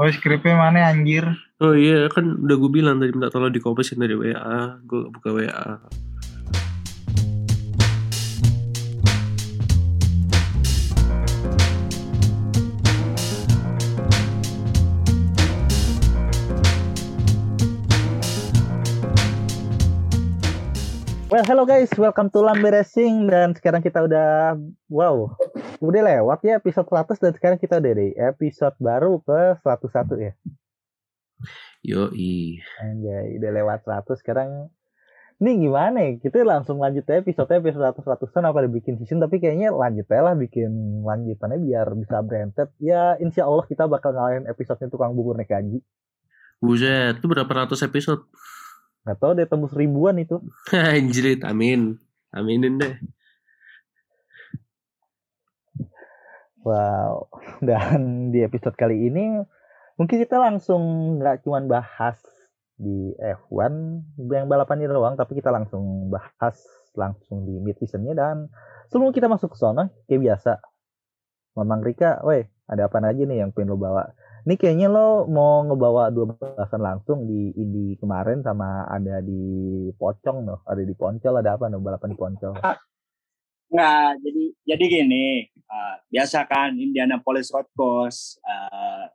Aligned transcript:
Oh 0.00 0.08
skripnya 0.08 0.56
mana 0.56 0.88
anjir? 0.88 1.20
Oh 1.60 1.76
iya 1.76 2.08
kan 2.08 2.24
udah 2.40 2.56
gue 2.56 2.70
bilang 2.72 2.96
tadi 2.96 3.12
minta 3.12 3.28
tolong 3.28 3.52
dikopesin 3.52 4.00
dari 4.00 4.16
WA. 4.16 4.80
Gue 4.88 5.12
buka 5.12 5.28
WA. 5.36 5.84
Well, 21.28 21.44
hello 21.44 21.68
guys, 21.68 21.92
welcome 22.00 22.32
to 22.32 22.40
Lambe 22.40 22.72
Racing 22.72 23.28
dan 23.28 23.52
sekarang 23.52 23.84
kita 23.84 24.08
udah 24.08 24.56
wow, 24.88 25.36
udah 25.82 26.02
lewat 26.06 26.38
ya 26.46 26.62
episode 26.62 26.86
100 26.86 27.18
dan 27.18 27.32
sekarang 27.34 27.58
kita 27.58 27.82
udah 27.82 27.94
di 27.98 28.14
episode 28.14 28.76
baru 28.78 29.18
ke 29.18 29.58
101 29.66 30.14
ya. 30.22 30.32
Yo 31.82 32.14
i. 32.14 32.62
Anjay, 32.78 33.42
udah 33.42 33.50
lewat 33.50 33.82
100 33.82 34.22
sekarang 34.22 34.70
ini 35.42 35.66
gimana 35.66 35.98
ya? 36.06 36.22
Kita 36.22 36.46
langsung 36.46 36.78
lanjut 36.78 37.02
ya 37.02 37.18
episode 37.18 37.50
episode 37.50 37.82
100 37.82 37.98
100 37.98 38.30
apa 38.46 38.62
bikin 38.70 38.94
season 39.02 39.18
tapi 39.18 39.42
kayaknya 39.42 39.74
lanjut 39.74 40.06
ya 40.06 40.22
lah 40.22 40.38
bikin 40.38 41.02
lanjutannya 41.02 41.58
biar 41.58 41.98
bisa 41.98 42.22
branded. 42.22 42.70
Ya 42.78 43.18
insya 43.18 43.50
Allah 43.50 43.66
kita 43.66 43.90
bakal 43.90 44.14
ngalahin 44.14 44.46
episodenya 44.46 44.86
tukang 44.86 45.18
bubur 45.18 45.34
naik 45.34 45.50
gaji. 45.50 45.82
Buset, 46.62 47.18
itu 47.18 47.26
berapa 47.26 47.50
ratus 47.50 47.82
episode? 47.82 48.22
Gak 49.02 49.18
tau 49.18 49.34
deh 49.34 49.50
tembus 49.50 49.74
ribuan 49.74 50.14
itu. 50.22 50.38
Anjrit, 50.70 51.42
amin. 51.42 51.98
Aminin 52.30 52.78
deh. 52.78 53.02
Wow. 56.62 57.30
Dan 57.68 58.30
di 58.30 58.42
episode 58.42 58.74
kali 58.78 59.10
ini 59.10 59.42
mungkin 59.98 60.16
kita 60.18 60.38
langsung 60.38 60.82
nggak 61.20 61.44
cuma 61.44 61.62
bahas 61.66 62.18
di 62.78 63.14
F1 63.18 63.72
yang 64.18 64.50
balapan 64.50 64.82
ini 64.82 64.90
doang, 64.90 65.14
tapi 65.14 65.38
kita 65.38 65.54
langsung 65.54 66.10
bahas 66.10 66.58
langsung 66.98 67.46
di 67.46 67.56
mid 67.62 67.78
seasonnya 67.78 68.12
dan 68.12 68.36
sebelum 68.92 69.14
kita 69.14 69.30
masuk 69.30 69.54
ke 69.54 69.58
sana 69.60 69.88
kayak 70.10 70.22
biasa. 70.32 70.58
Mamang 71.52 71.84
Rika, 71.84 72.24
weh, 72.24 72.48
ada 72.64 72.88
apa 72.88 72.96
aja 73.04 73.22
nih 73.28 73.44
yang 73.44 73.52
pengen 73.52 73.76
lo 73.76 73.78
bawa? 73.78 74.08
Ini 74.42 74.58
kayaknya 74.58 74.88
lo 74.90 75.28
mau 75.30 75.62
ngebawa 75.62 76.10
dua 76.10 76.34
balapan 76.34 76.80
langsung 76.82 77.28
di 77.28 77.54
Indi 77.54 77.94
kemarin 78.00 78.42
sama 78.42 78.88
ada 78.90 79.22
di 79.22 79.40
Pocong 79.94 80.48
loh, 80.48 80.60
ada 80.66 80.82
di 80.82 80.94
Poncol, 80.96 81.38
ada 81.38 81.54
apa 81.54 81.70
nih 81.70 81.78
balapan 81.78 82.08
di 82.10 82.18
Poncol? 82.18 82.52
Nggak, 83.72 84.20
jadi 84.20 84.44
jadi 84.68 84.84
gini, 84.84 85.26
uh, 85.64 85.96
biasa 86.12 86.44
kan 86.44 86.76
Indianapolis 86.76 87.48
Road 87.48 87.72
Course, 87.72 88.36
uh, 88.44 89.08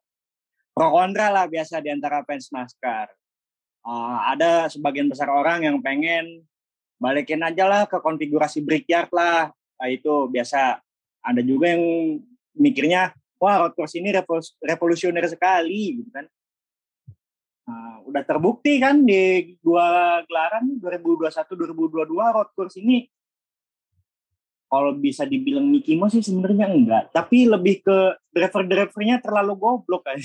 pro 0.74 0.90
kontra 0.90 1.30
lah 1.30 1.46
biasa 1.46 1.78
di 1.78 1.94
antara 1.94 2.26
fans 2.26 2.50
NASCAR. 2.50 3.14
Uh, 3.86 4.18
ada 4.34 4.66
sebagian 4.66 5.14
besar 5.14 5.30
orang 5.30 5.62
yang 5.62 5.78
pengen 5.86 6.42
balikin 6.98 7.46
aja 7.46 7.70
lah 7.70 7.86
ke 7.86 8.02
konfigurasi 8.02 8.66
brickyard 8.66 9.14
lah, 9.14 9.54
nah, 9.54 9.88
itu 9.94 10.26
biasa. 10.26 10.82
Ada 11.22 11.46
juga 11.46 11.78
yang 11.78 12.18
mikirnya 12.58 13.14
wah 13.38 13.62
road 13.62 13.78
course 13.78 13.94
ini 13.94 14.10
revolusioner 14.66 15.26
sekali 15.30 16.02
gitu 16.02 16.10
kan. 16.10 16.26
Nah, 17.68 18.02
udah 18.10 18.24
terbukti 18.26 18.82
kan 18.82 19.06
di 19.06 19.54
dua 19.62 20.18
gelaran 20.26 20.82
2021 20.82 21.30
2022 21.30 22.10
road 22.10 22.50
course 22.58 22.80
ini 22.82 23.06
kalau 24.68 24.92
bisa 25.00 25.24
dibilang 25.24 25.64
Mickey 25.64 25.96
Mouse 25.96 26.20
sih 26.20 26.28
sebenarnya 26.28 26.68
enggak, 26.68 27.04
tapi 27.16 27.48
lebih 27.48 27.84
ke 27.84 27.98
driver-drivernya 28.36 29.24
terlalu 29.24 29.54
goblok 29.56 30.04
kan. 30.04 30.20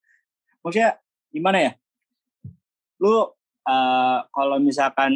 Maksudnya 0.62 1.00
gimana 1.32 1.58
ya? 1.64 1.72
Lu 3.00 3.12
uh, 3.12 4.18
kalau 4.28 4.56
misalkan 4.60 5.12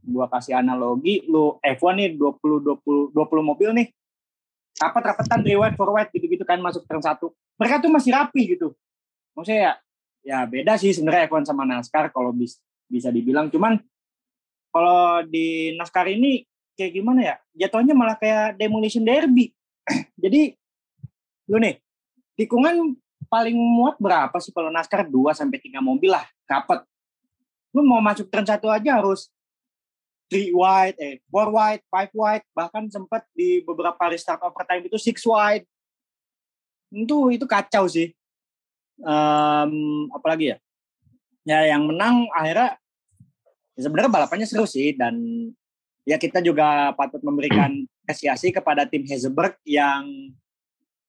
gua 0.00 0.32
kasih 0.32 0.56
analogi, 0.56 1.28
lu 1.28 1.60
F1 1.60 1.92
nih 2.00 2.08
20 2.16 3.12
20 3.12 3.12
20 3.12 3.20
mobil 3.44 3.70
nih 3.76 3.88
rapat-rapatan 4.78 5.40
riwayat 5.46 5.74
forward 5.78 6.10
gitu-gitu 6.10 6.42
kan 6.42 6.58
masuk 6.58 6.82
turn 6.90 6.98
satu 6.98 7.30
mereka 7.54 7.78
tuh 7.78 7.90
masih 7.94 8.10
rapi 8.10 8.58
gitu 8.58 8.74
maksudnya 9.34 9.60
ya 9.60 9.72
ya 10.24 10.38
beda 10.48 10.74
sih 10.80 10.90
sebenarnya 10.90 11.30
F1 11.30 11.46
sama 11.46 11.62
NASCAR 11.68 12.10
kalau 12.10 12.34
bis, 12.34 12.58
bisa 12.90 13.12
dibilang 13.14 13.52
cuman 13.52 13.78
kalau 14.74 15.22
di 15.22 15.76
NASCAR 15.78 16.10
ini 16.10 16.42
kayak 16.74 16.92
gimana 16.94 17.20
ya 17.22 17.34
jatuhnya 17.66 17.94
malah 17.94 18.18
kayak 18.18 18.58
demolition 18.58 19.02
derby 19.02 19.50
jadi 20.22 20.54
lu 21.50 21.58
nih 21.60 21.78
tikungan 22.34 22.98
paling 23.30 23.56
muat 23.56 23.96
berapa 23.98 24.34
sih 24.42 24.50
kalau 24.50 24.68
NASCAR 24.70 25.06
2 25.06 25.34
sampai 25.34 25.58
3 25.58 25.78
mobil 25.80 26.10
lah 26.10 26.26
dapat 26.44 26.82
lu 27.74 27.82
mau 27.82 27.98
masuk 27.98 28.30
turn 28.30 28.46
satu 28.46 28.70
aja 28.70 29.02
harus 29.02 29.34
three 30.28 30.50
wide, 30.50 30.96
eh 30.98 31.20
four 31.28 31.52
wide, 31.52 31.82
five 31.86 32.10
wide, 32.10 32.44
bahkan 32.56 32.88
sempat 32.88 33.22
di 33.36 33.60
beberapa 33.62 33.98
restart 34.08 34.40
overtime 34.40 34.88
itu 34.88 34.96
six 34.96 35.22
wide. 35.22 35.62
Itu 36.90 37.30
itu 37.30 37.44
kacau 37.44 37.86
sih. 37.90 38.10
Um, 39.02 40.06
apalagi 40.14 40.54
ya? 40.54 40.56
Ya 41.44 41.76
yang 41.76 41.86
menang 41.90 42.30
akhirnya 42.32 42.78
ya 43.76 43.80
sebenarnya 43.84 44.10
balapannya 44.10 44.46
seru 44.48 44.64
sih 44.64 44.94
dan 44.96 45.14
ya 46.04 46.20
kita 46.20 46.44
juga 46.44 46.92
patut 46.94 47.20
memberikan 47.24 47.84
apresiasi 48.04 48.52
kepada 48.52 48.84
tim 48.84 49.04
Hazelberg 49.08 49.56
yang 49.64 50.32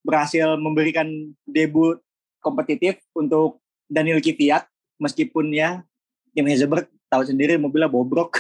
berhasil 0.02 0.56
memberikan 0.56 1.08
debut 1.44 2.00
kompetitif 2.40 3.04
untuk 3.12 3.60
Daniel 3.92 4.24
Kvyat 4.24 4.64
meskipun 4.98 5.52
ya 5.52 5.84
tim 6.32 6.48
Hazelberg 6.48 6.88
tahu 7.12 7.24
sendiri 7.28 7.60
mobilnya 7.60 7.92
bobrok. 7.92 8.40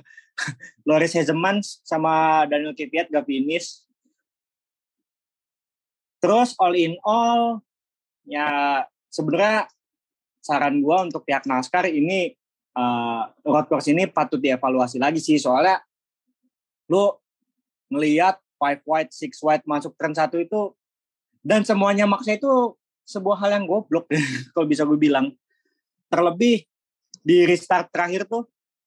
Loris 0.88 1.16
Hezeman 1.16 1.64
sama 1.64 2.44
Daniel 2.44 2.76
Kvyat 2.76 3.08
gak 3.08 3.24
finish. 3.24 3.80
Terus 6.20 6.52
all 6.60 6.76
in 6.76 7.00
all 7.00 7.64
ya 8.28 8.82
sebenarnya 9.08 9.70
saran 10.42 10.82
gue 10.82 10.96
untuk 11.08 11.24
pihak 11.24 11.48
NASCAR 11.48 11.88
ini 11.88 12.34
uh, 12.76 13.30
road 13.46 13.66
course 13.70 13.88
ini 13.88 14.10
patut 14.10 14.38
dievaluasi 14.42 15.00
lagi 15.00 15.22
sih 15.22 15.38
soalnya 15.38 15.80
lu 16.90 17.14
ngelihat 17.92 18.38
five 18.56 18.80
wide, 18.88 19.12
six 19.12 19.38
wide 19.44 19.62
masuk 19.68 19.94
turn 19.94 20.16
satu 20.16 20.40
itu 20.40 20.72
dan 21.46 21.62
semuanya 21.62 22.08
maksa 22.08 22.34
itu 22.34 22.74
sebuah 23.06 23.38
hal 23.46 23.62
yang 23.62 23.64
goblok 23.70 24.10
kalau 24.54 24.66
bisa 24.66 24.82
gue 24.82 24.98
bilang. 24.98 25.30
Terlebih 26.06 26.62
di 27.26 27.42
restart 27.42 27.90
terakhir 27.90 28.30
tuh 28.30 28.46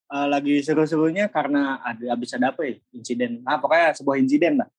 uh, 0.10 0.28
lagi 0.28 0.64
seru-serunya 0.64 1.28
karena 1.28 1.84
ada 1.84 2.16
habis 2.16 2.32
ada 2.34 2.56
apa 2.56 2.66
ya 2.66 2.76
insiden 2.96 3.44
ah 3.44 3.60
pokoknya 3.62 3.96
sebuah 4.00 4.16
insiden 4.16 4.64
lah 4.64 4.70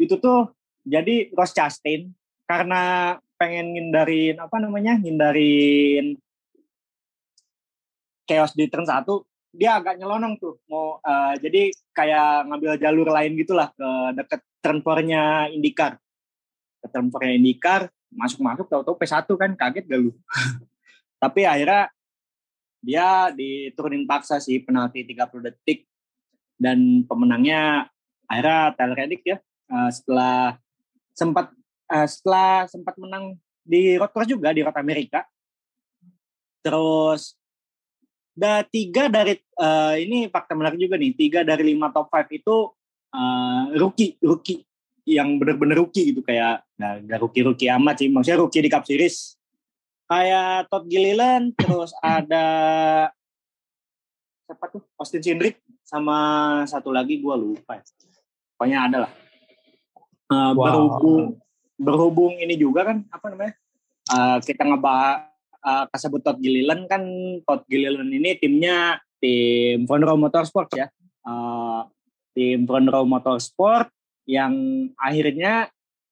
itu 0.00 0.16
tuh 0.16 0.54
jadi 0.86 1.28
Ross 1.36 1.52
Chastain 1.52 2.08
karena 2.48 3.14
pengen 3.36 3.76
ngindarin 3.76 4.40
apa 4.40 4.56
namanya 4.62 4.96
ngindarin 4.96 6.16
chaos 8.24 8.54
di 8.56 8.70
turn 8.70 8.86
satu 8.86 9.26
dia 9.50 9.82
agak 9.82 9.98
nyelonong 9.98 10.38
tuh 10.38 10.62
mau 10.70 11.02
uh, 11.02 11.34
jadi 11.42 11.74
kayak 11.90 12.46
ngambil 12.46 12.72
jalur 12.78 13.08
lain 13.10 13.34
gitulah 13.34 13.68
ke 13.74 13.88
deket 14.14 14.40
turn 14.62 14.78
nya 15.06 15.50
IndyCar. 15.50 15.98
Ke 16.80 16.86
turn 16.90 17.10
nya 17.10 17.34
IndyCar 17.34 17.90
masuk-masuk 18.10 18.66
tahu-tahu 18.70 18.96
P1 18.98 19.26
kan 19.26 19.50
kaget 19.58 19.84
gak 19.90 20.00
lu? 20.00 20.12
Tapi 21.22 21.44
akhirnya 21.46 21.90
dia 22.80 23.28
diturunin 23.34 24.08
paksa 24.08 24.38
sih 24.38 24.62
penalti 24.62 25.02
30 25.04 25.46
detik. 25.50 25.86
Dan 26.60 27.08
pemenangnya 27.08 27.88
akhirnya 28.28 28.76
Tyler 28.78 28.96
Reddick 29.02 29.22
ya 29.26 29.36
uh, 29.72 29.90
setelah 29.90 30.60
sempat 31.16 31.50
uh, 31.90 32.06
setelah 32.06 32.68
sempat 32.70 32.94
menang 33.00 33.34
di 33.64 33.98
road 33.98 34.12
juga 34.28 34.54
di 34.54 34.60
road 34.62 34.76
Amerika 34.78 35.24
terus 36.60 37.39
da 38.40 38.64
tiga 38.64 39.12
dari 39.12 39.36
uh, 39.60 39.92
ini 40.00 40.32
fakta 40.32 40.56
menarik 40.56 40.80
juga 40.80 40.96
nih. 40.96 41.12
Tiga 41.12 41.44
dari 41.44 41.76
lima 41.76 41.92
top 41.92 42.08
five 42.08 42.32
itu 42.32 42.72
uh, 43.12 43.62
rookie 43.76 44.16
rookie. 44.24 44.64
Yang 45.04 45.28
bener-bener 45.42 45.76
rookie 45.84 46.12
gitu 46.12 46.24
kayak 46.24 46.64
nah, 46.80 46.96
gak 47.04 47.20
rookie 47.20 47.44
rookie 47.44 47.68
amat 47.68 48.00
sih. 48.00 48.08
Maksudnya 48.08 48.40
rookie 48.40 48.64
di 48.64 48.70
Cup 48.72 48.88
Series. 48.88 49.36
Kayak 50.08 50.72
Todd 50.72 50.88
Gilliland 50.88 51.52
terus 51.54 51.92
ada 52.00 52.46
siapa 54.48 54.66
tuh? 54.66 54.82
Austin 54.98 55.22
Cindric 55.22 55.62
sama 55.86 56.18
satu 56.66 56.90
lagi 56.90 57.22
gue 57.22 57.34
lupa 57.34 57.78
pokoknya 58.58 58.78
ada 58.90 58.98
lah. 59.06 59.12
Uh, 60.30 60.54
wow. 60.54 60.62
berhubung 60.62 61.22
berhubung 61.74 62.34
ini 62.38 62.54
juga 62.54 62.86
kan 62.86 63.02
apa 63.10 63.26
namanya 63.34 63.54
uh, 64.14 64.38
kita 64.42 64.62
ngebahas 64.62 65.29
uh, 65.64 65.84
kasebut 65.92 66.20
Todd 66.24 66.38
Gilliland 66.40 66.88
kan 66.88 67.02
Todd 67.44 67.64
Gilliland 67.68 68.10
ini 68.10 68.36
timnya 68.36 69.00
tim 69.20 69.84
Front 69.84 70.04
Row 70.04 70.16
Motorsport 70.16 70.68
ya. 70.76 70.88
Uh, 71.24 71.84
tim 72.32 72.64
Front 72.64 72.88
Row 72.88 73.04
Motorsport 73.04 73.92
yang 74.24 74.54
akhirnya 74.96 75.68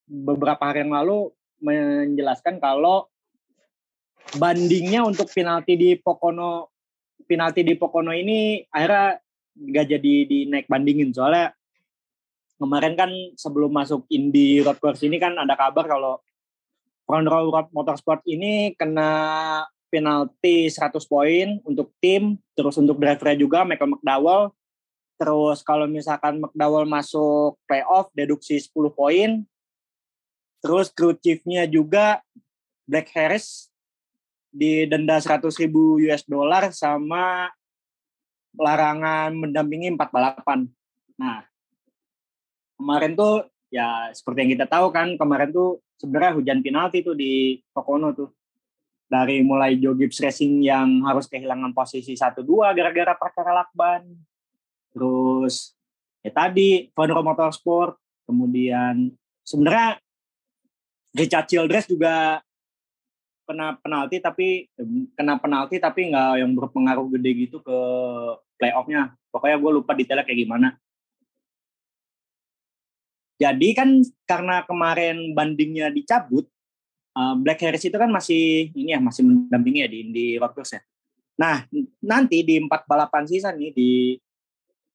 beberapa 0.08 0.60
hari 0.72 0.84
yang 0.84 0.92
lalu 0.96 1.32
menjelaskan 1.60 2.62
kalau 2.62 3.08
bandingnya 4.36 5.04
untuk 5.04 5.28
penalti 5.32 5.74
di 5.74 5.90
Pokono 5.96 6.72
penalti 7.24 7.64
di 7.64 7.74
Pokono 7.76 8.12
ini 8.12 8.62
akhirnya 8.68 9.20
gak 9.58 9.86
jadi 9.96 10.14
dinaik 10.28 10.70
bandingin. 10.70 11.10
Soalnya 11.12 11.52
kemarin 12.58 12.94
kan 12.98 13.10
sebelum 13.38 13.70
masuk 13.70 14.04
Indy 14.10 14.62
Road 14.62 14.78
Course 14.82 15.06
ini 15.06 15.18
kan 15.18 15.34
ada 15.38 15.54
kabar 15.54 15.86
kalau 15.86 16.22
Row 17.08 17.49
Road 17.49 17.72
Motorsport 17.72 18.20
ini 18.28 18.76
kena 18.76 19.64
penalti 19.88 20.69
100 20.69 21.00
poin 21.08 21.56
untuk 21.64 21.96
tim, 22.05 22.37
terus 22.52 22.76
untuk 22.76 23.00
driver 23.00 23.32
juga 23.32 23.64
Michael 23.64 23.96
McDowell. 23.96 24.52
Terus 25.16 25.64
kalau 25.64 25.88
misalkan 25.88 26.38
McDowell 26.38 26.84
masuk 26.84 27.56
playoff 27.64 28.12
deduksi 28.12 28.60
10 28.60 28.93
poin. 28.93 29.43
Terus 30.60 30.93
crew 30.93 31.16
chiefnya 31.16 31.64
juga 31.64 32.20
Black 32.84 33.08
Harris 33.16 33.72
didenda 34.52 35.16
100 35.16 35.49
ribu 35.64 36.02
US 36.04 36.26
dollar 36.26 36.75
sama 36.75 37.49
larangan 38.58 39.32
mendampingi 39.32 39.94
empat 39.94 40.11
balapan. 40.11 40.66
Nah, 41.14 41.46
kemarin 42.75 43.14
tuh 43.14 43.46
ya 43.70 44.11
seperti 44.11 44.38
yang 44.44 44.52
kita 44.58 44.66
tahu 44.66 44.90
kan 44.90 45.14
kemarin 45.14 45.54
tuh 45.54 45.78
sebenarnya 45.98 46.38
hujan 46.38 46.62
penalti 46.62 47.02
tuh 47.02 47.18
di 47.18 47.58
Pocono 47.74 48.14
tuh. 48.14 48.30
Dari 49.08 49.40
mulai 49.40 49.80
Joe 49.80 49.96
Gibbs 49.96 50.20
Racing 50.20 50.60
yang 50.60 51.00
harus 51.08 51.24
kehilangan 51.32 51.72
posisi 51.72 52.12
1-2 52.12 52.44
gara-gara 52.76 53.16
perkara 53.16 53.56
lakban. 53.56 54.04
Terus 54.92 55.72
ya 56.20 56.28
tadi 56.28 56.92
Vonro 56.92 57.24
Motorsport, 57.24 57.96
kemudian 58.28 59.08
sebenarnya 59.48 59.96
Richard 61.16 61.48
Childress 61.48 61.88
juga 61.88 62.44
kena 63.48 63.80
penalti 63.80 64.20
tapi 64.20 64.68
kena 65.16 65.40
penalti 65.40 65.80
tapi 65.80 66.12
nggak 66.12 66.44
yang 66.44 66.52
berpengaruh 66.52 67.08
gede 67.16 67.48
gitu 67.48 67.64
ke 67.64 67.78
playoffnya. 68.60 69.16
Pokoknya 69.32 69.56
gue 69.56 69.72
lupa 69.72 69.96
detailnya 69.96 70.28
kayak 70.28 70.40
gimana. 70.44 70.76
Jadi 73.38 73.69
kan 73.70 74.02
karena 74.26 74.67
kemarin 74.67 75.31
bandingnya 75.31 75.94
dicabut, 75.94 76.50
uh, 77.14 77.38
Black 77.38 77.62
Harris 77.62 77.87
itu 77.87 77.94
kan 77.94 78.11
masih 78.11 78.75
ini 78.75 78.90
ya 78.93 78.99
masih 78.99 79.23
mendampingi 79.23 79.87
ya 79.87 79.88
di 79.88 80.00
di 80.11 80.26
Road 80.35 80.58
ya. 80.58 80.82
Nah 81.38 81.62
nanti 82.02 82.43
di 82.43 82.58
empat 82.58 82.90
balapan 82.90 83.31
sisa 83.31 83.55
nih 83.55 83.70
di 83.70 84.19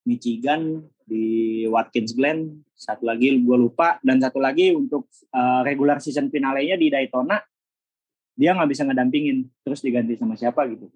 Michigan, 0.04 0.84
di 1.08 1.64
Watkins 1.72 2.12
Glen, 2.12 2.68
satu 2.76 3.08
lagi 3.08 3.32
gue 3.40 3.58
lupa, 3.58 3.96
dan 4.04 4.20
satu 4.20 4.44
lagi 4.44 4.76
untuk 4.76 5.08
uh, 5.32 5.64
regular 5.64 6.04
season 6.04 6.28
finalenya 6.28 6.76
di 6.76 6.92
Daytona, 6.92 7.40
dia 8.36 8.52
nggak 8.52 8.68
bisa 8.68 8.84
ngedampingin, 8.84 9.48
terus 9.64 9.80
diganti 9.80 10.20
sama 10.20 10.36
siapa 10.36 10.68
gitu. 10.68 10.92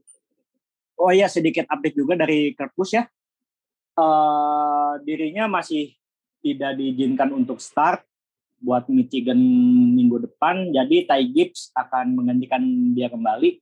Oh 1.00 1.16
iya 1.16 1.32
sedikit 1.32 1.64
update 1.72 1.96
juga 1.96 2.20
dari 2.20 2.52
Busch 2.76 3.00
ya, 3.00 3.08
uh, 3.96 5.00
dirinya 5.08 5.48
masih 5.48 5.96
tidak 6.54 6.80
diizinkan 6.80 7.36
untuk 7.36 7.60
start 7.60 8.08
buat 8.64 8.88
Michigan 8.90 9.38
minggu 9.94 10.24
depan. 10.30 10.72
Jadi 10.72 11.06
Ty 11.06 11.24
Gibbs 11.28 11.70
akan 11.76 12.18
menggantikan 12.18 12.62
dia 12.96 13.12
kembali. 13.12 13.60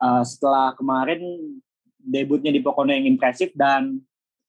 Uh, 0.00 0.24
setelah 0.24 0.72
kemarin 0.74 1.20
debutnya 2.00 2.48
di 2.48 2.64
Pocono 2.64 2.88
yang 2.88 3.04
impresif 3.04 3.52
dan 3.52 4.00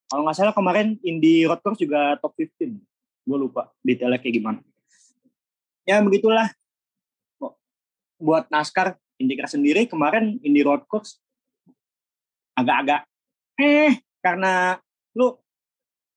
kalau 0.07 0.23
nggak 0.23 0.35
salah 0.39 0.55
kemarin 0.55 0.95
Indy 1.03 1.43
Road 1.47 1.59
Course 1.63 1.79
juga 1.79 2.19
top 2.19 2.35
15. 2.35 2.79
Gue 3.27 3.37
lupa 3.37 3.71
detailnya 3.83 4.19
kayak 4.19 4.35
gimana. 4.39 4.59
Ya 5.87 5.99
begitulah. 6.03 6.51
Buat 8.21 8.47
NASCAR 8.53 8.95
IndyCar 9.21 9.45
sendiri 9.45 9.85
kemarin 9.85 10.41
Indy 10.41 10.65
Road 10.65 10.89
Course 10.89 11.21
agak-agak 12.57 13.05
eh 13.61 14.01
karena 14.19 14.81
lu 15.13 15.37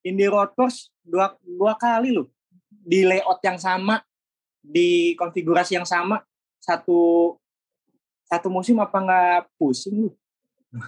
Indy 0.04 0.28
Road 0.28 0.52
Course 0.52 0.92
dua, 1.00 1.32
dua 1.40 1.74
kali 1.80 2.12
loh 2.12 2.28
di 2.68 3.08
layout 3.08 3.40
yang 3.40 3.56
sama 3.56 4.04
di 4.60 5.16
konfigurasi 5.16 5.80
yang 5.80 5.88
sama 5.88 6.20
satu 6.60 7.32
satu 8.28 8.48
musim 8.48 8.76
apa 8.80 8.96
nggak 9.00 9.40
pusing 9.56 10.08
lu? 10.08 10.10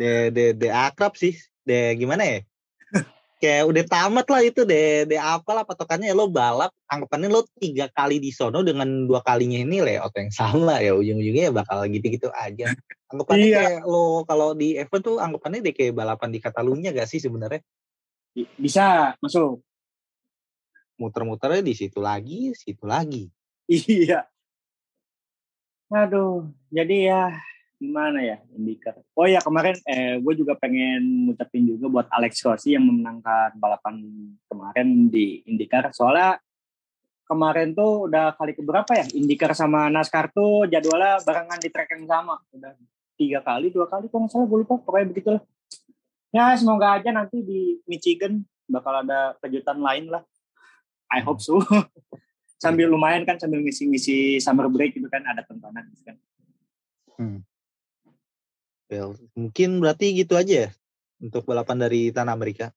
De 0.00 0.32
de 0.32 0.56
de 0.56 0.68
akrab 0.72 1.12
sih, 1.12 1.36
de 1.60 1.92
gimana 1.92 2.24
ya? 2.24 2.40
Kayak 3.42 3.68
udah 3.68 3.84
tamat 3.84 4.26
lah 4.32 4.40
itu 4.40 4.64
de 4.64 5.04
de 5.04 5.16
apa 5.20 5.50
lah 5.52 5.64
patokannya 5.66 6.08
ya 6.08 6.16
lo 6.16 6.24
balap 6.24 6.72
anggapannya 6.88 7.28
lo 7.28 7.44
tiga 7.60 7.84
kali 7.92 8.16
di 8.16 8.32
sono 8.32 8.64
dengan 8.64 9.04
dua 9.04 9.20
kalinya 9.20 9.60
ini 9.60 9.84
layout 9.84 10.16
yang 10.16 10.32
sama 10.32 10.80
ya 10.80 10.96
ujung-ujungnya 10.96 11.48
ya 11.48 11.52
bakal 11.52 11.84
gitu-gitu 11.84 12.32
aja. 12.32 12.72
Anggapannya 13.12 13.48
iya. 13.50 13.60
kayak 13.60 13.82
lo 13.84 14.24
kalau 14.24 14.56
di 14.56 14.78
event 14.80 15.02
tuh 15.04 15.16
anggapannya 15.20 15.60
deh 15.68 15.74
kayak 15.76 15.92
balapan 15.92 16.30
di 16.32 16.38
Katalunya 16.40 16.96
gak 16.96 17.10
sih 17.10 17.20
sebenarnya? 17.20 17.60
Bisa 18.34 19.16
masuk. 19.18 19.62
Muter-muternya 21.00 21.64
di 21.64 21.74
situ 21.74 21.98
lagi, 21.98 22.54
situ 22.54 22.84
lagi. 22.84 23.30
Iya. 23.70 24.26
Aduh, 25.94 26.50
jadi 26.74 26.96
ya 27.06 27.22
gimana 27.80 28.20
ya 28.20 28.36
indikator. 28.52 29.00
Oh 29.16 29.24
ya 29.24 29.40
kemarin 29.40 29.72
eh 29.88 30.20
gue 30.20 30.34
juga 30.36 30.52
pengen 30.58 31.30
ngucapin 31.30 31.64
juga 31.64 31.86
buat 31.88 32.06
Alex 32.12 32.44
Rossi 32.44 32.76
yang 32.76 32.84
memenangkan 32.84 33.56
balapan 33.56 33.96
kemarin 34.44 35.08
di 35.08 35.40
IndyCar. 35.48 35.88
Soalnya 35.96 36.36
kemarin 37.24 37.72
tuh 37.72 38.10
udah 38.10 38.36
kali 38.36 38.52
keberapa 38.52 38.92
ya 38.92 39.06
IndyCar 39.16 39.56
sama 39.56 39.88
NASCAR 39.88 40.28
tuh 40.34 40.68
jadwalnya 40.68 41.24
barengan 41.24 41.58
di 41.58 41.68
track 41.72 41.90
yang 41.96 42.04
sama. 42.04 42.36
Udah 42.52 42.76
tiga 43.16 43.40
kali, 43.40 43.72
dua 43.72 43.88
kali 43.88 44.12
kok 44.12 44.18
nggak 44.20 44.30
salah 44.30 44.46
gue 44.46 44.58
lupa. 44.60 44.74
Pokoknya 44.76 45.06
begitulah 45.08 45.42
ya 46.30 46.54
semoga 46.54 46.98
aja 46.98 47.10
nanti 47.10 47.42
di 47.42 47.78
Michigan 47.86 48.42
bakal 48.70 49.02
ada 49.02 49.34
kejutan 49.42 49.82
lain 49.82 50.10
lah. 50.10 50.22
I 51.10 51.20
hope 51.26 51.42
so. 51.42 51.58
Sambil 52.62 52.92
lumayan 52.92 53.24
kan 53.24 53.40
sambil 53.40 53.64
ngisi-ngisi 53.64 54.36
summer 54.36 54.68
break 54.68 54.92
itu 54.92 55.08
kan 55.08 55.24
ada 55.24 55.40
tontonan 55.48 55.80
gitu 55.96 56.12
kan. 56.12 56.16
Hmm. 57.16 57.40
well, 58.92 59.16
mungkin 59.32 59.80
berarti 59.80 60.12
gitu 60.12 60.36
aja 60.36 60.68
ya 60.68 60.70
untuk 61.24 61.48
balapan 61.48 61.88
dari 61.88 62.12
tanah 62.12 62.36
Amerika? 62.36 62.68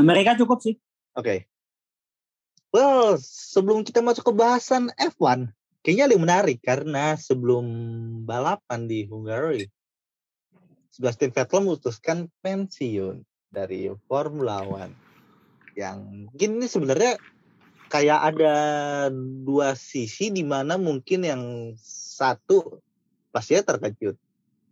Amerika 0.00 0.32
cukup 0.32 0.64
sih. 0.64 0.80
Oke. 1.12 1.24
Okay. 1.24 1.38
well 2.72 3.20
sebelum 3.20 3.84
kita 3.84 4.00
masuk 4.00 4.28
ke 4.28 4.32
bahasan 4.32 4.88
F1 4.96 5.52
kayaknya 5.84 6.16
yang 6.16 6.24
menarik 6.24 6.58
karena 6.60 7.16
sebelum 7.16 7.64
balapan 8.28 8.88
di 8.88 9.08
Hungary 9.08 9.68
Sebastian 10.98 11.30
Vettel 11.30 11.62
memutuskan 11.62 12.18
pensiun 12.42 13.22
dari 13.54 13.86
Formula 14.10 14.66
One. 14.66 14.90
Yang 15.78 15.98
mungkin 16.26 16.50
ini 16.58 16.66
sebenarnya 16.66 17.22
kayak 17.86 18.34
ada 18.34 18.56
dua 19.46 19.78
sisi 19.78 20.34
di 20.34 20.42
mana 20.42 20.74
mungkin 20.74 21.22
yang 21.22 21.42
satu 21.78 22.82
pastinya 23.30 23.62
terkejut. 23.62 24.18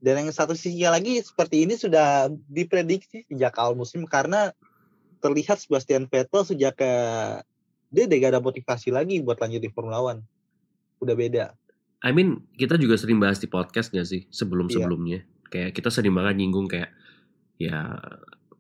Dan 0.02 0.26
yang 0.26 0.35
satu 0.35 0.59
sisinya 0.59 0.99
lagi 0.99 1.23
seperti 1.23 1.62
ini 1.62 1.78
sudah 1.78 2.26
diprediksi 2.50 3.23
sejak 3.30 3.54
awal 3.62 3.78
musim 3.78 4.02
karena 4.02 4.50
terlihat 5.23 5.62
Sebastian 5.62 6.11
Vettel 6.11 6.42
sejak 6.42 6.75
ke 6.75 6.92
dia 7.95 8.11
gak 8.11 8.35
ada 8.35 8.42
motivasi 8.42 8.90
lagi 8.90 9.23
buat 9.23 9.38
lanjut 9.38 9.62
di 9.62 9.71
Formula 9.71 10.02
One. 10.02 10.26
Udah 10.99 11.14
beda. 11.14 11.54
I 12.02 12.11
mean, 12.11 12.42
kita 12.59 12.75
juga 12.83 12.99
sering 12.99 13.23
bahas 13.23 13.38
di 13.38 13.47
podcast 13.47 13.95
gak 13.95 14.11
sih 14.11 14.26
sebelum-sebelumnya? 14.35 15.23
Iya 15.23 15.36
kayak 15.49 15.75
kita 15.75 15.88
sering 15.93 16.15
banget 16.15 16.38
nyinggung 16.38 16.67
kayak 16.67 16.91
ya 17.57 17.97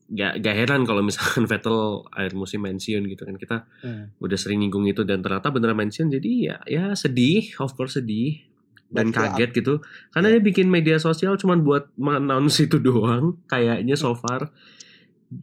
gak, 0.08 0.38
gak 0.40 0.54
heran 0.54 0.82
kalau 0.86 1.02
misalkan 1.02 1.44
Vettel 1.50 2.06
akhir 2.14 2.32
musim 2.38 2.62
pensiun 2.62 3.02
gitu 3.10 3.22
kan 3.26 3.36
kita 3.36 3.56
hmm. 3.82 4.20
udah 4.22 4.38
sering 4.38 4.62
nyinggung 4.62 4.86
itu 4.86 5.02
dan 5.02 5.20
ternyata 5.20 5.50
beneran 5.50 5.76
pensiun 5.76 6.08
jadi 6.12 6.30
ya 6.38 6.56
ya 6.66 6.84
sedih 6.94 7.54
of 7.58 7.74
course 7.74 7.98
sedih 7.98 8.46
dan 8.86 9.10
Betul. 9.10 9.18
kaget 9.18 9.50
gitu 9.58 9.74
karena 10.14 10.30
yeah. 10.30 10.38
dia 10.38 10.42
bikin 10.46 10.66
media 10.70 10.96
sosial 11.02 11.34
cuman 11.34 11.66
buat 11.66 11.90
announce 11.98 12.62
itu 12.66 12.78
doang 12.78 13.42
kayaknya 13.50 13.98
so 13.98 14.14
far 14.14 14.54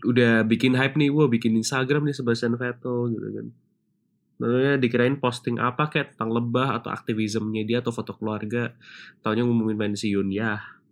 udah 0.08 0.48
bikin 0.48 0.80
hype 0.80 0.96
nih 0.96 1.12
wah 1.12 1.28
bikin 1.28 1.60
Instagram 1.60 2.08
nih 2.08 2.16
Sebastian 2.16 2.56
Vettel 2.56 3.12
gitu 3.12 3.30
kan 3.36 3.48
Lalu 4.42 4.82
dikirain 4.82 5.22
posting 5.24 5.62
apa 5.62 5.88
kayak 5.88 6.18
tentang 6.18 6.34
lebah 6.34 6.76
atau 6.82 6.92
aktivismenya 6.92 7.64
dia 7.64 7.78
atau 7.80 7.96
foto 7.96 8.18
keluarga. 8.18 8.76
Taunya 9.22 9.46
ngumumin 9.46 9.78
pensiun 9.78 10.28
ya 10.34 10.58
Iya. 10.58 10.83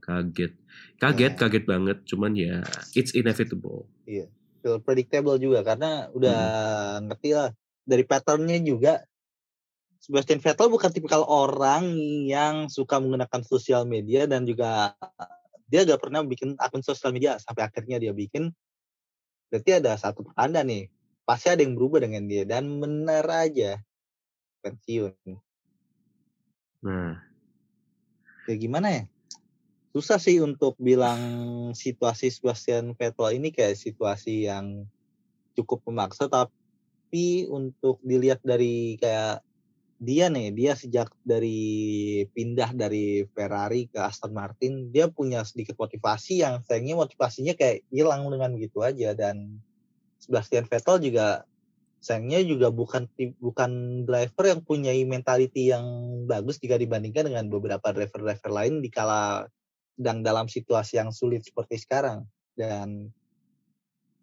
Kaget. 0.00 0.52
Kaget, 1.00 1.32
yeah. 1.34 1.38
kaget 1.38 1.64
banget. 1.64 1.98
Cuman 2.04 2.32
ya 2.36 2.60
it's 2.92 3.12
inevitable. 3.16 3.88
Iya. 4.04 4.28
Feel 4.60 4.76
predictable 4.84 5.40
juga 5.40 5.64
karena 5.64 6.12
udah 6.12 6.40
hmm. 7.00 7.02
ngerti 7.08 7.30
lah 7.32 7.50
dari 7.84 8.04
patternnya 8.04 8.60
juga. 8.60 9.04
Sebastian 10.00 10.40
Vettel 10.40 10.72
bukan 10.72 10.88
tipikal 10.96 11.28
orang 11.28 11.92
yang 12.24 12.72
suka 12.72 12.96
menggunakan 12.96 13.44
sosial 13.44 13.84
media 13.84 14.24
dan 14.24 14.48
juga 14.48 14.96
dia 15.68 15.84
gak 15.84 16.00
pernah 16.00 16.24
bikin 16.24 16.56
akun 16.56 16.80
sosial 16.80 17.12
media 17.12 17.36
sampai 17.36 17.68
akhirnya 17.68 18.00
dia 18.00 18.16
bikin. 18.16 18.48
Berarti 19.52 19.76
ada 19.76 20.00
satu 20.00 20.24
tanda 20.32 20.64
nih, 20.64 20.88
pasti 21.28 21.52
ada 21.52 21.60
yang 21.60 21.76
berubah 21.76 22.00
dengan 22.00 22.24
dia 22.24 22.48
dan 22.48 22.80
benar 22.80 23.28
aja 23.28 23.76
pensiun. 24.64 25.12
Nah, 26.80 27.20
Ya 28.50 28.58
gimana 28.58 28.88
ya? 28.90 29.02
Susah 29.90 30.22
sih 30.22 30.38
untuk 30.38 30.78
bilang 30.78 31.18
situasi 31.74 32.30
Sebastian 32.30 32.94
Vettel 32.94 33.42
ini 33.42 33.50
kayak 33.50 33.74
situasi 33.74 34.46
yang 34.46 34.86
cukup 35.58 35.82
memaksa 35.90 36.30
tapi 36.30 37.50
untuk 37.50 37.98
dilihat 38.06 38.38
dari 38.46 38.94
kayak 39.02 39.42
dia 40.00 40.32
nih, 40.32 40.48
dia 40.56 40.72
sejak 40.72 41.12
dari 41.20 42.24
pindah 42.32 42.72
dari 42.72 43.28
Ferrari 43.36 43.84
ke 43.84 44.00
Aston 44.00 44.32
Martin, 44.32 44.88
dia 44.88 45.12
punya 45.12 45.44
sedikit 45.44 45.76
motivasi 45.76 46.40
yang 46.40 46.64
sayangnya 46.64 46.96
motivasinya 46.96 47.52
kayak 47.52 47.84
hilang 47.92 48.24
dengan 48.32 48.56
gitu 48.56 48.80
aja. 48.80 49.12
Dan 49.12 49.60
Sebastian 50.16 50.64
Vettel 50.64 51.04
juga 51.04 51.44
sayangnya 52.00 52.40
juga 52.48 52.72
bukan 52.72 53.12
bukan 53.44 53.70
driver 54.08 54.44
yang 54.48 54.64
punya 54.64 54.96
mentality 55.04 55.68
yang 55.68 55.84
bagus 56.24 56.56
jika 56.56 56.80
dibandingkan 56.80 57.28
dengan 57.28 57.52
beberapa 57.52 57.92
driver-driver 57.92 58.48
lain 58.48 58.80
di 58.80 58.88
kala 58.88 59.52
sedang 60.00 60.24
dalam 60.24 60.48
situasi 60.48 60.96
yang 60.96 61.12
sulit 61.12 61.44
seperti 61.44 61.76
sekarang. 61.76 62.24
Dan 62.56 63.12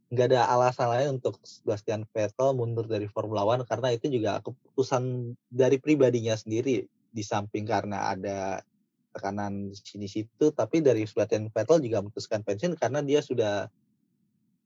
nggak 0.09 0.33
ada 0.33 0.49
alasan 0.49 0.89
lain 0.89 1.07
untuk 1.21 1.37
Sebastian 1.45 2.09
Vettel 2.09 2.57
mundur 2.57 2.89
dari 2.89 3.05
Formula 3.05 3.45
One 3.45 3.61
karena 3.61 3.93
itu 3.93 4.09
juga 4.09 4.41
keputusan 4.41 5.37
dari 5.53 5.77
pribadinya 5.77 6.33
sendiri 6.33 6.89
di 6.89 7.23
samping 7.23 7.69
karena 7.69 8.09
ada 8.09 8.65
tekanan 9.13 9.69
sini 9.75 10.09
situ 10.09 10.49
tapi 10.49 10.81
dari 10.81 11.05
Sebastian 11.05 11.53
Vettel 11.53 11.85
juga 11.85 12.01
memutuskan 12.01 12.41
pensiun 12.41 12.73
karena 12.81 13.05
dia 13.05 13.21
sudah 13.21 13.69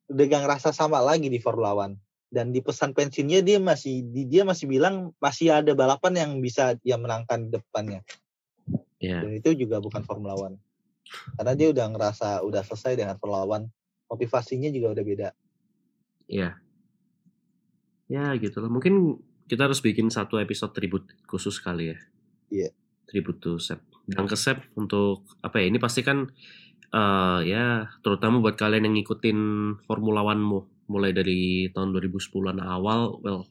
udah 0.07 0.25
gak 0.31 0.41
ngerasa 0.47 0.69
sama 0.71 1.03
lagi 1.03 1.27
di 1.27 1.43
Formula 1.43 1.75
One. 1.75 1.99
Dan 2.31 2.55
di 2.55 2.63
pesan 2.63 2.95
pensiunnya 2.95 3.43
dia 3.43 3.59
masih 3.59 4.07
dia 4.07 4.47
masih 4.47 4.63
bilang 4.71 5.11
masih 5.19 5.51
ada 5.51 5.75
balapan 5.75 6.15
yang 6.15 6.31
bisa 6.39 6.79
dia 6.79 6.95
menangkan 6.95 7.51
di 7.51 7.59
depannya. 7.59 7.99
Ya. 9.01 9.25
dan 9.25 9.33
itu 9.33 9.57
juga 9.57 9.81
bukan 9.81 10.05
Formula 10.05 10.37
One 10.37 10.61
karena 11.37 11.53
dia 11.55 11.67
udah 11.71 11.85
ngerasa 11.91 12.43
udah 12.45 12.61
selesai 12.65 12.99
dengan 12.99 13.15
One 13.21 13.67
motivasinya 14.11 14.67
juga 14.71 14.91
udah 14.91 15.05
beda. 15.07 15.29
Iya. 16.27 16.59
Ya 18.11 18.35
gitu 18.35 18.59
lah. 18.59 18.67
Mungkin 18.67 19.19
kita 19.47 19.71
harus 19.71 19.79
bikin 19.79 20.11
satu 20.11 20.39
episode 20.39 20.75
tribute 20.75 21.07
khusus 21.27 21.59
kali 21.63 21.95
ya. 21.95 21.97
Iya. 22.51 22.69
Tribute 23.07 23.39
to 23.39 23.51
Sep. 23.59 23.79
Dan 24.07 24.27
ke 24.27 24.35
Sep 24.35 24.59
untuk 24.75 25.23
apa 25.39 25.63
ya? 25.63 25.71
Ini 25.71 25.79
pasti 25.79 26.03
kan 26.03 26.27
uh, 26.91 27.39
ya 27.43 27.87
terutama 28.03 28.43
buat 28.43 28.59
kalian 28.59 28.91
yang 28.91 28.95
ngikutin 28.99 29.39
Formula 29.87 30.27
One 30.27 30.43
mu 30.43 30.59
mulai 30.91 31.15
dari 31.15 31.71
tahun 31.71 31.95
2010-an 31.95 32.59
awal, 32.59 33.23
well 33.23 33.47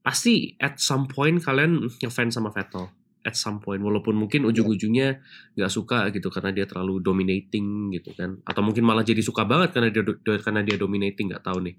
pasti 0.00 0.56
at 0.60 0.80
some 0.80 1.08
point 1.08 1.40
kalian 1.40 1.88
ngefans 2.00 2.36
sama 2.36 2.52
Vettel 2.52 2.88
at 3.30 3.38
some 3.38 3.62
point. 3.62 3.78
Walaupun 3.78 4.18
mungkin 4.18 4.42
ujung-ujungnya 4.50 5.22
nggak 5.54 5.72
suka 5.72 6.10
gitu 6.10 6.28
karena 6.28 6.50
dia 6.50 6.66
terlalu 6.66 6.98
dominating 6.98 7.94
gitu 7.94 8.10
kan. 8.18 8.42
Atau 8.42 8.66
mungkin 8.66 8.82
malah 8.82 9.06
jadi 9.06 9.22
suka 9.22 9.46
banget 9.46 9.70
karena 9.70 9.88
dia 9.94 10.02
karena 10.42 10.66
dia 10.66 10.74
dominating 10.74 11.30
nggak 11.30 11.46
tahu 11.46 11.62
nih. 11.70 11.78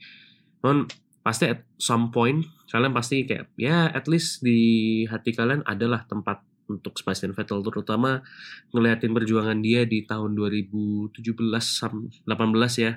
Non 0.64 0.88
pasti 1.22 1.46
at 1.46 1.62
some 1.78 2.10
point 2.10 2.42
kalian 2.74 2.98
pasti 2.98 3.30
kayak 3.30 3.54
ya 3.54 3.94
at 3.94 4.10
least 4.10 4.42
di 4.42 5.06
hati 5.06 5.38
kalian 5.38 5.62
adalah 5.70 6.02
tempat 6.10 6.42
untuk 6.66 6.98
Sebastian 6.98 7.38
Vettel 7.38 7.62
terutama 7.62 8.26
ngeliatin 8.74 9.14
perjuangan 9.14 9.60
dia 9.60 9.86
di 9.86 10.08
tahun 10.08 10.34
2017 10.34 11.12
18 11.20 12.32
ya. 12.80 12.94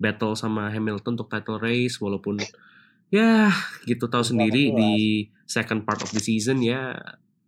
Battle 0.00 0.32
sama 0.32 0.72
Hamilton 0.72 1.12
untuk 1.12 1.28
title 1.28 1.60
race 1.60 2.00
walaupun 2.00 2.40
ya 3.12 3.52
gitu 3.84 4.06
tahu 4.08 4.24
sendiri 4.24 4.72
di 4.72 4.92
second 5.44 5.82
part 5.82 6.00
of 6.00 6.08
the 6.14 6.22
season 6.22 6.62
ya 6.62 6.94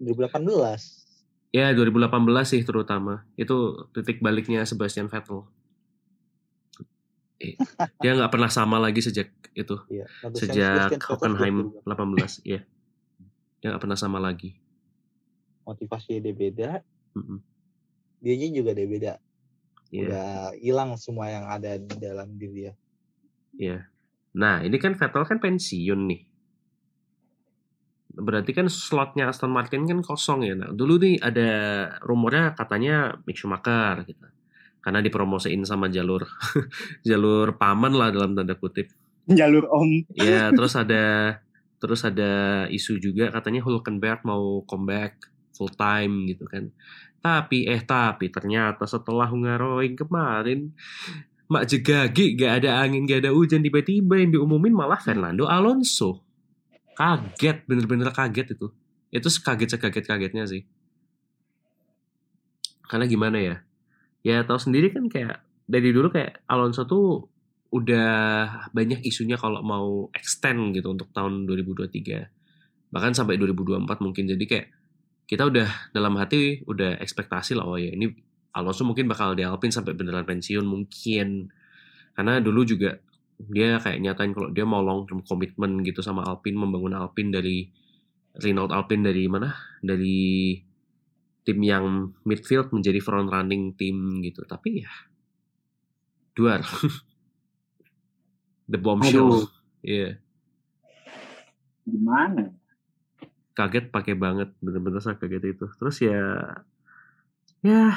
2018. 0.03 1.55
Ya 1.55 1.71
2018 1.71 2.11
sih 2.49 2.63
terutama 2.67 3.23
itu 3.39 3.87
titik 3.95 4.19
baliknya 4.19 4.67
Sebastian 4.67 5.07
Vettel. 5.07 5.47
Eh, 7.43 7.59
dia 8.03 8.15
nggak 8.15 8.33
pernah 8.33 8.51
sama 8.51 8.79
lagi 8.83 9.03
sejak 9.03 9.31
itu. 9.53 9.77
Iya, 9.91 10.07
sejak 10.35 10.99
Hockenheim 10.99 11.75
18 11.87 12.43
ya. 12.43 12.63
Dia 13.63 13.67
nggak 13.75 13.83
pernah 13.83 13.99
sama 13.99 14.19
lagi. 14.19 14.59
Motivasinya 15.63 16.19
dia 16.25 16.35
beda. 16.35 16.71
Mm 17.15 17.23
-mm. 17.23 17.39
Dianya 18.23 18.49
juga 18.51 18.71
dia 18.75 18.89
beda. 18.89 19.13
Yeah. 19.93 20.09
Udah 20.09 20.31
hilang 20.57 20.91
semua 20.97 21.29
yang 21.29 21.45
ada 21.47 21.77
di 21.77 21.97
dalam 22.01 22.33
diri 22.41 22.55
dia. 22.55 22.73
Iya. 23.53 23.79
Nah, 24.33 24.65
ini 24.65 24.81
kan 24.81 24.97
Vettel 24.97 25.29
kan 25.29 25.37
pensiun 25.37 26.09
nih 26.09 26.32
berarti 28.13 28.53
kan 28.53 28.69
slotnya 28.69 29.33
Aston 29.33 29.53
Martin 29.53 29.89
kan 29.89 30.05
kosong 30.05 30.45
ya. 30.45 30.55
Nah, 30.57 30.71
dulu 30.73 31.01
nih 31.01 31.21
ada 31.21 31.51
rumornya 32.05 32.53
katanya 32.53 33.17
Mick 33.25 33.41
Schumacher 33.41 34.05
gitu. 34.05 34.27
Karena 34.83 34.99
dipromosiin 34.99 35.63
sama 35.63 35.87
jalur 35.89 36.27
jalur 37.09 37.55
paman 37.57 37.95
lah 37.95 38.13
dalam 38.13 38.37
tanda 38.37 38.59
kutip. 38.59 38.91
Jalur 39.31 39.71
om. 39.71 39.91
Ya, 40.13 40.51
terus 40.57 40.75
ada 40.77 41.39
terus 41.83 42.07
ada 42.07 42.65
isu 42.71 43.03
juga 43.03 43.31
katanya 43.35 43.63
Hulkenberg 43.67 44.23
mau 44.23 44.63
comeback 44.69 45.19
full 45.55 45.73
time 45.73 46.29
gitu 46.31 46.45
kan. 46.47 46.69
Tapi 47.23 47.71
eh 47.71 47.83
tapi 47.83 48.29
ternyata 48.29 48.83
setelah 48.85 49.31
Hungaroring 49.31 49.95
kemarin 49.95 50.75
Mak 51.53 51.69
jegagi 51.69 52.33
gak 52.33 52.65
ada 52.65 52.81
angin 52.81 53.05
gak 53.05 53.29
ada 53.29 53.31
hujan 53.37 53.61
tiba-tiba 53.61 54.17
yang 54.17 54.33
diumumin 54.33 54.73
malah 54.73 54.97
Fernando 54.97 55.45
Alonso 55.45 56.32
kaget 56.97 57.65
bener-bener 57.69 58.11
kaget 58.13 58.57
itu. 58.57 58.69
Itu 59.13 59.29
kaget 59.29 59.77
sekaget 59.77 60.05
kagetnya 60.09 60.45
sih. 60.49 60.63
Karena 62.89 63.09
gimana 63.09 63.39
ya? 63.41 63.57
Ya 64.23 64.45
tahu 64.45 64.61
sendiri 64.61 64.93
kan 64.93 65.09
kayak 65.09 65.43
dari 65.67 65.91
dulu 65.91 66.13
kayak 66.13 66.45
Alonso 66.47 66.85
tuh 66.85 67.33
udah 67.73 68.69
banyak 68.77 69.01
isunya 69.09 69.41
kalau 69.41 69.65
mau 69.65 70.13
extend 70.13 70.77
gitu 70.77 70.93
untuk 70.93 71.09
tahun 71.17 71.49
2023 71.49 72.93
bahkan 72.93 73.17
sampai 73.17 73.41
2024 73.41 74.05
mungkin. 74.05 74.25
Jadi 74.29 74.45
kayak 74.45 74.69
kita 75.25 75.49
udah 75.49 75.69
dalam 75.97 76.13
hati 76.21 76.61
udah 76.69 77.01
ekspektasi 77.01 77.57
lah 77.57 77.65
oh 77.65 77.81
ya 77.81 77.97
ini 77.97 78.13
Alonso 78.53 78.85
mungkin 78.85 79.09
bakal 79.09 79.33
di 79.33 79.49
Alpine 79.49 79.73
sampai 79.73 79.97
beneran 79.97 80.29
pensiun 80.29 80.69
mungkin. 80.69 81.49
Karena 82.13 82.45
dulu 82.45 82.69
juga 82.69 83.01
dia 83.39 83.79
kayak 83.83 84.01
nyatain 84.03 84.33
kalau 84.35 84.49
dia 84.51 84.67
mau 84.67 84.85
long 84.85 85.07
term 85.09 85.23
komitmen 85.25 85.83
gitu 85.83 86.05
sama 86.05 86.27
Alpine 86.27 86.59
membangun 86.59 86.95
Alpine 86.95 87.31
dari 87.33 87.67
Renault 88.39 88.73
Alpine 88.73 89.05
dari 89.09 89.25
mana? 89.29 89.51
Dari 89.83 90.57
tim 91.43 91.59
yang 91.63 92.15
midfield 92.23 92.71
menjadi 92.71 93.03
front 93.03 93.29
running 93.29 93.75
tim 93.75 94.23
gitu. 94.23 94.47
Tapi 94.47 94.85
ya 94.85 94.93
duar 96.33 96.65
the 98.73 98.81
bombshell 98.81 99.53
iya. 99.85 100.01
Yeah. 100.01 100.13
gimana 101.83 102.57
kaget 103.53 103.93
pakai 103.93 104.17
banget. 104.17 104.53
Bener-bener 104.59 105.01
saya 105.01 105.17
kaget 105.21 105.57
itu. 105.57 105.67
Terus 105.79 105.97
ya 106.03 106.23
ya. 107.63 107.93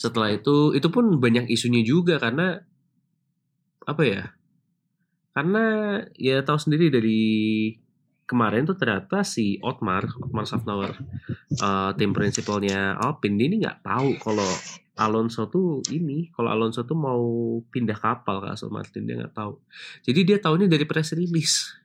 Setelah 0.00 0.32
itu 0.32 0.72
itu 0.72 0.88
pun 0.88 1.20
banyak 1.20 1.48
isunya 1.52 1.84
juga 1.84 2.16
karena 2.18 2.64
apa 3.86 4.02
ya? 4.04 4.22
Karena 5.32 5.96
ya 6.14 6.44
tahu 6.44 6.58
sendiri 6.60 6.92
dari 6.92 7.22
kemarin 8.28 8.64
tuh 8.64 8.76
ternyata 8.76 9.24
si 9.24 9.60
Otmar, 9.60 10.08
Otmar 10.20 10.48
Safnauer, 10.48 10.96
uh, 11.60 11.92
tim 11.96 12.16
prinsipalnya 12.16 12.96
Alpine 12.96 13.36
ini 13.36 13.60
nggak 13.60 13.84
tahu 13.84 14.16
kalau 14.20 14.48
Alonso 14.96 15.48
tuh 15.48 15.80
ini, 15.88 16.28
kalau 16.36 16.52
Alonso 16.52 16.84
tuh 16.84 16.96
mau 16.96 17.24
pindah 17.72 17.96
kapal 17.96 18.44
ke 18.44 18.48
Aston 18.52 18.72
Martin 18.72 19.08
dia 19.08 19.20
nggak 19.20 19.36
tahu. 19.36 19.56
Jadi 20.04 20.20
dia 20.24 20.38
tahunya 20.40 20.68
dari 20.68 20.84
press 20.84 21.16
release, 21.16 21.76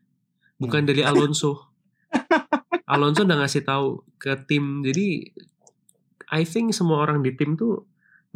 bukan 0.60 0.84
dari 0.84 1.04
Alonso. 1.04 1.72
Alonso 2.88 3.28
udah 3.28 3.44
ngasih 3.44 3.64
tahu 3.68 4.04
ke 4.20 4.36
tim, 4.48 4.84
jadi 4.84 5.28
I 6.32 6.44
think 6.44 6.76
semua 6.76 7.04
orang 7.04 7.24
di 7.24 7.32
tim 7.36 7.56
tuh 7.56 7.88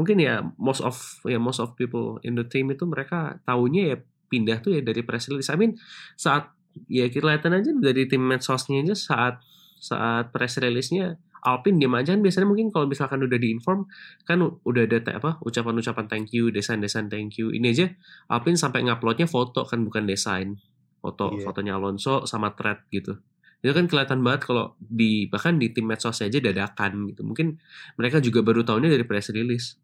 mungkin 0.02 0.18
ya 0.18 0.42
most 0.58 0.82
of 0.82 0.98
ya 1.30 1.38
most 1.38 1.62
of 1.62 1.78
people 1.78 2.18
in 2.26 2.34
the 2.34 2.46
team 2.50 2.74
itu 2.74 2.90
mereka 2.90 3.38
tahunya 3.46 3.82
ya 3.94 3.98
pindah 4.32 4.58
tuh 4.66 4.74
ya 4.74 4.82
dari 4.82 5.06
press 5.06 5.30
release. 5.30 5.54
I 5.54 5.62
mean 5.62 5.78
saat 6.18 6.50
ya 6.90 7.06
kelihatan 7.14 7.54
aja 7.54 7.70
dari 7.78 8.10
tim 8.10 8.26
medsosnya 8.26 8.82
aja 8.82 8.96
saat 8.98 9.36
saat 9.78 10.34
press 10.34 10.58
release-nya 10.58 11.22
Alpin 11.42 11.82
diam 11.82 11.94
aja 11.98 12.14
kan 12.14 12.22
biasanya 12.22 12.46
mungkin 12.46 12.70
kalau 12.70 12.86
misalkan 12.86 13.18
udah 13.26 13.40
diinform 13.42 13.90
kan 14.30 14.38
udah 14.42 14.84
ada 14.86 15.18
apa 15.18 15.42
ucapan-ucapan 15.42 16.06
thank 16.06 16.30
you, 16.38 16.54
desain-desain 16.54 17.10
thank 17.10 17.42
you. 17.42 17.50
Ini 17.50 17.74
aja 17.74 17.86
Alpin 18.30 18.54
sampai 18.54 18.86
nguploadnya 18.86 19.26
foto 19.26 19.66
kan 19.66 19.82
bukan 19.82 20.06
desain. 20.06 20.62
Foto 21.02 21.34
yeah. 21.34 21.42
fotonya 21.42 21.74
Alonso 21.82 22.30
sama 22.30 22.54
thread 22.54 22.86
gitu. 22.94 23.18
Itu 23.66 23.74
kan 23.74 23.90
kelihatan 23.90 24.22
banget 24.22 24.54
kalau 24.54 24.78
di 24.78 25.26
bahkan 25.30 25.58
di 25.58 25.74
tim 25.74 25.90
medsos 25.90 26.22
aja 26.22 26.38
dadakan 26.38 27.10
gitu. 27.10 27.26
Mungkin 27.26 27.58
mereka 27.98 28.22
juga 28.22 28.46
baru 28.46 28.62
tahunya 28.62 28.90
dari 28.94 29.06
press 29.06 29.34
release. 29.34 29.82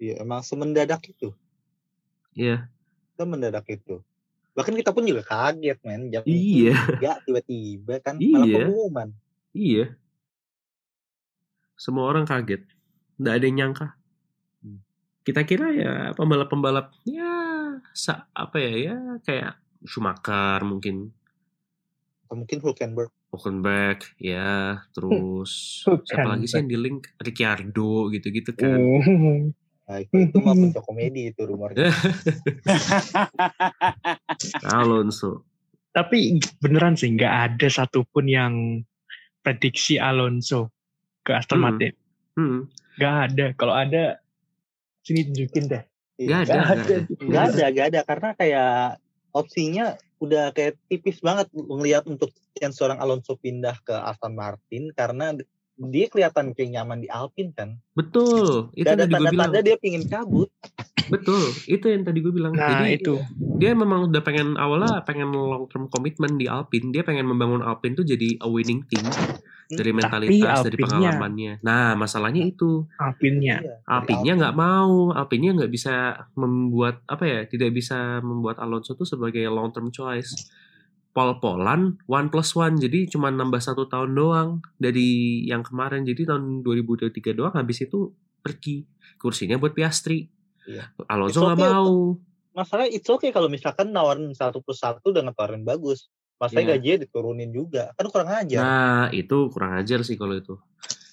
Iya, 0.00 0.14
emang 0.18 0.40
semendadak 0.40 1.04
itu. 1.04 1.36
Iya. 2.32 2.72
Itu 3.12 3.22
mendadak 3.22 3.68
itu. 3.68 4.00
Bahkan 4.50 4.72
kita 4.74 4.90
pun 4.90 5.04
juga 5.04 5.20
kaget 5.22 5.78
men 5.84 6.08
jam 6.08 6.24
Iya. 6.24 6.72
tiga 6.96 7.12
tiba-tiba 7.22 7.94
kan 8.00 8.16
malah 8.16 8.42
Iya. 8.42 8.56
pengumuman. 8.58 9.08
Iya. 9.52 9.86
Semua 11.76 12.08
orang 12.08 12.24
kaget. 12.24 12.64
Nggak 13.16 13.34
ada 13.34 13.44
yang 13.44 13.56
nyangka. 13.58 13.86
Hmm. 14.58 14.80
Kita 15.20 15.44
kira 15.44 15.68
ya 15.70 15.92
pembalap-pembalap 16.12 16.96
ya 17.04 17.28
sa- 17.92 18.24
apa 18.32 18.56
ya 18.56 18.72
ya 18.82 18.96
kayak 19.20 19.52
Schumacher 19.82 20.60
mungkin 20.62 21.12
Atau 22.24 22.36
mungkin 22.38 22.58
Hulkenberg. 22.58 23.10
Hulkenberg 23.28 24.00
ya 24.16 24.76
terus 24.94 25.84
siapa 26.04 26.24
lagi 26.26 26.46
sih 26.46 26.56
yang 26.56 26.68
di 26.68 26.78
link 26.78 27.12
Ricciardo 27.16 28.08
gitu-gitu 28.08 28.52
kan. 28.54 28.80
Hmm. 29.90 29.90
Nah, 29.90 29.98
itu, 30.06 30.14
itu 30.30 30.38
mah 30.38 30.54
puncak 30.62 30.84
komedi 30.86 31.22
itu 31.34 31.42
rumornya. 31.42 31.90
Alonso. 34.78 35.42
Tapi 35.90 36.38
beneran 36.62 36.94
sih 36.94 37.10
nggak 37.10 37.34
ada 37.50 37.66
satupun 37.66 38.30
yang 38.30 38.54
prediksi 39.42 39.98
Alonso 39.98 40.70
ke 41.26 41.34
Aston 41.34 41.58
Hmm. 41.58 41.66
Martin. 41.66 41.92
Hmm. 42.38 42.70
Nggak 42.94 43.14
ada. 43.26 43.46
Kalau 43.58 43.74
ada 43.74 44.22
sini 45.02 45.26
tunjukin 45.26 45.64
deh. 45.66 45.82
Nggak 46.20 46.40
ada, 46.46 46.52
Nggak 46.54 46.70
ada. 46.70 46.96
Nggak 47.18 47.44
ada, 47.50 47.82
ada 47.90 48.00
karena 48.06 48.30
kayak 48.38 48.74
opsinya 49.34 49.98
udah 50.20 50.52
kayak 50.52 50.76
tipis 50.86 51.18
banget 51.24 51.48
ngelihat 51.56 52.04
untuk 52.04 52.28
yang 52.60 52.76
seorang 52.76 53.00
Alonso 53.00 53.40
pindah 53.40 53.74
ke 53.82 53.96
Aston 53.96 54.36
Martin 54.36 54.92
karena 54.92 55.32
dia 55.80 56.06
kelihatan 56.06 56.52
kayak 56.52 56.70
nyaman 56.70 57.00
di 57.00 57.08
Alpine 57.08 57.50
kan. 57.50 57.80
Betul. 57.96 58.68
Itu 58.72 58.84
Gak 58.84 58.92
ada 58.92 59.02
yang 59.02 59.08
tadi 59.08 59.08
gue 59.08 59.32
bilang. 59.32 59.32
tanda-tanda 59.48 59.60
dia 59.64 59.76
pingin 59.76 60.04
cabut. 60.04 60.48
Betul. 61.08 61.42
Itu 61.66 61.86
yang 61.88 62.04
tadi 62.04 62.18
gue 62.20 62.30
bilang. 62.30 62.52
Nah 62.52 62.84
Jadi 62.84 63.00
itu. 63.00 63.14
dia 63.56 63.72
memang 63.72 64.06
udah 64.06 64.20
pengen 64.20 64.54
awalnya 64.54 65.00
pengen 65.02 65.32
long 65.32 65.64
term 65.66 65.88
commitment 65.88 66.36
di 66.36 66.46
Alpine. 66.46 66.92
Dia 66.92 67.00
pengen 67.00 67.24
membangun 67.24 67.64
Alpine 67.64 67.96
tuh 67.96 68.04
jadi 68.04 68.36
a 68.38 68.46
winning 68.46 68.84
team 68.86 69.08
dari 69.70 69.90
Tapi 69.90 69.96
mentalitas, 69.96 70.58
dari 70.60 70.74
Alpine-nya- 70.74 70.84
pengalamannya. 71.14 71.52
Nah, 71.62 71.94
masalahnya 71.94 72.42
itu 72.42 72.84
Alpinnya. 72.96 73.56
Dari 73.58 73.86
Alpine-nya 73.86 74.32
nggak 74.36 74.54
mau, 74.54 75.10
Alpine-nya 75.10 75.52
nggak 75.56 75.72
bisa 75.72 75.94
membuat 76.34 77.00
apa 77.06 77.24
ya, 77.24 77.40
tidak 77.46 77.72
bisa 77.72 78.18
membuat 78.20 78.58
Alonso 78.58 78.92
tuh 78.92 79.06
sebagai 79.06 79.42
long 79.46 79.70
term 79.70 79.88
choice. 79.88 80.50
Pol-polan 81.10 81.98
one 82.06 82.28
plus 82.30 82.54
one, 82.54 82.78
jadi 82.78 83.10
cuma 83.10 83.34
nambah 83.34 83.58
satu 83.58 83.90
tahun 83.90 84.14
doang 84.14 84.62
dari 84.78 85.42
yang 85.42 85.66
kemarin. 85.66 86.06
Jadi 86.06 86.22
tahun 86.22 86.62
2023 86.62 87.34
doang, 87.34 87.54
habis 87.58 87.82
itu 87.82 88.14
pergi 88.38 88.86
kursinya 89.18 89.58
buat 89.58 89.74
Piastri. 89.74 90.30
Iya. 90.70 90.86
Alonso 91.10 91.42
nggak 91.42 91.58
okay. 91.58 91.66
mau. 91.66 91.94
Masalah 92.54 92.86
it's 92.86 93.10
okay 93.10 93.30
kalau 93.34 93.50
misalkan 93.50 93.90
nawarin 93.90 94.30
satu 94.34 94.62
plus 94.62 94.78
satu 94.78 95.10
dengan 95.10 95.34
tawarin 95.34 95.66
bagus. 95.66 96.06
Iya. 96.06 96.38
Masalahnya 96.40 96.68
gajinya 96.78 96.98
diturunin 97.04 97.50
juga. 97.52 97.92
Kan 97.98 98.06
kurang 98.08 98.30
ajar. 98.32 98.60
Nah, 98.64 99.04
itu 99.12 99.52
kurang 99.52 99.76
ajar 99.76 100.00
sih 100.06 100.16
kalau 100.16 100.38
itu. 100.38 100.56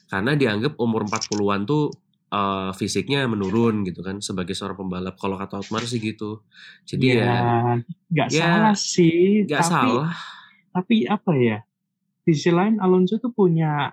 Karena 0.07 0.39
dianggap 0.39 0.79
umur 0.79 1.03
40-an 1.03 1.67
tuh 1.67 1.91
eh, 2.27 2.71
fisiknya 2.75 3.27
menurun 3.27 3.87
gitu 3.87 4.03
kan 4.03 4.19
sebagai 4.19 4.53
seorang 4.53 4.77
pembalap. 4.77 5.15
Kalau 5.15 5.35
kata 5.39 5.63
Otmar 5.63 5.83
sih 5.87 5.99
gitu. 5.99 6.43
Jadi 6.83 7.15
ya, 7.15 7.23
ya 7.23 7.39
nggak 8.11 8.29
ya, 8.31 8.41
salah 8.43 8.77
sih. 8.77 9.47
nggak 9.47 9.61
tapi, 9.63 9.71
salah. 9.71 10.11
Tapi 10.75 10.95
apa 11.07 11.31
ya? 11.35 11.57
Di 12.27 12.31
sisi 12.35 12.51
lain 12.51 12.83
Alonso 12.83 13.17
tuh 13.17 13.31
punya 13.31 13.91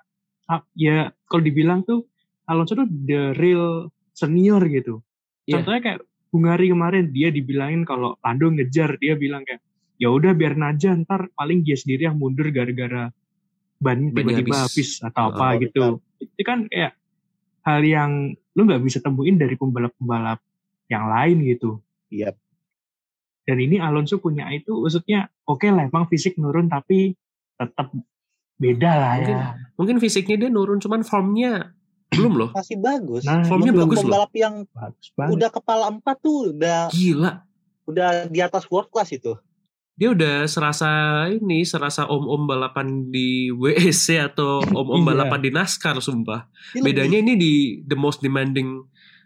ya 0.76 1.08
kalau 1.30 1.42
dibilang 1.42 1.86
tuh 1.86 2.04
Alonso 2.44 2.76
tuh 2.76 2.88
the 2.88 3.32
real 3.38 3.88
senior 4.12 4.60
gitu. 4.68 5.00
Iya. 5.48 5.60
Contohnya 5.60 5.80
kayak 5.82 6.00
Hungari 6.34 6.66
kemarin 6.66 7.14
dia 7.14 7.30
dibilangin 7.30 7.86
kalau 7.86 8.18
Lando 8.18 8.50
ngejar 8.50 8.98
dia 8.98 9.14
bilang 9.14 9.46
kayak 9.46 9.62
ya 10.02 10.10
udah 10.10 10.34
biar 10.34 10.58
aja 10.58 10.90
ntar 11.06 11.30
paling 11.38 11.62
dia 11.62 11.78
sendiri 11.78 12.10
yang 12.10 12.18
mundur 12.18 12.50
gara-gara 12.50 13.14
ban 13.78 14.10
tiba-tiba 14.10 14.66
habis. 14.66 14.98
habis 14.98 15.06
atau 15.06 15.30
Oh, 15.30 15.30
apa 15.30 15.46
gitu. 15.62 16.02
Itu 16.18 16.42
kan 16.42 16.66
kayak 16.66 16.98
hal 17.64 17.80
yang 17.82 18.10
lu 18.54 18.60
nggak 18.68 18.82
bisa 18.84 19.00
temuin 19.00 19.40
dari 19.40 19.56
pembalap-pembalap 19.56 20.38
yang 20.86 21.08
lain 21.08 21.42
gitu. 21.48 21.80
Iya. 22.12 22.36
Dan 23.44 23.56
ini 23.60 23.76
Alonso 23.76 24.20
punya 24.20 24.48
itu, 24.52 24.72
maksudnya 24.80 25.28
oke 25.44 25.68
lah 25.68 25.84
emang 25.84 26.08
fisik 26.08 26.40
nurun 26.40 26.68
tapi 26.68 27.12
tetap 27.60 27.92
beda 28.56 28.90
lah 28.96 29.12
Mungkin 29.20 29.36
ya. 29.36 29.46
Mungkin 29.76 29.96
fisiknya 30.00 30.36
dia 30.46 30.50
nurun, 30.52 30.80
cuman 30.80 31.04
formnya 31.04 31.72
belum 32.14 32.32
loh. 32.38 32.50
Masih 32.54 32.78
bagus. 32.78 33.26
Nah, 33.26 33.42
Formnya 33.44 33.74
bagus 33.74 33.98
loh. 34.00 34.06
pembalap 34.06 34.32
yang 34.38 34.54
Bagus 34.70 35.08
banget. 35.18 35.32
udah 35.34 35.48
kepala 35.50 35.84
empat 35.90 36.16
tuh 36.22 36.54
udah 36.54 36.86
Gila. 36.94 37.32
udah 37.90 38.08
di 38.30 38.38
atas 38.40 38.64
world 38.70 38.88
class 38.88 39.10
itu. 39.10 39.34
Dia 39.94 40.10
udah 40.10 40.50
serasa 40.50 40.90
ini, 41.30 41.62
serasa 41.62 42.10
om-om 42.10 42.50
balapan 42.50 43.14
di 43.14 43.54
WEC 43.54 44.18
atau 44.26 44.58
om-om 44.82 44.98
Iya. 45.00 45.06
balapan 45.06 45.40
di 45.40 45.50
NASCAR 45.54 46.02
sumpah. 46.02 46.50
Dia 46.74 46.82
Bedanya 46.82 47.22
lebih- 47.22 47.22
ini 47.22 47.32
di 47.38 47.52
the 47.80 47.94
most 47.94 48.18
demanding 48.18 48.82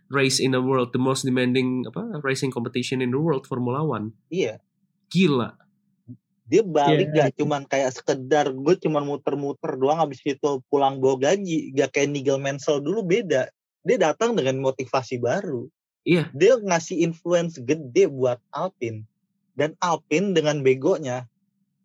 race 0.09 0.37
in 0.37 0.53
the 0.53 0.61
world, 0.61 0.93
the 0.93 1.01
most 1.01 1.25
demanding 1.25 1.89
apa 1.89 2.21
racing 2.21 2.49
competition 2.49 3.01
in 3.01 3.09
the 3.09 3.21
world 3.21 3.49
Formula 3.49 3.81
One. 3.81 4.13
iya. 4.29 4.61
Gila. 5.09 5.57
Dia 6.45 6.61
balik 6.61 7.13
Iya. 7.13 7.29
gak 7.29 7.41
cuman 7.41 7.65
kayak 7.65 7.93
sekedar 7.93 8.53
gue 8.53 8.75
cuman 8.79 9.05
muter-muter 9.05 9.77
doang 9.77 10.01
habis 10.01 10.21
itu 10.21 10.61
pulang 10.69 11.01
bawa 11.01 11.17
gaji. 11.23 11.73
Gak 11.73 11.97
kayak 11.97 12.13
Nigel 12.13 12.37
Mansell 12.37 12.81
dulu 12.81 13.01
beda. 13.03 13.49
Dia 13.81 13.97
datang 13.97 14.37
dengan 14.37 14.61
motivasi 14.61 15.17
baru. 15.17 15.65
Iya. 16.05 16.29
Dia 16.33 16.57
ngasih 16.57 17.01
influence 17.01 17.57
gede 17.57 18.09
buat 18.09 18.37
Alpine. 18.49 19.05
Dan 19.59 19.75
Alpine 19.83 20.39
dengan 20.39 20.63
begonya 20.63 21.27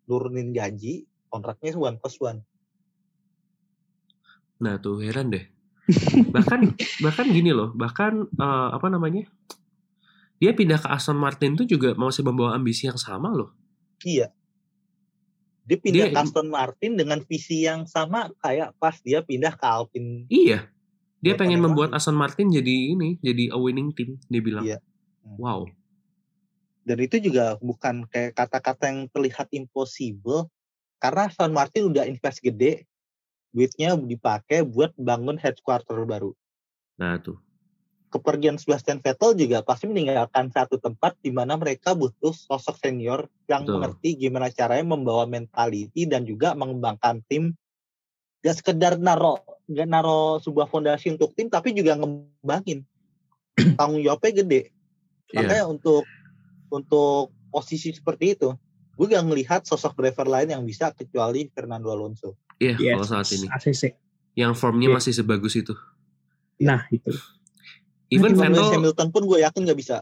nurunin 0.06 0.54
gaji 0.54 1.10
kontraknya 1.26 1.74
one 1.74 1.98
plus 1.98 2.22
one. 2.22 2.46
Nah 4.62 4.78
tuh 4.78 5.02
heran 5.02 5.34
deh. 5.34 5.42
bahkan 6.34 6.70
bahkan 7.02 7.26
gini 7.34 7.50
loh, 7.50 7.74
bahkan 7.74 8.30
eh, 8.30 8.68
apa 8.70 8.86
namanya? 8.86 9.26
Dia 10.38 10.54
pindah 10.54 10.78
ke 10.78 10.86
Aston 10.86 11.18
Martin 11.18 11.58
tuh 11.58 11.66
juga 11.66 11.98
masih 11.98 12.22
membawa 12.22 12.54
ambisi 12.54 12.86
yang 12.86 13.00
sama 13.00 13.34
loh. 13.34 13.50
Iya. 14.06 14.30
Dia 15.66 15.78
pindah 15.80 16.06
Dia- 16.08 16.14
ke 16.14 16.18
Aston 16.22 16.48
Martin 16.54 16.94
dengan 16.94 17.18
visi 17.26 17.66
yang 17.66 17.90
sama 17.90 18.30
kayak 18.38 18.78
pas 18.78 18.94
dia 19.02 19.18
pindah 19.26 19.58
ke 19.58 19.66
Alpine. 19.66 20.30
Iya. 20.30 20.70
Dia 21.24 21.34
Buat 21.34 21.40
pengen 21.40 21.60
membuat. 21.64 21.90
Aston 21.96 22.14
Martin 22.14 22.52
jadi 22.52 22.94
ini, 22.94 23.16
jadi 23.24 23.50
a 23.50 23.58
winning 23.58 23.96
team. 23.96 24.20
Dia 24.30 24.40
bilang. 24.44 24.62
Iya. 24.62 24.78
Wow. 25.40 25.72
Dan 26.84 27.00
itu 27.00 27.16
juga 27.16 27.56
bukan 27.64 28.04
kayak 28.12 28.36
kata-kata 28.36 28.92
yang 28.92 29.08
terlihat 29.08 29.48
impossible. 29.56 30.52
Karena 31.00 31.32
Aston 31.32 31.56
Martin 31.56 31.88
udah 31.88 32.04
invest 32.04 32.44
gede. 32.44 32.84
Duitnya 33.56 33.96
dipakai 33.96 34.62
buat 34.62 34.92
bangun 35.00 35.40
headquarter 35.40 36.04
baru. 36.04 36.36
Nah 37.00 37.16
tuh. 37.18 37.40
Kepergian 38.12 38.54
Sebastian 38.62 39.02
Vettel 39.02 39.34
juga 39.34 39.66
pasti 39.66 39.90
meninggalkan 39.90 40.46
satu 40.46 40.78
tempat 40.78 41.18
di 41.18 41.34
mana 41.34 41.58
mereka 41.58 41.98
butuh 41.98 42.30
sosok 42.30 42.78
senior 42.78 43.26
yang 43.50 43.66
Betul. 43.66 43.74
mengerti 43.74 44.08
gimana 44.14 44.54
caranya 44.54 44.86
membawa 44.86 45.26
mentality 45.26 46.06
dan 46.06 46.22
juga 46.22 46.54
mengembangkan 46.54 47.26
tim. 47.26 47.58
Gak 48.46 48.62
sekedar 48.62 49.02
naro, 49.02 49.42
gak 49.66 49.88
naro 49.90 50.38
sebuah 50.38 50.70
fondasi 50.70 51.16
untuk 51.16 51.34
tim, 51.34 51.50
tapi 51.50 51.74
juga 51.74 51.98
ngembangin. 51.98 52.86
Tanggung 53.80 54.04
jawabnya 54.04 54.30
gede. 54.30 54.60
Iya. 55.34 55.38
Makanya 55.42 55.64
untuk 55.66 56.06
untuk 56.68 57.32
posisi 57.48 57.90
seperti 57.90 58.34
itu, 58.34 58.50
gue 58.94 59.06
gak 59.06 59.24
ngelihat 59.24 59.60
sosok 59.62 59.94
driver 59.94 60.26
lain 60.26 60.50
yang 60.50 60.62
bisa 60.62 60.90
kecuali 60.90 61.46
Fernando 61.48 61.90
Alonso. 61.90 62.38
Iya, 62.56 62.78
Yes, 62.78 62.94
kalau 62.94 63.06
saat 63.06 63.28
ini. 63.32 63.46
ACC. 63.48 63.82
Yang 64.34 64.52
formnya 64.56 64.88
Iya. 64.88 64.96
masih 64.98 65.12
sebagus 65.12 65.54
itu. 65.54 65.74
Nah 66.58 66.86
itu. 66.88 67.10
Even 68.08 68.32
Lewis 68.32 68.46
Vettel, 68.46 68.70
Hamilton 68.72 69.08
pun 69.10 69.22
gue 69.24 69.38
yakin 69.40 69.62
gak 69.64 69.78
bisa. 69.78 69.98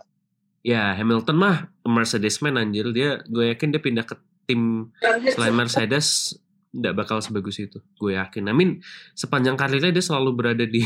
ya 0.63 0.95
Hamilton 0.95 1.35
mah 1.35 1.57
Mercedes 1.83 2.39
man 2.39 2.55
anjir. 2.55 2.87
Dia, 2.93 3.19
gue 3.25 3.51
yakin 3.51 3.73
dia 3.73 3.81
pindah 3.81 4.05
ke 4.05 4.15
tim 4.45 4.93
selain 5.29 5.51
Mercedes 5.53 6.39
nggak 6.71 6.95
bakal 6.95 7.19
sebagus 7.19 7.59
itu. 7.59 7.83
Gue 7.97 8.15
yakin. 8.15 8.47
I 8.47 8.55
mean, 8.55 8.79
sepanjang 9.13 9.57
karirnya 9.57 9.91
dia 9.91 10.01
selalu 10.01 10.31
berada 10.33 10.63
di 10.63 10.81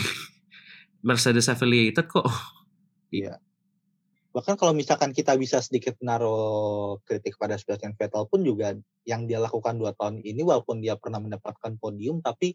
Mercedes 1.06 1.46
affiliated 1.46 2.08
kok. 2.08 2.24
Bahkan 4.36 4.60
kalau 4.60 4.76
misalkan 4.76 5.16
kita 5.16 5.32
bisa 5.40 5.64
sedikit 5.64 5.96
naruh 6.04 7.00
kritik 7.08 7.40
pada 7.40 7.56
Sebastian 7.56 7.96
Vettel 7.96 8.28
pun 8.28 8.44
juga 8.44 8.76
yang 9.08 9.24
dia 9.24 9.40
lakukan 9.40 9.80
dua 9.80 9.96
tahun 9.96 10.20
ini 10.20 10.44
walaupun 10.44 10.84
dia 10.84 10.92
pernah 11.00 11.24
mendapatkan 11.24 11.80
podium 11.80 12.20
tapi 12.20 12.52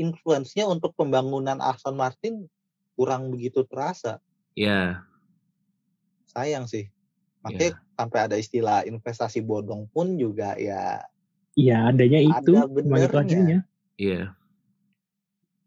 influence-nya 0.00 0.64
untuk 0.64 0.96
pembangunan 0.96 1.60
Aston 1.60 2.00
Martin 2.00 2.48
kurang 2.96 3.28
begitu 3.28 3.68
terasa. 3.68 4.24
Ya, 4.56 5.04
Sayang 6.32 6.64
sih. 6.64 6.88
Makanya 7.44 7.76
sampai 8.00 8.18
ada 8.24 8.36
istilah 8.40 8.88
investasi 8.88 9.44
bodong 9.44 9.92
pun 9.92 10.16
juga 10.16 10.56
ya 10.56 11.04
Iya 11.58 11.90
adanya 11.90 12.20
itu. 12.22 12.52
Ada 12.56 12.64
benernya. 12.70 13.08
adanya. 13.12 13.58
iya. 14.00 14.32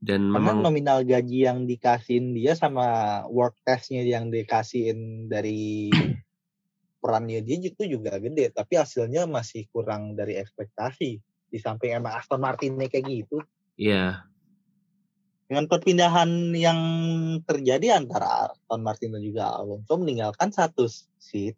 Dan 0.04 0.28
Karena 0.28 0.36
memang 0.36 0.58
nominal 0.68 1.08
gaji 1.08 1.48
yang 1.48 1.64
dikasihin 1.64 2.36
dia 2.36 2.60
sama 2.60 3.24
work 3.32 3.56
testnya 3.64 4.04
yang 4.04 4.28
dikasihin 4.28 5.32
dari 5.32 5.88
perannya 7.02 7.40
dia 7.40 7.56
itu 7.64 7.84
juga 7.88 8.20
gede 8.20 8.52
tapi 8.52 8.76
hasilnya 8.76 9.24
masih 9.32 9.64
kurang 9.72 10.20
dari 10.20 10.36
ekspektasi. 10.36 11.24
Di 11.48 11.58
samping 11.62 11.96
emang 11.96 12.20
Aston 12.20 12.44
Martin 12.44 12.76
kayak 12.76 13.06
gitu. 13.08 13.40
Iya. 13.80 14.28
dengan 15.44 15.70
perpindahan 15.70 16.56
yang 16.56 16.80
terjadi 17.46 18.00
antara 18.00 18.50
Aston 18.50 18.82
Martin 18.82 19.14
dan 19.14 19.22
juga 19.22 19.54
Alonso 19.54 19.94
meninggalkan 20.02 20.50
satu 20.50 20.90
seat 21.22 21.54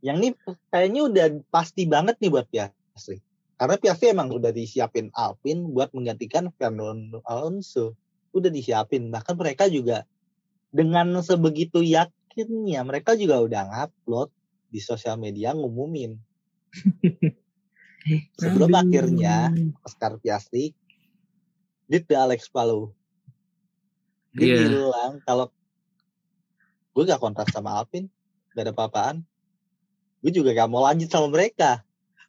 yang 0.00 0.22
ini 0.22 0.32
kayaknya 0.70 1.02
udah 1.04 1.26
pasti 1.50 1.84
banget 1.84 2.16
nih 2.22 2.30
buat 2.30 2.46
Piastri 2.48 3.20
karena 3.56 3.80
Piastri 3.80 4.12
emang 4.12 4.28
udah 4.28 4.52
disiapin 4.52 5.08
Alpine 5.16 5.64
buat 5.72 5.88
menggantikan 5.96 6.52
Fernando 6.60 7.24
Alonso. 7.24 7.96
Udah 8.36 8.52
disiapin. 8.52 9.08
Bahkan 9.08 9.32
mereka 9.32 9.64
juga 9.72 10.04
dengan 10.68 11.16
sebegitu 11.24 11.80
yakinnya 11.80 12.84
mereka 12.84 13.16
juga 13.16 13.40
udah 13.40 13.62
ngupload 13.72 14.28
di 14.68 14.80
sosial 14.84 15.16
media 15.16 15.56
ngumumin. 15.56 16.20
Sebelum 18.36 18.76
Aduh. 18.76 18.82
akhirnya 18.84 19.56
Oscar 19.80 20.20
Piastri 20.20 20.76
di 21.88 21.98
Alex 22.12 22.52
Palou. 22.52 22.92
Dia 24.36 24.52
Iya. 24.52 24.58
bilang 24.68 25.12
kalau 25.24 25.48
gue 26.92 27.08
gak 27.08 27.24
kontrak 27.24 27.48
sama 27.48 27.72
Alpine 27.72 28.12
gak 28.52 28.68
ada 28.68 28.72
apa-apaan. 28.76 29.16
Gue 30.20 30.28
juga 30.28 30.52
gak 30.52 30.68
mau 30.68 30.84
lanjut 30.84 31.08
sama 31.08 31.32
mereka 31.32 31.85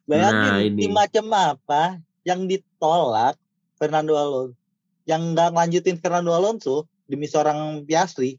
bayangin 0.08 0.40
Nah, 0.40 0.60
ini. 0.64 0.80
tim 0.82 0.92
macam 0.96 1.26
apa 1.36 1.82
yang 2.24 2.48
ditolak 2.48 3.36
Fernando 3.76 4.16
Alonso 4.16 4.56
yang 5.04 5.36
gak 5.36 5.52
lanjutin 5.52 6.00
Fernando 6.00 6.32
Alonso 6.32 6.88
demi 7.08 7.28
seorang 7.28 7.84
Piastri 7.84 8.36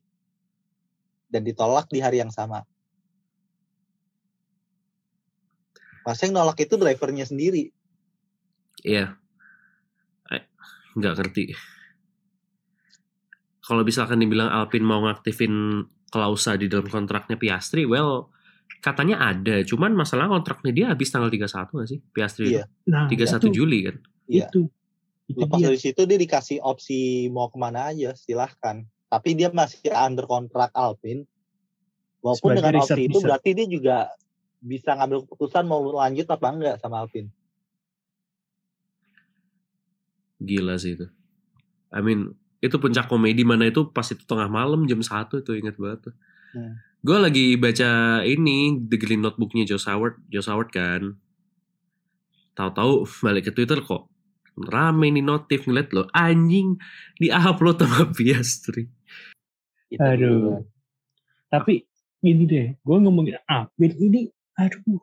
dan 1.29 1.45
ditolak 1.45 1.85
di 1.89 2.01
hari 2.01 2.19
yang 2.21 2.33
sama 2.33 2.65
Masa 6.05 6.25
yang 6.25 6.41
nolak 6.41 6.57
itu 6.57 6.73
drivernya 6.73 7.29
sendiri 7.29 7.69
Iya. 8.83 9.19
Nggak 10.97 11.15
ngerti. 11.19 11.43
Kalau 13.61 13.85
misalkan 13.85 14.17
dibilang 14.17 14.49
Alpine 14.49 14.87
mau 14.87 15.05
ngaktifin 15.05 15.85
klausa 16.09 16.57
di 16.57 16.65
dalam 16.65 16.89
kontraknya 16.89 17.37
Piastri, 17.37 17.85
well, 17.85 18.33
katanya 18.77 19.17
ada. 19.19 19.65
Cuman 19.65 19.97
masalah 19.97 20.29
kontraknya 20.29 20.71
dia 20.71 20.85
habis 20.93 21.09
tanggal 21.09 21.33
31 21.33 21.73
nggak 21.73 21.89
sih? 21.89 21.99
Piastri 22.13 22.45
Iya. 22.53 22.63
Nah, 22.85 23.09
itu? 23.09 23.25
31 23.25 23.41
itu, 23.41 23.47
Juli 23.51 23.79
kan? 23.89 23.95
Iya. 24.29 24.47
Itu. 24.47 24.61
Itu 25.29 25.45
lepas 25.45 25.61
dia. 25.61 25.65
dari 25.69 25.79
situ 25.81 26.01
dia 26.09 26.17
dikasih 26.17 26.57
opsi 26.65 27.29
mau 27.29 27.53
ke 27.53 27.57
mana 27.61 27.93
aja 27.93 28.17
silahkan 28.17 28.81
tapi 29.09 29.33
dia 29.33 29.49
masih 29.49 29.89
under 29.93 30.29
kontrak 30.29 30.73
Alpine 30.77 31.25
walaupun 32.21 32.53
Sebagai 32.53 32.61
dengan 32.61 32.73
opsi 32.77 32.85
reserve 32.85 33.01
itu 33.01 33.09
reserve. 33.09 33.25
berarti 33.25 33.49
dia 33.57 33.67
juga 33.69 33.97
bisa 34.61 34.89
ngambil 34.97 35.19
keputusan 35.25 35.65
mau 35.65 35.81
lanjut 35.85 36.25
apa 36.29 36.47
enggak 36.49 36.75
sama 36.81 37.05
Alpine 37.05 37.29
Gila 40.39 40.79
sih 40.79 40.95
itu. 40.95 41.03
I 41.91 41.99
mean, 41.99 42.31
itu 42.63 42.79
puncak 42.79 43.11
komedi 43.11 43.43
mana 43.43 43.67
itu 43.67 43.91
pas 43.91 44.07
itu 44.07 44.23
tengah 44.23 44.47
malam 44.47 44.87
jam 44.87 45.03
1 45.03 45.43
itu 45.43 45.51
inget 45.51 45.75
banget 45.75 45.99
tuh. 46.07 46.15
Hmm. 46.55 46.75
Gue 46.99 47.17
lagi 47.19 47.55
baca 47.55 48.21
ini 48.27 48.75
The 48.75 48.97
Green 48.99 49.23
Notebooknya 49.23 49.63
Joe 49.63 49.79
Howard, 49.87 50.19
Joe 50.27 50.43
Howard 50.47 50.69
kan. 50.75 51.15
Tahu-tahu 52.57 53.07
balik 53.23 53.47
ke 53.47 53.51
Twitter 53.55 53.79
kok 53.79 54.09
rame 54.67 55.07
nih 55.07 55.23
notif 55.23 55.63
ngeliat 55.63 55.95
lo 55.95 56.03
anjing 56.11 56.75
di-upload 57.15 57.79
sama 57.79 58.11
Piastri. 58.17 58.91
Itu 59.87 60.03
Aduh. 60.03 60.67
Tapi 61.47 61.87
gini 62.19 62.43
deh, 62.45 62.67
gue 62.75 62.97
ngomongin 62.99 63.39
Alpine 63.47 63.95
ini, 63.97 64.21
aduh. 64.59 64.99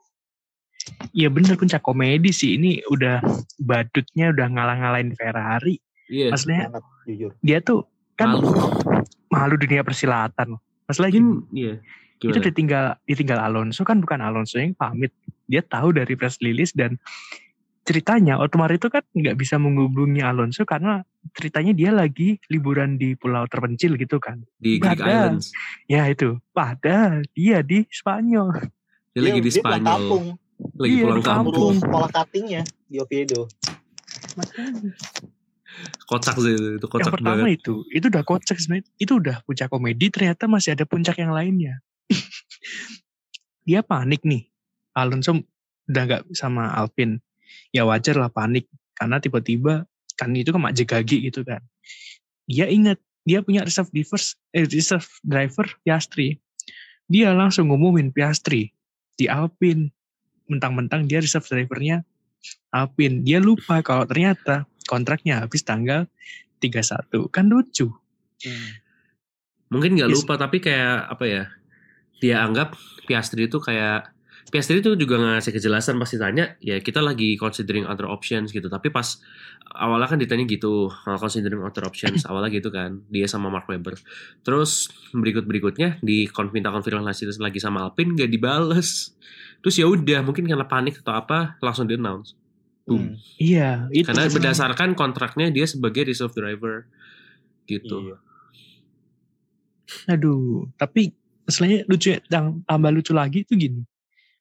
Ya 1.10 1.26
bener 1.26 1.58
puncak 1.58 1.82
komedi 1.82 2.30
sih. 2.30 2.54
Ini 2.60 2.86
udah 2.86 3.18
badutnya 3.58 4.30
udah 4.30 4.46
ngalah-ngalahin 4.46 5.10
Ferrari. 5.18 5.82
Iya. 6.06 6.30
Maksudnya 6.30 6.70
jujur 7.02 7.34
dia 7.42 7.58
tuh 7.58 7.82
kan 8.14 8.38
Malu. 8.38 8.54
malu 9.26 9.54
dunia 9.58 9.82
persilatan. 9.82 10.54
Gini, 10.88 11.18
Mungkin 11.20 11.50
iya. 11.52 11.74
itu 12.22 12.38
ditinggal 12.40 12.84
ditinggal 13.04 13.38
Alonso 13.40 13.82
kan 13.82 13.98
bukan 13.98 14.22
Alonso 14.22 14.56
yang 14.56 14.72
pamit. 14.72 15.10
Dia 15.44 15.60
tahu 15.60 15.90
dari 15.92 16.14
press 16.14 16.38
release 16.40 16.70
dan 16.72 16.98
ceritanya 17.82 18.38
Otmar 18.38 18.70
itu 18.70 18.86
kan 18.86 19.02
nggak 19.12 19.34
bisa 19.34 19.58
menghubungi 19.58 20.18
Alonso 20.18 20.62
karena 20.62 21.02
ceritanya 21.32 21.70
dia 21.70 21.90
lagi 21.90 22.38
liburan 22.46 22.94
di 22.96 23.14
pulau 23.14 23.46
terpencil 23.46 23.94
gitu 23.94 24.18
kan. 24.18 24.42
Di 24.56 24.78
Greek 24.78 24.98
Padahal- 24.98 25.38
Islands. 25.38 25.46
Ya 25.86 26.06
itu. 26.06 26.38
Padahal 26.50 27.22
dia 27.30 27.62
di 27.62 27.86
Spanyol. 27.86 28.50
Dia 29.10 29.22
lagi 29.22 29.38
di 29.38 29.48
Dia 29.48 29.62
pulang 29.62 29.82
Spanyol. 29.82 29.90
kampung 29.90 30.24
Lagi 30.76 30.88
Iya, 30.88 31.02
pulang 31.04 31.18
di 31.18 31.24
kampung. 31.24 31.52
kampung. 31.52 31.68
urus 31.68 31.80
sekolah 31.84 32.08
cuttingnya 32.10 32.62
di 32.86 32.96
Oviedo 32.96 33.42
Kocak 36.06 36.36
sih 36.38 36.54
itu. 36.54 36.68
Itu 36.78 36.86
kocak 36.86 37.10
yang 37.10 37.14
pertama 37.18 37.36
banget. 37.44 37.60
itu, 37.60 37.74
itu 37.92 38.06
udah 38.08 38.24
kocak 38.24 38.56
sebenarnya. 38.56 38.86
Itu 38.96 39.12
udah 39.18 39.36
puncak 39.44 39.68
komedi, 39.68 40.06
ternyata 40.08 40.46
masih 40.46 40.78
ada 40.78 40.84
puncak 40.86 41.18
yang 41.18 41.34
lainnya. 41.34 41.82
dia 43.68 43.82
panik 43.82 44.22
nih. 44.22 44.46
Alonso 44.96 45.44
udah 45.90 46.02
nggak 46.06 46.22
sama 46.32 46.72
Alpine. 46.72 47.20
Ya 47.74 47.84
wajar 47.84 48.16
lah 48.16 48.32
panik 48.32 48.66
karena 48.96 49.20
tiba-tiba 49.20 49.84
kan 50.16 50.32
itu 50.32 50.50
kan 50.54 50.72
jegagi 50.72 51.28
gitu 51.28 51.44
kan. 51.44 51.60
Dia 52.48 52.70
ingat 52.70 52.96
dia 53.26 53.42
punya 53.42 53.66
reserve 53.66 53.90
drivers, 53.90 54.38
eh, 54.54 54.64
reserve 54.64 55.06
driver 55.26 55.66
Piastri. 55.82 56.38
Dia 57.10 57.34
langsung 57.34 57.68
ngumumin 57.68 58.14
Piastri 58.14 58.72
di 59.18 59.26
Alpine. 59.26 59.92
Mentang-mentang 60.46 61.10
dia 61.10 61.18
reserve 61.18 61.44
drivernya 61.50 62.06
Alpine. 62.70 63.26
Dia 63.26 63.42
lupa 63.42 63.82
kalau 63.82 64.06
ternyata 64.06 64.64
kontraknya 64.86 65.42
habis 65.44 65.66
tanggal 65.66 66.06
31. 66.62 67.28
Kan 67.28 67.50
lucu. 67.52 67.92
Mungkin 69.70 69.98
nggak 69.98 70.10
Yes. 70.10 70.16
lupa 70.22 70.38
tapi 70.38 70.62
kayak 70.62 71.10
apa 71.10 71.24
ya? 71.26 71.44
Dia 72.22 72.46
anggap 72.46 72.78
Piastri 73.04 73.46
itu 73.46 73.60
kayak 73.60 74.16
Piastri 74.46 74.78
itu 74.78 74.94
juga 74.94 75.18
ngasih 75.18 75.50
kejelasan 75.50 75.98
pasti 75.98 76.22
tanya 76.22 76.54
ya 76.62 76.78
kita 76.78 77.02
lagi 77.02 77.34
considering 77.34 77.82
other 77.82 78.06
options 78.06 78.54
gitu 78.54 78.70
tapi 78.70 78.94
pas 78.94 79.18
awalnya 79.74 80.06
kan 80.06 80.22
ditanya 80.22 80.46
gitu 80.46 80.86
uh, 80.86 81.18
considering 81.18 81.66
other 81.66 81.82
options 81.82 82.22
awalnya 82.30 82.54
gitu 82.54 82.70
kan 82.70 83.02
dia 83.10 83.26
sama 83.26 83.50
Mark 83.50 83.66
Webber 83.66 83.98
terus 84.46 84.86
berikut 85.10 85.50
berikutnya 85.50 85.98
di 85.98 86.30
minta 86.54 86.70
konfirmasi 86.70 87.26
lagi 87.42 87.58
sama 87.58 87.90
Alpine 87.90 88.14
nggak 88.14 88.30
dibales 88.30 89.18
terus 89.66 89.82
ya 89.82 89.90
udah 89.90 90.22
mungkin 90.22 90.46
karena 90.46 90.62
panik 90.62 91.02
atau 91.02 91.18
apa 91.18 91.58
langsung 91.58 91.90
di 91.90 91.98
announce. 91.98 92.38
Hmm. 92.86 93.18
Iya, 93.42 93.90
itu. 93.90 94.06
karena 94.06 94.30
berdasarkan 94.30 94.94
kontraknya 94.94 95.50
dia 95.50 95.66
sebagai 95.66 96.06
reserve 96.06 96.34
driver 96.38 96.86
gitu 97.66 98.14
Iya. 98.14 98.16
Aduh, 100.10 100.70
tapi 100.78 101.14
masalahnya 101.46 101.86
lucu 101.86 102.14
ya, 102.14 102.18
yang 102.30 102.62
tambah 102.66 102.90
lucu 102.90 103.14
lagi 103.14 103.46
itu 103.46 103.54
gini. 103.54 103.82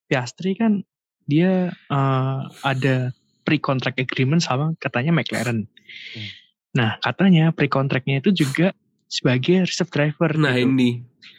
Piastri 0.05 0.57
kan 0.57 0.81
dia 1.25 1.73
eh, 1.73 2.39
ada 2.61 3.13
pre-contract 3.45 3.97
agreement 4.01 4.41
sama 4.41 4.73
katanya 4.81 5.13
McLaren. 5.13 5.65
Hmm. 5.65 6.29
Nah, 6.75 6.97
katanya 7.01 7.53
pre-contractnya 7.53 8.21
itu 8.25 8.33
juga 8.33 8.73
sebagai 9.05 9.69
reserve 9.69 9.93
driver. 9.93 10.33
nah 10.35 10.57
gitu. 10.57 10.69
ini 10.69 10.89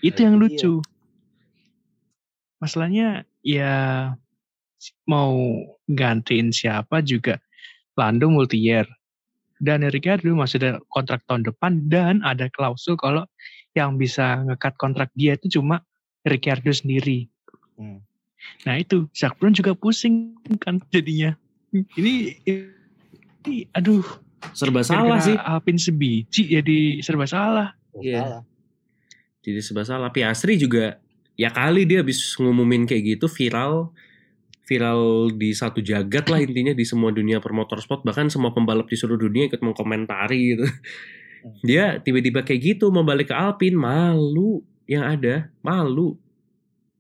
itu 0.01 0.23
Nah, 0.23 0.25
yang 0.31 0.35
itu 0.39 0.43
lucu. 0.43 0.73
Masalahnya 2.63 3.29
ya 3.45 3.75
mau 5.09 5.37
gantiin 5.89 6.53
siapa 6.53 7.01
juga 7.03 7.41
Lando 7.97 8.29
multi 8.29 8.61
year. 8.61 8.85
Dan 9.57 9.89
Ricardo 9.89 10.37
masih 10.37 10.61
ada 10.61 10.73
kontrak 10.93 11.25
tahun 11.25 11.49
depan 11.49 11.89
dan 11.89 12.21
ada 12.21 12.53
klausul 12.53 12.93
kalau 13.01 13.25
yang 13.73 13.97
bisa 13.97 14.45
ngekat 14.45 14.77
kontrak 14.77 15.09
dia 15.17 15.33
itu 15.33 15.61
cuma 15.61 15.81
Ricardo 16.29 16.69
sendiri. 16.77 17.25
Hmm. 17.81 18.05
Nah 18.69 18.77
itu 18.77 19.09
Zac 19.17 19.41
Brown 19.41 19.57
juga 19.57 19.73
pusing 19.73 20.37
kan 20.61 20.77
jadinya. 20.93 21.33
Ini, 21.73 22.37
ini 22.45 23.65
aduh 23.73 24.05
serba 24.53 24.85
salah 24.85 25.19
sih 25.25 25.35
Alpine 25.35 25.81
sebiji 25.81 26.53
jadi 26.53 27.01
serba 27.01 27.25
salah. 27.25 27.73
Iya. 27.97 28.21
salah. 28.21 28.43
jadi 29.41 29.61
serba 29.65 29.83
salah 29.89 30.11
Piastri 30.13 30.61
juga 30.61 31.01
ya 31.33 31.49
kali 31.49 31.89
dia 31.89 32.05
habis 32.05 32.37
ngumumin 32.37 32.85
kayak 32.85 33.17
gitu 33.17 33.27
viral 33.29 33.89
viral 34.67 35.33
di 35.33 35.55
satu 35.55 35.79
jagat 35.81 36.27
lah 36.29 36.43
intinya 36.47 36.75
di 36.75 36.85
semua 36.85 37.15
dunia 37.15 37.39
permotorsport 37.39 38.03
bahkan 38.03 38.29
semua 38.29 38.51
pembalap 38.51 38.91
di 38.91 38.97
seluruh 38.99 39.31
dunia 39.31 39.47
ikut 39.49 39.63
mengkomentari 39.63 40.41
gitu 40.55 40.67
dia 41.63 42.03
tiba-tiba 42.03 42.43
kayak 42.43 42.61
gitu 42.75 42.91
mau 42.91 43.07
balik 43.07 43.31
ke 43.31 43.37
Alpine 43.37 43.79
malu 43.79 44.67
yang 44.91 45.07
ada 45.07 45.47
malu 45.63 46.19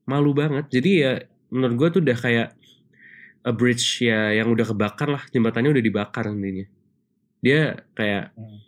malu 0.07 0.31
banget 0.31 0.71
jadi 0.71 0.91
ya 0.95 1.13
menurut 1.51 1.75
gue 1.75 1.89
tuh 1.99 2.01
udah 2.07 2.19
kayak 2.19 2.49
a 3.43 3.53
bridge 3.55 4.07
ya 4.07 4.35
yang 4.35 4.51
udah 4.55 4.67
kebakar 4.71 5.11
lah 5.11 5.23
jembatannya 5.35 5.75
udah 5.75 5.85
dibakar 5.85 6.31
intinya 6.31 6.67
dia 7.43 7.75
kayak 7.95 8.35
Hmm. 8.39 8.63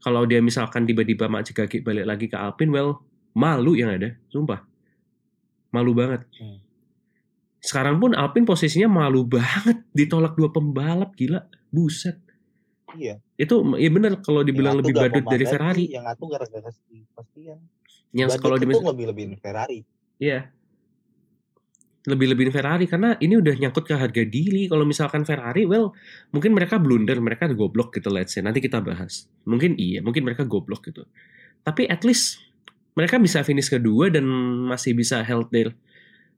kalau 0.00 0.24
dia 0.28 0.40
misalkan 0.44 0.84
tiba-tiba 0.84 1.28
mak 1.28 1.48
kaki 1.52 1.80
balik 1.84 2.04
lagi 2.08 2.26
ke 2.28 2.36
Alpine 2.36 2.72
well 2.72 3.00
malu 3.36 3.76
yang 3.76 3.92
ada 3.92 4.16
sumpah 4.28 4.64
Malu 5.74 5.90
banget. 5.90 6.22
Hmm. 6.38 6.62
Sekarang 7.64 7.96
pun 7.96 8.12
Alpine 8.12 8.44
posisinya 8.44 8.92
malu 8.92 9.24
banget 9.24 9.88
ditolak 9.96 10.36
dua 10.36 10.52
pembalap 10.52 11.16
gila. 11.16 11.48
Buset. 11.72 12.20
Iya. 12.92 13.24
Itu 13.40 13.64
ya 13.80 13.88
bener 13.88 14.20
kalau 14.20 14.44
dibilang 14.44 14.76
Yang 14.76 14.80
lebih 14.84 14.94
badut 15.00 15.24
dari 15.24 15.44
Ferrari. 15.48 15.84
Yang 15.88 16.04
satu 16.12 16.24
gara-gara 16.28 16.68
kepastian. 16.68 17.58
Yang 18.12 18.28
kalau 18.38 18.60
di 18.60 18.68
itu 18.68 18.78
lebih-lebihin 18.84 19.32
Ferrari. 19.40 19.80
Iya. 20.20 20.52
Lebih-lebihin 22.04 22.52
Ferrari 22.52 22.84
karena 22.84 23.16
ini 23.16 23.40
udah 23.40 23.56
nyangkut 23.56 23.88
ke 23.88 23.96
harga 23.96 24.22
diri. 24.28 24.68
Kalau 24.68 24.84
misalkan 24.84 25.24
Ferrari, 25.24 25.64
well, 25.64 25.96
mungkin 26.36 26.52
mereka 26.52 26.76
blunder, 26.76 27.16
mereka 27.16 27.48
goblok 27.48 27.96
gitu 27.96 28.12
let's 28.12 28.36
say. 28.36 28.44
Nanti 28.44 28.60
kita 28.60 28.84
bahas. 28.84 29.24
Mungkin 29.48 29.80
iya, 29.80 30.04
mungkin 30.04 30.20
mereka 30.20 30.44
goblok 30.44 30.84
gitu. 30.84 31.08
Tapi 31.64 31.88
at 31.88 32.04
least 32.04 32.44
mereka 32.92 33.16
bisa 33.16 33.40
finish 33.40 33.72
kedua 33.72 34.12
dan 34.12 34.28
masih 34.68 34.92
bisa 34.92 35.24
held 35.24 35.48
their 35.48 35.72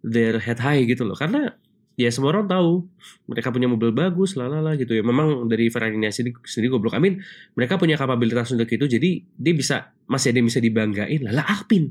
their 0.07 0.39
head 0.39 0.63
high 0.63 0.87
gitu 0.87 1.03
loh. 1.03 1.19
Karena 1.19 1.51
ya 1.99 2.07
semua 2.15 2.31
orang 2.31 2.47
tahu 2.47 2.87
mereka 3.27 3.51
punya 3.51 3.67
mobil 3.67 3.91
bagus, 3.91 4.39
lalala 4.39 4.79
gitu 4.79 4.95
ya. 4.95 5.03
Memang 5.03 5.51
dari 5.51 5.67
Ferrari 5.67 5.99
sendiri, 5.99 6.39
sendiri 6.47 6.71
goblok. 6.71 6.95
Amin, 6.95 7.19
mereka 7.59 7.75
punya 7.75 7.99
kapabilitas 7.99 8.55
untuk 8.55 8.71
itu. 8.71 8.87
Jadi 8.87 9.27
dia 9.35 9.55
bisa 9.57 9.91
masih 10.07 10.31
ada 10.31 10.39
yang 10.39 10.49
bisa 10.49 10.63
dibanggain. 10.63 11.21
Lala 11.27 11.43
Alpine, 11.43 11.91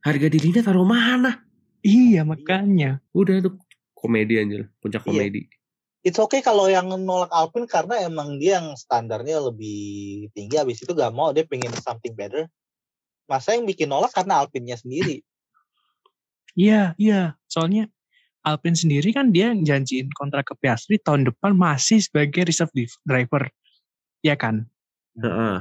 harga 0.00 0.26
dirinya 0.32 0.64
taruh 0.64 0.88
mana? 0.88 1.44
Iya 1.84 2.24
makanya. 2.24 3.04
Udah 3.12 3.44
tuh 3.44 3.60
komedi 3.92 4.40
aja, 4.40 4.64
puncak 4.80 5.04
Iya. 5.04 5.10
komedi. 5.12 5.42
It's 6.02 6.18
okay 6.18 6.42
kalau 6.42 6.66
yang 6.66 6.90
nolak 7.06 7.30
Alpine 7.30 7.70
karena 7.70 8.02
emang 8.02 8.42
dia 8.42 8.58
yang 8.58 8.74
standarnya 8.74 9.38
lebih 9.38 10.26
tinggi. 10.34 10.58
Abis 10.58 10.82
itu 10.82 10.90
gak 10.98 11.14
mau 11.14 11.30
dia 11.30 11.46
pengen 11.46 11.70
something 11.78 12.10
better. 12.18 12.50
Masa 13.30 13.54
yang 13.54 13.70
bikin 13.70 13.86
nolak 13.86 14.10
karena 14.10 14.42
Alpine-nya 14.42 14.74
sendiri. 14.82 15.22
Iya, 16.52 16.92
iya. 16.96 17.34
Soalnya 17.46 17.88
Alpine 18.42 18.74
sendiri 18.74 19.14
kan 19.14 19.30
dia 19.30 19.54
janjiin 19.54 20.10
kontrak 20.12 20.50
ke 20.50 20.54
Piastri 20.58 20.98
tahun 20.98 21.30
depan 21.30 21.54
masih 21.54 22.02
sebagai 22.02 22.42
reserve 22.44 22.74
driver. 23.02 23.46
Ya 24.20 24.34
kan? 24.34 24.66
Heeh. 25.14 25.58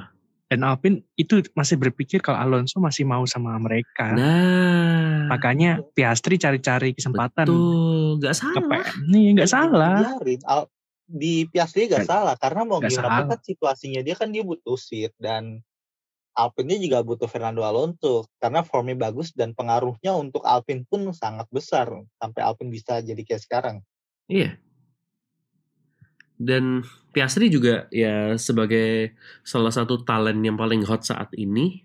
Dan 0.51 0.67
Alpine 0.67 1.07
itu 1.15 1.39
masih 1.55 1.79
berpikir 1.79 2.19
kalau 2.19 2.35
Alonso 2.35 2.83
masih 2.83 3.07
mau 3.07 3.23
sama 3.23 3.55
mereka. 3.55 4.11
Nah, 4.11 5.31
Makanya 5.31 5.79
Piastri 5.95 6.35
cari-cari 6.35 6.91
kesempatan 6.91 7.47
betul, 7.47 8.19
ke 8.19 8.35
salah. 8.35 8.83
Nih, 9.07 9.31
nggak 9.39 9.47
salah. 9.47 9.95
Dibiarin. 10.11 10.41
Al- 10.43 10.67
di 11.07 11.43
Piastri 11.45 11.87
gak 11.87 12.03
Nggak- 12.03 12.07
salah 12.07 12.35
karena 12.39 12.61
mau 12.63 12.79
nggak 12.79 12.91
gimana 12.91 13.07
salah. 13.11 13.27
kan 13.35 13.39
situasinya 13.43 13.99
dia 13.99 14.15
kan 14.15 14.31
dia 14.31 14.43
butuh 14.43 14.79
seat 14.79 15.11
dan 15.19 15.59
Alpine 16.31 16.79
juga 16.79 17.03
butuh 17.03 17.27
Fernando 17.27 17.61
Alonso 17.67 18.23
karena 18.39 18.63
formnya 18.63 18.95
bagus 18.95 19.35
dan 19.35 19.51
pengaruhnya 19.51 20.15
untuk 20.15 20.47
Alpine 20.47 20.87
pun 20.87 21.11
sangat 21.11 21.47
besar 21.51 21.91
sampai 22.17 22.41
Alpine 22.41 22.71
bisa 22.71 23.03
jadi 23.03 23.19
kayak 23.19 23.43
sekarang. 23.43 23.77
Iya. 24.31 24.55
Dan 26.41 26.81
Piastri 27.11 27.51
juga 27.51 27.85
ya 27.91 28.39
sebagai 28.39 29.13
salah 29.43 29.69
satu 29.69 30.01
talent 30.01 30.39
yang 30.41 30.55
paling 30.55 30.81
hot 30.87 31.03
saat 31.03 31.29
ini. 31.35 31.83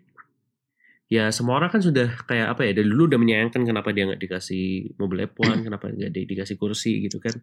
Ya 1.06 1.30
semua 1.30 1.58
orang 1.58 1.70
kan 1.70 1.82
sudah 1.82 2.14
kayak 2.26 2.54
apa 2.54 2.66
ya 2.66 2.72
dari 2.74 2.86
dulu 2.86 3.10
udah 3.10 3.18
menyayangkan 3.18 3.62
kenapa 3.62 3.94
dia 3.94 4.10
nggak 4.10 4.22
dikasih 4.22 4.94
mobil 4.98 5.26
F1, 5.30 5.66
kenapa 5.66 5.90
nggak 5.90 6.10
di- 6.10 6.26
dikasih 6.30 6.56
kursi 6.58 7.02
gitu 7.02 7.18
kan. 7.18 7.34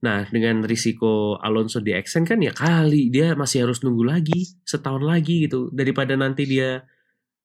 Nah 0.00 0.24
dengan 0.28 0.64
risiko 0.64 1.36
Alonso 1.36 1.84
di 1.84 1.92
extend 1.92 2.24
kan 2.24 2.40
ya 2.40 2.56
kali 2.56 3.12
dia 3.12 3.36
masih 3.36 3.68
harus 3.68 3.84
nunggu 3.84 4.04
lagi 4.08 4.48
setahun 4.64 5.04
lagi 5.04 5.44
gitu 5.44 5.68
daripada 5.70 6.16
nanti 6.16 6.48
dia 6.48 6.84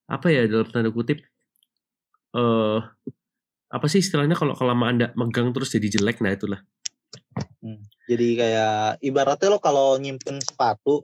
apa 0.08 0.32
ya 0.32 0.48
dalam 0.48 0.70
tanda 0.72 0.94
kutip 0.94 1.20
eh 2.36 2.80
apa 3.66 3.86
sih 3.92 4.00
istilahnya 4.00 4.40
kalau 4.40 4.56
kelamaan 4.56 4.96
nggak 5.02 5.14
megang 5.20 5.52
terus 5.52 5.74
jadi 5.76 6.00
jelek 6.00 6.24
nah 6.24 6.32
itulah 6.32 6.62
Jadi 8.06 8.38
kayak 8.38 9.02
ibaratnya 9.02 9.50
lo 9.50 9.60
kalau 9.60 9.98
nyimpen 9.98 10.38
sepatu 10.38 11.02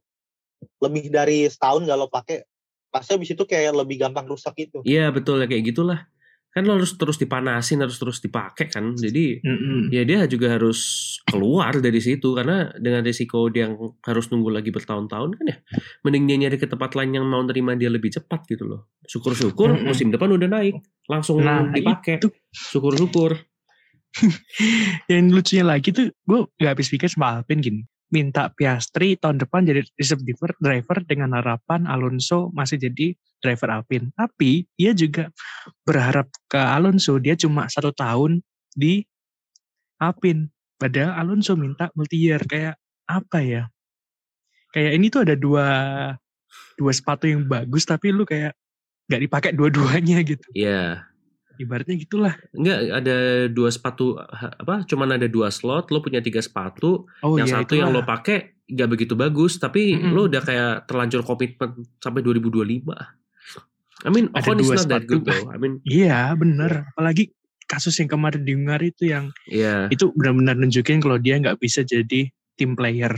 lebih 0.78 1.10
dari 1.10 1.50
setahun 1.50 1.90
gak 1.90 1.98
lo 1.98 2.08
pakai 2.08 2.46
pasti 2.94 3.18
habis 3.18 3.34
itu 3.34 3.44
kayak 3.48 3.74
lebih 3.74 3.98
gampang 3.98 4.30
rusak 4.30 4.54
itu. 4.62 4.86
Iya 4.86 5.10
betul 5.10 5.42
ya 5.42 5.48
kayak 5.50 5.74
gitulah. 5.74 6.06
Kan 6.52 6.68
lo 6.68 6.76
harus 6.76 7.00
terus 7.00 7.16
dipanasin, 7.16 7.80
harus 7.80 7.96
terus 7.96 8.20
dipakai 8.20 8.68
kan. 8.68 8.92
Jadi 8.92 9.40
Mm-mm. 9.40 9.88
ya 9.88 10.04
dia 10.04 10.28
juga 10.28 10.52
harus 10.52 10.80
keluar 11.24 11.80
dari 11.80 12.04
situ 12.04 12.36
karena 12.36 12.68
dengan 12.76 13.08
risiko 13.08 13.48
dia 13.48 13.72
yang 13.72 13.80
harus 14.04 14.28
nunggu 14.28 14.52
lagi 14.52 14.68
bertahun-tahun 14.68 15.30
kan 15.40 15.46
ya. 15.48 15.58
Mending 16.04 16.24
dia 16.28 16.38
nyari 16.44 16.60
ke 16.60 16.68
tempat 16.68 16.92
lain 16.92 17.16
yang 17.16 17.24
mau 17.24 17.40
terima 17.48 17.72
dia 17.80 17.88
lebih 17.88 18.12
cepat 18.12 18.44
gitu 18.52 18.68
loh. 18.68 18.92
Syukur-syukur 19.08 19.80
Mm-mm. 19.80 19.88
musim 19.88 20.12
depan 20.12 20.28
udah 20.28 20.52
naik, 20.52 20.76
langsung 21.08 21.40
Nah, 21.40 21.72
dipakai. 21.72 22.20
itu. 22.20 22.28
Syukur-syukur. 22.52 23.40
Yang 25.12 25.26
lucunya 25.32 25.64
lagi 25.64 25.90
tuh 25.96 26.12
gue 26.12 26.40
gak 26.60 26.76
habis 26.76 26.92
pikir 26.92 27.08
sama 27.08 27.40
Alpine 27.40 27.64
gini. 27.64 27.82
Minta 28.12 28.52
Piastri 28.52 29.16
tahun 29.16 29.40
depan 29.40 29.64
jadi 29.64 29.88
reserve 29.96 30.28
driver, 30.60 31.00
dengan 31.08 31.32
harapan 31.32 31.88
Alonso 31.88 32.52
masih 32.52 32.76
jadi 32.76 33.16
driver 33.40 33.72
Alpine. 33.72 34.12
Tapi 34.12 34.68
dia 34.76 34.92
juga 34.92 35.32
berharap 35.88 36.28
ke 36.52 36.60
Alonso 36.60 37.16
dia 37.24 37.40
cuma 37.40 37.72
satu 37.72 37.96
tahun 37.96 38.44
di 38.76 39.08
Alpine. 40.04 40.52
Padahal 40.76 41.24
Alonso 41.24 41.56
minta 41.56 41.88
multi 41.96 42.20
year 42.20 42.44
kayak 42.44 42.76
apa 43.08 43.40
ya? 43.40 43.64
Kayak 44.76 44.92
ini 45.00 45.06
tuh 45.08 45.22
ada 45.24 45.36
dua 45.40 45.68
dua 46.76 46.92
sepatu 46.92 47.32
yang 47.32 47.48
bagus 47.48 47.88
tapi 47.88 48.12
lu 48.12 48.28
kayak 48.28 48.56
nggak 49.08 49.22
dipakai 49.28 49.52
dua-duanya 49.56 50.24
gitu. 50.24 50.48
Iya. 50.56 51.11
Ibaratnya 51.62 51.96
gitulah. 51.96 52.34
Enggak 52.52 52.80
ada 52.92 53.18
dua 53.48 53.70
sepatu 53.70 54.18
apa? 54.18 54.82
Cuman 54.84 55.14
ada 55.14 55.26
dua 55.26 55.48
slot, 55.48 55.90
lo 55.90 56.02
punya 56.02 56.18
tiga 56.20 56.40
sepatu, 56.40 57.06
Oh 57.22 57.38
yang 57.38 57.46
iya 57.46 57.62
satu 57.62 57.74
yang 57.74 57.90
lo 57.90 58.02
itulah. 58.02 58.10
pakai 58.12 58.38
gak 58.66 58.88
begitu 58.88 59.14
bagus 59.14 59.56
tapi 59.56 59.94
Mm-mm. 59.94 60.10
lo 60.10 60.26
udah 60.26 60.40
kayak 60.40 60.88
terlanjur 60.88 61.22
komitmen 61.22 61.70
sampai 62.00 62.24
2025 62.24 62.88
I 64.02 64.10
mean 64.10 64.32
Ada 64.32 64.40
Ocon 64.42 64.58
is 64.58 64.64
dua 64.64 64.76
not 64.80 64.88
that 64.88 65.04
sepatu. 65.04 65.12
good 65.12 65.24
though 65.28 65.52
I 65.52 65.58
mean 65.60 65.74
Iya 65.84 66.32
bener. 66.34 66.72
Apalagi 66.90 67.36
kasus 67.68 68.00
yang 68.00 68.08
kemarin 68.08 68.42
di 68.42 68.56
Hungary 68.56 68.90
itu 68.90 69.08
yang 69.08 69.28
ya 69.46 69.86
itu 69.88 70.10
benar-benar 70.12 70.56
nunjukin 70.56 70.98
kalau 70.98 71.16
dia 71.16 71.36
nggak 71.36 71.56
bisa 71.58 71.84
jadi 71.84 72.32
team 72.56 72.74
player. 72.74 73.12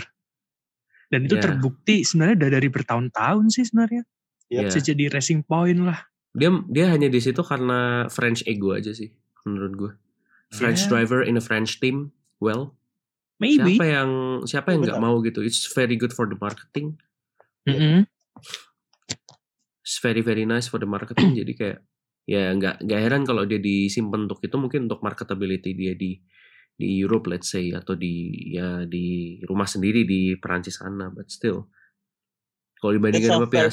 Dan 1.08 1.26
itu 1.26 1.38
Iya. 1.38 1.44
terbukti 1.46 2.02
sebenarnya 2.02 2.36
udah 2.40 2.50
dari 2.52 2.68
bertahun-tahun 2.68 3.46
sih 3.48 3.64
sebenarnya. 3.64 4.04
ya 4.50 4.66
Bisa 4.66 4.82
jadi 4.82 5.08
racing 5.08 5.42
point 5.42 5.80
lah. 5.80 6.02
Dia 6.34 6.50
dia 6.66 6.86
hanya 6.90 7.08
di 7.14 7.22
situ 7.22 7.46
karena 7.46 8.10
French 8.10 8.42
ego 8.50 8.74
aja 8.74 8.90
sih 8.90 9.14
menurut 9.46 9.74
gue 9.78 9.92
French 10.54 10.86
Ya. 10.86 10.90
driver 10.90 11.22
in 11.22 11.38
a 11.38 11.44
French 11.44 11.78
team 11.78 12.10
well 12.42 12.74
Maybe. 13.38 13.78
siapa 13.78 13.86
yang 13.86 14.10
siapa 14.46 14.68
yang 14.74 14.82
nggak 14.86 15.02
mau 15.02 15.22
gitu 15.22 15.46
it's 15.46 15.70
very 15.74 15.94
good 15.94 16.14
for 16.14 16.26
the 16.26 16.38
marketing 16.38 16.98
Mm-mm. 17.70 18.10
it's 19.86 19.98
very 20.02 20.26
very 20.26 20.46
nice 20.46 20.66
for 20.70 20.82
the 20.82 20.90
marketing 20.90 21.38
jadi 21.40 21.54
kayak 21.54 21.80
ya 22.24 22.50
nggak 22.56 22.82
nggak 22.88 23.00
heran 23.04 23.24
kalau 23.28 23.44
dia 23.44 23.60
disimpan 23.60 24.26
untuk 24.26 24.40
itu 24.42 24.56
mungkin 24.56 24.88
untuk 24.88 25.04
marketability 25.04 25.76
dia 25.76 25.94
di 25.94 26.18
di 26.74 26.98
Europe 27.04 27.30
let's 27.30 27.52
say 27.54 27.70
atau 27.76 27.94
di 27.94 28.34
ya 28.56 28.88
di 28.90 29.38
rumah 29.46 29.68
sendiri 29.70 30.08
di 30.08 30.34
Perancis 30.40 30.82
sana 30.82 31.12
but 31.14 31.30
still 31.30 31.70
kalau 32.80 32.96
It's 32.96 32.98
dibandingkan 33.00 33.32
sama 33.38 33.48
ya, 33.48 33.70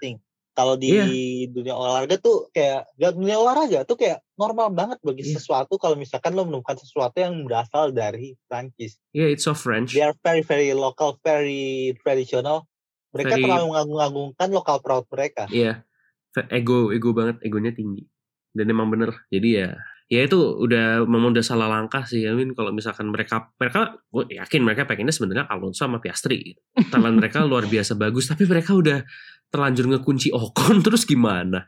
thing. 0.00 0.16
Kalau 0.50 0.74
di 0.74 0.90
Iya. 0.92 1.06
dunia 1.46 1.72
olahraga 1.72 2.18
tuh 2.18 2.50
kayak 2.50 2.90
di 2.92 3.06
dunia 3.06 3.38
olahraga 3.38 3.82
tuh 3.82 3.94
kayak 3.94 4.18
normal 4.34 4.68
banget 4.70 4.98
bagi 5.00 5.22
Iya. 5.22 5.38
sesuatu 5.38 5.78
kalau 5.78 5.94
misalkan 5.94 6.34
lo 6.34 6.42
menemukan 6.42 6.74
sesuatu 6.74 7.16
yang 7.16 7.46
berasal 7.46 7.90
dari 7.90 8.34
Prancis. 8.44 8.98
yeah 9.10 9.30
it's 9.30 9.46
so 9.46 9.54
French 9.54 9.94
They 9.94 10.02
are 10.02 10.14
very 10.20 10.42
very 10.42 10.74
local, 10.74 11.16
very 11.20 11.94
traditional. 11.98 12.66
Mereka 13.10 13.34
Very- 13.36 13.42
terlalu 13.42 13.64
mengagung-agungkan 13.68 14.48
lokal 14.50 14.78
proud 14.80 15.06
mereka. 15.08 15.46
Iya, 15.48 15.82
Fe- 16.30 16.46
ego 16.52 16.90
ego 16.90 17.10
banget, 17.10 17.42
egonya 17.42 17.70
tinggi. 17.70 18.06
Dan 18.50 18.66
emang 18.66 18.86
bener. 18.86 19.26
Jadi 19.26 19.48
ya, 19.56 19.74
ya 20.06 20.20
itu 20.22 20.38
udah 20.38 21.02
memang 21.02 21.30
udah 21.30 21.42
salah 21.42 21.66
langkah 21.66 22.02
sih. 22.02 22.22
I 22.22 22.34
mean 22.34 22.54
kalau 22.54 22.70
misalkan 22.70 23.06
mereka 23.06 23.50
mereka 23.54 23.98
gue 24.10 24.30
yakin 24.30 24.62
mereka 24.62 24.86
pengennya 24.86 25.10
sebenarnya 25.10 25.46
Alonso 25.46 25.86
sama 25.86 25.98
Piastri. 25.98 26.54
Talent 26.86 27.18
mereka 27.18 27.42
luar 27.50 27.66
biasa 27.66 27.94
bagus, 27.94 28.26
tapi 28.26 28.46
mereka 28.46 28.74
udah 28.74 29.02
terlanjur 29.50 29.86
ngekunci 29.88 30.30
Ocon 30.30 30.80
terus 30.86 31.02
gimana? 31.02 31.66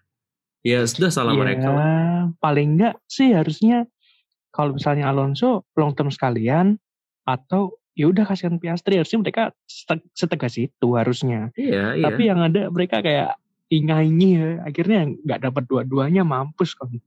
Ya 0.62 0.86
sudah 0.86 1.10
salah 1.10 1.34
Ya, 1.34 1.38
mereka. 1.38 1.68
lah. 1.68 2.30
paling 2.38 2.78
enggak 2.78 2.94
sih 3.04 3.34
harusnya 3.34 3.82
kalau 4.48 4.78
misalnya 4.78 5.10
Alonso 5.10 5.66
long 5.74 5.90
term 5.90 6.06
sekalian 6.06 6.78
atau 7.22 7.74
ya 7.92 8.06
udah 8.06 8.22
kasihan 8.22 8.56
Piastri 8.56 8.94
harusnya 8.94 9.18
mereka 9.18 9.42
sete- 9.64 10.06
setegas 10.12 10.54
itu 10.56 10.88
harusnya. 10.94 11.50
Iya, 11.52 11.98
iya. 11.98 12.04
Tapi 12.06 12.22
yang 12.24 12.40
ada 12.40 12.70
mereka 12.70 13.02
kayak 13.02 13.34
ingai-ingi 13.68 14.30
ya. 14.32 14.48
Akhirnya 14.62 15.00
nggak 15.10 15.40
dapat 15.42 15.62
dua-duanya 15.66 16.22
mampus 16.22 16.72
kan. 16.72 16.88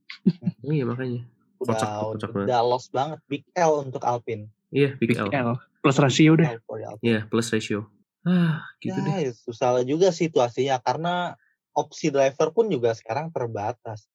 Iya 0.66 0.84
makanya. 0.84 1.24
Udah, 1.56 1.72
Kocak, 1.72 1.90
kocak 2.12 2.30
banget. 2.36 2.48
udah 2.52 2.60
lost 2.62 2.90
banget. 2.92 3.20
Big 3.26 3.44
L 3.56 3.74
untuk 3.82 4.04
Alpine. 4.04 4.52
Iya, 4.70 5.00
big 5.00 5.16
Big 5.16 5.18
L. 5.18 5.32
L. 5.32 5.56
Plus 5.80 5.96
rasio 5.96 6.36
Alpine. 6.36 6.60
Iya, 7.00 7.20
plus 7.24 7.48
ratio. 7.48 7.88
Ah, 8.26 8.66
gitu 8.82 8.98
deh. 8.98 9.30
ya, 9.30 9.32
susah 9.38 9.86
juga 9.86 10.10
situasinya 10.10 10.82
karena 10.82 11.38
opsi 11.78 12.10
driver 12.10 12.50
pun 12.50 12.74
juga 12.74 12.98
sekarang 12.98 13.30
terbatas. 13.30 14.10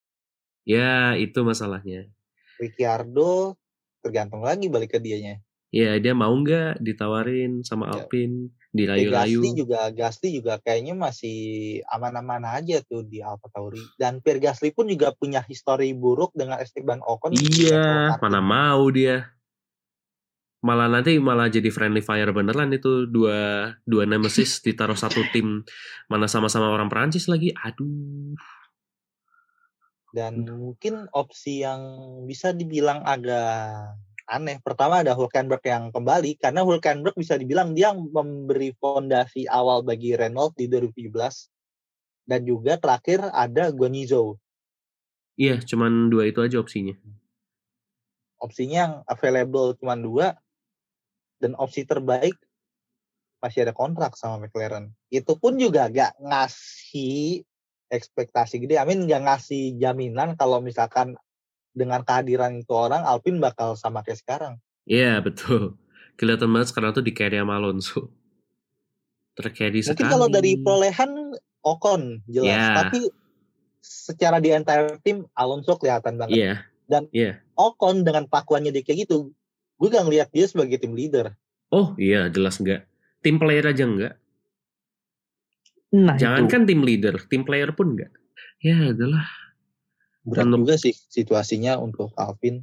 Ya, 0.67 1.15
itu 1.15 1.41
masalahnya. 1.47 2.11
Ricciardo 2.59 3.55
tergantung 4.03 4.43
lagi 4.43 4.67
balik 4.67 4.97
ke 4.97 5.01
dianya. 5.01 5.39
Ya, 5.71 5.95
dia 6.03 6.19
mau 6.19 6.35
nggak 6.35 6.83
ditawarin 6.83 7.63
sama 7.63 7.87
Ya. 7.87 8.03
Alpine, 8.03 8.51
Ya, 8.71 8.75
dirayu-rayu. 8.75 9.39
Gasly 9.43 9.51
juga 9.55 9.81
Gasly 9.91 10.29
juga 10.35 10.55
kayaknya 10.63 10.95
masih 10.95 11.39
aman-aman 11.91 12.43
aja 12.47 12.83
tuh 12.87 13.03
di 13.07 13.23
Alfa 13.23 13.51
Tauri. 13.51 13.83
Dan 13.99 14.23
Pierre 14.23 14.43
Gasly 14.43 14.71
pun 14.75 14.87
juga 14.91 15.15
punya 15.15 15.43
histori 15.47 15.95
buruk 15.95 16.35
dengan 16.35 16.59
Esteban 16.59 17.03
Ocon. 17.03 17.35
Iya, 17.35 18.15
mana 18.19 18.39
mau 18.43 18.87
dia. 18.91 19.31
Malah 20.61 20.93
nanti 20.93 21.17
malah 21.17 21.49
jadi 21.49 21.73
friendly 21.73 22.05
fire 22.05 22.29
beneran 22.37 22.69
itu 22.77 23.09
dua 23.09 23.73
dua 23.89 24.05
nemesis 24.05 24.61
ditaruh 24.67 24.97
satu 24.97 25.25
tim 25.33 25.65
mana 26.13 26.29
sama-sama 26.29 26.69
orang 26.69 26.93
Perancis 26.93 27.33
lagi. 27.33 27.57
Aduh. 27.57 28.37
Dan 30.11 30.43
mungkin 30.45 31.07
opsi 31.15 31.63
yang 31.63 31.81
bisa 32.27 32.53
dibilang 32.53 33.01
agak 33.07 33.95
aneh. 34.31 34.61
Pertama 34.61 35.01
ada 35.01 35.17
Hulkenberg 35.17 35.63
yang 35.65 35.95
kembali 35.95 36.37
karena 36.37 36.67
Hulkenberg 36.67 37.15
bisa 37.17 37.39
dibilang 37.41 37.73
dia 37.73 37.95
memberi 37.95 38.75
fondasi 38.77 39.47
awal 39.47 39.81
bagi 39.87 40.13
Renault 40.13 40.59
di 40.59 40.67
2017. 40.69 42.29
Dan 42.29 42.47
juga 42.47 42.79
terakhir 42.79 43.27
ada 43.33 43.75
Guanyu 43.75 44.39
Iya, 45.41 45.57
cuman 45.65 46.13
dua 46.13 46.29
itu 46.29 46.45
aja 46.45 46.61
opsinya. 46.61 46.95
Opsinya 48.39 48.77
yang 48.77 48.95
available 49.09 49.73
cuma 49.81 49.97
dua 49.97 50.37
dan 51.41 51.57
opsi 51.57 51.89
terbaik 51.89 52.37
masih 53.41 53.65
ada 53.65 53.73
kontrak 53.73 54.15
sama 54.21 54.47
McLaren. 54.47 54.93
Itu 55.09 55.41
pun 55.41 55.57
juga 55.57 55.89
gak 55.89 56.21
ngasih 56.21 57.43
ekspektasi 57.89 58.61
gede. 58.61 58.77
Amin 58.77 59.09
gak 59.09 59.25
ngasih 59.25 59.81
jaminan 59.81 60.37
kalau 60.37 60.61
misalkan 60.61 61.17
dengan 61.73 62.05
kehadiran 62.05 62.61
itu 62.61 62.73
orang 62.77 63.03
Alpine 63.09 63.41
bakal 63.41 63.75
sama 63.75 64.05
kayak 64.05 64.21
sekarang. 64.21 64.55
Iya, 64.85 65.25
betul. 65.25 65.81
Kelihatan 66.21 66.53
banget 66.53 66.69
sekarang 66.69 66.93
tuh 66.93 67.01
di 67.01 67.17
carry 67.17 67.41
sama 67.41 67.57
Alonso. 67.57 68.13
Mungkin 69.41 69.81
sekali. 69.81 70.05
kalau 70.05 70.29
dari 70.29 70.61
perolehan 70.61 71.33
Ocon 71.65 72.21
jelas, 72.29 72.57
Ya. 72.57 72.77
tapi 72.77 73.09
secara 73.81 74.37
di 74.37 74.53
entire 74.53 75.01
tim 75.01 75.25
Alonso 75.33 75.81
kelihatan 75.81 76.21
banget. 76.21 76.37
Iya. 76.37 76.55
Dan 76.85 77.09
Iya. 77.09 77.41
Ocon 77.57 78.05
dengan 78.05 78.29
pakuannya 78.29 78.69
dia 78.69 78.85
kayak 78.85 79.09
gitu, 79.09 79.33
gue 79.81 79.89
gak 79.89 80.05
ngeliat 80.05 80.29
dia 80.29 80.45
sebagai 80.45 80.77
tim 80.77 80.93
leader. 80.93 81.33
Oh, 81.73 81.97
iya, 81.97 82.29
jelas 82.29 82.61
enggak. 82.61 82.85
Tim 83.25 83.41
player 83.41 83.65
aja 83.65 83.85
enggak. 83.85 84.15
Nah 85.91 86.15
Jangan 86.15 86.47
itu. 86.47 86.53
kan 86.53 86.63
tim 86.69 86.81
leader, 86.85 87.15
tim 87.27 87.43
player 87.43 87.73
pun 87.73 87.97
enggak. 87.97 88.13
Ya, 88.61 88.93
adalah. 88.93 89.25
berat 90.21 90.53
Untuk- 90.53 90.69
juga 90.69 90.75
sih 90.77 90.93
situasinya 90.93 91.81
untuk 91.81 92.13
Alvin 92.13 92.61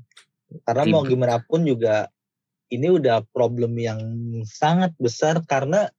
karena 0.62 0.86
Tim- 0.86 0.94
mau 0.94 1.02
gimana 1.02 1.42
pun 1.42 1.66
juga 1.66 2.06
ini 2.70 2.86
udah 2.94 3.26
problem 3.34 3.74
yang 3.82 3.98
sangat 4.46 4.94
besar 5.02 5.42
karena 5.42 5.90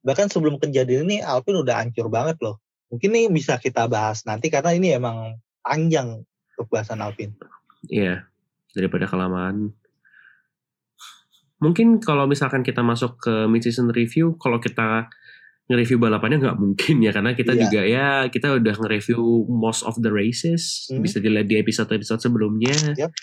bahkan 0.00 0.32
sebelum 0.32 0.56
kejadian 0.56 1.04
ini 1.04 1.20
Alvin 1.20 1.60
udah 1.60 1.84
hancur 1.84 2.08
banget 2.08 2.40
loh 2.40 2.64
mungkin 2.88 3.12
ini 3.12 3.28
bisa 3.28 3.60
kita 3.60 3.92
bahas 3.92 4.24
nanti 4.24 4.48
karena 4.48 4.72
ini 4.72 4.96
emang 4.96 5.36
panjang 5.60 6.24
untuk 6.56 6.66
bahasan 6.72 7.04
Alvin 7.04 7.36
Iya, 7.92 8.24
daripada 8.72 9.04
kelamaan. 9.04 9.68
Mungkin 11.62 12.02
kalau 12.02 12.26
misalkan 12.26 12.66
kita 12.66 12.82
masuk 12.82 13.22
ke 13.22 13.46
mid-season 13.46 13.88
review, 13.94 14.34
kalau 14.36 14.58
kita 14.58 15.06
nge-review 15.70 16.02
balapannya 16.02 16.42
nggak 16.42 16.58
mungkin 16.58 16.98
ya, 17.00 17.14
karena 17.14 17.32
kita 17.32 17.54
Iya. 17.54 17.60
juga 17.62 17.80
ya, 17.86 18.08
kita 18.26 18.58
udah 18.58 18.74
nge-review 18.82 19.22
most 19.46 19.86
of 19.86 19.94
the 20.02 20.10
races, 20.10 20.90
Hmm. 20.90 21.00
bisa 21.00 21.22
dilihat 21.22 21.46
di 21.46 21.56
episode-episode 21.56 22.18
sebelumnya. 22.18 22.74
Yap. 22.98 23.14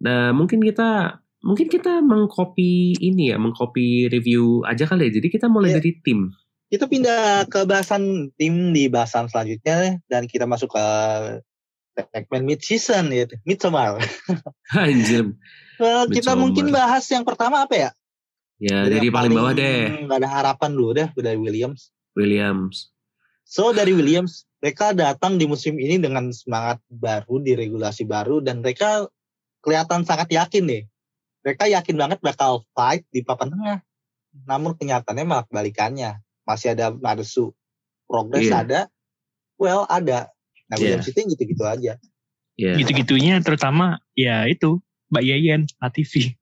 Nah, 0.00 0.32
mungkin 0.32 0.64
kita 0.64 1.20
mungkin 1.40 1.68
kita 1.68 2.00
mengcopy 2.00 2.96
ini 3.00 3.32
ya, 3.32 3.36
mengcopy 3.40 4.08
review 4.08 4.60
aja 4.64 4.84
kali 4.84 5.08
ya. 5.08 5.20
Jadi 5.20 5.28
kita 5.28 5.48
mulai 5.48 5.72
Iya. 5.72 5.76
dari 5.80 5.92
tim. 6.00 6.32
kita 6.70 6.86
pindah 6.86 7.50
ke 7.50 7.66
bahasan 7.66 8.30
tim 8.38 8.70
di 8.70 8.86
bahasan 8.86 9.26
selanjutnya 9.26 9.98
dan 10.06 10.30
kita 10.30 10.46
masuk 10.46 10.70
ke 10.70 10.86
segmen 12.08 12.42
mid 12.48 12.60
season 12.64 13.12
ya 13.12 13.28
midsummer 13.44 14.00
Anjir. 14.76 15.36
Well, 15.80 16.08
kita 16.08 16.36
mungkin 16.36 16.72
bahas 16.72 17.04
yang 17.12 17.24
pertama 17.26 17.66
apa 17.68 17.76
ya 17.76 17.90
Ya, 18.60 18.84
dari, 18.84 19.08
yang 19.08 19.16
paling 19.16 19.32
bawah 19.32 19.56
deh, 19.56 20.04
nggak 20.04 20.20
ada 20.20 20.28
harapan 20.28 20.76
dulu 20.76 20.92
deh 20.92 21.08
dari 21.16 21.40
Williams 21.40 21.88
Williams. 22.12 22.90
So 23.50 23.74
dari 23.74 23.90
Williams, 23.90 24.46
mereka 24.62 24.94
datang 24.94 25.34
di 25.34 25.48
musim 25.48 25.74
ini 25.80 25.98
dengan 25.98 26.30
semangat 26.30 26.78
baru 26.86 27.42
di 27.42 27.58
regulasi 27.58 28.06
baru 28.06 28.38
dan 28.38 28.62
mereka 28.62 29.10
kelihatan 29.64 30.06
sangat 30.06 30.30
yakin 30.30 30.64
nih. 30.70 30.82
Mereka 31.42 31.66
yakin 31.72 31.96
banget 31.96 32.18
bakal 32.20 32.62
fight 32.76 33.02
di 33.10 33.24
papan 33.24 33.50
tengah. 33.50 33.78
Namun 34.46 34.76
kenyataannya 34.76 35.24
malah 35.26 35.44
kebalikannya. 35.48 36.20
Masih 36.44 36.76
ada 36.76 36.92
Marsu. 36.94 37.50
Progres 38.06 38.46
Iya. 38.46 38.62
ada. 38.62 38.80
Well, 39.58 39.82
ada. 39.88 40.30
Nah, 40.70 40.76
Iya. 40.78 41.02
Williams 41.02 41.08
itu 41.08 41.18
gitu-gitu 41.28 41.64
aja. 41.66 41.92
Ya. 42.54 42.72
Gitu-gitunya 42.76 43.40
terutama 43.40 43.98
ya 44.14 44.46
itu 44.46 44.78
Mbak 45.10 45.24
Yayen 45.24 45.62
ATV. 45.78 46.38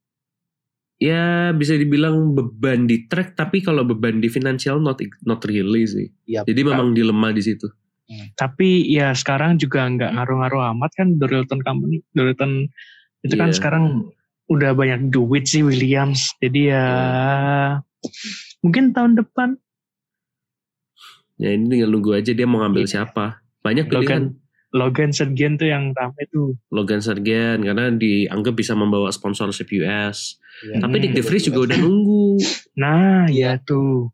ya 0.98 1.54
bisa 1.54 1.78
dibilang 1.78 2.34
beban 2.34 2.90
di 2.90 3.06
track 3.06 3.38
tapi 3.38 3.62
kalau 3.62 3.86
beban 3.86 4.18
di 4.18 4.26
financial 4.26 4.82
not 4.82 4.98
not 5.22 5.38
really 5.46 5.86
sih 5.86 6.10
Iya. 6.26 6.42
jadi 6.42 6.66
memang 6.66 6.90
dilema 6.90 7.30
di 7.30 7.38
situ 7.38 7.70
Tapi 8.34 8.82
ya 8.88 9.14
sekarang 9.14 9.62
juga 9.62 9.86
nggak 9.86 10.10
ngaruh-ngaruh 10.10 10.72
amat 10.74 10.90
kan 10.96 11.20
Dorilton 11.20 11.60
Company. 11.60 12.00
Dorilton 12.10 12.66
itu 13.20 13.34
kan 13.36 13.52
Iya. 13.52 13.56
sekarang 13.60 13.84
udah 14.48 14.72
banyak 14.72 15.12
duit 15.12 15.44
sih 15.44 15.60
Williams. 15.60 16.32
Jadi 16.40 16.72
ya 16.72 16.84
mungkin 18.64 18.90
tahun 18.90 19.20
depan 19.20 19.60
ya 21.36 21.52
ini 21.52 21.68
tinggal 21.68 21.92
nunggu 21.92 22.16
aja 22.16 22.32
dia 22.32 22.48
mau 22.48 22.64
ngambil 22.64 22.88
Iya. 22.88 22.90
siapa 23.04 23.44
banyak 23.60 23.86
pilihan 23.86 24.34
Logan 24.68 25.10
Sergeant 25.10 25.56
tuh 25.56 25.64
yang 25.66 25.90
rame 25.90 26.28
tuh. 26.28 26.52
Logan 26.68 27.00
Sargent 27.00 27.62
karena 27.62 27.88
dianggap 27.90 28.52
bisa 28.52 28.72
membawa 28.72 29.08
sponsorship 29.08 29.72
US 29.74 30.36
Iya. 30.60 30.82
tapi 30.82 30.94
Hmm. 30.94 31.02
Nick 31.02 31.14
De 31.14 31.22
Vries 31.22 31.44
juga 31.44 31.60
udah 31.64 31.78
nunggu 31.78 32.36
Nah, 32.74 33.24
Iya. 33.26 33.56
ya 33.56 33.62
tuh. 33.62 34.12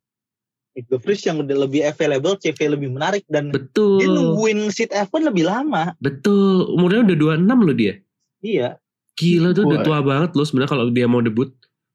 Nick 0.72 0.86
De 0.86 0.96
Vries 0.96 1.22
yang 1.22 1.38
udah 1.38 1.56
lebih 1.58 1.82
available, 1.82 2.36
CV 2.36 2.58
lebih 2.68 2.88
menarik 2.88 3.24
dan 3.26 3.48
betul 3.48 3.96
dia 3.96 4.06
nungguin 4.06 4.68
seat 4.68 4.90
F1 4.90 5.24
lebih 5.24 5.44
lama. 5.44 5.94
betul 5.98 6.70
umurnya 6.70 7.02
udah 7.04 7.16
26 7.34 7.58
loh 7.60 7.72
dia 7.72 7.94
Iya. 8.38 8.78
gila 9.14 9.50
tuh 9.50 9.64
udah 9.64 9.80
tua 9.80 9.98
banget 10.00 10.30
loh 10.32 10.42
sebenarnya 10.42 10.70
kalau 10.70 10.86
dia 10.88 11.06
mau 11.06 11.18
debut 11.18 11.50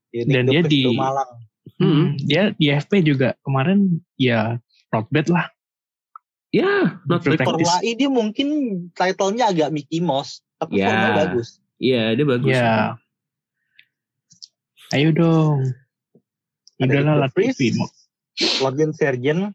Ya, 0.09 0.25
Dan 0.25 0.47
dia 0.47 0.61
di- 0.63 0.89
Malang. 0.89 1.31
Hmm. 1.77 1.85
Hmm, 1.85 2.07
dia 2.19 2.49
di 2.51 2.67
FP 2.67 3.05
juga 3.05 3.37
kemarin 3.39 4.01
ya 4.15 4.57
not 4.89 5.05
bad 5.07 5.29
lah. 5.29 5.47
Ya 6.49 6.97
not 7.05 7.21
Full 7.21 7.35
bad. 7.35 7.45
practice. 7.45 7.67
Formula 7.69 7.75
E 7.81 7.93
dia 7.93 8.09
mungkin 8.09 8.47
title-nya 8.93 9.49
agak 9.49 9.69
Mickey 9.69 9.99
Mouse, 9.99 10.41
tapi 10.57 10.79
Ya. 10.79 10.89
formanya 10.89 11.13
bagus. 11.27 11.47
iya 11.77 12.11
dia 12.13 12.25
bagus 12.25 12.49
Ya. 12.49 12.97
Ayo 14.89 15.13
dong. 15.13 15.69
Ada 16.81 17.05
Udahlah 17.05 17.15
Latifi. 17.29 17.77
Logan 18.57 18.89
Sergeant. 18.89 19.53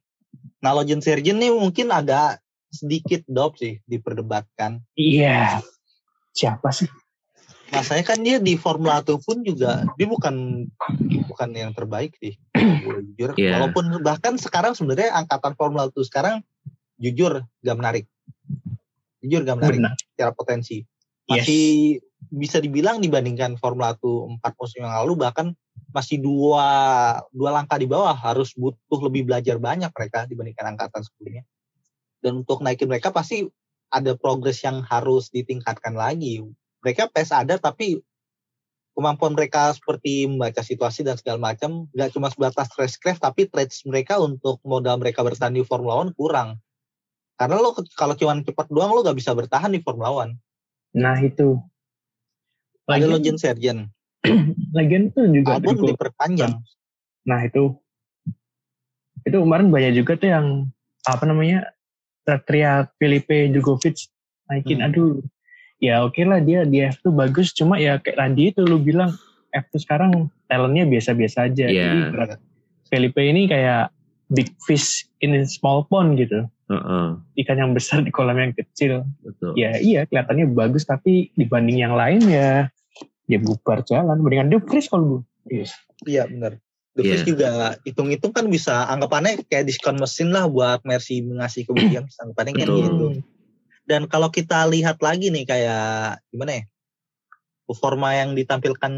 Nah, 0.62 0.72
Logan 0.72 1.02
Sergeant 1.02 1.40
nih 1.40 1.50
mungkin 1.50 1.90
agak 1.90 2.38
sedikit 2.70 3.26
dop 3.26 3.58
sih 3.58 3.82
diperdebatkan. 3.84 4.78
Iya. 4.94 5.58
Siapa 6.30 6.70
sih? 6.70 6.86
Masanya 7.72 8.06
kan 8.06 8.22
dia 8.22 8.38
di 8.38 8.54
Formula 8.54 9.02
1 9.02 9.18
pun 9.18 9.42
juga 9.42 9.82
dia 9.98 10.06
bukan 10.06 10.68
bukan 11.26 11.48
yang 11.50 11.74
terbaik 11.74 12.14
sih. 12.22 12.38
Jujur. 12.54 13.34
Iya. 13.34 13.58
Walaupun 13.58 13.90
bahkan 14.06 14.38
sekarang 14.38 14.78
sebenarnya 14.78 15.18
angkatan 15.18 15.58
Formula 15.58 15.90
1 15.90 15.98
sekarang 16.06 16.46
jujur 16.98 17.42
gak 17.64 17.76
menarik. 17.76 18.04
Jujur 19.24 19.42
gak 19.42 19.58
menarik 19.58 19.80
Benar. 19.80 19.96
secara 19.96 20.32
potensi. 20.34 20.82
Yes. 21.28 21.44
Masih 21.44 21.66
bisa 22.28 22.58
dibilang 22.60 23.00
dibandingkan 23.00 23.56
Formula 23.56 23.96
1 23.96 24.38
empat 24.38 24.52
musim 24.56 24.84
yang 24.84 24.94
lalu 25.04 25.14
bahkan 25.16 25.56
masih 25.94 26.18
dua 26.18 26.66
dua 27.30 27.50
langkah 27.54 27.78
di 27.78 27.86
bawah 27.86 28.14
harus 28.14 28.54
butuh 28.58 29.00
lebih 29.06 29.30
belajar 29.30 29.62
banyak 29.62 29.90
mereka 29.94 30.26
dibandingkan 30.26 30.74
angkatan 30.74 31.02
sebelumnya. 31.06 31.44
Dan 32.18 32.42
untuk 32.42 32.64
naikin 32.64 32.88
mereka 32.90 33.14
pasti 33.14 33.46
ada 33.92 34.16
progres 34.18 34.58
yang 34.64 34.82
harus 34.82 35.30
ditingkatkan 35.30 35.94
lagi. 35.94 36.42
Mereka 36.82 37.12
PES 37.14 37.30
ada 37.30 37.54
tapi 37.60 38.02
kemampuan 38.94 39.34
mereka 39.34 39.74
seperti 39.74 40.30
membaca 40.30 40.62
situasi 40.62 41.02
dan 41.02 41.18
segala 41.18 41.52
macam 41.52 41.90
nggak 41.90 42.10
cuma 42.14 42.30
sebatas 42.30 42.70
racecraft 42.78 43.22
tapi 43.22 43.50
traits 43.50 43.82
mereka 43.86 44.22
untuk 44.22 44.62
modal 44.62 45.02
mereka 45.02 45.26
bertahan 45.26 45.54
di 45.54 45.66
Formula 45.66 46.00
One 46.00 46.14
kurang. 46.14 46.62
Karena 47.34 47.58
lo 47.58 47.70
kalau 47.92 48.14
cuma 48.14 48.38
cepat 48.38 48.66
doang 48.68 48.90
lo 48.90 49.00
nggak 49.00 49.14
bisa 49.14 49.30
bertahan 49.30 49.68
di 49.68 49.78
Formula 49.78 50.10
One. 50.10 50.38
Nah 50.92 51.18
itu. 51.18 51.58
Ada 52.84 53.00
Lagian, 53.00 53.10
Logan 53.10 53.36
Sergeant, 53.36 53.80
lagian 54.76 55.08
tuh 55.10 55.24
juga 55.26 55.56
Albon 55.56 55.72
cukup- 55.74 55.90
diperpanjang. 55.90 56.52
Nah 57.24 57.40
itu. 57.42 57.74
Itu 59.22 59.40
kemarin 59.40 59.68
banyak 59.68 59.96
juga 59.96 60.14
tuh 60.14 60.28
yang 60.28 60.46
apa 61.02 61.24
namanya 61.24 61.64
teriak 62.24 62.92
Felipe 62.94 63.48
Djokovic 63.48 64.08
naikin 64.44 64.78
Hmm. 64.78 64.86
aduh 64.86 65.12
ya 65.78 66.00
oke 66.00 66.20
lah 66.20 66.40
dia 66.40 66.64
di 66.64 66.80
F2 66.80 67.08
bagus 67.10 67.52
cuma 67.52 67.76
ya 67.76 67.96
kayak 67.96 68.16
tadi 68.18 68.42
itu 68.48 68.60
lu 68.60 68.76
bilang 68.78 69.12
F2 69.50 69.72
sekarang 69.78 70.10
talentnya 70.46 70.84
biasa-biasa 70.84 71.48
aja. 71.48 71.66
Iya. 71.66 71.84
Jadi 71.84 71.98
berat- 72.10 72.40
Felipe 72.84 73.20
ini 73.22 73.44
kayak 73.44 73.88
big 74.34 74.50
fish 74.66 75.06
in 75.22 75.32
a 75.32 75.46
small 75.46 75.86
pond 75.86 76.18
gitu. 76.18 76.44
Heeh, 76.64 77.06
Ikan 77.44 77.60
yang 77.60 77.72
besar 77.76 78.00
di 78.00 78.10
kolam 78.10 78.40
yang 78.40 78.52
kecil. 78.56 79.04
betul. 79.20 79.52
Ya 79.54 79.76
iya 79.78 80.08
kelihatannya 80.08 80.52
bagus 80.52 80.84
tapi 80.84 81.30
dibanding 81.36 81.80
yang 81.80 81.94
lain 81.94 82.24
ya 82.26 82.68
ya 83.24 83.38
bubar 83.40 83.80
jalan. 83.84 84.20
Mendingan 84.20 84.52
The 84.52 84.58
Freeze 84.64 84.88
kalau 84.88 85.04
gue. 85.08 85.22
Yes. 85.62 85.72
Iya 86.04 86.24
benar. 86.28 86.56
The 86.96 87.02
Iya. 87.04 87.10
Freeze 87.10 87.26
juga 87.26 87.50
hitung-hitung 87.84 88.32
kan 88.32 88.46
bisa 88.48 88.86
anggapannya 88.88 89.44
kayak 89.48 89.68
diskon 89.68 90.00
mesin 90.00 90.32
lah 90.32 90.48
buat 90.48 90.80
Mercy 90.88 91.20
ngasih 91.20 91.68
ke 91.68 91.72
Williams 91.74 92.16
anggapannya 92.20 92.52
kan 92.56 92.68
Betul. 92.68 92.80
gitu. 92.80 93.06
Dan 93.84 94.08
kalau 94.08 94.32
kita 94.32 94.64
lihat 94.64 94.96
lagi 95.04 95.28
nih 95.28 95.44
kayak 95.44 96.24
gimana 96.32 96.62
ya? 96.62 96.64
Performa 97.64 98.12
yang 98.16 98.36
ditampilkan 98.36 98.92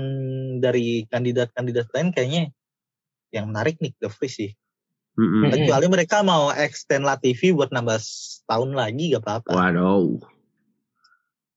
dari 0.58 1.06
kandidat-kandidat 1.06 1.86
lain 1.94 2.10
kayaknya 2.10 2.42
yang 3.34 3.50
menarik 3.50 3.78
nih 3.82 3.90
The 3.98 4.06
Freeze 4.06 4.38
sih. 4.38 4.50
Mm-mm. 5.16 5.48
Hmm. 5.48 5.52
Kecuali 5.52 5.86
mereka 5.88 6.20
mau 6.20 6.52
extend 6.52 7.08
Latifi 7.08 7.50
buat 7.56 7.72
nambah 7.72 7.96
tahun 8.44 8.76
lagi 8.76 9.16
gak 9.16 9.24
apa-apa. 9.24 9.52
Waduh. 9.56 10.20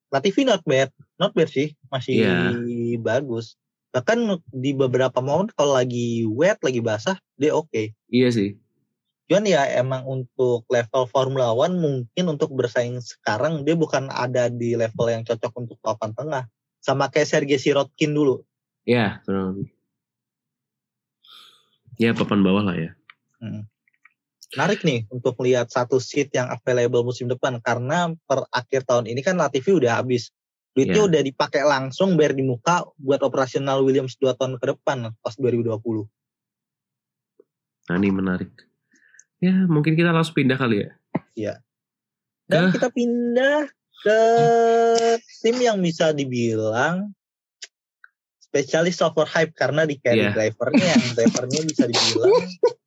Latifi 0.10 0.42
not 0.48 0.66
bad, 0.66 0.90
not 1.22 1.36
bad 1.38 1.52
sih, 1.52 1.76
masih 1.94 2.14
Iya. 2.18 2.98
bagus. 2.98 3.60
Bahkan 3.94 4.42
di 4.50 4.74
beberapa 4.74 5.22
momen 5.22 5.54
kalau 5.54 5.78
lagi 5.78 6.26
wet, 6.26 6.58
lagi 6.66 6.82
basah, 6.82 7.18
dia 7.38 7.54
oke. 7.54 7.94
Iya 8.10 8.30
sih. 8.34 8.50
Cuman 9.30 9.46
ya 9.46 9.62
emang 9.78 10.10
untuk 10.10 10.66
level 10.66 11.06
Formula 11.06 11.54
One 11.54 11.78
mungkin 11.78 12.26
untuk 12.26 12.50
bersaing 12.50 12.98
sekarang 12.98 13.62
dia 13.62 13.78
bukan 13.78 14.10
ada 14.10 14.50
di 14.50 14.74
level 14.74 15.06
yang 15.06 15.22
cocok 15.22 15.54
untuk 15.54 15.78
papan 15.86 16.18
tengah. 16.18 16.44
Sama 16.82 17.14
kayak 17.14 17.30
Sergei 17.30 17.62
Sirotkin 17.62 18.18
dulu. 18.18 18.42
Ya, 18.90 19.22
lebih. 19.30 19.70
Ya, 22.02 22.16
papan 22.18 22.42
bawah 22.42 22.66
lah 22.66 22.78
ya. 22.80 22.92
Menarik 24.50 24.82
nih 24.82 25.06
untuk 25.14 25.38
lihat 25.46 25.70
satu 25.70 26.02
seat 26.02 26.34
yang 26.34 26.50
available 26.50 27.06
musim 27.06 27.30
depan 27.30 27.62
karena 27.62 28.10
per 28.26 28.50
akhir 28.50 28.82
tahun 28.90 29.06
ini 29.06 29.22
kan 29.22 29.38
Latifi 29.38 29.72
udah 29.72 30.02
habis. 30.02 30.34
Duitnya 30.74 31.02
Iya. 31.06 31.10
udah 31.10 31.22
dipakai 31.26 31.62
langsung 31.66 32.14
bayar 32.14 32.38
di 32.38 32.46
muka 32.46 32.86
buat 32.98 33.22
operasional 33.26 33.82
Williams 33.82 34.18
2 34.22 34.38
tahun 34.38 34.58
ke 34.62 34.66
depan 34.74 35.12
pas 35.22 35.34
2020. 35.38 36.06
Nah, 37.90 37.96
ini 37.98 38.10
menarik. 38.14 38.54
Ya, 39.42 39.66
mungkin 39.66 39.98
kita 39.98 40.14
langsung 40.14 40.38
pindah 40.38 40.58
kali 40.62 40.86
ya. 41.34 41.58
Dan 42.50 42.70
Ke- 42.70 42.82
kita 42.82 42.90
pindah 42.94 43.70
ke 44.02 44.20
tim 45.46 45.58
yang 45.62 45.78
bisa 45.82 46.10
dibilang 46.14 47.14
spesialis 48.42 48.98
software 48.98 49.30
hype 49.30 49.54
karena 49.54 49.86
di 49.86 50.02
carry 50.02 50.26
Iya. 50.26 50.34
drivernya 50.34 50.86
yang 50.98 51.06
drivernya 51.14 51.62
bisa 51.66 51.86
dibilang 51.86 52.34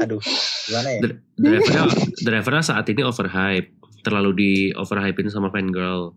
aduh 0.00 0.22
gimana 0.66 0.88
ya 0.96 1.00
Dr- 1.04 1.20
drivernya, 1.36 1.82
drivernya 2.20 2.64
saat 2.64 2.84
ini 2.88 3.02
overhype. 3.04 3.68
Terlalu 4.00 4.30
di 4.32 4.52
overhypein 4.72 5.28
sama 5.28 5.52
fan 5.52 5.68
girl. 5.68 6.16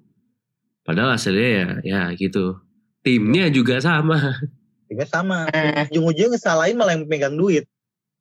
Padahal 0.83 1.19
hasilnya 1.19 1.49
ya, 1.51 1.67
ya 1.83 2.01
gitu. 2.15 2.55
Timnya 3.03 3.51
juga 3.51 3.83
sama. 3.83 4.39
timnya 4.87 5.03
sama 5.03 5.47
ujung-ujungnya 5.91 6.39
salahin 6.39 6.79
malah 6.79 6.95
yang 6.95 7.07
pegang 7.07 7.35
duit 7.35 7.65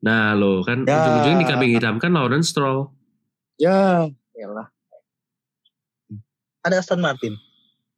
Nah 0.02 0.34
lo 0.34 0.66
kan 0.66 0.82
Ya. 0.82 0.98
ujung-ujungnya 0.98 1.38
dikambing 1.46 1.72
hitamkan 1.78 2.10
Lawrence 2.10 2.50
Stroll. 2.50 2.90
ya 3.54 4.10
lah 4.42 4.66
ada 6.62 6.82
Aston 6.82 6.98
Martin 6.98 7.34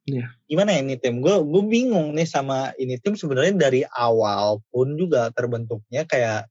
Iya. 0.05 0.29
gimana 0.45 0.69
ya 0.77 0.85
ini 0.85 1.01
tim 1.01 1.17
gue 1.17 1.33
gue 1.33 1.63
bingung 1.65 2.13
nih 2.13 2.29
sama 2.29 2.69
ini 2.77 3.01
tim 3.01 3.17
sebenarnya 3.17 3.57
dari 3.57 3.81
awal 3.89 4.61
pun 4.69 4.93
juga 4.93 5.33
terbentuknya 5.33 6.05
kayak 6.05 6.45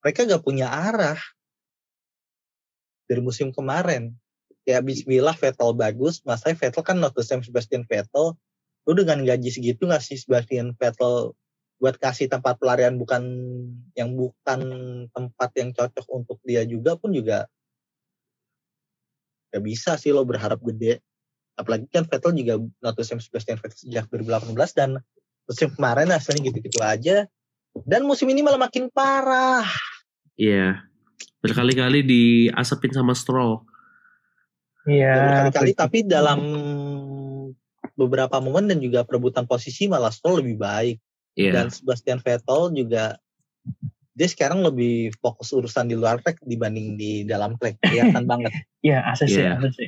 mereka 0.00 0.24
gak 0.24 0.44
punya 0.44 0.68
arah. 0.68 1.20
Dari 3.08 3.20
musim 3.20 3.52
kemarin. 3.52 4.16
Kayak 4.64 4.86
Bismillah 4.86 5.36
Vettel 5.36 5.72
bagus. 5.76 6.24
Masa 6.24 6.52
Vettel 6.52 6.84
kan 6.84 7.00
not 7.00 7.16
the 7.16 7.24
same 7.24 7.44
Sebastian 7.44 7.84
Vettel 7.88 8.36
lu 8.88 8.96
dengan 8.96 9.20
gaji 9.22 9.52
segitu 9.52 9.84
ngasih 9.84 10.16
Sebastian 10.16 10.72
Vettel 10.72 11.36
buat 11.80 11.96
kasih 11.96 12.28
tempat 12.28 12.60
pelarian 12.60 13.00
bukan 13.00 13.22
yang 13.96 14.12
bukan 14.16 14.60
tempat 15.12 15.50
yang 15.56 15.72
cocok 15.72 16.06
untuk 16.12 16.36
dia 16.44 16.64
juga 16.64 16.96
pun 16.96 17.12
juga 17.12 17.48
gak 19.50 19.64
bisa 19.64 19.96
sih 19.96 20.14
lo 20.14 20.24
berharap 20.24 20.60
gede. 20.64 21.04
Apalagi 21.58 21.90
kan 21.92 22.08
Vettel 22.08 22.32
juga 22.36 22.54
not 22.80 22.96
the 22.96 23.04
same 23.04 23.20
Sebastian 23.20 23.60
Vettel 23.60 23.76
sejak 23.76 24.08
2018 24.08 24.56
dan 24.76 24.90
musim 25.44 25.68
kemarin 25.74 26.08
hasilnya 26.08 26.48
gitu-gitu 26.48 26.80
aja. 26.80 27.28
Dan 27.84 28.08
musim 28.08 28.26
ini 28.30 28.42
malah 28.42 28.58
makin 28.58 28.88
parah 28.90 29.66
Iya. 30.40 30.88
Berkali-kali 31.44 32.00
diasapin 32.00 32.96
sama 32.96 33.12
Stroll. 33.12 33.60
Iya. 34.88 35.12
berkali-kali 35.52 35.72
tapi 35.76 35.98
dalam 36.08 36.40
beberapa 37.92 38.40
momen 38.40 38.64
dan 38.64 38.80
juga 38.80 39.04
perebutan 39.04 39.44
posisi 39.44 39.84
malah 39.84 40.08
Stroll 40.08 40.40
lebih 40.40 40.56
baik 40.56 40.96
Iya. 41.36 41.52
dan 41.52 41.66
Sebastian 41.68 42.18
Vettel 42.24 42.72
juga 42.72 43.20
dia 44.16 44.28
sekarang 44.28 44.64
lebih 44.64 45.12
fokus 45.20 45.52
urusan 45.52 45.84
di 45.84 45.94
luar 46.00 46.24
track 46.24 46.40
dibanding 46.42 46.96
di 46.96 47.28
dalam 47.28 47.60
track 47.60 47.76
kelihatan 47.84 48.24
banget 48.32 48.56
Iya, 48.80 49.04
ACC, 49.12 49.36
Iya. 49.36 49.60
ACC. 49.60 49.78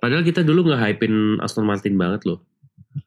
Padahal 0.00 0.24
kita 0.24 0.40
dulu 0.40 0.72
nggak 0.72 0.80
hypein 0.80 1.36
Aston 1.44 1.68
Martin 1.68 2.00
banget 2.00 2.24
loh. 2.24 2.40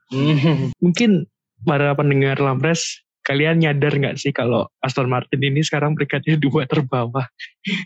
Mungkin 0.86 1.26
para 1.66 1.94
pendengar 1.98 2.38
Lampres, 2.38 3.02
kalian 3.24 3.62
nyadar 3.62 3.94
nggak 3.94 4.16
sih 4.18 4.34
kalau 4.34 4.68
Aston 4.82 5.10
Martin 5.12 5.42
ini 5.44 5.62
sekarang 5.62 5.94
peringkatnya 5.94 6.40
dua 6.46 6.66
terbawah? 6.66 7.26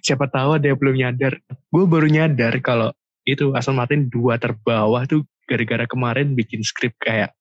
Siapa 0.03 0.29
tahu 0.29 0.59
ada 0.59 0.71
yang 0.71 0.79
belum 0.79 0.95
nyadar. 0.95 1.39
Gue 1.69 1.85
baru 1.85 2.07
nyadar 2.07 2.57
kalau 2.63 2.89
itu 3.23 3.51
Aston 3.55 3.79
Martin 3.79 4.11
dua 4.11 4.35
terbawah 4.39 5.03
tuh 5.07 5.23
gara-gara 5.47 5.87
kemarin 5.87 6.35
bikin 6.35 6.63
skrip 6.63 6.95
kayak 7.03 7.35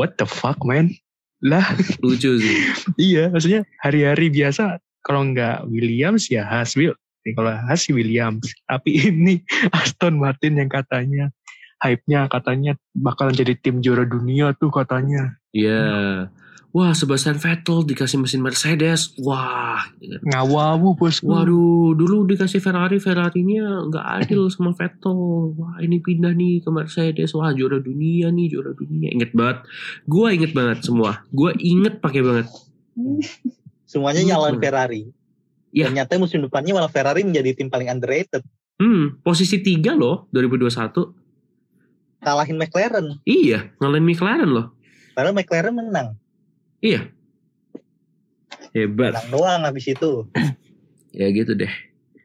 what 0.00 0.16
the 0.16 0.26
fuck 0.28 0.60
man? 0.64 0.92
Lah 1.44 1.64
Lucu 2.00 2.40
sih. 2.40 2.58
iya 3.12 3.28
maksudnya 3.28 3.68
hari-hari 3.80 4.32
biasa 4.32 4.80
kalau 5.04 5.28
nggak 5.28 5.68
Williams 5.68 6.32
ya 6.32 6.48
Haas 6.48 6.72
Will. 6.74 6.96
Nih, 7.24 7.32
kalau 7.36 7.52
Haas 7.52 7.88
sih 7.88 7.92
Williams. 7.96 8.48
Tapi 8.64 8.90
ini 9.12 9.40
Aston 9.72 10.16
Martin 10.16 10.60
yang 10.60 10.72
katanya 10.72 11.32
hype-nya 11.84 12.32
katanya 12.32 12.72
bakalan 12.96 13.36
jadi 13.36 13.52
tim 13.60 13.84
juara 13.84 14.08
dunia 14.08 14.56
tuh 14.56 14.72
katanya. 14.72 15.36
Iya. 15.52 16.32
Wah, 16.70 16.90
Sebastian 16.90 17.38
Vettel 17.38 17.82
dikasih 17.82 18.18
mesin 18.18 18.42
Mercedes. 18.42 19.14
Wah. 19.16 19.78
Ngawamu 20.00 20.94
bosku. 20.94 21.22
Waduh, 21.24 21.94
dulu 21.94 22.26
dikasih 22.26 22.58
Ferrari, 22.58 22.98
Ferrarinya 22.98 23.86
nggak 23.86 24.06
adil 24.20 24.50
sama 24.50 24.74
Vettel. 24.74 25.14
Wah, 25.54 25.78
ini 25.78 25.98
pindah 25.98 26.30
nih 26.30 26.60
ke 26.60 26.68
Mercedes. 26.68 27.30
Wah, 27.30 27.50
juara 27.50 27.78
dunia 27.78 28.28
nih, 28.28 28.50
juara 28.50 28.72
dunia. 28.72 29.08
Ingat 29.08 29.30
banget. 29.32 29.58
Gua 30.04 30.28
inget 30.30 30.50
banget 30.50 30.82
semua. 30.82 31.22
Gua 31.30 31.54
inget 31.54 31.98
pakai 31.98 32.20
banget. 32.20 32.46
semuanya 33.84 34.20
Hmm. 34.20 34.28
nyalain 34.28 34.58
Ferrari 34.58 35.02
Iya. 35.70 35.86
ternyata 35.86 36.14
musim 36.16 36.38
depannya 36.40 36.70
malah 36.72 36.86
Ferrari 36.86 37.22
menjadi 37.22 37.54
tim 37.54 37.66
paling 37.66 37.86
underrated 37.86 38.42
Hmm, 38.74 39.22
posisi 39.22 39.58
tiga 39.58 39.94
loh 39.94 40.26
2021. 40.30 41.14
kalahin 42.18 42.56
McLaren 42.56 43.22
Iya, 43.22 43.70
ngalahin 43.78 44.02
McLaren 44.02 44.50
loh. 44.50 44.66
padahal 45.12 45.30
McLaren 45.32 45.74
menang 45.74 46.18
Iya. 46.84 47.00
Hebat. 48.76 49.16
menang 49.16 49.30
doang 49.32 49.60
habis 49.64 49.88
itu 49.88 50.28
Ya 51.18 51.30
gitu 51.30 51.54
deh. 51.56 51.70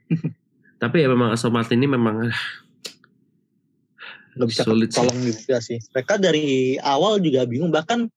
Tapi 0.81 1.05
ya 1.05 1.07
memang 1.07 1.31
Aston 1.31 1.53
Martin 1.53 1.79
ini 1.79 1.87
memang 1.87 2.27
ah, 2.27 2.41
nggak 4.35 4.47
bisa 4.49 4.63
sulit 4.65 4.89
tolong 4.89 5.19
juga 5.19 5.59
sih 5.59 5.77
mereka 5.91 6.15
dari 6.15 6.79
awal 6.79 7.19
juga 7.19 7.43
bingung 7.43 7.69
bahkan 7.75 8.07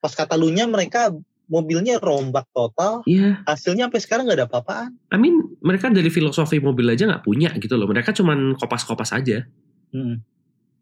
pas 0.00 0.08
Katalunya 0.16 0.64
mereka 0.64 1.12
mobilnya 1.52 2.00
rombak 2.00 2.48
total 2.56 3.04
Iya, 3.04 3.44
hasilnya 3.44 3.92
sampai 3.92 4.00
sekarang 4.00 4.24
nggak 4.24 4.38
ada 4.40 4.48
apa-apaan 4.48 4.96
I 5.12 5.18
mean 5.20 5.54
mereka 5.64 5.88
dari 5.88 6.08
filosofi 6.08 6.60
mobil 6.60 6.84
aja 6.92 7.08
nggak 7.08 7.24
punya 7.24 7.48
gitu 7.56 7.80
loh. 7.80 7.88
Mereka 7.88 8.12
cuman 8.12 8.52
kopas-kopas 8.60 9.16
aja. 9.16 9.48
Hmm. 9.96 10.20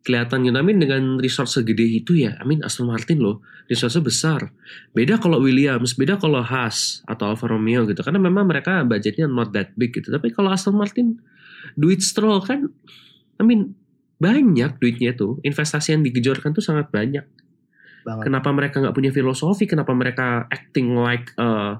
Kelihatan 0.02 0.42
gitu. 0.42 0.58
I 0.58 0.66
mean 0.66 0.82
dengan 0.82 1.22
resource 1.22 1.58
segede 1.58 1.86
itu 1.86 2.18
ya, 2.18 2.34
I 2.38 2.44
mean 2.46 2.62
Aston 2.66 2.90
Martin 2.90 3.22
loh, 3.22 3.38
resource 3.70 3.98
besar. 4.02 4.50
Beda 4.90 5.18
kalau 5.22 5.38
Williams, 5.38 5.94
beda 5.94 6.18
kalau 6.18 6.42
Haas 6.42 7.06
atau 7.06 7.30
Alfa 7.30 7.46
Romeo 7.46 7.86
gitu. 7.86 8.02
Karena 8.02 8.18
memang 8.18 8.50
mereka 8.50 8.82
budgetnya 8.82 9.30
not 9.30 9.54
that 9.54 9.70
big 9.78 9.94
gitu. 9.94 10.10
Tapi 10.10 10.34
kalau 10.34 10.50
Aston 10.50 10.74
Martin, 10.74 11.22
duit 11.78 12.02
Stroll 12.02 12.42
kan, 12.42 12.66
I 13.38 13.42
mean 13.46 13.78
banyak 14.18 14.82
duitnya 14.82 15.14
tuh. 15.14 15.38
Investasi 15.46 15.94
yang 15.94 16.02
digejorkan 16.02 16.50
tuh 16.54 16.62
sangat 16.62 16.90
banyak. 16.90 17.22
banget 18.02 18.26
Kenapa 18.26 18.50
mereka 18.50 18.82
nggak 18.82 18.94
punya 18.94 19.10
filosofi? 19.14 19.70
Kenapa 19.70 19.94
mereka 19.94 20.50
acting 20.50 20.98
like 20.98 21.30
a 21.38 21.78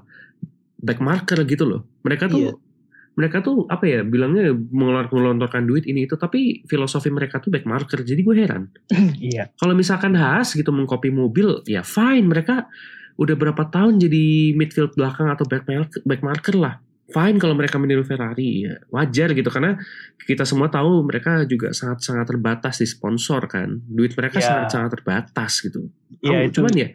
back 0.79 1.03
marker 1.03 1.43
gitu 1.43 1.67
loh? 1.67 1.81
Mereka 2.07 2.31
tuh 2.31 2.55
Iya. 2.55 2.71
Mereka 3.13 3.39
tuh 3.39 3.65
apa 3.67 3.85
ya 3.85 4.01
bilangnya 4.01 4.49
mengelontorkan 4.51 5.63
duit 5.63 5.85
ini 5.85 6.03
itu 6.03 6.15
tapi 6.15 6.65
filosofi 6.65 7.07
mereka 7.07 7.37
tuh 7.37 7.49
back 7.49 7.63
marker 7.63 8.01
jadi 8.01 8.17
gue 8.17 8.35
heran 8.35 8.63
Iya. 9.21 9.53
kalau 9.55 9.73
misalkan 9.73 10.13
Haas 10.13 10.53
gitu 10.53 10.69
mengcopy 10.69 11.09
mobil 11.09 11.61
ya 11.63 11.81
fine 11.81 12.25
mereka 12.25 12.65
udah 13.13 13.35
berapa 13.35 13.69
tahun 13.69 14.01
jadi 14.01 14.23
midfield 14.53 14.97
belakang 14.97 15.29
atau 15.29 15.45
back 15.45 15.69
marker, 15.69 16.01
back 16.01 16.21
marker 16.21 16.57
lah 16.57 16.81
fine 17.05 17.37
kalau 17.37 17.53
mereka 17.53 17.77
meniru 17.77 18.01
Ferrari 18.01 18.65
ya 18.65 18.73
wajar 18.89 19.29
gitu 19.31 19.45
karena 19.47 19.77
kita 20.19 20.41
semua 20.43 20.65
tahu 20.67 21.05
mereka 21.05 21.45
juga 21.45 21.69
sangat 21.69 22.01
sangat 22.01 22.25
terbatas 22.25 22.81
di 22.81 22.89
sponsor 22.89 23.45
kan 23.45 23.69
duit 23.85 24.17
mereka 24.17 24.41
Ya. 24.41 24.49
sangat 24.49 24.67
sangat 24.73 24.89
terbatas 24.97 25.61
gitu 25.61 25.93
Iya, 26.19 26.33
Oh, 26.33 26.41
itu. 26.41 26.53
cuman 26.57 26.73
ya 26.73 26.87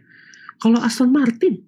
kalau 0.58 0.82
Aston 0.82 1.14
Martin 1.14 1.62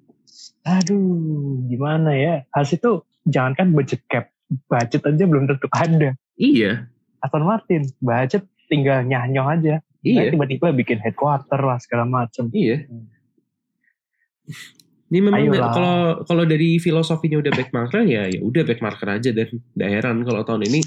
Aduh, 0.61 1.65
gimana 1.67 2.13
ya? 2.13 2.45
Haas 2.53 2.71
itu 2.71 3.01
jangankan 3.25 3.73
budget 3.73 4.05
cap, 4.05 4.29
budget 4.67 5.03
aja 5.07 5.25
belum 5.27 5.47
tentu 5.47 5.67
ada. 5.71 6.11
iya 6.35 6.91
Aston 7.21 7.45
Martin, 7.45 7.85
budget 8.01 8.49
tinggal 8.67 9.05
nyah-nyoh 9.05 9.47
aja. 9.47 9.75
iya 10.01 10.25
Nah, 10.25 10.33
tiba-tiba 10.33 10.73
bikin 10.73 10.99
headquarter 11.05 11.61
lah 11.61 11.77
segala 11.77 12.09
macem. 12.09 12.49
Iya. 12.49 12.89
Ini 15.11 15.19
memang 15.19 15.43
Ayolah. 15.43 15.71
kalau 15.75 15.97
kalau 16.23 16.45
dari 16.47 16.79
filosofinya 16.79 17.43
udah 17.43 17.51
back 17.51 17.75
marker 17.75 18.07
ya 18.07 18.31
ya 18.31 18.39
udah 18.47 18.63
back 18.63 18.79
marker 18.79 19.11
aja 19.11 19.35
dan 19.35 19.51
daerah 19.75 20.15
kalau 20.23 20.47
tahun 20.47 20.71
ini 20.71 20.81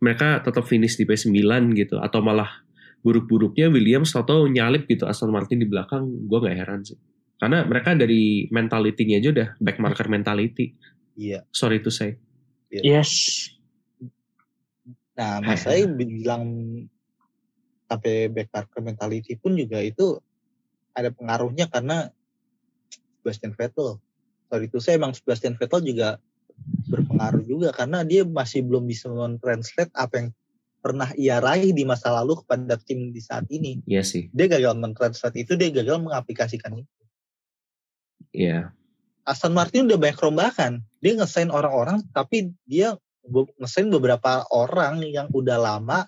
mereka 0.00 0.40
tetap 0.40 0.64
finish 0.64 0.96
di 0.96 1.04
P9 1.04 1.36
gitu 1.76 2.00
atau 2.00 2.24
malah 2.24 2.64
buruk-buruknya 3.04 3.68
Williams 3.68 4.16
atau 4.16 4.48
nyalip 4.48 4.88
gitu 4.88 5.04
Aston 5.04 5.28
Martin 5.28 5.60
di 5.60 5.68
belakang 5.68 6.08
gue 6.08 6.38
nggak 6.40 6.56
heran 6.56 6.88
sih 6.88 6.96
karena 7.36 7.68
mereka 7.68 7.92
dari 7.92 8.48
mentality-nya 8.48 9.20
aja 9.20 9.28
udah 9.36 9.48
back 9.60 9.76
marker 9.76 10.08
mentality 10.08 10.72
Iya. 11.16 11.44
sorry 11.52 11.84
to 11.84 11.92
say 11.92 12.16
Yes. 12.82 13.10
Nah, 15.16 15.40
mas 15.44 15.64
saya 15.64 15.88
bilang 15.88 16.44
sampai 17.86 18.28
back 18.28 18.50
marker 18.50 18.82
mentality 18.82 19.38
pun 19.38 19.54
juga 19.54 19.78
itu 19.78 20.18
ada 20.96 21.12
pengaruhnya 21.12 21.70
karena 21.70 22.10
Sebastian 23.20 23.54
Vettel. 23.54 24.00
Sorry 24.50 24.66
itu 24.70 24.78
saya 24.82 24.98
emang 24.98 25.14
Sebastian 25.14 25.54
Vettel 25.54 25.82
juga 25.82 26.18
berpengaruh 26.88 27.44
juga 27.44 27.68
karena 27.74 28.02
dia 28.02 28.24
masih 28.24 28.64
belum 28.64 28.88
bisa 28.88 29.12
mentranslate 29.12 29.92
apa 29.92 30.14
yang 30.24 30.28
pernah 30.80 31.10
ia 31.18 31.42
raih 31.42 31.74
di 31.74 31.82
masa 31.82 32.14
lalu 32.14 32.38
kepada 32.40 32.78
tim 32.80 33.10
di 33.10 33.20
saat 33.20 33.44
ini. 33.50 33.82
Iya 33.84 34.06
sih 34.06 34.30
Dia 34.30 34.46
gagal 34.46 34.78
mentranslate 34.78 35.36
itu, 35.42 35.58
dia 35.58 35.68
gagal 35.74 35.98
mengaplikasikan 36.00 36.78
itu. 36.80 37.02
Iya 38.32 38.72
Aston 39.26 39.52
Martin 39.52 39.90
udah 39.90 39.98
banyak 39.98 40.22
rombakan. 40.22 40.72
Dia 41.02 41.18
ngesain 41.18 41.50
orang-orang, 41.50 42.06
tapi 42.14 42.54
dia 42.62 42.94
ngesain 43.58 43.90
beberapa 43.90 44.46
orang 44.54 45.02
yang 45.02 45.26
udah 45.34 45.58
lama 45.58 46.06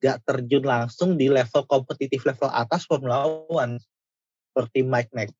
gak 0.00 0.24
terjun 0.24 0.64
langsung 0.64 1.20
di 1.20 1.28
level 1.28 1.68
kompetitif 1.68 2.24
level 2.24 2.48
atas 2.48 2.88
Formula 2.88 3.28
One. 3.52 3.76
Seperti 4.50 4.80
Mike 4.80 5.12
Mack. 5.12 5.30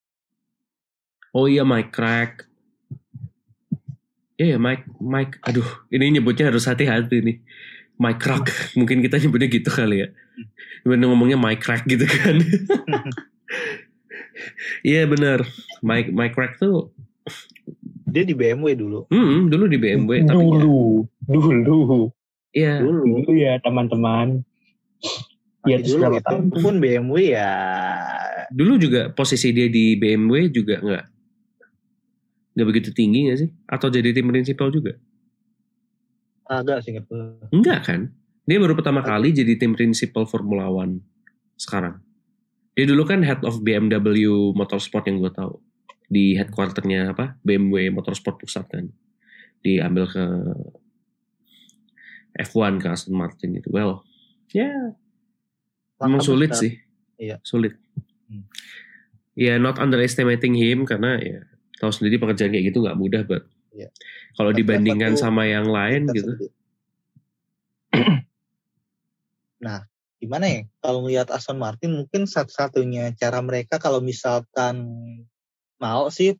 oh 1.32 1.44
iya 1.44 1.64
Mike 1.64 1.92
Crack 1.92 2.48
Iya 4.36 4.56
ya 4.56 4.58
Mike 4.60 4.84
Mike 5.00 5.40
aduh 5.40 5.64
ini 5.88 6.20
nyebutnya 6.20 6.52
harus 6.52 6.68
hati-hati 6.68 7.24
nih 7.24 7.40
Mike 7.96 8.20
Crack 8.20 8.52
mungkin 8.78 9.00
kita 9.00 9.16
nyebutnya 9.20 9.48
gitu 9.48 9.68
kali 9.72 10.04
ya 10.04 10.08
Gimana 10.84 11.08
ngomongnya 11.08 11.40
Mike 11.40 11.60
Crack 11.64 11.88
gitu 11.88 12.04
kan 12.04 12.40
Iya 14.84 15.08
bener 15.08 15.48
Mike 15.80 16.12
Mike 16.12 16.36
Crack 16.36 16.60
tuh 16.60 16.92
Dia 18.06 18.22
di 18.22 18.32
BMW 18.32 18.78
dulu. 18.78 19.10
hmm, 19.10 19.50
dulu 19.50 19.64
di 19.66 19.76
BMW 19.76 20.24
tapi 20.24 20.40
ya, 20.40 20.56
dulu, 20.56 20.78
dulu, 21.26 22.00
iya 22.54 22.74
Dulu. 22.80 23.02
dulu 23.02 23.30
ya 23.34 23.58
teman-teman. 23.60 24.40
Iya, 25.66 25.82
Tapi 25.82 25.88
dulu 25.90 26.02
itu 26.14 26.22
tahun? 26.22 26.44
pun 26.62 26.74
BMW 26.78 27.16
ya 27.34 27.52
dulu 28.54 28.78
juga 28.78 29.10
posisi 29.10 29.50
dia 29.50 29.66
di 29.66 29.98
BMW 29.98 30.46
juga 30.54 30.78
nggak 30.78 31.04
nggak 32.56 32.66
begitu 32.70 32.94
tinggi 32.94 33.26
nggak 33.26 33.38
sih 33.42 33.50
atau 33.66 33.90
jadi 33.90 34.14
tim 34.14 34.30
prinsipal 34.30 34.70
juga 34.70 34.94
agak 36.46 36.86
sih. 36.86 36.94
Enggak 37.50 37.90
kan? 37.90 38.14
Dia 38.46 38.62
baru 38.62 38.78
pertama 38.78 39.02
kali 39.02 39.34
jadi 39.34 39.58
tim 39.58 39.74
prinsipal 39.74 40.30
Formula 40.30 40.70
One 40.70 41.02
sekarang. 41.58 41.98
Dia 42.78 42.86
dulu 42.86 43.02
kan 43.02 43.26
head 43.26 43.42
of 43.42 43.58
BMW 43.60 44.54
Motorsport 44.54 45.10
yang 45.10 45.18
gue 45.18 45.34
tahu 45.34 45.58
di 46.06 46.38
headquarternya 46.38 47.12
apa 47.14 47.34
BMW 47.42 47.90
Motorsport 47.90 48.38
pusat 48.38 48.66
kan. 48.70 48.86
Diambil 49.62 50.06
ke 50.06 50.24
F1 52.36 52.78
ke 52.78 52.86
Aston 52.92 53.16
Martin 53.16 53.56
itu. 53.56 53.68
Well, 53.72 54.04
ya 54.52 54.68
memang 55.98 56.20
Langkah 56.20 56.28
sulit 56.28 56.50
besar. 56.52 56.62
sih. 56.62 56.72
Iya. 57.16 57.36
Sulit. 57.42 57.74
Hmm. 58.28 58.44
Ya 59.36 59.56
not 59.56 59.80
underestimating 59.80 60.56
him 60.56 60.84
karena 60.84 61.16
ya 61.20 61.40
tahu 61.76 61.92
sendiri 61.92 62.16
pekerjaan 62.20 62.52
kayak 62.52 62.72
gitu 62.72 62.84
nggak 62.84 62.96
mudah, 62.96 63.22
but 63.24 63.44
Iya. 63.76 63.92
kalau 64.40 64.56
dibandingkan 64.56 65.20
sama 65.20 65.44
yang 65.44 65.68
lain 65.68 66.08
gitu, 66.08 66.48
nah, 69.64 69.84
gimana 70.16 70.48
ya? 70.48 70.60
Kalau 70.80 71.04
ngelihat 71.04 71.28
Aston 71.28 71.60
Martin 71.60 71.92
mungkin 71.92 72.24
satu-satunya 72.24 73.12
cara 73.20 73.44
mereka 73.44 73.76
kalau 73.76 74.00
misalkan 74.00 74.88
mau 75.82 76.08
sih 76.08 76.36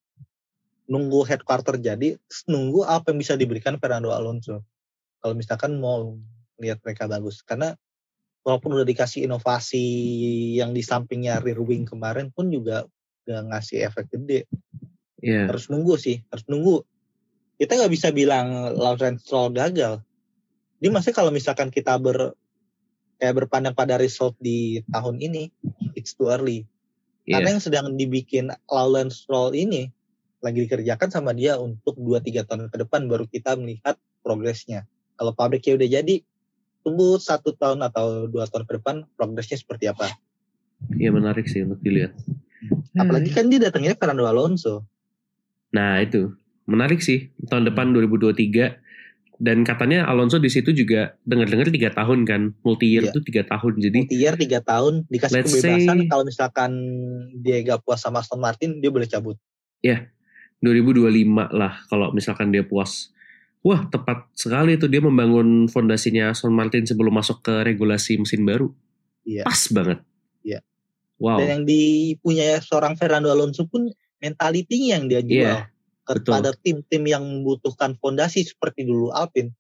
nunggu 0.86 1.26
headquarter 1.26 1.76
jadi, 1.82 2.14
nunggu 2.46 2.86
apa 2.86 3.10
yang 3.10 3.18
bisa 3.18 3.34
diberikan 3.34 3.76
Fernando 3.76 4.14
Alonso. 4.14 4.62
Kalau 5.18 5.34
misalkan 5.34 5.76
mau 5.82 6.14
lihat 6.62 6.78
mereka 6.86 7.10
bagus, 7.10 7.42
karena 7.42 7.74
walaupun 8.46 8.78
udah 8.78 8.86
dikasih 8.86 9.26
inovasi 9.26 9.84
yang 10.62 10.70
di 10.70 10.80
sampingnya 10.86 11.42
rear 11.42 11.58
wing 11.58 11.82
kemarin 11.82 12.30
pun 12.30 12.46
juga 12.46 12.86
gak 13.26 13.42
ngasih 13.50 13.90
efek 13.90 14.06
gede. 14.14 14.46
Ya 15.18 15.50
harus 15.50 15.66
nunggu 15.66 15.98
sih 15.98 16.22
harus 16.30 16.46
nunggu. 16.46 16.86
Kita 17.56 17.74
nggak 17.74 17.90
bisa 17.90 18.12
bilang 18.14 18.76
Lawrence 18.76 19.26
Stroll 19.26 19.50
gagal. 19.56 20.04
Ini 20.78 20.92
maksudnya 20.92 21.16
kalau 21.18 21.32
misalkan 21.34 21.72
kita 21.72 21.96
ber 21.98 22.36
kayak 23.16 23.34
berpandang 23.34 23.72
pada 23.72 23.96
result 23.96 24.36
di 24.36 24.84
tahun 24.92 25.18
ini 25.24 25.48
it's 25.96 26.12
too 26.12 26.28
early 26.28 26.68
Iya. 27.26 27.42
karena 27.42 27.58
yang 27.58 27.62
sedang 27.62 27.86
dibikin 27.98 28.54
Lawrence 28.70 29.26
Stroll 29.26 29.58
ini 29.58 29.90
lagi 30.38 30.62
dikerjakan 30.62 31.10
sama 31.10 31.34
dia 31.34 31.58
untuk 31.58 31.98
2-3 31.98 32.46
tahun 32.46 32.70
ke 32.70 32.76
depan 32.86 33.10
baru 33.10 33.26
kita 33.26 33.58
melihat 33.58 33.98
progresnya. 34.22 34.86
Kalau 35.18 35.34
pabriknya 35.34 35.74
udah 35.74 35.88
jadi 35.90 36.14
tunggu 36.86 37.18
satu 37.18 37.50
tahun 37.58 37.82
atau 37.82 38.30
dua 38.30 38.46
tahun 38.46 38.62
ke 38.62 38.72
depan 38.78 38.96
progresnya 39.18 39.58
seperti 39.58 39.90
apa. 39.90 40.06
Iya 40.94 41.10
menarik 41.10 41.50
sih 41.50 41.66
untuk 41.66 41.82
dilihat. 41.82 42.14
apalagi 42.96 43.34
kan 43.34 43.50
dia 43.50 43.58
datangnya 43.58 43.98
Fernando 43.98 44.22
Alonso. 44.22 44.86
Nah 45.74 45.98
itu. 45.98 46.30
Menarik 46.66 47.02
sih. 47.02 47.30
Tahun 47.46 47.66
depan 47.66 47.94
2023 47.94 48.85
dan 49.36 49.62
katanya 49.62 50.08
Alonso 50.08 50.40
di 50.40 50.48
situ 50.48 50.72
juga 50.72 51.14
dengar-dengar 51.22 51.68
tiga 51.68 51.92
tahun 51.92 52.24
kan 52.24 52.42
multi 52.64 52.88
year 52.88 53.08
Iya. 53.08 53.12
itu 53.12 53.20
tiga 53.24 53.42
tahun 53.44 53.72
jadi 53.78 53.98
multi-year 54.08 54.34
tiga 54.40 54.60
tahun 54.64 55.04
dikasih 55.06 55.34
Let's 55.36 55.52
kebebasan 55.52 55.96
say- 56.00 56.08
kalau 56.08 56.24
misalkan 56.24 56.70
dia 57.40 57.56
gak 57.62 57.84
puas 57.84 58.00
sama 58.00 58.24
Aston 58.24 58.40
Martin 58.40 58.80
dia 58.80 58.88
boleh 58.88 59.04
cabut 59.04 59.36
2025 60.56 61.52
lah 61.52 61.84
kalau 61.86 62.10
misalkan 62.16 62.48
dia 62.48 62.64
puas. 62.64 63.12
Wah 63.60 63.84
tepat 63.90 64.30
sekali 64.32 64.78
itu 64.78 64.86
dia 64.86 65.02
membangun 65.02 65.66
fondasinya 65.66 66.32
Aston 66.32 66.54
Martin 66.54 66.86
sebelum 66.86 67.12
masuk 67.12 67.42
ke 67.42 67.66
regulasi 67.66 68.16
mesin 68.16 68.46
baru. 68.46 68.70
Iya. 69.26 69.42
Pas 69.44 69.62
banget. 69.74 69.98
Iya. 70.42 70.62
Wow. 71.16 71.40
dan 71.40 71.48
yang 71.48 71.64
dipunyai 71.64 72.60
seorang 72.60 72.92
Fernando 72.92 73.32
Alonso 73.32 73.64
pun 73.64 73.88
mentalitinya 74.20 75.00
yang 75.00 75.04
dia 75.08 75.20
jual 75.24 75.48
Iya, 75.48 75.56
kepada 76.06 76.54
tim-tim 76.62 77.02
yang 77.04 77.22
membutuhkan 77.26 77.98
fondasi 77.98 78.46
seperti 78.46 78.86
dulu 78.86 79.10
Alpine 79.10 79.50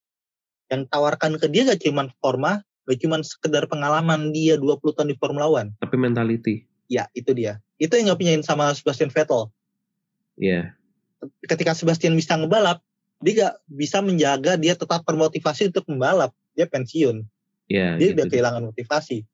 yang 0.70 0.86
tawarkan 0.86 1.38
ke 1.42 1.46
dia 1.50 1.66
gak 1.66 1.82
cuman 1.82 2.10
forma 2.22 2.62
gak 2.86 2.98
cuman 3.02 3.20
sekedar 3.26 3.66
pengalaman 3.66 4.30
dia 4.30 4.54
20 4.54 4.78
tahun 4.94 5.10
di 5.10 5.16
Formula 5.18 5.50
One 5.50 5.74
Tapi 5.82 5.96
mentality. 5.98 6.62
ya 6.86 7.10
itu 7.18 7.34
dia 7.34 7.58
itu 7.82 7.90
yang 7.98 8.14
gak 8.14 8.18
punyain 8.22 8.42
sama 8.46 8.70
Sebastian 8.72 9.10
Vettel 9.10 9.50
Iya. 10.38 10.76
ketika 11.48 11.74
Sebastian 11.74 12.14
bisa 12.14 12.38
ngebalap 12.38 12.78
dia 13.18 13.32
gak 13.50 13.54
bisa 13.66 13.98
menjaga 13.98 14.54
dia 14.54 14.78
tetap 14.78 15.02
termotivasi 15.02 15.74
untuk 15.74 15.82
membalap 15.90 16.30
dia 16.54 16.70
pensiun 16.70 17.26
Iya. 17.66 17.98
dia 17.98 18.14
gitu. 18.14 18.22
udah 18.22 18.26
kehilangan 18.30 18.62
motivasi. 18.70 19.26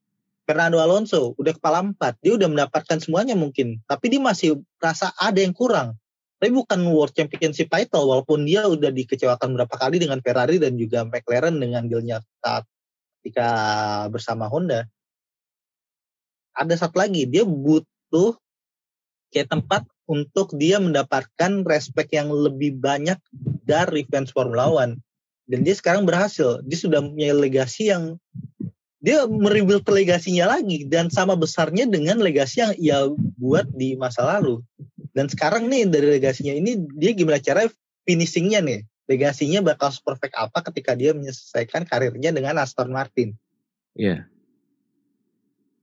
Fernando 0.43 0.83
Alonso 0.83 1.39
udah 1.39 1.55
kepala 1.55 1.85
empat, 1.87 2.19
dia 2.19 2.35
udah 2.35 2.51
mendapatkan 2.51 2.99
semuanya 2.99 3.39
mungkin, 3.39 3.79
tapi 3.87 4.11
dia 4.11 4.19
masih 4.19 4.59
rasa 4.83 5.15
ada 5.15 5.39
yang 5.39 5.55
kurang. 5.55 5.95
Tapi 6.43 6.51
bukan 6.51 6.83
World 6.91 7.15
Championship 7.15 7.71
title, 7.71 8.11
walaupun 8.11 8.43
dia 8.43 8.67
udah 8.67 8.91
dikecewakan 8.91 9.55
berapa 9.55 9.71
kali 9.79 10.03
dengan 10.03 10.19
Ferrari 10.19 10.59
dan 10.59 10.75
juga 10.75 11.07
McLaren 11.07 11.55
dengan 11.63 11.87
dealnya 11.87 12.19
saat 12.43 12.67
ketika 13.23 13.47
bersama 14.11 14.51
Honda. 14.51 14.91
Ada 16.59 16.83
satu 16.83 16.99
lagi, 16.99 17.31
dia 17.31 17.47
butuh 17.47 18.35
kayak 19.31 19.55
tempat 19.55 19.87
untuk 20.11 20.51
dia 20.59 20.83
mendapatkan 20.83 21.63
respect 21.63 22.11
yang 22.11 22.35
lebih 22.35 22.75
banyak 22.75 23.23
dari 23.63 24.03
fans 24.11 24.35
Formula 24.35 24.67
One. 24.67 24.99
dan 25.43 25.67
dia 25.67 25.75
sekarang 25.75 26.07
berhasil 26.07 26.63
dia 26.63 26.79
sudah 26.79 27.03
punya 27.03 27.35
legasi 27.35 27.91
yang 27.91 28.15
dia 29.03 29.27
merebuild 29.27 29.83
legasinya 29.83 30.55
lagi 30.55 30.87
dan 30.87 31.11
sama 31.11 31.35
besarnya 31.35 31.91
dengan 31.91 32.23
legasi 32.23 32.63
yang 32.63 32.73
ia 32.79 32.99
buat 33.37 33.67
di 33.75 33.99
masa 33.99 34.23
lalu 34.23 34.63
dan 35.13 35.27
sekarang 35.27 35.67
nih 35.67 35.91
dari 35.91 36.17
legasinya 36.17 36.55
ini 36.55 36.79
dia 36.95 37.11
gimana 37.13 37.43
cara 37.43 37.67
finishingnya 38.07 38.63
nih 38.63 38.81
legasinya 39.11 39.61
bakal 39.61 39.91
perfect 40.07 40.39
apa 40.39 40.63
ketika 40.71 40.95
dia 40.95 41.11
menyelesaikan 41.13 41.83
karirnya 41.85 42.31
dengan 42.31 42.63
Aston 42.63 42.95
Martin 42.95 43.35
Iya. 43.97 44.25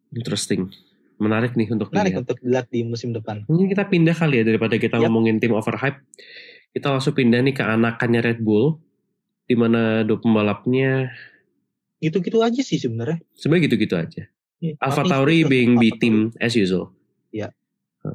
Interesting. 0.10 0.74
Menarik 1.20 1.54
nih 1.54 1.70
untuk 1.70 1.92
menarik 1.92 2.16
dilihat. 2.16 2.24
untuk 2.26 2.38
dilihat 2.40 2.68
di 2.72 2.82
musim 2.88 3.12
depan 3.12 3.44
Mungkin 3.46 3.68
kita 3.68 3.86
pindah 3.92 4.16
kali 4.16 4.42
ya 4.42 4.44
daripada 4.48 4.80
kita 4.80 4.98
Yap. 4.98 5.12
ngomongin 5.12 5.38
tim 5.38 5.54
overhype. 5.54 6.00
Kita 6.72 6.96
langsung 6.96 7.14
pindah 7.14 7.44
nih 7.44 7.54
ke 7.54 7.64
anakannya 7.66 8.22
Red 8.24 8.40
Bull. 8.42 8.80
Di 9.50 9.58
mana 9.58 10.06
dua 10.06 10.22
pembalapnya 10.22 11.10
gitu-gitu 12.00 12.40
aja 12.40 12.60
sih 12.60 12.80
sebenarnya. 12.80 13.20
Sebenarnya 13.36 13.64
gitu-gitu 13.70 13.96
aja. 13.96 14.24
Iya, 14.60 14.74
Alpha 14.80 15.04
Tauri 15.04 15.48
being 15.48 15.80
B 15.80 15.96
team 15.96 16.36
as 16.40 16.56
usual. 16.56 16.92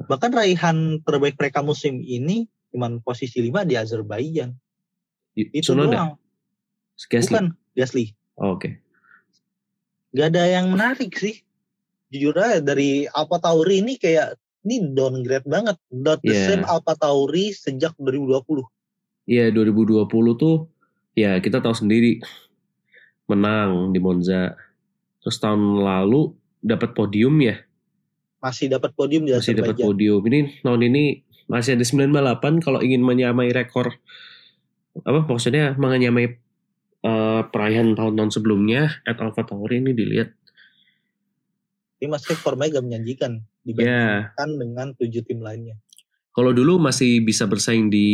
bahkan 0.09 0.33
raihan 0.33 0.97
terbaik 1.05 1.37
mereka 1.37 1.61
musim 1.61 2.01
ini 2.01 2.49
cuman 2.73 2.99
posisi 2.99 3.37
5 3.39 3.63
di 3.63 3.77
Azerbaijan. 3.77 4.49
Itu 5.37 5.77
Tsunoda, 5.77 5.93
doang. 5.93 6.11
Gasly. 6.97 7.29
bukan 7.29 7.45
Gasly. 7.71 8.05
Oh, 8.35 8.57
Oke. 8.57 8.81
gak 10.11 10.33
ada 10.33 10.43
yang 10.49 10.73
menarik 10.73 11.13
sih. 11.13 11.37
Jujur 12.09 12.33
aja 12.33 12.59
dari 12.59 13.05
Alpha 13.05 13.37
Tauri 13.37 13.85
ini 13.85 13.95
kayak 13.95 14.35
ini 14.65 14.89
downgrade 14.89 15.45
banget. 15.45 15.77
Not 15.93 16.25
the 16.25 16.33
Iya. 16.33 16.45
same 16.49 16.63
Alpha 16.65 16.97
Tauri 16.97 17.53
sejak 17.53 17.93
2020 18.01 18.65
Iya 19.25 19.53
2020 19.53 20.05
tuh 20.33 20.65
ya 21.13 21.37
kita 21.39 21.61
tahu 21.61 21.77
sendiri 21.77 22.25
menang 23.25 23.93
di 23.93 23.99
Monza. 24.01 24.53
Terus 25.21 25.37
tahun 25.41 25.81
lalu 25.81 26.33
dapat 26.61 26.93
podium 26.93 27.33
ya, 27.41 27.57
masih 28.45 28.69
dapat 28.69 28.93
podium 28.93 29.25
di 29.25 29.33
masih 29.33 29.57
dapat 29.57 29.77
podium. 29.81 30.21
Ini 30.21 30.61
tahun 30.61 30.81
ini 30.85 31.03
masih 31.49 31.77
ada 31.77 31.85
9 31.85 32.13
balapan 32.13 32.53
kalau 32.61 32.81
ingin 32.81 33.01
menyamai 33.01 33.49
rekor 33.53 33.93
apa 35.01 35.25
maksudnya 35.25 35.73
menyamai 35.77 36.37
eh, 37.05 37.41
perayaan 37.49 37.97
tahun-tahun 37.97 38.31
sebelumnya 38.33 39.01
at 39.05 39.17
Alpha 39.17 39.45
Tauri 39.45 39.81
ini 39.81 39.97
dilihat. 39.97 40.29
Ini 42.01 42.11
masih 42.11 42.37
formanya 42.37 42.77
gak 42.77 42.85
menjanjikan 42.91 43.31
ya. 43.39 43.65
dibandingkan 43.65 44.49
dengan 44.61 44.87
tujuh 44.93 45.23
tim 45.25 45.39
lainnya 45.41 45.79
kalau 46.35 46.51
dulu 46.51 46.75
masih 46.83 47.23
bisa 47.23 47.47
bersaing 47.47 47.87
di 47.87 48.07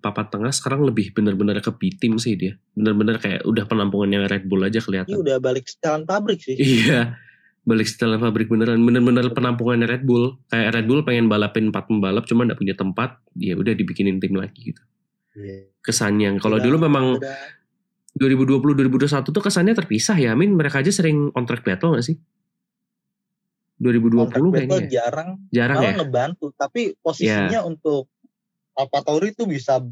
papan 0.00 0.26
tengah 0.32 0.48
sekarang 0.48 0.88
lebih 0.88 1.12
benar-benar 1.12 1.60
ke 1.60 1.68
B 1.76 1.92
team 2.00 2.16
sih 2.16 2.34
dia 2.34 2.56
benar-benar 2.72 3.20
kayak 3.20 3.44
udah 3.44 3.68
penampungannya 3.68 4.24
Red 4.24 4.48
Bull 4.48 4.64
aja 4.64 4.80
ini 4.80 4.86
kelihatan 4.88 5.14
udah 5.20 5.36
balik 5.36 5.68
setelan 5.68 6.08
pabrik 6.08 6.40
sih 6.40 6.56
Iya, 6.56 7.20
balik 7.68 7.84
setelah 7.84 8.16
pabrik 8.16 8.48
beneran, 8.48 8.80
bener-bener 8.80 9.28
penampungan 9.36 9.84
Red 9.84 10.08
Bull. 10.08 10.40
Kayak 10.48 10.80
Red 10.80 10.86
Bull 10.88 11.04
pengen 11.04 11.28
balapin 11.28 11.68
empat 11.68 11.92
pembalap, 11.92 12.24
cuma 12.24 12.48
nggak 12.48 12.56
punya 12.56 12.72
tempat, 12.72 13.20
ya 13.36 13.60
udah 13.60 13.76
dibikinin 13.76 14.16
tim 14.16 14.32
lagi 14.32 14.72
gitu. 14.72 14.82
Iya. 15.36 15.68
Kesannya, 15.84 16.40
kalau 16.40 16.56
dulu 16.56 16.80
memang 16.80 17.20
udah 17.20 17.36
2020-2021 18.16 19.30
tuh 19.30 19.42
kesannya 19.44 19.76
terpisah 19.76 20.16
ya, 20.16 20.32
Amin. 20.32 20.56
Mereka 20.56 20.80
aja 20.80 20.90
sering 20.90 21.28
on 21.36 21.44
track 21.44 21.62
battle 21.62 21.92
nggak 21.92 22.08
sih? 22.08 22.16
2020 23.78 24.14
kontrak 24.18 24.42
kayaknya 24.42 24.78
ya? 24.78 24.88
jarang 24.90 25.30
Jarang 25.54 25.76
malah 25.78 25.86
ya? 25.86 25.90
Iya. 25.94 25.98
ngebantu 26.02 26.46
tapi 26.58 26.80
posisinya 26.98 27.60
untuk 27.64 28.10
Alpha 28.74 28.98
Tauri 29.02 29.34
itu 29.34 29.46
bisa 29.46 29.82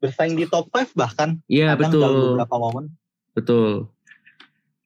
bersaing 0.00 0.36
di 0.36 0.44
top 0.48 0.68
5 0.72 0.92
bahkan 0.96 1.40
Iya 1.46 1.76
dalam 1.76 1.90
betul, 1.92 2.16
beberapa 2.36 2.56
momen 2.60 2.84
betul. 3.32 3.92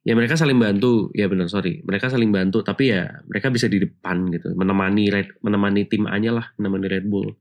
Ya 0.07 0.15
mereka 0.15 0.39
saling 0.39 0.55
bantu, 0.55 1.11
ya 1.19 1.27
benar 1.27 1.51
sorry. 1.51 1.83
Mereka 1.83 2.07
saling 2.07 2.31
bantu, 2.31 2.63
tapi 2.63 2.95
ya 2.95 3.11
mereka 3.27 3.51
bisa 3.51 3.67
di 3.67 3.83
depan 3.83 4.31
gitu, 4.31 4.55
menemani 4.55 5.11
Red, 5.11 5.43
menemani 5.43 5.83
tim 5.91 6.07
A-nya 6.07 6.31
lah, 6.31 6.47
menemani 6.63 6.87
Red 6.87 7.11
Bull. 7.11 7.35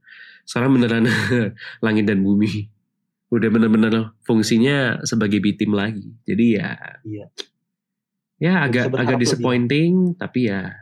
Sekarang 0.49 0.74
beneran 0.74 1.05
langit 1.86 2.09
dan 2.09 2.26
bumi. 2.26 2.66
Udah 3.30 3.53
bener-bener 3.53 4.18
fungsinya 4.26 4.97
sebagai 5.05 5.45
B 5.45 5.53
team 5.53 5.78
lagi. 5.78 6.09
Jadi 6.26 6.45
ya, 6.57 6.74
Iya. 7.05 7.30
Ya 8.38 8.64
agak 8.64 8.92
agak 8.92 9.16
lebih. 9.16 9.24
disappointing, 9.24 9.92
tapi 10.16 10.48
ya, 10.48 10.76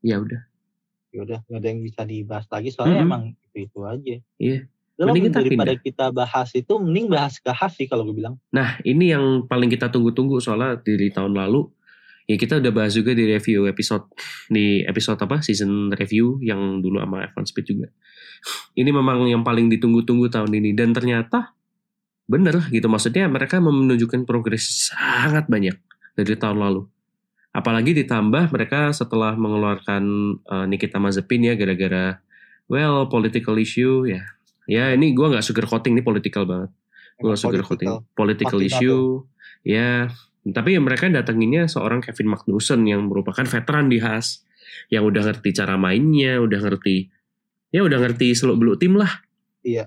ya 0.00 0.18
udah. 0.18 0.42
ya 1.12 1.20
udah 1.22 1.38
nggak 1.44 1.60
ada 1.60 1.68
yang 1.68 1.80
bisa 1.84 2.02
dibahas 2.08 2.46
lagi 2.48 2.72
soalnya 2.72 3.04
Mm-mm. 3.04 3.08
emang 3.08 3.22
itu 3.36 3.56
itu 3.68 3.78
aja 3.84 4.16
Iya. 4.40 4.58
Lah, 4.96 5.08
Mending 5.08 5.24
kita 5.28 5.38
daripada 5.40 5.72
pindah. 5.72 5.84
kita 5.84 6.06
bahas 6.08 6.48
itu 6.52 6.72
mending 6.76 7.06
bahas 7.08 7.34
ke 7.36 7.52
sih 7.74 7.84
kalau 7.84 8.04
gue 8.06 8.16
bilang 8.16 8.36
Nah, 8.48 8.80
ini 8.84 9.12
yang 9.12 9.44
paling 9.44 9.68
kita 9.68 9.88
tunggu-tunggu 9.88 10.40
soalnya 10.40 10.80
dari 10.80 11.12
tahun 11.12 11.32
lalu 11.36 11.68
ya 12.24 12.36
kita 12.38 12.62
udah 12.62 12.72
bahas 12.72 12.92
juga 12.94 13.12
di 13.12 13.26
review 13.26 13.66
episode 13.66 14.08
di 14.48 14.80
episode 14.86 15.18
apa 15.18 15.42
season 15.42 15.90
review 15.92 16.38
yang 16.40 16.80
dulu 16.80 17.02
sama 17.02 17.28
F1 17.28 17.44
Speed 17.44 17.66
juga. 17.66 17.88
Ini 18.72 18.88
memang 18.88 19.26
yang 19.28 19.42
paling 19.42 19.68
ditunggu-tunggu 19.68 20.32
tahun 20.32 20.52
ini 20.54 20.72
dan 20.72 20.96
ternyata 20.96 21.52
bener 22.30 22.62
gitu 22.70 22.86
maksudnya 22.86 23.26
mereka 23.28 23.58
menunjukkan 23.58 24.24
progres 24.24 24.90
sangat 24.92 25.46
banyak 25.50 25.76
dari 26.14 26.34
tahun 26.38 26.58
lalu. 26.60 26.82
Apalagi 27.52 27.92
ditambah 27.92 28.48
mereka 28.48 28.92
setelah 28.96 29.36
mengeluarkan 29.36 30.02
eh, 30.40 30.66
Nikita 30.70 30.96
Mazepin 30.96 31.44
ya 31.48 31.54
gara-gara 31.58 32.20
well 32.70 33.06
political 33.08 33.58
issue 33.60 34.08
ya. 34.08 34.24
Ya 34.70 34.94
ini 34.94 35.12
gua 35.12 35.34
nggak 35.34 35.44
sugar 35.44 35.66
coating 35.66 35.98
ini 35.98 36.02
political 36.06 36.46
banget 36.46 36.70
gue 37.18 37.28
Emang 37.28 37.36
gak 37.36 37.42
sugar 37.42 37.62
political. 37.62 38.02
coating 38.02 38.16
political 38.16 38.60
issue 38.62 39.04
ya 39.62 40.08
tapi 40.42 40.74
ya 40.74 40.80
mereka 40.82 41.06
datanginnya 41.06 41.70
seorang 41.70 42.02
Kevin 42.02 42.34
Magnussen 42.34 42.82
yang 42.82 43.06
merupakan 43.06 43.46
veteran 43.46 43.86
di 43.86 44.02
Haas 44.02 44.42
yang 44.90 45.06
udah 45.06 45.22
ngerti 45.30 45.54
cara 45.54 45.78
mainnya 45.78 46.42
udah 46.42 46.58
ngerti 46.58 47.12
ya 47.70 47.86
udah 47.86 47.98
ngerti 48.02 48.34
seluk 48.34 48.58
beluk 48.58 48.76
tim 48.82 48.98
lah 48.98 49.22
Iya. 49.62 49.86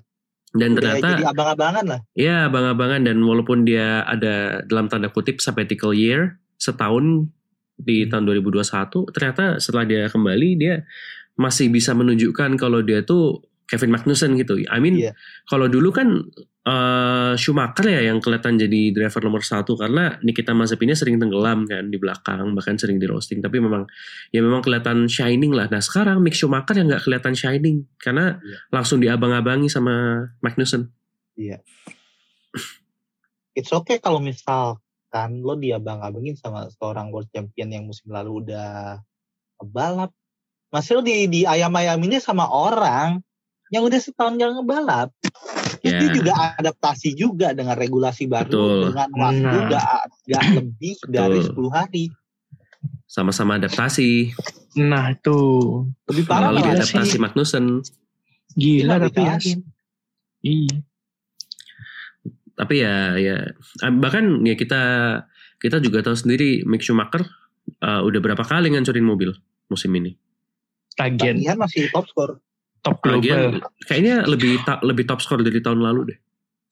Dan 0.56 0.72
Udah 0.72 0.80
ternyata 0.80 1.08
jadi 1.20 1.26
abang-abangan 1.30 1.86
lah 1.86 2.00
ya 2.16 2.48
abang-abangan 2.48 3.02
dan 3.04 3.18
walaupun 3.22 3.68
dia 3.68 4.02
ada 4.08 4.64
dalam 4.66 4.88
tanda 4.88 5.12
kutip 5.12 5.44
sabbatical 5.44 5.92
year 5.92 6.40
setahun 6.58 7.28
di 7.76 8.08
Hmm. 8.08 8.24
tahun 8.24 8.24
2021 8.40 9.12
ternyata 9.12 9.60
setelah 9.60 9.84
dia 9.84 10.08
kembali 10.08 10.50
dia 10.56 10.88
masih 11.36 11.68
bisa 11.68 11.92
menunjukkan 11.92 12.56
kalau 12.56 12.80
dia 12.80 13.04
tuh 13.04 13.44
Kevin 13.68 13.92
Magnussen 13.92 14.40
gitu. 14.40 14.56
I 14.72 14.80
mean 14.80 14.96
Iya. 14.96 15.12
kalau 15.50 15.68
dulu 15.68 15.92
kan 15.92 16.24
eh, 16.66 17.34
Schumacher 17.38 17.86
ya 17.88 18.02
yang 18.10 18.18
kelihatan 18.18 18.58
jadi 18.58 18.92
driver 18.92 19.22
nomor 19.22 19.46
satu 19.46 19.78
karena 19.78 20.18
Nikita 20.26 20.52
Mazepinnya 20.58 20.98
sering 20.98 21.22
tenggelam 21.22 21.70
kan 21.70 21.88
di 21.94 21.98
belakang 22.02 22.58
bahkan 22.58 22.76
sering 22.76 22.98
di 22.98 23.06
roasting 23.06 23.40
tapi 23.40 23.62
memang 23.62 23.86
ya 24.34 24.42
memang 24.42 24.66
kelihatan 24.66 25.06
shining 25.06 25.54
lah. 25.54 25.70
Nah 25.70 25.80
sekarang 25.80 26.26
Mick 26.26 26.34
Schumacher 26.34 26.76
yang 26.76 26.90
nggak 26.90 27.06
kelihatan 27.06 27.38
shining 27.38 27.86
karena 28.02 28.38
Iya. 28.42 28.58
langsung 28.74 28.98
diabang-abangi 29.00 29.70
sama 29.70 30.26
Magnussen. 30.42 30.90
it's 33.56 33.72
okay 33.72 34.00
kalau 34.04 34.20
misalkan 34.20 35.40
lo 35.44 35.56
diabang-abangin 35.56 36.36
sama 36.36 36.68
seorang 36.76 37.12
world 37.12 37.32
champion 37.32 37.72
yang 37.72 37.84
musim 37.88 38.12
lalu 38.12 38.44
udah 38.44 39.00
balap 39.64 40.12
masih 40.72 41.00
lo 41.00 41.02
di 41.04 41.32
di 41.32 41.48
ayam-ayaminnya 41.48 42.20
sama 42.20 42.48
orang 42.52 43.24
yang 43.72 43.88
udah 43.88 44.00
setahun 44.00 44.36
jangan 44.36 44.62
ngebalap 44.62 45.10
Ya. 45.92 46.00
dia 46.02 46.10
juga 46.18 46.34
adaptasi 46.58 47.10
juga 47.14 47.48
dengan 47.54 47.76
regulasi 47.78 48.26
baru 48.26 48.50
Betul. 48.50 48.80
dengan 48.90 49.10
waktu 49.14 49.44
Nah. 49.46 49.68
gak, 49.70 49.88
gak 50.26 50.44
lebih 50.58 50.96
dari 51.06 51.40
Betul. 51.46 51.70
10 51.70 51.78
hari 51.78 52.06
Sama-sama 53.06 53.56
adaptasi. 53.62 54.34
Nah 54.82 55.14
tuh 55.22 55.88
lebih 56.10 56.26
parah 56.26 56.52
malah 56.52 56.74
diadaptasi 56.74 57.16
Magnussen. 57.22 57.86
gila 58.58 59.00
Dia 59.00 59.08
tapi 59.08 59.22
ya. 59.24 59.36
Iya. 60.46 60.76
Tapi 62.56 62.76
ya 62.80 62.96
ya 63.20 63.36
bahkan 64.00 64.44
ya 64.44 64.56
kita 64.56 64.82
kita 65.60 65.80
juga 65.80 66.04
tahu 66.04 66.16
sendiri 66.16 66.64
Mick 66.68 66.84
Schumacher 66.84 67.24
eh, 67.82 68.02
udah 68.04 68.20
berapa 68.20 68.44
kali 68.44 68.72
ngancurin 68.74 69.06
mobil 69.06 69.32
musim 69.68 69.92
ini. 69.96 70.16
Tagihan 70.96 71.36
Tagihan 71.36 71.58
masih 71.60 71.88
top 71.92 72.08
score 72.08 72.40
top 72.86 73.02
global. 73.02 73.18
Lagian 73.18 73.42
kayaknya 73.84 74.16
lebih 74.24 74.62
ta- 74.62 74.80
lebih 74.80 75.04
top 75.04 75.18
score 75.18 75.42
dari 75.42 75.58
tahun 75.58 75.82
lalu 75.82 76.14
deh. 76.14 76.20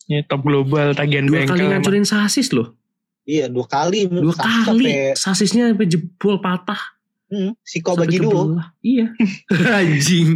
Ya, 0.05 0.22
top 0.22 0.43
global 0.43 0.93
tagihan 0.93 1.26
Dua 1.26 1.41
kali 1.41 1.41
bengkel. 1.41 1.57
emang. 1.57 1.72
ngancurin 1.74 2.05
sasis 2.05 2.51
loh. 2.51 2.76
iya 3.24 3.47
dua 3.47 3.64
kali 3.66 4.03
Dua 4.05 4.30
Sampai- 4.32 4.68
kali 4.68 4.86
sasisnya 5.16 5.72
sampai 5.72 5.88
jebol 5.88 6.38
patah. 6.38 6.76
hmm, 7.28 7.55
siko 7.61 7.95
Sampai 7.95 8.03
bagi 8.05 8.18
duo 8.20 8.32
kebelah. 8.51 8.68
Iya. 8.80 9.05
Anjing. 9.80 10.30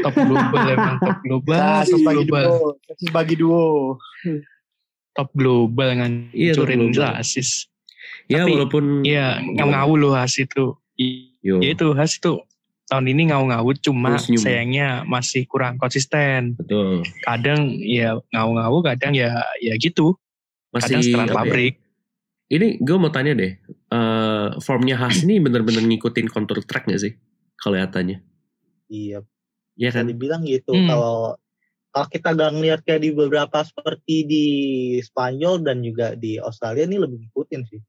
top 0.00 0.14
global 0.14 0.64
emang 0.68 0.96
top 0.98 1.18
global. 1.20 1.58
top 1.82 2.00
global. 2.00 2.46
Sasis 2.86 3.10
bagi 3.10 3.34
duo 3.36 3.98
Top 5.12 5.28
global 5.32 5.88
Iya, 5.92 5.98
ngancurin 6.54 6.88
global. 6.88 7.18
sasis. 7.18 7.68
Ya 8.24 8.42
Tapi- 8.42 8.52
walaupun 8.54 8.84
Iya, 9.02 9.42
ngau-ngau 9.42 9.92
loh 9.94 10.12
Has 10.14 10.38
itu. 10.38 10.72
I- 10.96 11.34
Yo. 11.42 11.58
Ya 11.58 11.74
itu 11.74 11.90
Has 11.92 12.14
itu 12.14 12.38
tahun 12.92 13.08
ini 13.08 13.32
ngau-ngau 13.32 13.72
cuma 13.80 14.20
Terus 14.20 14.44
sayangnya 14.44 15.08
masih 15.08 15.48
kurang 15.48 15.80
konsisten. 15.80 16.60
Betul. 16.60 17.00
Kadang 17.24 17.72
ya 17.80 18.20
ngau-ngau, 18.36 18.84
kadang 18.84 19.16
ya 19.16 19.32
ya 19.64 19.72
gitu. 19.80 20.12
Masih 20.76 21.00
kadang 21.00 21.02
setelan 21.08 21.28
ya? 21.32 21.36
pabrik. 21.40 21.74
Ini 22.52 22.84
gue 22.84 22.96
mau 23.00 23.08
tanya 23.08 23.32
deh, 23.32 23.56
eh 23.64 24.48
formnya 24.60 25.00
Haas 25.00 25.24
ini 25.24 25.40
bener-bener 25.40 25.80
ngikutin 25.88 26.28
contour 26.28 26.60
track 26.60 26.84
gak 26.84 27.00
sih? 27.00 27.16
Kelihatannya. 27.56 28.20
Iya, 28.92 29.24
Iya 29.80 29.88
kan? 29.88 30.04
dibilang 30.04 30.44
gitu. 30.44 30.76
Hmm. 30.76 30.84
Kalau 30.84 31.40
kalau 31.96 32.06
kita 32.12 32.28
gak 32.36 32.52
ngeliat 32.52 32.80
kayak 32.84 33.08
di 33.08 33.10
beberapa 33.16 33.58
seperti 33.64 34.16
di 34.28 34.46
Spanyol 35.00 35.64
dan 35.64 35.80
juga 35.80 36.12
di 36.12 36.36
Australia 36.36 36.84
ini 36.84 37.00
lebih 37.00 37.24
ngikutin 37.24 37.62
sih. 37.72 37.80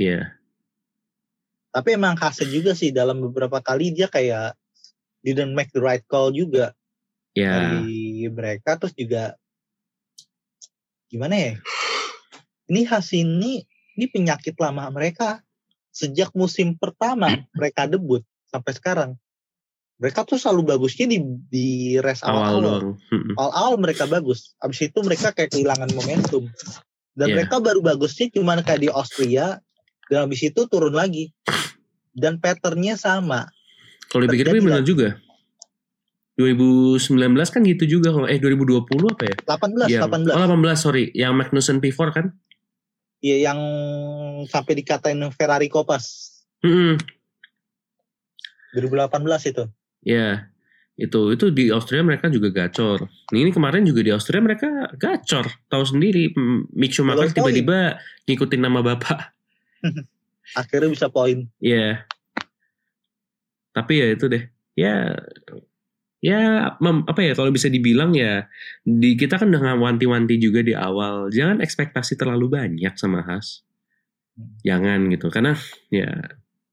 Iya. 0.00 0.32
Tapi 1.72 1.96
emang 1.96 2.14
khasnya 2.14 2.46
juga 2.46 2.72
sih 2.72 2.92
dalam 2.92 3.18
beberapa 3.18 3.58
kali 3.58 3.90
dia 3.90 4.06
kayak 4.06 4.52
didn't 5.20 5.56
make 5.56 5.72
the 5.72 5.80
right 5.80 6.04
call 6.04 6.28
juga 6.28 6.76
Ya. 7.32 7.48
dari 7.48 8.28
mereka 8.28 8.76
terus 8.76 8.92
juga 8.92 9.40
gimana 11.08 11.32
ya? 11.32 11.52
Ini 12.68 12.80
khas 12.84 13.12
ini 13.12 13.64
ini 13.92 14.04
penyakit 14.06 14.56
lama 14.56 14.88
mereka 14.88 15.40
sejak 15.88 16.32
musim 16.32 16.76
pertama 16.76 17.32
mereka 17.52 17.84
debut 17.84 18.20
sampai 18.48 18.72
sekarang. 18.72 19.10
Mereka 19.96 20.24
tuh 20.24 20.36
selalu 20.36 20.76
bagusnya 20.76 21.06
di 21.06 21.18
di 21.46 21.66
race 21.96 22.20
Awal 22.20 22.32
awal-awal. 22.36 22.60
doang. 22.60 22.84
Mm-mm. 23.06 23.34
awal-awal 23.38 23.74
mereka 23.78 24.04
bagus. 24.04 24.52
Abis 24.58 24.88
itu 24.88 24.98
mereka 25.00 25.30
kayak 25.30 25.52
kehilangan 25.52 25.88
momentum. 25.94 26.48
Dan 27.12 27.26
Iya. 27.28 27.34
mereka 27.38 27.60
baru 27.60 27.80
bagusnya 27.80 28.28
cuman 28.28 28.60
kayak 28.60 28.80
di 28.82 28.90
Austria. 28.90 29.56
Dan 30.12 30.28
abis 30.28 30.44
itu 30.52 30.68
turun 30.68 30.92
lagi. 30.92 31.32
Dan 32.12 32.36
patternnya 32.36 33.00
sama. 33.00 33.48
Kalau 34.12 34.28
bener 34.28 34.60
lagi. 34.60 34.84
juga. 34.84 35.16
2019 36.36 37.32
kan 37.48 37.60
gitu 37.64 37.84
juga 37.88 38.12
kalau 38.12 38.28
eh 38.28 38.36
2020 38.36 38.84
apa 39.08 39.24
ya? 39.24 39.36
18, 39.56 39.88
Yang, 39.88 40.32
18. 40.32 40.36
Oh 40.36 40.44
18 40.48 40.76
sorry, 40.76 41.04
yang 41.16 41.32
Magnussen 41.32 41.80
P4 41.80 42.00
kan? 42.12 42.26
Iya 43.24 43.52
yang 43.52 43.60
sampai 44.48 44.72
dikatain 44.76 45.20
Ferrari 45.32 45.72
Kopas. 45.72 46.36
Mm-mm. 46.60 47.00
2018 48.76 49.52
itu. 49.52 49.64
Ya, 50.02 50.52
itu 50.96 51.20
itu 51.32 51.44
di 51.52 51.68
Austria 51.72 52.04
mereka 52.04 52.28
juga 52.28 52.52
gacor. 52.52 53.08
Ini 53.32 53.52
kemarin 53.52 53.84
juga 53.84 54.04
di 54.04 54.12
Austria 54.12 54.44
mereka 54.44 54.92
gacor. 54.96 55.48
Tahu 55.68 55.84
sendiri, 55.84 56.32
Mick 56.72 56.92
Schumacher 56.92 57.32
tiba-tiba 57.32 57.96
ngikutin 58.28 58.60
nama 58.60 58.80
bapak. 58.80 59.31
Akhirnya 60.58 60.90
bisa 60.90 61.06
poin. 61.08 61.48
Ya, 61.62 62.04
tapi 63.72 64.04
ya 64.04 64.06
itu 64.12 64.28
deh. 64.28 64.44
Ya, 64.76 65.16
ya 66.22 66.72
apa 66.80 67.20
ya 67.20 67.32
kalau 67.36 67.50
bisa 67.52 67.68
dibilang 67.68 68.12
ya 68.16 68.46
di 68.84 69.16
kita 69.16 69.40
kan 69.40 69.52
dengan 69.52 69.80
wanti-wanti 69.80 70.36
juga 70.38 70.60
di 70.60 70.76
awal. 70.76 71.32
Jangan 71.32 71.64
ekspektasi 71.64 72.20
terlalu 72.20 72.52
banyak 72.52 72.94
sama 73.00 73.24
Haas. 73.24 73.64
Jangan 74.64 75.12
gitu, 75.12 75.28
karena 75.28 75.56
ya 75.92 76.08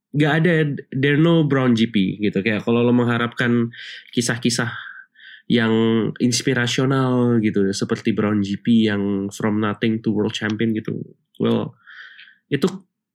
nggak 0.10 0.34
ada 0.42 0.54
there 0.90 1.22
no 1.22 1.46
brown 1.46 1.78
GP 1.78 2.18
gitu 2.18 2.42
kayak 2.42 2.66
kalau 2.66 2.82
lo 2.82 2.90
mengharapkan 2.90 3.70
kisah-kisah 4.10 4.74
yang 5.50 5.74
inspirasional 6.18 7.38
gitu 7.42 7.70
seperti 7.74 8.14
Brown 8.14 8.42
GP 8.42 8.90
yang 8.90 9.30
from 9.30 9.62
nothing 9.62 10.02
to 10.02 10.10
world 10.10 10.34
champion 10.34 10.74
gitu 10.74 10.98
well 11.38 11.78
itu 12.50 12.66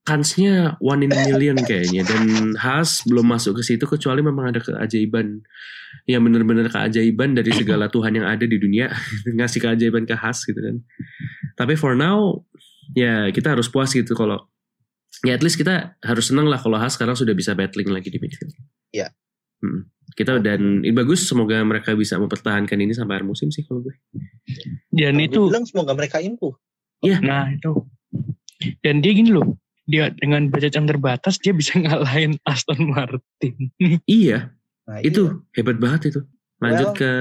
kansnya 0.05 0.77
one 0.77 1.01
in 1.01 1.11
a 1.11 1.19
million 1.25 1.57
kayaknya 1.57 2.05
dan 2.05 2.53
Haas 2.55 3.01
belum 3.09 3.25
masuk 3.25 3.57
ke 3.57 3.63
situ 3.65 3.89
kecuali 3.89 4.21
memang 4.21 4.53
ada 4.53 4.61
keajaiban 4.61 5.41
yang 6.05 6.21
benar-benar 6.21 6.69
keajaiban 6.69 7.33
dari 7.33 7.49
segala 7.49 7.89
Tuhan 7.89 8.21
yang 8.21 8.29
ada 8.29 8.45
di 8.45 8.61
dunia 8.61 8.93
ngasih 9.37 9.65
keajaiban 9.65 10.05
ke 10.05 10.13
Haas 10.13 10.45
gitu 10.45 10.61
kan 10.61 10.85
tapi 11.57 11.73
for 11.73 11.97
now 11.97 12.45
ya 12.93 13.33
kita 13.33 13.57
harus 13.57 13.65
puas 13.65 13.89
gitu 13.97 14.13
kalau 14.13 14.45
ya 15.23 15.33
at 15.37 15.41
least 15.41 15.55
kita 15.55 15.95
harus 16.03 16.27
senang 16.27 16.49
lah 16.49 16.59
kalau 16.59 16.75
Haas 16.75 16.99
sekarang 16.99 17.15
sudah 17.15 17.31
bisa 17.31 17.55
battling 17.55 17.87
lagi 17.87 18.11
di 18.11 18.19
midfield. 18.19 18.51
Iya. 18.91 19.09
Hmm. 19.63 19.87
Kita 20.11 20.37
dan 20.43 20.83
ini 20.83 20.91
bagus 20.91 21.23
semoga 21.23 21.57
mereka 21.63 21.95
bisa 21.95 22.19
mempertahankan 22.19 22.75
ini 22.77 22.91
sampai 22.91 23.19
akhir 23.19 23.27
musim 23.27 23.49
sih 23.49 23.63
kalau 23.63 23.81
gue. 23.81 23.95
Dan 24.91 25.17
Kalau 25.17 25.49
itu, 25.49 25.65
semoga 25.71 25.95
mereka 25.95 26.19
improve. 26.19 26.59
nah 27.23 27.47
itu. 27.49 27.87
Dan 28.79 29.03
dia 29.03 29.11
gini 29.11 29.35
loh, 29.35 29.59
dia 29.85 30.09
dengan 30.13 30.49
budget 30.49 30.77
yang 30.77 30.89
terbatas 30.89 31.37
dia 31.37 31.53
bisa 31.53 31.77
ngalahin 31.81 32.37
Aston 32.45 32.89
Martin. 32.89 33.69
Iya, 34.09 34.55
Nah, 34.85 35.01
itu 35.01 35.23
iya. 35.25 35.57
hebat 35.57 35.77
banget 35.81 36.13
itu. 36.13 36.21
Lanjut 36.61 36.93
Well, 36.93 36.97
ke 36.97 37.11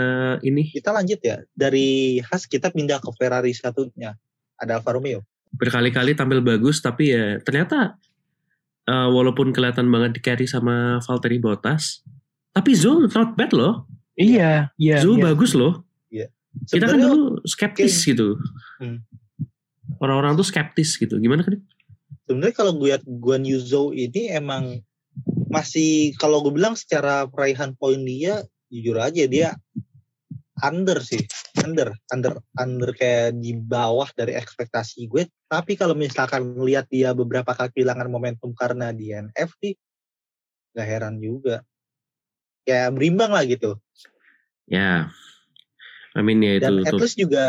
ini 0.47 0.71
Kita 0.71 0.95
lanjut 0.95 1.19
ya. 1.25 1.43
Dari 1.51 2.21
Haas 2.23 2.47
kita 2.47 2.71
pindah 2.71 3.03
ke 3.03 3.11
Ferrari 3.19 3.51
satunya. 3.51 4.15
Ada 4.61 4.79
Alfa 4.81 4.95
Romeo. 4.95 5.25
berkali-kali 5.55 6.19
tampil 6.19 6.43
bagus 6.43 6.83
tapi 6.83 7.15
ya 7.15 7.39
ternyata 7.39 7.95
eh, 8.91 9.07
walaupun 9.07 9.55
kelihatan 9.55 9.87
banget 9.87 10.19
di 10.19 10.21
carry 10.21 10.51
sama 10.51 10.99
Valtteri 10.99 11.39
Bottas, 11.39 12.03
tapi 12.51 12.75
Zul 12.75 13.07
not 13.07 13.39
bad 13.39 13.55
loh. 13.55 13.87
iya, 14.19 14.75
iya. 14.75 14.99
Zul 14.99 15.23
iya. 15.23 15.31
bagus 15.31 15.55
loh. 15.55 15.87
Kita 16.71 16.87
kan 16.87 16.99
dulu 16.99 17.43
skeptis 17.47 18.03
gitu. 18.07 18.39
Hmm. 18.79 19.03
Orang-orang 19.99 20.39
tuh 20.39 20.47
skeptis 20.47 20.95
gitu. 20.99 21.19
Gimana 21.19 21.43
kan? 21.43 21.59
Sebenarnya 22.25 22.57
kalau 22.57 22.72
gue 22.77 22.93
lihat 22.93 23.05
Guan 23.05 23.45
Yuzo 23.45 23.93
ini 23.93 24.33
emang 24.33 24.81
masih 25.53 26.16
kalau 26.18 26.43
gue 26.43 26.53
bilang 26.53 26.75
secara 26.75 27.31
peraihan 27.31 27.79
poin 27.79 28.03
dia 28.03 28.43
jujur 28.72 28.99
aja 28.99 29.25
dia 29.31 29.55
under 30.62 30.99
sih 30.99 31.22
under 31.62 31.95
under 32.11 32.43
under 32.59 32.91
kayak 32.95 33.39
di 33.39 33.55
bawah 33.55 34.09
dari 34.14 34.35
ekspektasi 34.35 35.07
gue. 35.07 35.31
Tapi 35.47 35.79
kalau 35.79 35.95
misalkan 35.95 36.59
ngelihat 36.59 36.91
dia 36.91 37.14
beberapa 37.14 37.55
kali 37.55 37.70
kehilangan 37.70 38.11
momentum 38.11 38.51
karena 38.57 38.91
di 38.91 39.14
NF 39.14 39.51
sih 39.62 39.75
nggak 40.75 40.89
heran 40.89 41.16
juga. 41.22 41.62
Kayak 42.64 42.97
berimbang 42.97 43.31
lah 43.31 43.45
gitu. 43.45 43.77
Ya, 44.64 45.12
I 46.16 46.22
mean 46.25 46.41
ya 46.41 46.57
itu 46.57 46.64
dan 46.64 46.75
at 46.89 46.93
tuh. 46.97 47.01
least 47.05 47.20
juga 47.20 47.47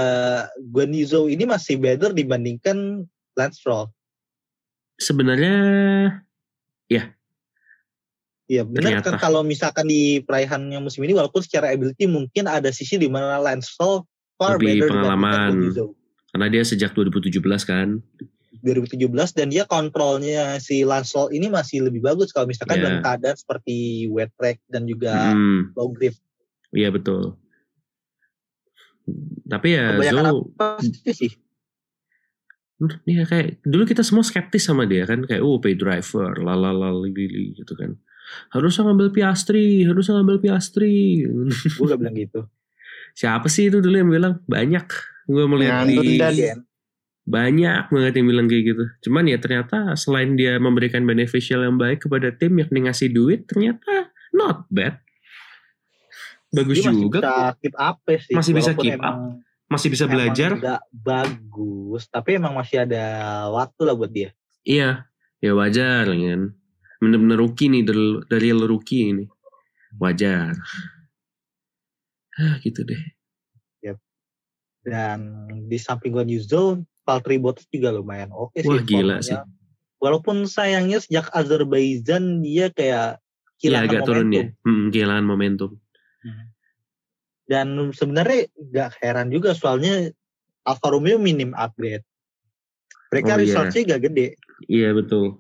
Guan 0.60 0.92
Yuzo 0.92 1.32
ini 1.32 1.48
masih 1.48 1.80
better 1.80 2.12
dibandingkan 2.12 3.08
Lance 3.40 3.64
Stroll 3.64 3.95
Sebenarnya 4.96 5.56
Iya 8.46 8.62
benar 8.62 9.02
kan 9.02 9.18
kalau 9.18 9.42
misalkan 9.42 9.90
di 9.90 10.22
peraihannya 10.22 10.78
musim 10.78 11.02
ini 11.02 11.18
walaupun 11.18 11.42
secara 11.42 11.74
ability 11.74 12.06
mungkin 12.06 12.46
ada 12.46 12.70
sisi 12.70 13.02
di 13.02 13.10
mana 13.10 13.42
Lance 13.42 13.74
Stroll 13.74 14.06
far 14.38 14.62
Lebih 14.62 14.86
better 14.86 14.90
pengalaman. 14.94 15.54
Karena 16.30 16.48
dia 16.54 16.62
sejak 16.62 16.94
2017 16.94 17.42
kan. 17.66 17.98
2017 18.62 19.34
dan 19.34 19.50
dia 19.50 19.66
kontrolnya 19.66 20.62
si 20.62 20.86
Lance 20.86 21.10
Stroll 21.14 21.34
ini 21.34 21.50
masih 21.50 21.90
lebih 21.90 22.06
bagus 22.06 22.30
kalau 22.30 22.46
misalkan 22.46 22.82
Iya. 22.82 22.84
dalam 22.86 22.98
keadaan 23.02 23.38
seperti 23.38 23.76
wet 24.14 24.30
track 24.38 24.62
dan 24.70 24.86
juga 24.86 25.34
Hmm, 25.34 25.74
low 25.74 25.90
grip. 25.90 26.14
iya 26.70 26.94
betul. 26.94 27.38
Tapi 29.46 29.68
ya 29.74 29.86
Kebanyakan 29.94 30.26
Zul, 30.26 30.38
apa 30.58 30.68
sih? 31.14 31.32
Dia 33.08 33.24
kayak 33.24 33.64
dulu 33.64 33.88
kita 33.88 34.04
semua 34.04 34.24
skeptis 34.28 34.68
sama 34.68 34.84
dia 34.84 35.08
kan 35.08 35.24
kayak 35.24 35.40
oh 35.40 35.64
pay 35.64 35.80
driver, 35.80 36.36
lalala 36.40 36.92
lili 36.92 37.56
gitu 37.56 37.74
kan. 37.76 37.96
Harusnya 38.52 38.90
ngambil 38.90 39.14
Piastri, 39.14 39.86
harusnya 39.86 40.20
ngambil 40.20 40.38
Piastri. 40.42 41.24
Gue 41.78 41.86
gak 41.88 42.00
bilang 42.02 42.18
gitu. 42.18 42.42
Siapa 43.16 43.48
sih 43.48 43.70
itu 43.70 43.80
dulu 43.80 43.96
yang 43.96 44.12
bilang? 44.12 44.34
Banyak. 44.50 44.88
Gue 45.30 45.46
melihat 45.48 45.88
Ngantun 45.88 46.04
di 46.04 46.18
banyak 47.26 47.90
banget 47.90 48.14
yang 48.22 48.28
bilang 48.30 48.46
kayak 48.46 48.64
gitu. 48.70 48.84
Cuman 49.10 49.26
ya 49.26 49.42
ternyata 49.42 49.98
selain 49.98 50.38
dia 50.38 50.62
memberikan 50.62 51.02
beneficial 51.10 51.66
yang 51.66 51.82
baik 51.82 52.06
kepada 52.06 52.30
tim 52.30 52.54
yakni 52.62 52.86
ngasih 52.86 53.10
duit, 53.10 53.50
ternyata 53.50 54.14
not 54.30 54.70
bad. 54.70 55.02
Bagus 56.54 56.86
Dia 56.86 56.94
masih 56.94 57.02
juga. 57.02 57.20
bisa 57.20 57.34
kok. 57.34 57.56
keep 57.60 57.76
up 57.76 57.98
ya 58.06 58.20
sih. 58.22 58.36
Masih 58.38 58.54
bisa 58.54 58.72
keep 58.78 58.96
emang, 59.02 59.42
Masih 59.76 59.90
bisa 59.92 60.08
emang 60.08 60.14
belajar. 60.16 60.50
nggak 60.56 60.82
bagus, 60.92 62.04
tapi 62.08 62.40
emang 62.40 62.56
masih 62.56 62.88
ada 62.88 63.04
waktu 63.52 63.82
lah 63.84 63.96
buat 63.96 64.12
dia. 64.12 64.32
Iya, 64.64 65.04
ya 65.44 65.52
wajar 65.54 66.08
kan. 66.08 66.42
Bener-bener 67.04 67.38
rookie 67.38 67.68
nih 67.68 67.84
dari, 67.84 68.06
dari 68.32 68.50
rookie 68.56 69.12
ini. 69.12 69.26
Wajar. 70.00 70.56
Ah, 72.36 72.56
gitu 72.64 72.84
deh. 72.88 73.16
Dan 74.86 75.50
di 75.66 75.82
samping 75.82 76.14
Guan 76.14 76.30
Yuzo, 76.30 76.86
Valtteri 77.02 77.42
Bottas 77.42 77.66
juga 77.74 77.90
lumayan 77.90 78.30
oke 78.30 78.62
sih. 78.62 78.70
Wah, 78.70 78.86
gila 78.86 79.18
formanya. 79.18 79.26
sih. 79.26 79.38
Walaupun 79.98 80.46
sayangnya 80.46 81.02
sejak 81.02 81.26
Azerbaijan 81.34 82.46
dia 82.46 82.70
kayak 82.70 83.18
Iya 83.18 83.82
kehilangan 83.82 83.90
agak 83.90 84.02
turun 84.06 84.28
ya. 84.30 84.44
momentum. 84.46 84.62
Hmm, 84.62 84.86
kehilangan 84.94 85.26
momentum. 85.26 85.72
Dan 87.46 87.94
sebenarnya 87.94 88.50
gak 88.74 88.98
heran 89.02 89.30
juga 89.30 89.54
soalnya 89.54 90.10
Alfa 90.66 90.88
Romeo 90.90 91.22
minim 91.22 91.54
upgrade. 91.54 92.02
Mereka 93.14 93.32
Oh, 93.32 93.38
iya. 93.38 93.42
resource-nya 93.46 93.82
gak 93.96 94.02
gede. 94.12 94.28
Iya 94.66 94.90
betul. 94.98 95.38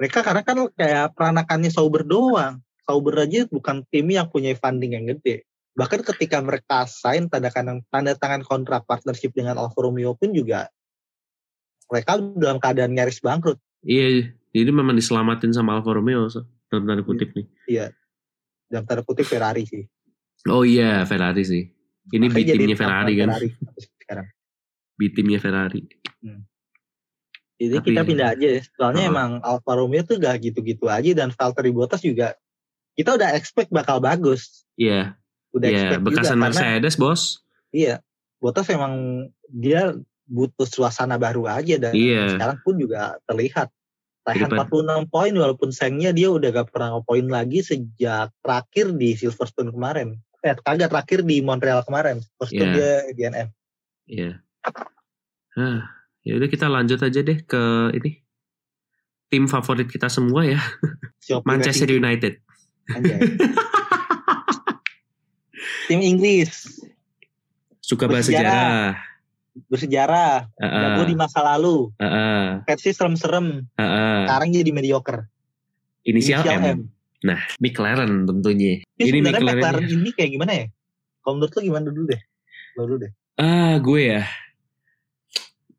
Mereka 0.00 0.26
karena 0.26 0.42
kan 0.42 0.56
kayak 0.74 1.14
peranakannya 1.14 1.70
Sauber 1.70 2.02
doang. 2.02 2.58
Sauber 2.82 3.22
aja 3.22 3.46
bukan 3.46 3.86
tim 3.92 4.10
yang 4.10 4.26
punya 4.26 4.56
funding 4.58 4.98
yang 4.98 5.06
gede. 5.06 5.46
Bahkan 5.78 6.02
ketika 6.02 6.42
mereka 6.42 6.90
sign 6.90 7.30
tanda 7.30 7.52
tangan 7.54 7.86
tanda 7.86 8.18
tangan 8.18 8.42
kontrak 8.42 8.82
partnership 8.90 9.30
dengan 9.30 9.54
Alfa 9.54 9.78
Romeo 9.78 10.18
pun 10.18 10.34
juga 10.34 10.66
mereka 11.86 12.18
dalam 12.18 12.58
keadaan 12.58 12.90
nyaris 12.94 13.22
bangkrut. 13.22 13.58
Iya, 13.86 14.34
jadi 14.50 14.70
memang 14.74 14.98
diselamatin 14.98 15.54
sama 15.54 15.78
Alfa 15.78 15.94
Romeo 15.94 16.26
so, 16.26 16.42
dalam 16.70 16.90
tanda 16.90 17.02
kutip 17.06 17.30
nih. 17.38 17.46
Iya. 17.70 17.86
Dalam 18.66 18.84
tanda 18.86 19.02
kutip 19.06 19.26
Ferrari 19.26 19.62
sih. 19.66 19.86
Oh 20.46 20.64
iya, 20.64 21.04
Ferrari 21.04 21.44
sih. 21.44 21.68
Ini 22.10 22.26
B 22.26 22.32
Makanya 22.32 22.54
timnya 22.54 22.76
Ferrari 22.76 23.12
kan. 23.16 23.28
Ferrari 23.28 23.48
sekarang. 24.00 24.26
B 24.96 25.00
timnya 25.12 25.38
Ferrari. 25.38 25.82
Jadi 27.60 27.76
Tapi- 27.76 27.88
kita 27.92 28.00
pindah 28.02 28.28
aja. 28.32 28.46
ya. 28.56 28.60
Soalnya 28.72 29.04
Heeh. 29.04 29.12
emang 29.12 29.30
Alfa 29.44 29.72
Romeo 29.76 30.00
tuh 30.00 30.16
gak 30.16 30.40
gitu-gitu 30.40 30.88
aja 30.88 31.10
dan 31.12 31.28
Valtteri 31.28 31.68
Bottas 31.70 32.00
juga 32.00 32.32
kita 32.96 33.14
udah 33.14 33.36
expect 33.36 33.68
bakal 33.68 34.00
bagus. 34.00 34.64
Iya, 34.74 35.12
Udah 35.52 35.68
iya, 35.68 35.76
expect 35.92 36.02
bekasan 36.02 36.16
juga 36.16 36.26
karena 36.26 36.44
Mercedes, 36.48 36.94
Bos. 36.96 37.22
iya, 37.70 37.94
Bottas 38.40 38.68
emang 38.68 38.94
dia 39.46 39.92
butuh 40.24 40.64
suasana 40.64 41.20
baru 41.20 41.44
aja 41.44 41.76
dan 41.76 41.92
Iya. 41.92 42.34
sekarang 42.34 42.58
pun 42.64 42.74
juga 42.76 43.20
terlihat. 43.24 43.68
Raihan 44.20 44.48
Daripada- 44.48 44.68
46 44.68 45.04
poin 45.08 45.32
walaupun 45.32 45.68
sayangnya 45.70 46.12
dia 46.12 46.28
udah 46.28 46.48
gak 46.50 46.68
pernah 46.70 46.96
ngepoin 46.96 47.26
lagi 47.26 47.60
sejak 47.60 48.32
terakhir 48.40 48.92
di 48.94 49.16
Silverstone 49.16 49.68
kemarin. 49.70 50.16
Eh 50.40 50.56
kagak 50.56 50.88
terakhir 50.88 51.20
di 51.20 51.40
Montreal 51.40 51.84
kemarin. 51.84 52.24
Silverstone 52.24 52.70
Iya. 52.72 52.74
dia 52.74 52.92
DNF. 53.12 53.48
Iya. 54.06 54.30
Hah, 55.50 55.80
ya 56.22 56.32
udah 56.36 56.48
kita 56.48 56.66
lanjut 56.66 56.98
aja 56.98 57.20
deh 57.20 57.38
ke 57.42 57.62
ini. 57.94 58.24
Tim 59.30 59.46
favorit 59.46 59.86
kita 59.86 60.10
semua 60.10 60.42
ya, 60.42 60.58
Shopee 61.22 61.46
Manchester 61.46 61.86
United. 61.88 62.42
Anjay. 62.90 63.20
Tim 65.86 66.00
Inggris 66.00 66.82
Suka 67.78 68.06
bahasa 68.06 68.30
sejarah. 68.30 68.94
bersejarah, 69.66 70.46
Heeh, 70.56 70.82
jago 70.82 71.02
di 71.04 71.14
masa 71.14 71.42
lalu, 71.42 71.90
heeh, 71.98 72.62
versi 72.64 72.94
serem-serem, 72.94 73.66
heeh. 73.74 74.18
sekarang 74.24 74.48
jadi 74.54 74.70
mediocre. 74.70 75.26
Inisial 76.06 76.42
M. 76.46 76.86
Nah, 77.20 77.40
McLaren 77.60 78.24
tentunya. 78.24 78.80
Ini 78.96 79.08
Ini 79.08 79.18
McLaren. 79.20 79.60
McLaren 79.60 79.86
ini 79.86 80.10
kayak 80.12 80.30
gimana 80.32 80.52
ya? 80.56 80.66
Kalau 81.20 81.34
menurut 81.36 81.52
lo 81.52 81.60
gimana 81.60 81.86
dulu 81.88 82.04
deh? 82.08 82.20
Lo 82.76 82.82
dulu 82.88 82.98
deh. 83.04 83.12
Ah, 83.36 83.76
gue 83.76 84.00
ya. 84.00 84.22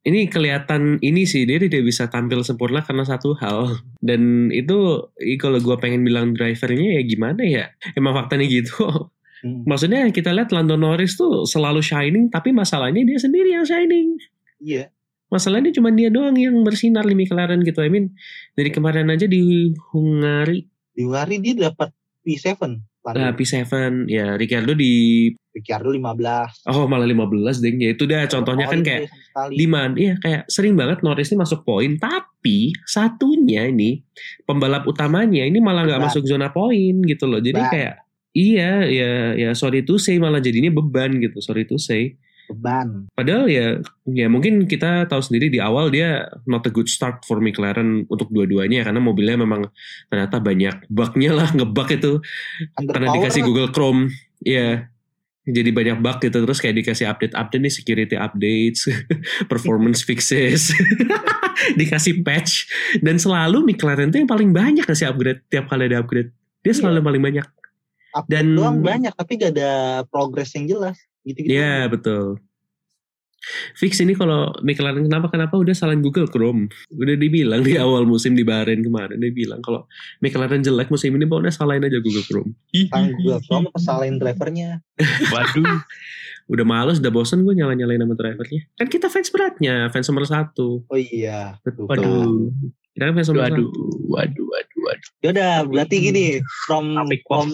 Ini 0.01 0.33
kelihatan 0.33 0.97
ini 0.97 1.29
sih 1.29 1.45
dia 1.45 1.61
tidak 1.61 1.85
bisa 1.85 2.09
tampil 2.09 2.41
sempurna 2.41 2.81
karena 2.81 3.05
satu 3.05 3.37
hal 3.37 3.77
dan 4.01 4.49
itu 4.49 5.05
kalau 5.37 5.61
gue 5.61 5.77
pengen 5.77 6.01
bilang 6.01 6.33
drivernya 6.33 6.97
ya 6.97 7.01
gimana 7.05 7.41
ya 7.45 7.65
emang 7.93 8.17
faktanya 8.17 8.49
gitu 8.49 9.09
Hmm. 9.41 9.65
maksudnya 9.65 10.05
kita 10.13 10.29
lihat 10.37 10.53
Lando 10.53 10.77
Norris 10.77 11.17
tuh 11.17 11.49
selalu 11.49 11.81
shining 11.81 12.29
tapi 12.29 12.53
masalahnya 12.53 13.01
dia 13.01 13.17
sendiri 13.17 13.57
yang 13.57 13.65
shining 13.65 14.13
Iya. 14.61 14.93
masalahnya 15.33 15.73
cuma 15.73 15.89
dia 15.89 16.13
doang 16.13 16.37
yang 16.37 16.61
bersinar 16.61 17.09
di 17.09 17.17
McLaren 17.17 17.65
gitu 17.65 17.81
I 17.81 17.89
mean 17.89 18.13
dari 18.53 18.69
kemarin 18.69 19.09
aja 19.09 19.25
di 19.25 19.73
Hungari 19.97 20.69
Hari 21.09 21.41
dia 21.41 21.69
dapat 21.71 21.89
P7. 22.21 22.53
uh, 23.01 23.13
Lando. 23.17 23.33
P7 23.37 23.65
ya 24.05 24.37
Ricardo 24.37 24.77
di 24.77 25.27
Ricciardo 25.51 25.91
15. 25.91 26.69
oh 26.71 26.85
malah 26.87 27.03
15 27.03 27.59
deng 27.59 27.77
ya 27.81 27.91
itu 27.91 28.07
dah 28.07 28.23
contohnya 28.29 28.71
kan 28.71 28.79
Poin 28.79 28.87
kayak 28.87 29.01
sekali. 29.11 29.55
di 29.59 29.65
mana 29.67 29.93
iya 29.99 30.13
kayak 30.21 30.41
sering 30.47 30.79
banget 30.79 31.03
Norris 31.03 31.27
ini 31.33 31.43
masuk 31.43 31.67
poin 31.67 31.91
tapi 31.99 32.71
satunya 32.87 33.67
ini 33.67 33.99
pembalap 34.47 34.87
utamanya 34.87 35.43
ini 35.43 35.59
malah 35.59 35.83
nggak 35.83 36.01
masuk 36.07 36.23
zona 36.23 36.53
poin 36.55 37.03
gitu 37.03 37.27
loh 37.27 37.43
jadi 37.43 37.57
Beban. 37.57 37.73
kayak 37.73 37.93
iya 38.31 38.71
ya 38.87 39.11
ya 39.35 39.49
sorry 39.51 39.83
to 39.83 39.99
say 39.99 40.15
malah 40.21 40.39
jadinya 40.39 40.71
beban 40.71 41.19
gitu 41.19 41.43
sorry 41.43 41.67
to 41.67 41.75
say 41.75 42.15
beban. 42.53 42.87
padahal 43.15 43.45
ya 43.47 43.79
ya 44.09 44.27
mungkin 44.27 44.67
kita 44.67 45.07
tahu 45.07 45.21
sendiri 45.23 45.47
di 45.47 45.59
awal 45.59 45.89
dia 45.89 46.27
not 46.45 46.65
a 46.67 46.71
good 46.71 46.91
start 46.91 47.23
for 47.23 47.39
McLaren 47.39 48.05
untuk 48.11 48.27
dua-duanya 48.29 48.83
karena 48.83 49.01
mobilnya 49.01 49.39
memang 49.41 49.71
ternyata 50.11 50.37
banyak 50.43 50.85
bugnya 50.91 51.31
lah 51.33 51.49
ngebug 51.57 51.89
itu 51.91 52.19
karena 52.89 53.07
Underpower 53.09 53.15
dikasih. 53.23 53.41
Google 53.47 53.69
Chrome 53.71 54.11
ya 54.43 54.85
jadi 55.41 55.73
banyak 55.73 55.97
bug 56.05 56.21
gitu 56.21 56.37
terus 56.45 56.61
kayak 56.61 56.85
dikasih 56.85 57.09
update 57.09 57.33
update 57.33 57.63
nih 57.65 57.73
security 57.73 58.15
updates 58.15 58.85
performance 59.51 60.05
fixes 60.05 60.69
dikasih 61.79 62.21
patch 62.21 62.69
dan 63.01 63.17
selalu 63.17 63.65
McLaren 63.65 64.13
tuh 64.13 64.21
yang 64.21 64.29
paling 64.29 64.53
banyak 64.53 64.85
ngasih 64.85 65.09
upgrade 65.09 65.41
tiap 65.49 65.65
kali 65.65 65.89
ada 65.89 66.05
upgrade 66.05 66.29
dia 66.61 66.73
selalu 66.77 67.01
yang 67.01 67.07
paling 67.09 67.23
banyak 67.25 67.45
Update 68.11 68.43
dan- 68.43 68.55
doang 68.59 68.79
banyak 68.83 69.13
tapi 69.15 69.39
gak 69.39 69.55
ada 69.55 70.03
progress 70.11 70.51
yang 70.59 70.67
jelas. 70.67 70.99
Gitu-gitu. 71.25 71.53
Iya 71.53 71.85
betul 71.89 72.41
Fix 73.73 73.97
ini 73.97 74.13
kalau 74.13 74.53
McLaren 74.61 75.01
kenapa 75.09 75.33
kenapa 75.33 75.57
udah 75.57 75.73
salahin 75.73 76.05
Google 76.05 76.29
Chrome 76.29 76.69
udah 76.93 77.17
dibilang 77.17 77.65
di 77.65 77.73
awal 77.73 78.05
musim 78.05 78.37
di 78.37 78.45
Bahrain 78.45 78.85
kemarin 78.85 79.17
dia 79.17 79.33
bilang 79.33 79.65
kalau 79.65 79.89
McLaren 80.21 80.61
jelek 80.61 80.93
musim 80.93 81.17
ini 81.17 81.25
pokoknya 81.25 81.49
salahin 81.49 81.81
aja 81.81 81.97
Google 82.05 82.21
Chrome 82.21 82.51
Tanggung 82.93 83.17
Google 83.17 83.41
Chrome 83.49 83.65
kesalahin 83.73 84.21
drivernya. 84.21 84.85
Waduh. 85.33 85.81
udah 86.53 86.65
males 86.67 87.01
udah 87.01 87.09
bosen 87.09 87.41
gue 87.41 87.57
nyala 87.57 87.73
nyalain 87.73 88.01
nama 88.01 88.13
drivernya 88.13 88.67
kan 88.77 88.85
kita 88.91 89.07
fans 89.09 89.31
beratnya 89.33 89.87
fans 89.89 90.05
nomor 90.11 90.27
satu 90.29 90.85
Oh 90.85 90.99
iya. 90.99 91.57
betul 91.65 91.89
Waduh. 91.89 92.51
kita 92.93 93.09
kan 93.09 93.13
fans 93.17 93.29
nomor 93.33 93.41
Waduh. 93.49 93.57
satu 93.57 93.81
Waduh. 94.11 94.45
Waduh. 94.53 94.79
Waduh. 94.85 95.09
Yaudah, 95.21 95.65
berarti 95.69 95.95
gini, 96.01 96.25
from 96.67 96.97
from 97.29 97.47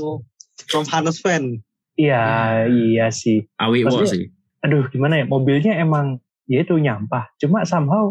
from 0.72 0.84
Hannes 0.90 1.20
fan. 1.22 1.60
Iya, 1.98 2.24
iya 2.70 3.10
sih. 3.10 3.42
awi 3.58 3.82
Maksudnya- 3.84 4.14
sih 4.14 4.26
Aduh, 4.66 4.90
gimana 4.90 5.22
ya? 5.22 5.26
Mobilnya 5.30 5.78
emang 5.78 6.18
ya 6.50 6.66
itu 6.66 6.76
nyampah. 6.78 7.30
Cuma 7.38 7.62
somehow 7.64 8.10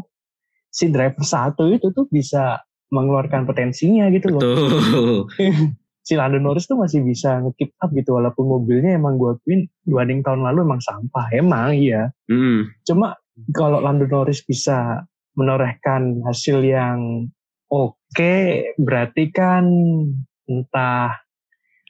si 0.70 0.88
driver 0.92 1.26
satu 1.26 1.72
itu 1.74 1.90
tuh 1.90 2.06
bisa 2.08 2.62
mengeluarkan 2.94 3.44
potensinya 3.48 4.06
gitu 4.14 4.36
loh. 4.36 4.40
betul 4.40 5.26
Si 6.06 6.14
Lando 6.14 6.38
Norris 6.38 6.70
tuh 6.70 6.78
masih 6.78 7.02
bisa 7.02 7.42
nge-keep 7.42 7.74
up 7.82 7.90
gitu 7.90 8.14
walaupun 8.14 8.46
mobilnya 8.46 8.94
emang 8.94 9.18
gue 9.18 9.34
akuin 9.34 9.66
dibanding 9.82 10.22
tahun 10.22 10.46
lalu 10.46 10.62
emang 10.62 10.78
sampah. 10.78 11.26
Emang 11.34 11.74
iya. 11.74 12.14
hmm. 12.30 12.86
Cuma 12.86 13.18
kalau 13.50 13.82
Lando 13.82 14.06
Norris 14.06 14.46
bisa 14.46 15.02
menorehkan 15.34 16.22
hasil 16.22 16.62
yang 16.62 17.26
oke, 17.66 18.36
berarti 18.78 19.34
kan 19.34 19.66
entah 20.46 21.25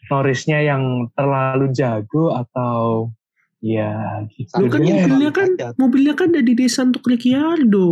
Norrisnya 0.07 0.63
yang 0.63 1.11
terlalu 1.13 1.73
jago 1.75 2.35
atau 2.35 3.11
ya 3.59 4.23
gitu. 4.31 4.53
Lu 4.63 4.71
kan 4.71 4.81
mobilnya 4.83 5.33
kan 5.35 5.49
mobilnya 5.77 6.15
kan 6.15 6.31
udah 6.31 6.45
didesain 6.45 6.93
untuk 6.95 7.07
Ricciardo 7.09 7.91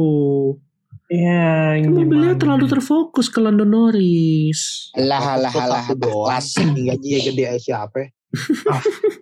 Ya, 1.13 1.77
Kan 1.85 1.93
mobilnya 1.93 2.33
gimana? 2.33 2.41
terlalu 2.41 2.65
terfokus 2.65 3.29
ke 3.29 3.37
Lando 3.37 3.69
Norris 3.69 4.89
alah. 4.97 5.85
satu 5.85 5.95
doang. 6.01 6.33
Klasik. 6.33 6.65
Gajinya 6.65 7.21
gede 7.29 7.45
siapa? 7.61 8.09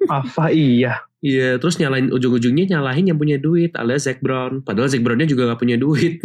apa 0.09 0.45
iya? 0.55 1.03
Iya, 1.22 1.59
terus 1.59 1.78
nyalain 1.82 2.11
ujung-ujungnya 2.11 2.78
nyalahin 2.78 3.11
yang 3.11 3.18
punya 3.18 3.36
duit, 3.38 3.74
alias 3.74 4.07
Zac 4.07 4.22
Brown. 4.22 4.62
Padahal 4.62 4.90
Zac 4.90 5.03
Brownnya 5.03 5.26
juga 5.26 5.51
gak 5.53 5.61
punya 5.62 5.74
duit. 5.78 6.22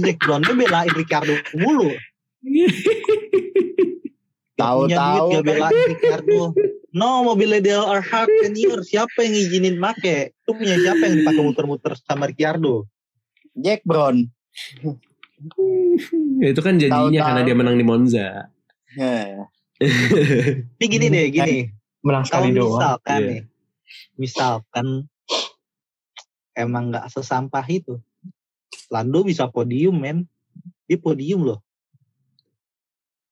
Zac 0.00 0.16
Brownnya 0.20 0.52
belain 0.52 0.92
Ricardo 0.96 1.36
mulu. 1.56 1.92
Tahu-tahu 4.56 5.26
gak 5.30 5.36
kan. 5.36 5.44
belain 5.44 5.84
Ricardo. 5.86 6.40
No, 6.90 7.20
mobilnya 7.22 7.60
Dale 7.60 7.86
Earnhardt 7.92 8.32
senior. 8.40 8.80
Siapa 8.80 9.20
yang 9.20 9.36
ngizinin 9.36 9.76
make? 9.76 10.32
Itu 10.32 10.56
punya 10.56 10.80
siapa 10.80 11.04
yang 11.04 11.20
dipakai 11.20 11.42
muter-muter 11.44 11.92
sama 12.00 12.24
Ricardo? 12.24 12.88
Jack 13.52 13.84
Brown. 13.84 14.24
Ya, 16.40 16.48
itu 16.52 16.60
kan 16.60 16.80
janjinya 16.80 16.96
Tahu-tahu. 17.12 17.26
karena 17.28 17.40
dia 17.44 17.54
menang 17.54 17.76
di 17.76 17.84
Monza. 17.84 18.48
Heh. 18.96 19.44
Ini 20.80 20.84
gini 20.88 21.06
deh, 21.12 21.28
gini. 21.28 21.68
Menang 22.00 22.24
Kalau 22.24 22.48
sekali 22.48 22.56
doang. 22.56 22.72
misalkan 22.72 23.20
Iya. 23.20 23.28
nih, 23.28 23.42
misalkan 24.16 24.86
emang 26.54 26.84
nggak 26.88 27.12
sesampah 27.12 27.66
itu, 27.66 28.00
Lando 28.88 29.20
bisa 29.20 29.44
podium, 29.46 29.98
men. 29.98 30.24
Dia 30.86 30.96
podium 30.96 31.44
loh. 31.44 31.60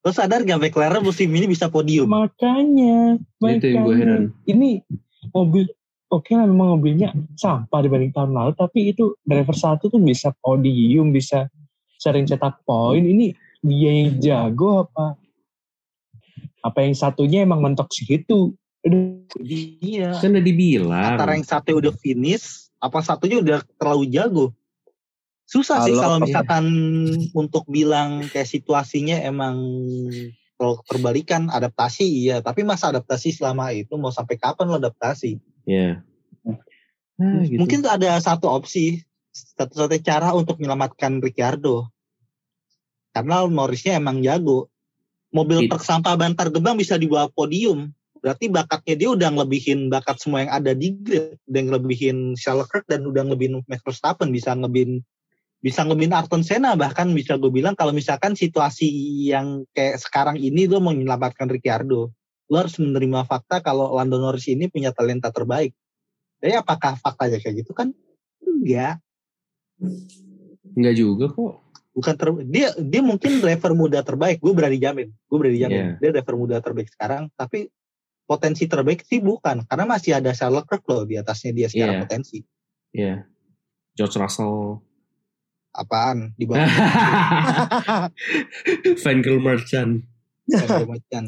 Lo 0.05 0.13
sadar 0.13 0.45
gak 0.45 0.61
McLaren 0.61 1.01
musim 1.01 1.33
ini 1.33 1.49
bisa 1.49 1.73
podium? 1.73 2.05
Makanya, 2.13 3.17
Itu 3.41 3.67
yang 3.73 3.89
gue 3.89 3.95
heran. 3.97 4.21
makanya. 4.29 4.53
Ini 4.53 4.71
mobil 5.33 5.65
oke 6.13 6.31
lah 6.37 6.45
memang 6.45 6.77
mobilnya 6.77 7.09
sampah 7.41 7.81
dibanding 7.81 8.13
tahun 8.13 8.37
lalu, 8.37 8.53
tapi 8.53 8.93
itu 8.93 9.17
driver 9.25 9.57
satu 9.57 9.89
tuh 9.89 9.97
bisa 9.97 10.37
podium, 10.45 11.09
bisa 11.09 11.49
sering 11.97 12.29
cetak 12.29 12.61
poin. 12.69 13.01
Ini 13.01 13.33
dia 13.65 13.91
yang 14.05 14.21
jago 14.21 14.85
apa? 14.85 15.17
Apa 16.61 16.85
yang 16.85 16.93
satunya 16.93 17.41
emang 17.49 17.65
mentok 17.65 17.89
segitu? 17.89 18.53
Aduh, 18.85 19.25
Iya. 19.41 20.21
Kan 20.21 20.37
udah 20.37 20.45
dibilang. 20.45 21.17
Antara 21.17 21.33
yang 21.33 21.49
satu 21.49 21.81
udah 21.81 21.97
finish, 21.97 22.69
apa 22.77 23.01
satunya 23.01 23.41
udah 23.41 23.65
terlalu 23.81 24.05
jago. 24.13 24.53
Susah 25.45 25.85
sih 25.85 25.93
Kalau- 25.93 26.03
kalau 26.03 26.19
misalkan 26.27 26.65
untuk 27.37 27.69
bilang 27.69 28.25
kayak 28.33 28.49
situasinya 28.49 29.21
emang 29.21 29.61
kalau 30.55 30.81
terbalikan 30.87 31.51
adaptasi 31.51 32.07
iya, 32.07 32.39
tapi 32.41 32.63
masa 32.63 32.95
adaptasi 32.95 33.35
selama 33.35 33.75
itu 33.75 33.99
mau 33.99 34.15
sampai 34.15 34.39
kapan 34.39 34.71
lo 34.71 34.79
adaptasi? 34.79 35.37
Iya. 35.67 36.01
Nah, 37.19 37.43
gitu. 37.47 37.59
Mungkin 37.59 37.83
ada 37.87 38.19
satu 38.19 38.51
opsi, 38.51 39.03
satu-satunya 39.35 40.03
cara 40.03 40.29
untuk 40.35 40.59
menyelamatkan 40.59 41.19
Ricciardo. 41.23 41.91
Karena 43.15 43.47
Norrisnya 43.47 43.99
emang 43.99 44.23
jago. 44.23 44.71
Mobil 45.35 45.67
It- 45.67 45.71
truk 45.71 45.83
sampah 45.83 46.15
Bantar 46.15 46.51
Gebang 46.51 46.79
bisa 46.79 46.99
dibawa 46.99 47.31
podium. 47.31 47.91
Berarti 48.23 48.49
bakatnya 48.49 48.95
dia 48.97 49.09
udah 49.13 49.29
ngelebihin 49.35 49.91
bakat 49.93 50.17
semua 50.23 50.47
yang 50.47 50.53
ada 50.55 50.73
di 50.73 50.95
grid. 50.95 51.39
Udah 51.51 51.63
ngelebihin 51.67 52.39
Leclerc 52.39 52.87
dan 52.87 53.05
udah 53.05 53.23
ngelebihin 53.27 53.63
Max 53.67 53.83
Verstappen. 53.83 54.31
Bisa 54.31 54.55
ngelebihin 54.55 55.03
bisa 55.65 55.81
ngelebihin 55.81 56.13
Ayrton 56.13 56.45
Senna 56.45 56.77
bahkan 56.77 57.09
bisa 57.17 57.41
gue 57.41 57.49
bilang 57.49 57.73
kalau 57.73 57.97
misalkan 57.97 58.37
situasi 58.37 58.85
yang 59.33 59.65
kayak 59.73 59.97
sekarang 59.97 60.37
ini 60.37 60.69
lo 60.69 60.77
mau 60.85 60.93
menyelamatkan 60.93 61.49
Ricciardo 61.49 62.13
lo 62.45 62.57
harus 62.61 62.77
menerima 62.77 63.25
fakta 63.25 63.65
kalau 63.65 63.97
Lando 63.97 64.21
Norris 64.21 64.45
ini 64.53 64.69
punya 64.69 64.93
talenta 64.93 65.33
terbaik 65.33 65.73
jadi 66.45 66.61
apakah 66.61 67.01
faktanya 67.01 67.41
kayak 67.41 67.65
gitu 67.65 67.73
kan 67.73 67.97
enggak 68.45 69.01
Enggak 70.75 70.95
juga 70.95 71.33
kok. 71.33 71.65
bukan 71.95 72.15
ter 72.19 72.29
dia 72.51 72.69
dia 72.77 73.01
mungkin 73.01 73.39
driver 73.39 73.71
muda 73.73 74.03
terbaik 74.03 74.43
gue 74.43 74.51
berani 74.53 74.77
jamin 74.77 75.09
gue 75.09 75.39
berani 75.39 75.59
jamin 75.63 75.79
Iya. 75.79 75.91
dia 76.03 76.11
driver 76.21 76.35
muda 76.37 76.59
terbaik 76.61 76.91
sekarang 76.91 77.31
tapi 77.39 77.71
potensi 78.27 78.67
terbaik 78.67 79.07
sih 79.07 79.23
bukan 79.23 79.63
karena 79.65 79.85
masih 79.87 80.19
ada 80.19 80.35
Charles 80.35 80.67
Leclerc 80.67 80.83
loh 80.91 81.07
di 81.07 81.15
atasnya 81.17 81.55
dia 81.55 81.71
secara 81.73 81.97
Iya. 81.97 82.01
potensi 82.05 82.39
Iya. 82.93 83.15
George 83.95 84.19
Russell. 84.19 84.83
Apaan 85.75 86.31
di 86.35 86.47
bawah 86.47 86.65
Fan 89.03 89.21
girl 89.21 89.39
merchant. 89.39 90.03
Ferrari 90.47 90.87
Macan. 90.87 91.25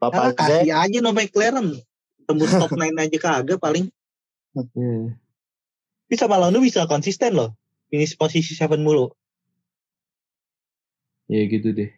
Ah, 0.00 0.02
Bapak 0.02 0.36
Zack 0.36 0.66
kasih 0.66 0.74
aja 0.74 0.98
no 1.00 1.12
McLaren 1.12 1.68
tembus 2.24 2.50
top 2.50 2.72
9 2.76 2.92
aja 2.96 3.16
kagak 3.16 3.56
paling 3.56 3.88
Iya. 4.54 5.14
bisa 6.06 6.26
malah 6.26 6.46
lu 6.46 6.58
bisa 6.58 6.86
konsisten 6.86 7.34
loh 7.34 7.54
finish 7.88 8.14
posisi 8.14 8.52
7 8.52 8.78
mulu 8.78 9.10
Ya 11.24 11.40
gitu 11.44 11.70
deh. 11.70 11.90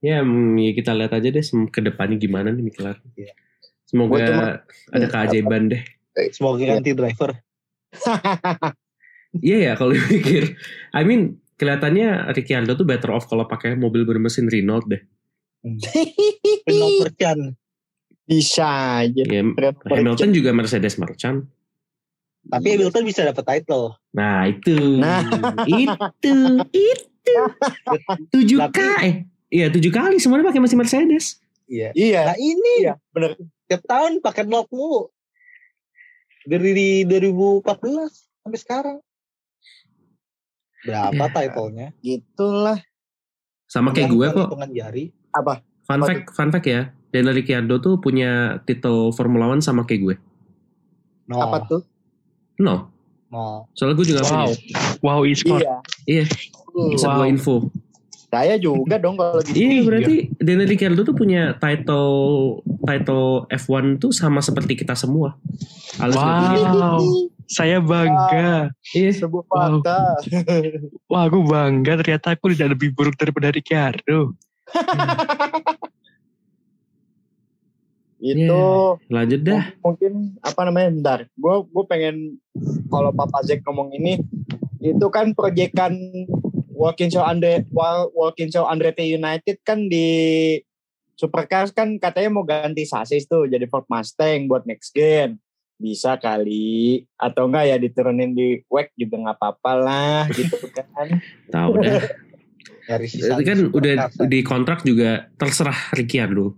Ya, 0.00 0.20
ya 0.20 0.70
kita 0.72 0.92
lihat 0.92 1.10
aja 1.10 1.26
deh 1.26 1.44
ke 1.68 1.80
depannya 1.80 2.16
gimana 2.16 2.50
nih 2.50 2.62
McLaren. 2.62 3.02
Iya. 3.14 3.32
Semoga 3.84 4.16
cuma- 4.20 4.60
ada 4.90 5.06
keajaiban 5.06 5.68
deh. 5.68 5.82
semoga 6.30 6.60
Iya. 6.60 6.68
ganti 6.76 6.90
driver 6.92 7.30
Iya 9.32 9.58
ya 9.62 9.72
kalau 9.78 9.94
pikir. 10.10 10.58
I 10.90 11.02
mean 11.02 11.38
kelihatannya 11.54 12.32
Ricciardo 12.32 12.74
tuh 12.74 12.82
better 12.82 13.12
off 13.12 13.28
kalau 13.28 13.44
pakai 13.44 13.76
mobil 13.76 14.02
bermesin 14.02 14.48
Renault 14.48 14.88
deh. 14.88 15.02
Renault 15.62 16.96
Merchant 17.04 17.54
bisa 18.24 19.02
aja. 19.04 19.22
Ya, 19.22 19.42
Red 19.42 19.76
Hamilton 19.84 20.30
juga 20.30 20.50
Mercedes 20.50 20.96
Merchant. 20.96 21.44
tapi 22.40 22.72
Hamilton 22.72 23.04
bisa 23.04 23.20
dapat 23.20 23.44
title 23.44 23.92
Nah 24.16 24.48
itu, 24.48 24.72
Nah. 24.96 25.20
itu, 25.68 26.34
itu. 26.72 27.34
Tujuh 28.32 28.56
kali, 28.72 29.04
eh, 29.04 29.14
iya 29.52 29.68
tujuh 29.68 29.92
kali 29.92 30.16
semuanya 30.16 30.48
pakai 30.48 30.64
mesin 30.64 30.80
Mercedes. 30.80 31.36
iya 31.68 31.92
Iya, 31.92 32.32
nah 32.32 32.36
ini 32.40 32.72
iya, 32.80 32.96
bener. 33.12 33.36
tiap 33.68 33.84
tahun 33.84 34.18
pakai 34.18 34.48
knock 34.48 34.72
mulu 34.72 35.12
dari 36.42 37.04
2014 37.04 38.08
sampai 38.40 38.58
sekarang 38.58 38.96
berapa 40.82 41.12
Ya. 41.14 41.28
titlenya 41.30 41.88
Gitulah. 42.00 42.78
Sama 43.66 43.90
kayak 43.90 44.10
gue 44.10 44.26
kok. 44.28 44.48
jari 44.70 45.04
Apa? 45.30 45.62
Fun 45.84 46.00
Apa 46.00 46.06
fact, 46.06 46.24
fun 46.32 46.50
fact 46.50 46.66
ya. 46.66 46.82
Daniel 47.10 47.34
Ricciardo 47.34 47.78
tuh 47.78 47.98
punya 47.98 48.62
titel 48.62 49.10
Formula 49.10 49.46
One 49.46 49.58
sama 49.60 49.82
kayak 49.82 50.00
gue. 50.00 50.16
no 51.26 51.38
Apa 51.38 51.62
tuh? 51.64 51.82
No, 52.58 52.90
no 53.28 53.66
soalnya 53.72 53.94
gue 53.96 54.06
juga 54.08 54.22
Wow. 54.22 54.30
punya. 54.30 54.56
Wow, 55.00 55.20
e-sport. 55.24 55.62
Iya. 55.62 55.76
Iya. 56.06 56.24
Bisa 56.90 57.06
Wow. 57.08 57.16
gue 57.16 57.26
info. 57.28 57.54
Saya 58.30 58.54
juga 58.56 58.94
dong 58.94 59.18
kalau 59.18 59.42
gitu. 59.42 59.58
Iya 59.58 59.82
berarti 59.82 60.14
Daniel 60.36 60.70
Ricciardo 60.70 61.02
tuh 61.02 61.14
punya 61.14 61.58
title 61.58 62.10
title 62.80 63.50
F1 63.50 63.98
tuh 63.98 64.14
sama 64.14 64.38
seperti 64.38 64.78
kita 64.78 64.94
semua. 64.94 65.34
Alias. 65.98 66.14
Wow, 66.14 67.02
saya 67.50 67.82
bangga. 67.82 68.70
Iya. 68.94 69.10
Sebuah 69.10 69.42
Wow. 69.50 69.82
fakta. 69.82 69.98
Wah, 71.10 71.26
aku 71.26 71.42
bangga 71.42 71.98
ternyata 71.98 72.38
aku 72.38 72.54
tidak 72.54 72.78
lebih 72.78 72.94
buruk 72.94 73.18
daripada 73.18 73.50
Ricardo. 73.50 74.38
Itu 78.20 79.00
Lanjut 79.08 79.40
dah. 79.40 79.72
mungkin 79.80 80.36
apa 80.44 80.60
namanya 80.68 80.88
bentar 80.92 81.18
gue 81.24 81.54
gue 81.64 81.84
pengen 81.88 82.36
kalau 82.92 83.16
Papa 83.16 83.40
Zack 83.40 83.64
ngomong 83.64 83.96
ini 83.96 84.20
itu 84.78 85.06
kan 85.08 85.32
proyekan 85.32 85.96
Walking 86.68 87.08
Show 87.08 87.24
Andre 87.24 87.64
Wal- 87.72 88.12
Walking 88.12 88.52
Show 88.52 88.68
Andretti 88.68 89.08
United 89.08 89.64
kan 89.64 89.88
di 89.88 90.60
Supercars 91.16 91.72
kan 91.72 91.96
katanya 91.96 92.28
mau 92.28 92.44
ganti 92.44 92.84
sasis 92.84 93.24
tuh 93.24 93.48
jadi 93.48 93.64
Ford 93.72 93.88
Mustang 93.88 94.52
buat 94.52 94.68
next 94.68 94.92
gen 94.92 95.40
bisa 95.80 96.20
kali 96.20 97.02
atau 97.16 97.48
enggak 97.48 97.64
ya 97.66 97.76
diturunin 97.80 98.36
di 98.36 98.60
WEC 98.68 98.92
juga 98.94 99.16
nggak 99.16 99.36
apa-apa 99.40 99.72
lah 99.74 100.18
gitu 100.28 100.60
kan 100.76 101.08
Tahu 101.48 101.72
dah. 101.80 102.04
dari 102.84 103.06
sisa 103.08 103.40
kan 103.40 103.72
udah 103.72 103.92
di 104.28 104.40
kontrak 104.44 104.84
juga 104.84 105.32
terserah 105.40 105.96
Ricciardo. 105.96 106.52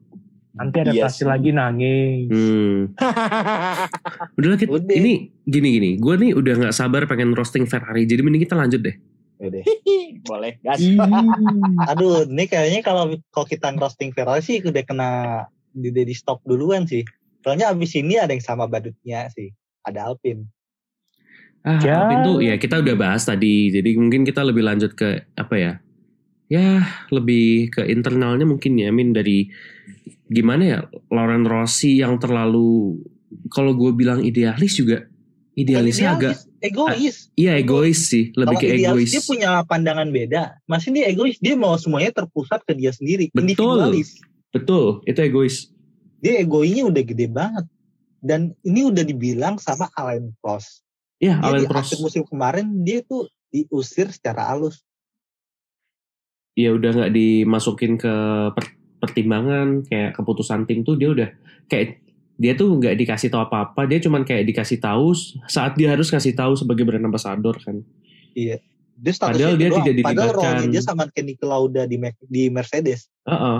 Nanti 0.52 0.84
Iya 0.84 1.08
adaptasi 1.08 1.22
sih. 1.22 1.26
lagi 1.28 1.50
nangis. 1.54 2.28
Hmm. 2.28 2.92
Udahlah 4.36 4.58
kita 4.60 4.68
Udah. 4.74 4.92
ini 4.92 5.32
gini 5.44 5.68
gini. 5.80 5.90
Gue 5.96 6.20
nih 6.20 6.36
udah 6.36 6.54
nggak 6.60 6.74
sabar 6.76 7.08
pengen 7.08 7.32
roasting 7.32 7.64
Ferrari. 7.64 8.04
Jadi 8.04 8.20
mending 8.20 8.44
kita 8.44 8.56
lanjut 8.58 8.84
deh. 8.84 8.96
Udah. 9.40 9.64
boleh 10.28 10.54
gas 10.62 10.78
Aduh, 11.90 12.30
ini 12.30 12.44
kayaknya 12.46 12.80
kalau 12.84 13.10
kalau 13.34 13.46
kita 13.48 13.74
ngerosting 13.74 14.14
Ferrari 14.14 14.38
sih 14.38 14.62
udah 14.62 14.82
kena 14.86 15.10
di, 15.72 15.88
di 15.90 16.14
stop 16.14 16.44
duluan 16.44 16.84
sih. 16.84 17.02
Soalnya 17.42 17.74
abis 17.74 17.92
ini 17.98 18.16
ada 18.18 18.30
yang 18.30 18.42
sama 18.42 18.70
badutnya 18.70 19.26
sih. 19.34 19.50
Ada 19.82 20.10
Alpine. 20.14 20.46
Ah, 21.62 21.78
Ya. 21.82 22.06
Alpine 22.06 22.22
tuh 22.26 22.38
ya 22.42 22.54
kita 22.58 22.78
udah 22.82 22.94
bahas 22.94 23.26
tadi. 23.26 23.70
Jadi 23.70 23.98
mungkin 23.98 24.22
kita 24.22 24.42
lebih 24.46 24.62
lanjut 24.62 24.94
ke 24.94 25.26
apa 25.34 25.54
ya? 25.58 25.72
Ya 26.50 26.86
lebih 27.10 27.70
ke 27.74 27.82
internalnya 27.90 28.46
mungkin 28.46 28.78
ya. 28.78 28.90
I 28.90 28.94
mean 28.94 29.10
dari 29.14 29.50
gimana 30.30 30.62
ya 30.62 30.78
Lauren 31.10 31.44
Rossi 31.44 31.98
yang 32.00 32.16
terlalu 32.22 33.00
kalau 33.52 33.72
gue 33.76 33.92
bilang 33.92 34.20
idealis 34.20 34.76
juga 34.76 35.08
idealisnya 35.52 36.16
agak 36.16 36.36
egois. 36.64 37.28
iya 37.36 37.60
egois 37.60 38.08
sih 38.08 38.32
lebih 38.32 38.56
Kalau 38.56 38.64
ke 38.64 38.66
idealis 38.72 39.08
egois 39.08 39.10
dia 39.12 39.22
punya 39.24 39.50
pandangan 39.68 40.08
beda. 40.08 40.42
Masih 40.68 40.92
dia 40.96 41.08
egois, 41.12 41.36
dia 41.40 41.56
mau 41.56 41.76
semuanya 41.76 42.12
terpusat 42.12 42.64
ke 42.64 42.72
dia 42.72 42.92
sendiri. 42.92 43.28
Betul. 43.32 43.52
Individualis. 43.52 44.20
betul 44.52 45.00
itu 45.08 45.20
egois 45.24 45.71
Dia 46.22 46.38
egoinya 46.38 46.86
udah 46.86 47.02
gede 47.02 47.26
banget. 47.26 47.66
Dan 48.22 48.54
ini 48.62 48.86
udah 48.86 49.02
dibilang 49.02 49.58
sama 49.58 49.90
Alain 49.92 50.30
Prost. 50.38 50.86
ya 51.18 51.36
Dia 51.36 51.42
Alain 51.42 51.66
Prost 51.66 51.98
musim 51.98 52.22
kemarin 52.22 52.80
dia 52.80 53.02
tuh 53.02 53.26
diusir 53.50 54.08
secara 54.08 54.46
halus. 54.48 54.80
ya 56.52 56.68
udah 56.68 56.92
nggak 56.92 57.12
dimasukin 57.16 57.96
ke 57.96 58.12
per- 58.52 58.76
pertimbangan 59.00 59.88
kayak 59.88 60.12
keputusan 60.12 60.68
tim 60.68 60.84
tuh 60.84 61.00
dia 61.00 61.08
udah 61.08 61.28
kayak 61.64 62.04
dia 62.36 62.52
tuh 62.52 62.76
nggak 62.76 62.92
dikasih 62.92 63.32
tahu 63.32 63.48
apa 63.48 63.72
apa 63.72 63.88
dia 63.88 63.96
cuman 64.04 64.20
kayak 64.20 64.44
dikasih 64.44 64.76
tahu 64.76 65.16
saat 65.48 65.80
dia 65.80 65.88
harus 65.88 66.12
ngasih 66.12 66.36
tahu 66.36 66.52
sebagai 66.52 66.84
brand 66.84 67.08
ambassador 67.08 67.56
kan 67.56 67.80
Dia 68.92 69.12
statusnya 69.16 69.48
Padahal 69.48 69.54
dia 69.56 69.68
doang. 69.72 69.78
tidak 69.80 69.94
Padahal 70.04 70.28
dilibatkan. 70.28 70.54
role 70.60 70.70
dia 70.70 70.82
sama 70.84 71.04
Kenny 71.08 71.34
Lauda 71.40 71.82
di, 71.88 71.96
Mercedes. 72.52 73.08
Heeh. 73.24 73.58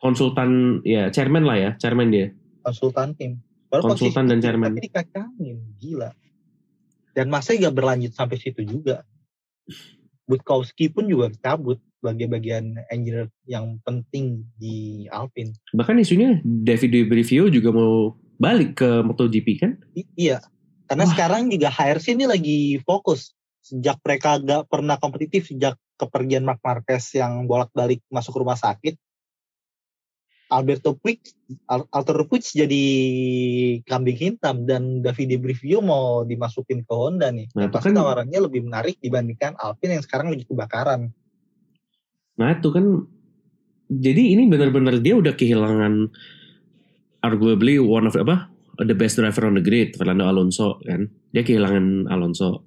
Konsultan 0.00 0.80
ya 0.82 1.12
chairman 1.12 1.44
lah 1.44 1.56
ya 1.60 1.70
chairman 1.78 2.08
dia 2.10 2.32
konsultan 2.60 3.16
tim. 3.16 3.40
Baru 3.70 3.94
Konsultan 3.94 4.26
dan 4.26 4.42
chairman. 4.42 4.74
Tapi 4.74 4.90
dikacangin, 4.90 5.58
gila. 5.78 6.10
Dan 7.14 7.30
masa 7.30 7.54
gak 7.54 7.70
berlanjut 7.70 8.10
sampai 8.14 8.36
situ 8.38 8.66
juga. 8.66 9.06
Butkowski 10.26 10.90
pun 10.90 11.06
juga 11.06 11.30
cabut 11.38 11.78
sebagai 12.02 12.26
bagian 12.26 12.78
engineer 12.90 13.30
yang 13.46 13.78
penting 13.84 14.42
di 14.56 15.04
Alpine. 15.12 15.52
bahkan 15.76 16.00
isunya 16.00 16.40
David 16.42 17.12
Brivio 17.12 17.52
juga 17.52 17.70
mau 17.76 18.16
balik 18.40 18.80
ke 18.80 19.04
MotoGP 19.04 19.48
kan 19.60 19.76
I- 19.92 20.08
iya, 20.16 20.40
karena 20.88 21.04
Wah. 21.04 21.12
sekarang 21.12 21.52
juga 21.52 21.68
HRC 21.68 22.16
ini 22.16 22.24
lagi 22.24 22.58
fokus. 22.82 23.36
Sejak 23.60 24.00
mereka 24.00 24.40
gak 24.40 24.66
pernah 24.66 24.96
kompetitif, 24.96 25.46
sejak 25.46 25.76
kepergian 26.00 26.42
Mark 26.42 26.64
Marquez 26.64 27.12
yang 27.14 27.44
bolak-balik 27.44 28.00
masuk 28.08 28.40
rumah 28.40 28.56
sakit, 28.56 28.96
Alberto 30.50 30.98
Puig, 30.98 31.22
Al- 31.70 31.86
Alberto 31.94 32.26
Puig 32.26 32.42
jadi 32.42 32.84
kambing 33.86 34.18
hitam 34.18 34.66
dan 34.66 35.00
Davide 35.00 35.38
Brivio 35.38 35.78
mau 35.78 36.26
dimasukin 36.26 36.82
ke 36.82 36.90
Honda 36.92 37.30
nih. 37.30 37.46
Nah, 37.54 37.70
pasti 37.70 37.94
kan- 37.94 38.02
tawarannya 38.02 38.40
lebih 38.42 38.66
menarik 38.66 38.98
dibandingkan 38.98 39.54
Alpine 39.56 39.98
yang 39.98 40.04
sekarang 40.04 40.34
lagi 40.34 40.44
kebakaran. 40.44 41.14
nah 42.40 42.56
itu 42.56 42.72
kan 42.72 43.04
jadi 43.92 44.32
ini 44.32 44.48
benar-benar 44.48 44.96
dia 45.04 45.12
udah 45.12 45.36
kehilangan 45.36 46.08
arguably 47.20 47.76
one 47.76 48.08
of 48.08 48.16
apa 48.16 48.48
the 48.80 48.96
best 48.96 49.20
driver 49.20 49.44
on 49.44 49.60
the 49.60 49.64
grid 49.64 49.92
Fernando 49.92 50.24
Alonso 50.24 50.80
kan 50.88 51.12
dia 51.36 51.44
kehilangan 51.44 52.08
Alonso 52.08 52.64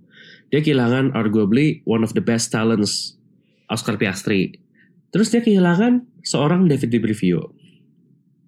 dia 0.53 0.61
kehilangan 0.61 1.17
arguably 1.17 1.81
one 1.89 2.05
of 2.05 2.13
the 2.13 2.21
best 2.21 2.53
talents 2.53 3.17
Oscar 3.65 3.97
Piastri 3.97 4.61
terus 5.09 5.33
dia 5.33 5.41
kehilangan 5.41 6.05
seorang 6.21 6.69
David 6.69 6.93
Di 6.93 6.99
Brivio 7.01 7.57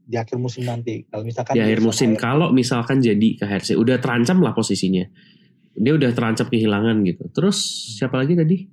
di 0.06 0.16
akhir 0.16 0.38
musim 0.38 0.70
nanti. 0.70 1.03
Kalau 1.10 1.26
misalkan 1.26 1.53
di 1.58 1.62
akhir 1.66 1.82
musim. 1.82 2.10
kalau 2.14 2.53
misalkan 2.53 3.01
jadi 3.01 3.30
ke 3.41 3.43
HRC 3.43 3.74
udah 3.76 3.97
terancam 3.97 4.39
lah 4.39 4.53
posisinya. 4.53 5.03
Dia 5.76 5.91
udah 5.97 6.14
terancam 6.16 6.47
kehilangan 6.47 7.03
gitu. 7.03 7.28
Terus 7.36 7.58
siapa 7.99 8.16
lagi 8.22 8.38
tadi? 8.38 8.64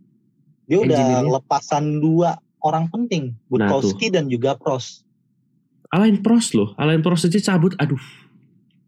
Dia 0.68 0.78
udah 0.78 1.26
lepasan 1.26 1.98
dua 1.98 2.38
orang 2.62 2.86
penting. 2.92 3.34
Nah, 3.50 3.66
Butkowski 3.66 4.12
dan 4.12 4.30
juga 4.30 4.54
Prost 4.54 5.02
Alain 5.92 6.16
Prost 6.22 6.54
loh. 6.54 6.72
Alain 6.78 7.02
Prost 7.02 7.28
aja 7.28 7.52
cabut. 7.52 7.76
Aduh. 7.76 8.00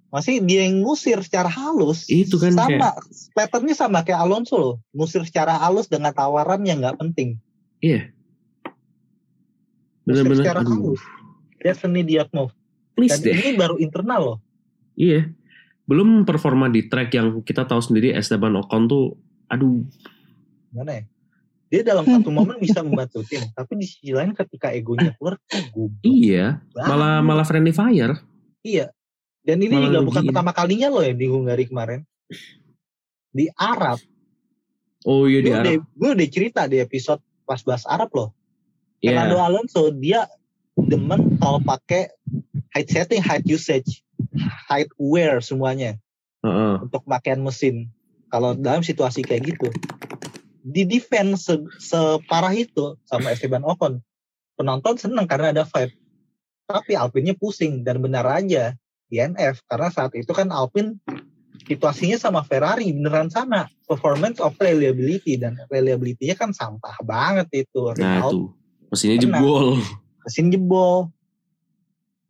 Masih 0.08 0.38
dia 0.40 0.64
yang 0.64 0.86
ngusir 0.86 1.18
secara 1.26 1.50
halus. 1.50 2.06
Itu 2.06 2.38
kan 2.38 2.54
sama. 2.54 2.94
patternnya 3.34 3.74
sama 3.74 4.06
kayak 4.06 4.24
Alonso 4.24 4.56
loh. 4.56 4.74
Ngusir 4.94 5.26
secara 5.26 5.58
halus 5.58 5.90
dengan 5.90 6.14
tawaran 6.14 6.62
yang 6.62 6.80
nggak 6.80 6.96
penting. 6.96 7.42
Iya. 7.82 8.14
Ngusir 10.06 10.22
bener-bener 10.22 10.44
secara 10.46 10.60
halus 10.64 11.02
need 11.88 12.10
move 12.30 12.52
please 12.94 13.16
dan 13.18 13.32
deh 13.32 13.34
ini 13.40 13.50
baru 13.56 13.76
internal 13.80 14.20
loh 14.22 14.38
Iya. 14.94 15.26
Belum 15.90 16.22
performa 16.22 16.70
di 16.70 16.86
track 16.86 17.10
yang 17.18 17.42
kita 17.42 17.66
tahu 17.66 17.82
sendiri 17.82 18.14
Esteban 18.14 18.54
Ocon 18.56 18.86
tuh 18.86 19.18
aduh 19.50 19.82
gimana 20.72 21.02
ya 21.02 21.04
dia 21.68 21.82
dalam 21.82 22.06
satu 22.06 22.30
momen 22.36 22.56
bisa 22.62 22.80
membantu 22.80 23.20
tim 23.26 23.42
tapi 23.52 23.76
di 23.76 23.86
sisi 23.90 24.14
lain 24.14 24.32
ketika 24.32 24.70
egonya 24.70 25.12
keluar 25.18 25.36
goblok 25.50 25.98
iya, 26.06 26.62
malah 26.72 27.20
banget. 27.20 27.26
malah 27.26 27.44
friendly 27.44 27.74
fire. 27.74 28.14
iya 28.64 28.88
dan 29.44 29.60
ini 29.60 29.74
malah 29.76 29.90
juga 29.92 30.00
bukan 30.00 30.22
ngerugiin. 30.24 30.28
pertama 30.32 30.52
kalinya 30.56 30.88
loh 30.94 31.02
yang 31.04 31.18
di 31.18 31.26
Hungari 31.28 31.64
kemarin 31.68 32.00
di 33.34 33.46
Arab 33.58 33.98
Oh 35.04 35.28
iya 35.28 35.44
di 35.44 35.52
gue 35.52 35.58
udah, 35.60 35.74
Arab. 35.76 35.82
gue 35.84 36.10
udah 36.16 36.28
cerita 36.32 36.60
di 36.64 36.76
episode 36.80 37.20
pas 37.44 37.60
bahas 37.60 37.84
Arab 37.84 38.08
loh 38.16 38.30
Iya. 39.04 39.20
Fernando 39.20 39.36
Alonso 39.44 39.82
dia 39.92 40.24
demen 40.78 41.38
kalau 41.38 41.62
pakai 41.62 42.10
height 42.74 42.90
setting, 42.90 43.22
height 43.22 43.46
usage, 43.46 44.02
height 44.66 44.90
wear 44.98 45.38
semuanya 45.38 45.98
Heeh. 46.42 46.82
untuk 46.82 47.06
pakaian 47.06 47.40
mesin. 47.40 47.90
Kalau 48.28 48.58
dalam 48.58 48.82
situasi 48.82 49.22
kayak 49.22 49.54
gitu, 49.54 49.70
di 50.64 50.82
defense 50.82 51.46
se- 51.46 51.70
separah 51.78 52.50
itu 52.56 52.98
sama 53.06 53.30
Esteban 53.30 53.62
Ocon, 53.62 54.02
penonton 54.58 54.98
seneng 54.98 55.30
karena 55.30 55.54
ada 55.54 55.62
vibe. 55.62 55.94
Tapi 56.64 56.96
Alpine-nya 56.96 57.36
pusing 57.36 57.84
dan 57.84 58.00
benar 58.00 58.24
aja 58.24 58.72
DNF 59.12 59.60
karena 59.68 59.88
saat 59.92 60.16
itu 60.16 60.32
kan 60.32 60.48
Alpine 60.48 60.96
situasinya 61.68 62.18
sama 62.18 62.40
Ferrari 62.42 62.90
beneran 62.90 63.28
sama 63.28 63.68
performance 63.84 64.40
of 64.40 64.56
reliability 64.58 65.36
dan 65.36 65.60
reliability-nya 65.68 66.34
kan 66.34 66.50
sampah 66.50 66.96
banget 67.04 67.68
itu. 67.68 67.92
Nah 67.94 68.18
Renault 68.18 68.32
tuh 68.32 68.46
mesinnya 68.88 69.16
jebol. 69.20 69.78
Mesin 70.24 70.50
jebol. 70.50 71.12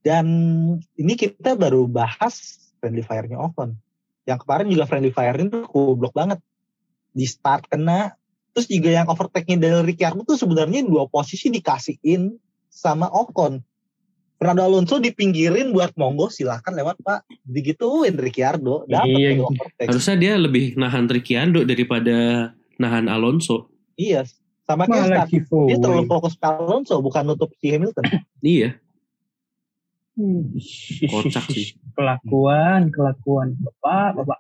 Dan 0.05 0.27
ini 1.01 1.15
kita 1.17 1.57
baru 1.57 1.89
bahas 1.89 2.61
friendly 2.83 3.01
fire-nya 3.01 3.41
Ocon. 3.41 3.73
Yang 4.29 4.45
kemarin 4.45 4.67
juga 4.69 4.85
friendly 4.85 5.13
fire-nya 5.15 5.49
tuh 5.49 5.65
goblok 5.71 6.13
banget. 6.13 6.43
Di 7.15 7.25
start 7.25 7.71
kena, 7.73 8.13
terus 8.53 8.69
juga 8.69 8.91
yang 8.93 9.09
overtake-nya 9.09 9.57
dari 9.57 9.95
Ricciardo 9.95 10.27
tuh 10.27 10.37
sebenarnya 10.37 10.85
dua 10.85 11.09
posisi 11.09 11.49
dikasihin 11.49 12.37
sama 12.69 13.09
Ocon. 13.09 13.63
Fernando 14.35 14.67
Alonso 14.67 14.99
dipinggirin 14.99 15.71
buat 15.71 15.95
monggo 15.95 16.27
silakan 16.27 16.75
lewat 16.75 16.99
pak 17.01 17.23
digituin 17.47 18.19
Ricciardo 18.19 18.83
dapat 18.85 19.15
Iya, 19.15 19.31
gitu. 19.39 19.47
overtake 19.47 19.89
Harusnya 19.89 20.17
dia 20.19 20.33
lebih 20.37 20.65
nahan 20.75 21.07
Ricciardo 21.07 21.63
daripada 21.65 22.17
nahan 22.77 23.07
Alonso. 23.07 23.71
iya 23.95 24.27
sama 24.65 24.89
kayak 24.89 25.29
dia 25.29 25.77
terlalu 25.77 26.09
fokus 26.09 26.35
ke 26.41 26.47
Alonso 26.49 26.97
bukan 27.05 27.23
nutup 27.29 27.53
si 27.61 27.69
Hamilton 27.73 28.05
Iya. 28.45 28.81
Hmm. 30.15 30.55
Kocak 31.11 31.51
sih. 31.51 31.75
Kelakuan, 31.99 32.95
kelakuan. 32.95 33.59
Bapak, 33.59 34.23
bapak. 34.23 34.39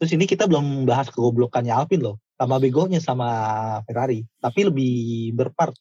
Terus 0.00 0.10
ini 0.16 0.24
kita 0.26 0.48
belum 0.50 0.88
bahas 0.88 1.12
kegoblokannya 1.12 1.70
Alpine 1.70 2.02
loh. 2.02 2.16
Sama 2.34 2.56
begonya 2.58 2.98
sama 2.98 3.28
Ferrari. 3.86 4.26
Tapi 4.40 4.60
lebih 4.66 4.94
berpart. 5.36 5.76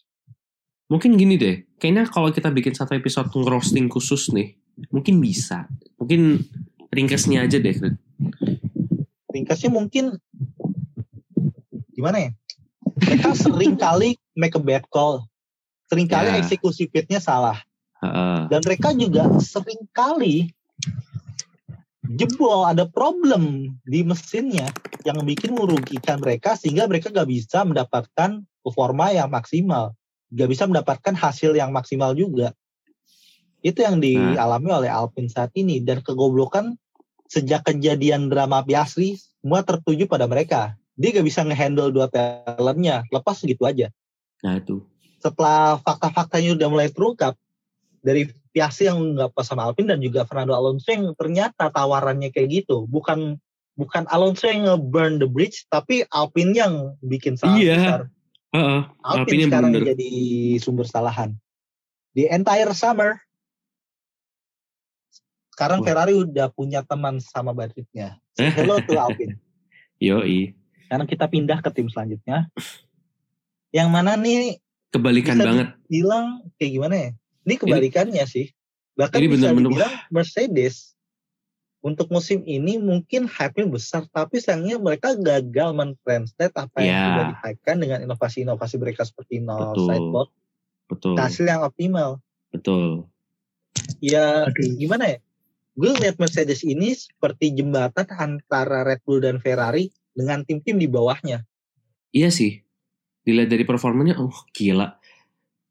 Mungkin 0.91 1.17
gini 1.17 1.39
deh. 1.39 1.65
Kayaknya 1.79 2.03
kalau 2.11 2.29
kita 2.29 2.51
bikin 2.51 2.75
satu 2.75 2.93
episode 2.97 3.31
roasting 3.31 3.87
khusus 3.87 4.29
nih, 4.33 4.57
mungkin 4.91 5.21
bisa. 5.23 5.69
Mungkin 5.97 6.43
ringkasnya 6.91 7.47
aja 7.47 7.57
deh. 7.61 7.73
Ringkasnya 9.31 9.69
mungkin 9.71 10.19
gimana 11.95 12.17
ya? 12.27 12.31
Mereka 12.99 13.29
sering 13.47 13.75
kali 13.79 14.19
make 14.35 14.55
a 14.55 14.61
bad 14.61 14.85
call. 14.91 15.25
Sering 15.89 16.05
kali 16.05 16.29
Ya. 16.29 16.37
eksekusi 16.43 16.85
pitnya 16.91 17.17
salah. 17.17 17.57
Heeh. 17.99 18.47
Dan 18.47 18.61
mereka 18.63 18.93
juga 18.95 19.27
sering 19.41 19.83
kali 19.91 20.53
jebol 22.09 22.65
ada 22.65 22.89
problem 22.89 23.75
di 23.85 24.01
mesinnya 24.01 24.71
yang 25.05 25.21
bikin 25.21 25.53
merugikan 25.53 26.17
mereka 26.17 26.57
sehingga 26.57 26.89
mereka 26.89 27.13
gak 27.13 27.29
bisa 27.29 27.61
mendapatkan 27.61 28.41
performa 28.65 29.13
yang 29.13 29.29
maksimal. 29.29 29.93
Gak 30.29 30.49
bisa 30.49 30.69
mendapatkan 30.69 31.13
hasil 31.17 31.57
yang 31.57 31.73
maksimal 31.73 32.13
juga. 32.13 32.53
Itu 33.59 33.83
yang 33.83 33.99
dialami 33.99 34.69
oleh 34.71 34.89
Alpine 34.89 35.27
saat 35.27 35.51
ini. 35.57 35.83
Dan 35.83 35.99
kegoblokan 35.99 36.77
sejak 37.27 37.67
kejadian 37.67 38.31
drama 38.31 38.63
Piastri 38.63 39.19
semua 39.19 39.65
tertuju 39.65 40.07
pada 40.07 40.25
mereka. 40.25 40.79
Dia 40.99 41.15
gak 41.15 41.23
bisa 41.23 41.47
ngehandle 41.47 41.89
dua 41.89 42.11
talentnya. 42.11 43.07
Lepas 43.07 43.39
segitu 43.39 43.63
aja 43.63 43.87
Nah 44.43 44.59
itu. 44.59 44.83
setelah 45.19 45.79
fakta-faktanya 45.79 46.55
udah 46.55 46.67
mulai 46.67 46.87
terungkap 46.87 47.35
dari 47.99 48.27
Piastri 48.49 48.87
yang 48.87 48.97
nggak 49.13 49.35
pas 49.35 49.43
sama 49.43 49.67
Alpine 49.67 49.91
dan 49.91 49.99
juga 49.99 50.23
Fernando 50.23 50.55
Alonso 50.55 50.87
yang 50.89 51.11
ternyata 51.13 51.67
tawarannya 51.69 52.31
kayak 52.31 52.63
gitu 52.63 52.87
bukan 52.87 53.35
bukan 53.75 54.07
Alonso 54.07 54.47
yang 54.47 54.63
nge-burn 54.65 55.19
the 55.19 55.27
bridge 55.27 55.67
tapi 55.67 56.07
Alpine 56.09 56.55
yang 56.55 56.73
bikin 57.03 57.35
salah 57.35 57.59
Iya. 57.59 57.75
besar 57.75 58.01
Heeh. 58.49 58.81
Alpine 58.97 59.19
Alpine 59.21 59.39
yang 59.43 59.51
sekarang 59.51 59.71
yang 59.75 59.85
jadi 59.91 60.09
sumber 60.57 60.85
kesalahan 60.87 61.29
di 62.09 62.23
entire 62.25 62.71
summer 62.71 63.19
sekarang 65.51 65.83
Wah. 65.83 65.85
Ferrari 65.85 66.13
udah 66.15 66.47
punya 66.49 66.81
teman 66.81 67.19
sama 67.19 67.51
badutnya 67.51 68.15
hello 68.39 68.79
to 68.81 68.95
Alpine 68.95 69.35
Yoi. 69.99 70.55
Sekarang 70.89 71.05
kita 71.05 71.29
pindah 71.29 71.61
ke 71.61 71.69
tim 71.69 71.85
selanjutnya 71.85 72.49
yang 73.69 73.93
mana 73.93 74.17
nih 74.17 74.57
Kebalikan 74.89 75.37
Bisa 75.37 75.45
banget. 75.45 75.67
bilang 75.85 76.25
kayak 76.57 76.71
gimana 76.73 76.95
ya? 76.97 77.09
Ini 77.45 77.53
kebalikannya 77.61 78.25
sih. 78.25 78.49
Bahkan 78.97 79.21
ini 79.21 79.27
bisa 79.29 79.53
bener-bener, 79.53 79.69
dibilang 79.69 79.93
Mercedes 80.09 80.97
untuk 81.79 82.09
musim 82.09 82.41
ini 82.41 82.81
mungkin 82.81 83.29
hype-nya 83.29 83.69
besar, 83.69 84.09
tapi 84.09 84.41
sayangnya 84.41 84.81
mereka 84.81 85.13
gagal 85.13 85.77
men-translate 85.77 86.57
apa 86.57 86.77
yang 86.81 86.89
Ya. 86.89 87.03
sudah 87.05 87.25
dihypekan 87.31 87.77
dengan 87.77 87.99
inovasi-inovasi 88.01 88.75
mereka 88.81 89.05
seperti 89.05 89.37
no 89.39 89.77
Betul. 89.77 89.85
sideboard 89.87 90.29
Betul. 90.89 91.13
hasil 91.21 91.45
yang 91.45 91.61
optimal. 91.61 92.09
Betul. 92.49 93.05
Ya 94.01 94.49
Aduh. 94.49 94.73
gimana 94.73 95.05
ya? 95.05 95.17
Gue 95.77 95.93
lihat 95.95 96.17
Mercedes 96.17 96.65
ini 96.65 96.97
seperti 96.97 97.53
jembatan 97.53 98.09
antara 98.09 98.81
Red 98.81 99.05
Bull 99.05 99.21
dan 99.21 99.37
Ferrari 99.37 99.93
dengan 100.19 100.43
tim-tim 100.43 100.75
di 100.75 100.91
bawahnya. 100.91 101.47
Iya 102.11 102.27
sih. 102.27 102.59
Dilihat 103.23 103.47
dari 103.47 103.63
performanya, 103.63 104.19
oh 104.19 104.35
gila. 104.51 104.99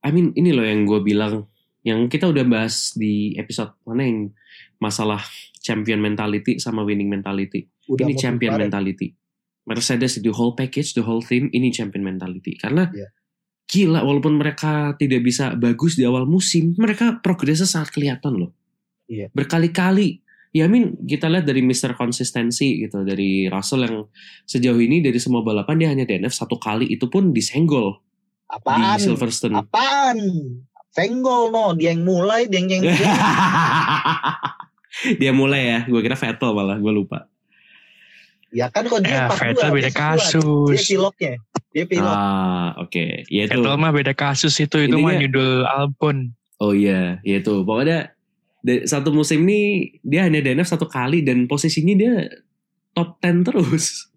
I 0.01 0.09
mean, 0.15 0.33
ini 0.33 0.57
loh 0.57 0.65
yang 0.65 0.89
gue 0.89 1.05
bilang. 1.05 1.45
Yang 1.85 2.19
kita 2.19 2.29
udah 2.29 2.45
bahas 2.45 2.93
di 2.97 3.33
episode 3.39 3.73
mana 3.87 4.05
yang 4.05 4.29
masalah 4.83 5.23
champion 5.63 6.03
mentality 6.03 6.59
sama 6.59 6.85
winning 6.85 7.09
mentality. 7.09 7.69
Udah 7.89 8.05
ini 8.05 8.15
champion 8.19 8.57
kemarin. 8.57 8.69
mentality. 8.69 9.09
Mercedes 9.69 10.21
the 10.21 10.33
whole 10.33 10.57
package, 10.57 10.97
the 10.97 11.05
whole 11.05 11.21
team 11.21 11.53
ini 11.53 11.69
champion 11.69 12.05
mentality. 12.05 12.57
Karena 12.57 12.89
Iya. 12.89 13.09
gila 13.69 14.01
walaupun 14.05 14.37
mereka 14.37 14.97
tidak 14.97 15.21
bisa 15.25 15.53
bagus 15.57 15.97
di 15.97 16.05
awal 16.05 16.25
musim, 16.25 16.73
mereka 16.77 17.21
progresnya 17.21 17.69
sangat 17.69 17.93
kelihatan 17.95 18.37
loh. 18.37 18.53
Iya. 19.09 19.33
Berkali-kali. 19.33 20.21
Ya 20.57 20.65
I 20.65 20.71
mean 20.73 20.97
kita 21.05 21.29
lihat 21.29 21.45
dari 21.45 21.61
Mr. 21.61 21.93
Konsistensi 21.93 22.89
gitu 22.89 23.05
dari 23.05 23.47
Russell 23.53 23.85
yang 23.85 23.97
sejauh 24.49 24.81
ini 24.81 25.05
dari 25.05 25.21
semua 25.21 25.45
balapan 25.45 25.77
dia 25.77 25.89
hanya 25.93 26.09
DNF 26.09 26.33
satu 26.33 26.57
kali 26.57 26.89
itu 26.89 27.05
pun 27.13 27.37
disenggol 27.37 28.01
Apaan? 28.49 28.97
di 28.97 29.05
Silverstone. 29.05 29.61
Apaan? 29.61 30.19
Senggol 30.89 31.53
no, 31.53 31.77
dia 31.77 31.93
yang 31.93 32.03
mulai, 32.03 32.49
dia 32.49 32.65
yang 32.65 32.69
yang 32.81 32.85
dia 35.21 35.33
mulai 35.37 35.63
ya, 35.63 35.79
gue 35.87 36.01
kira 36.01 36.17
Vettel 36.17 36.51
malah, 36.57 36.81
gue 36.81 36.91
lupa. 36.91 37.29
Ya 38.49 38.73
kan 38.73 38.89
kok 38.89 39.05
dia 39.05 39.29
Ya, 39.29 39.37
42, 39.37 39.37
Vettel 39.37 39.69
beda 39.69 39.91
9. 39.93 39.93
Dia 39.93 39.93
kasus. 39.93 40.81
pilotnya. 40.89 41.35
Dia 41.77 41.85
pilot. 41.85 42.17
Ah, 42.17 42.69
oke. 42.81 43.05
Ya 43.29 43.43
itu. 43.45 43.61
Vettel 43.61 43.77
mah 43.77 43.93
beda 43.93 44.13
kasus 44.17 44.55
itu. 44.57 44.77
Itu 44.81 44.97
mah 44.97 45.21
nyundul 45.21 45.69
Albon. 45.69 46.33
Oh 46.59 46.73
iya, 46.73 47.21
ya 47.23 47.45
itu. 47.45 47.63
Pokoknya 47.63 48.17
satu 48.65 49.15
musim 49.15 49.47
ini 49.47 49.95
dia 50.03 50.27
hanya 50.27 50.43
DNF 50.43 50.67
satu 50.67 50.91
kali 50.91 51.23
dan 51.23 51.47
posisinya 51.47 51.95
dia 51.95 52.15
top 52.95 53.23
10 53.23 53.47
terus. 53.47 54.11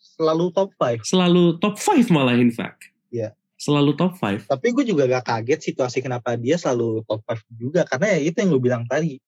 Selalu 0.00 0.50
top 0.50 0.74
5. 0.80 1.04
Selalu 1.04 1.44
top 1.60 1.76
5 1.78 2.10
malah 2.10 2.34
in 2.34 2.50
fact. 2.50 2.90
Iya. 3.12 3.36
Selalu 3.58 3.94
top 3.94 4.16
5. 4.18 4.48
Tapi 4.48 4.66
gue 4.74 4.84
juga 4.86 5.06
gak 5.06 5.26
kaget 5.28 5.60
situasi 5.72 6.02
kenapa 6.02 6.34
dia 6.34 6.56
selalu 6.58 7.04
top 7.04 7.22
5 7.26 7.44
juga. 7.54 7.84
Karena 7.86 8.16
ya 8.16 8.18
itu 8.24 8.36
yang 8.40 8.50
gue 8.56 8.62
bilang 8.62 8.84
tadi. 8.88 9.20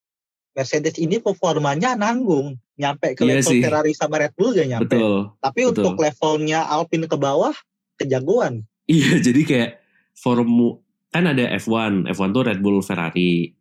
Mercedes 0.51 0.99
ini 0.99 1.23
performanya 1.23 1.95
nanggung. 1.95 2.59
Nyampe 2.75 3.15
ke 3.15 3.23
Iya 3.23 3.39
level 3.39 3.53
sih. 3.55 3.61
Ferrari 3.63 3.93
sama 3.95 4.19
Red 4.19 4.35
Bull 4.35 4.57
gak 4.57 4.67
nyampe. 4.67 4.97
Betul. 4.97 5.15
Tapi 5.39 5.61
betul. 5.63 5.71
untuk 5.71 5.95
levelnya 6.01 6.61
Alpine 6.67 7.07
ke 7.07 7.17
bawah, 7.21 7.55
kejagoan. 8.01 8.67
Iya, 8.91 9.21
jadi 9.27 9.41
kayak 9.47 9.71
formu 10.19 10.83
kan 11.11 11.27
ada 11.27 11.55
F1, 11.59 12.11
F1 12.11 12.29
tuh 12.35 12.45
Red 12.47 12.59
Bull 12.63 12.83
Ferrari. 12.83 13.60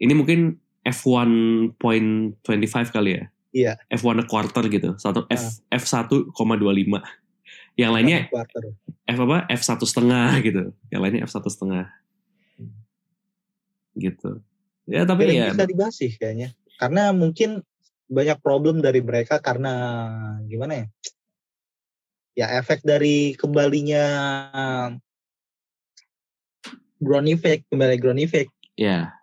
Ini 0.00 0.12
mungkin 0.16 0.56
F1.25 0.80 1.76
kali 2.88 3.20
ya. 3.20 3.24
Iya. 3.52 3.72
F1 3.92 4.24
a 4.24 4.24
quarter 4.24 4.64
gitu. 4.72 4.96
Satu 4.96 5.28
F 5.28 5.60
F1,25. 5.68 6.32
Yang 7.76 7.90
lainnya 7.92 8.18
Quarter. 8.32 8.62
F 9.04 9.18
apa? 9.20 9.38
F1 9.52 9.80
setengah 9.84 10.30
gitu. 10.46 10.62
Yang 10.88 11.00
lainnya 11.04 11.20
F1 11.28 11.44
setengah. 11.52 11.86
Gitu. 13.92 14.30
Ya 14.88 15.04
tapi 15.04 15.28
Tapi 15.28 15.36
ya 15.36 15.52
bisa 15.52 15.68
dibahas 15.68 15.94
sih 16.00 16.16
kayaknya. 16.16 16.56
Karena 16.80 17.12
mungkin 17.12 17.60
banyak 18.10 18.40
problem 18.40 18.80
dari 18.80 19.04
mereka 19.04 19.38
karena 19.38 19.74
gimana 20.48 20.80
ya? 20.80 20.86
Ya 22.38 22.46
efek 22.56 22.80
dari 22.86 23.36
kembalinya 23.36 24.06
ground 27.02 27.28
effect, 27.28 27.68
kembali 27.68 28.00
ground 28.00 28.22
effect 28.22 28.48
ya 28.80 29.19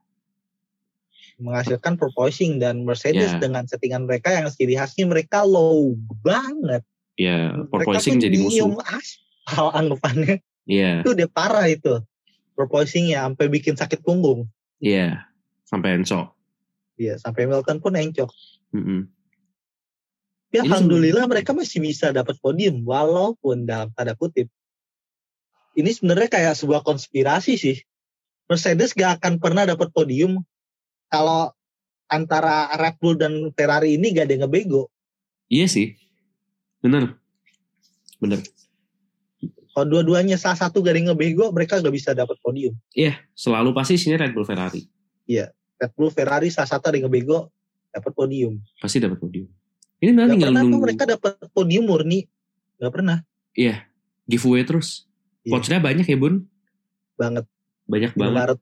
menghasilkan 1.38 1.96
porpoising 1.96 2.58
dan 2.58 2.82
Mercedes 2.82 3.34
Ya. 3.34 3.40
dengan 3.40 3.64
settingan 3.70 4.10
mereka 4.10 4.34
yang 4.34 4.50
ciri 4.50 4.74
khasnya 4.74 5.06
mereka 5.06 5.46
low 5.46 5.94
banget. 6.22 6.82
ya 7.18 7.50
mereka 7.54 7.70
porpoising 7.98 8.22
jadi 8.22 8.38
musuh. 8.38 8.78
aspal 8.86 9.74
anggapannya 9.74 10.38
Iya, 10.70 10.92
itu 11.02 11.16
udah 11.16 11.30
parah 11.32 11.66
itu. 11.66 11.98
Porpoisingnya 12.54 13.26
sampai 13.26 13.48
bikin 13.48 13.74
sakit 13.74 14.02
punggung. 14.02 14.46
iya. 14.78 15.26
Sampai 15.64 16.00
Enso. 16.00 16.32
Iya, 16.96 17.20
sampai 17.20 17.44
Milton 17.44 17.78
pun 17.84 17.92
encok. 17.94 18.32
Mm-mm. 18.72 19.06
Ya, 20.48 20.64
Ini 20.64 20.72
alhamdulillah 20.72 21.28
mereka 21.28 21.52
masih 21.52 21.84
bisa 21.84 22.16
dapat 22.16 22.40
podium 22.40 22.88
walaupun 22.88 23.68
dalam 23.68 23.92
tanda 23.92 24.16
kutip. 24.16 24.48
Ini 25.76 25.92
sebenarnya 25.92 26.32
kayak 26.32 26.56
sebuah 26.56 26.82
konspirasi 26.82 27.60
sih. 27.60 27.78
Mercedes 28.48 28.96
gak 28.96 29.20
akan 29.20 29.44
pernah 29.44 29.68
dapat 29.68 29.92
podium 29.92 30.40
kalau 31.08 31.52
antara 32.08 32.72
Red 32.76 32.96
Bull 33.00 33.20
dan 33.20 33.52
Ferrari 33.52 34.00
ini 34.00 34.16
gak 34.16 34.28
ada 34.28 34.34
yang 34.36 34.44
ngebego. 34.48 34.88
Iya 35.52 35.68
sih. 35.68 35.96
Bener. 36.80 37.16
Bener. 38.20 38.40
Kalau 39.76 39.86
dua-duanya 39.86 40.40
salah 40.42 40.58
satu 40.58 40.82
gak 40.82 40.96
ada 40.96 41.00
yang 41.00 41.10
ngebego, 41.14 41.52
mereka 41.52 41.80
gak 41.80 41.94
bisa 41.94 42.16
dapat 42.16 42.40
podium. 42.40 42.74
Iya, 42.96 43.20
selalu 43.38 43.76
pasti 43.76 44.00
isinya 44.00 44.24
Red 44.24 44.34
Bull 44.34 44.48
Ferrari. 44.48 44.88
Red 45.78 45.92
Bull, 45.94 46.10
Ferrari 46.10 46.50
salah 46.50 46.70
satu 46.70 46.90
ada 46.90 46.98
yang 46.98 47.12
ngebego, 47.12 47.54
dapat 47.94 48.12
podium. 48.16 48.58
Pasti 48.82 48.98
dapat 48.98 49.22
podium. 49.22 49.48
Ini 50.02 50.12
nanti 50.14 50.34
Gak 50.34 50.34
tinggal 50.38 50.50
pernah 50.54 50.64
nunggu 50.66 50.80
mereka 50.82 51.04
dapat 51.06 51.34
podium 51.54 51.86
murni. 51.86 52.26
Gak 52.78 52.94
pernah 52.94 53.22
giveaway 54.28 54.62
terus. 54.68 55.08
Iya. 55.48 55.58
Vouchernya 55.58 55.82
banyak 55.82 56.06
ya 56.06 56.18
bun? 56.20 56.46
banget. 57.18 57.46
Banyak 57.90 58.14
banget. 58.14 58.38
Maret. 58.38 58.60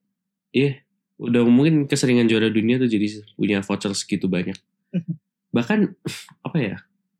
Udah 1.16 1.48
mungkin 1.48 1.88
keseringan 1.88 2.28
juara 2.28 2.52
dunia 2.52 2.76
tuh 2.76 2.92
jadi 2.92 3.24
punya 3.40 3.64
voucher 3.64 3.92
segitu 3.96 4.28
banyak. 4.28 4.56
Bahkan 5.56 5.80
apa 6.44 6.58
ya? 6.60 6.76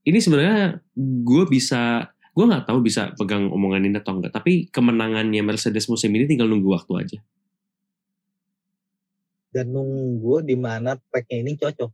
Ini 0.06 0.20
sebenarnya 0.22 0.84
gue 1.00 1.44
bisa, 1.50 2.12
gue 2.36 2.46
nggak 2.46 2.68
tahu 2.70 2.80
bisa 2.84 3.16
pegang 3.16 3.50
omongan 3.50 3.88
ini 3.88 3.98
atau 3.98 4.20
enggak. 4.20 4.36
Tapi 4.36 4.68
kemenangannya 4.70 5.42
Mercedes 5.42 5.88
musim 5.88 6.12
ini 6.14 6.28
tinggal 6.28 6.52
nunggu 6.52 6.70
waktu 6.70 6.94
aja. 7.00 7.20
Dan 9.56 9.72
nunggu 9.72 10.44
di 10.44 10.60
mana 10.60 11.00
tracknya 11.00 11.38
ini 11.42 11.56
cocok. 11.56 11.92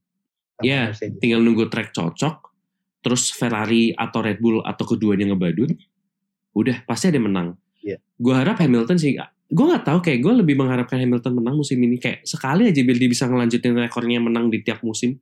Mercedes. 0.90 1.22
tinggal 1.22 1.42
nunggu 1.46 1.70
track 1.70 1.94
cocok. 1.94 2.50
Terus 3.02 3.34
Ferrari 3.34 3.94
atau 3.94 4.22
Red 4.22 4.38
Bull 4.42 4.62
atau 4.62 4.86
keduanya 4.86 5.34
ngebadut, 5.34 5.74
udah 6.54 6.86
pasti 6.86 7.10
ada 7.10 7.18
yang 7.18 7.34
menang. 7.34 7.48
Iya. 7.82 7.98
Gue 8.22 8.34
harap 8.38 8.62
Hamilton 8.62 8.98
sih, 8.98 9.18
gue 9.52 9.66
nggak 9.68 9.84
tahu 9.84 10.00
kayak 10.00 10.20
gue 10.24 10.34
lebih 10.40 10.56
mengharapkan 10.56 10.96
Hamilton 10.96 11.44
menang 11.44 11.60
musim 11.60 11.76
ini 11.84 12.00
kayak 12.00 12.24
sekali 12.24 12.72
aja 12.72 12.80
biar 12.80 12.98
dia 12.98 13.10
bisa 13.12 13.28
ngelanjutin 13.28 13.76
rekornya 13.76 14.24
menang 14.24 14.48
di 14.48 14.64
tiap 14.64 14.80
musim. 14.80 15.20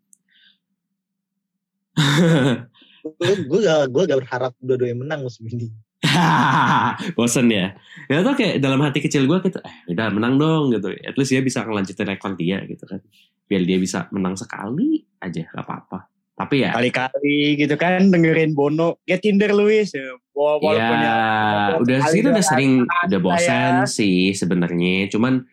gue 3.50 3.60
gak 3.60 3.90
gue 3.90 4.04
gak 4.06 4.20
berharap 4.24 4.54
dua-duanya 4.62 4.98
menang 5.04 5.20
musim 5.26 5.44
ini 5.50 5.68
Bosen 7.18 7.52
ya. 7.52 7.76
Ya 8.08 8.24
tuh 8.24 8.36
kayak 8.36 8.64
dalam 8.64 8.80
hati 8.80 9.04
kecil 9.04 9.28
gue 9.28 9.38
gitu, 9.44 9.60
eh 9.60 9.76
udah 9.92 10.08
menang 10.16 10.40
dong 10.40 10.72
gitu. 10.72 10.96
At 10.96 11.16
least 11.20 11.36
dia 11.36 11.44
bisa 11.44 11.68
ngelanjutin 11.68 12.08
rekor 12.08 12.40
dia 12.40 12.64
gitu 12.64 12.88
kan. 12.88 13.04
Biar 13.52 13.68
dia 13.68 13.76
bisa 13.76 14.08
menang 14.16 14.40
sekali 14.40 15.04
aja, 15.20 15.44
gak 15.44 15.66
apa-apa. 15.66 16.19
Tapi 16.40 16.64
ya, 16.64 16.72
Kali-kali 16.72 17.60
gitu 17.60 17.76
kan 17.76 18.08
dengerin 18.08 18.56
Bono 18.56 19.04
get 19.04 19.20
Tinder 19.20 19.52
Luis 19.52 19.92
ya. 19.92 20.16
Wa- 20.32 20.56
Walaupun 20.56 20.98
ya, 21.04 21.12
ya, 21.12 21.76
udah 21.84 22.00
sih 22.08 22.24
udah 22.24 22.40
sering 22.40 22.88
udah 22.88 23.20
bosan 23.20 23.84
ya. 23.84 23.92
sih 23.92 24.32
sebenarnya. 24.32 25.12
Cuman 25.12 25.44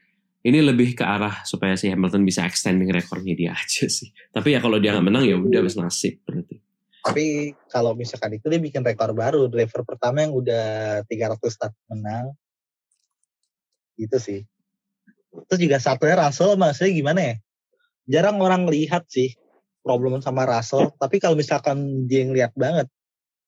ini 0.47 0.63
lebih 0.63 0.95
ke 0.95 1.03
arah 1.03 1.43
supaya 1.43 1.75
si 1.75 1.91
Hamilton 1.91 2.23
bisa 2.23 2.47
extending 2.47 2.95
rekornya 2.95 3.35
dia 3.35 3.51
aja 3.59 3.91
sih. 3.91 4.15
Tapi 4.31 4.55
ya 4.55 4.63
kalau 4.63 4.79
dia 4.79 4.95
nggak 4.95 5.07
menang 5.11 5.27
ya 5.27 5.35
udah 5.35 5.61
wes 5.67 5.75
nasib 5.75 6.23
berarti. 6.23 6.63
tapi 7.07 7.55
kalau 7.71 7.95
misalkan 7.95 8.35
itu 8.35 8.51
dia 8.51 8.59
bikin 8.59 8.83
rekor 8.83 9.15
baru 9.15 9.47
driver 9.47 9.87
pertama 9.87 10.27
yang 10.27 10.35
udah 10.35 11.07
300 11.07 11.39
start 11.55 11.71
menang 11.87 12.35
gitu 13.95 14.19
sih 14.19 14.43
terus 15.47 15.61
juga 15.63 15.79
satunya 15.79 16.19
Russell 16.19 16.59
maksudnya 16.59 16.91
gimana 16.91 17.21
ya 17.23 17.35
jarang 18.11 18.43
orang 18.43 18.67
lihat 18.67 19.07
sih 19.07 19.39
problem 19.87 20.19
sama 20.19 20.43
Russell 20.43 20.91
tapi 20.99 21.23
kalau 21.23 21.39
misalkan 21.39 22.11
dia 22.11 22.27
ngeliat 22.27 22.51
banget 22.59 22.91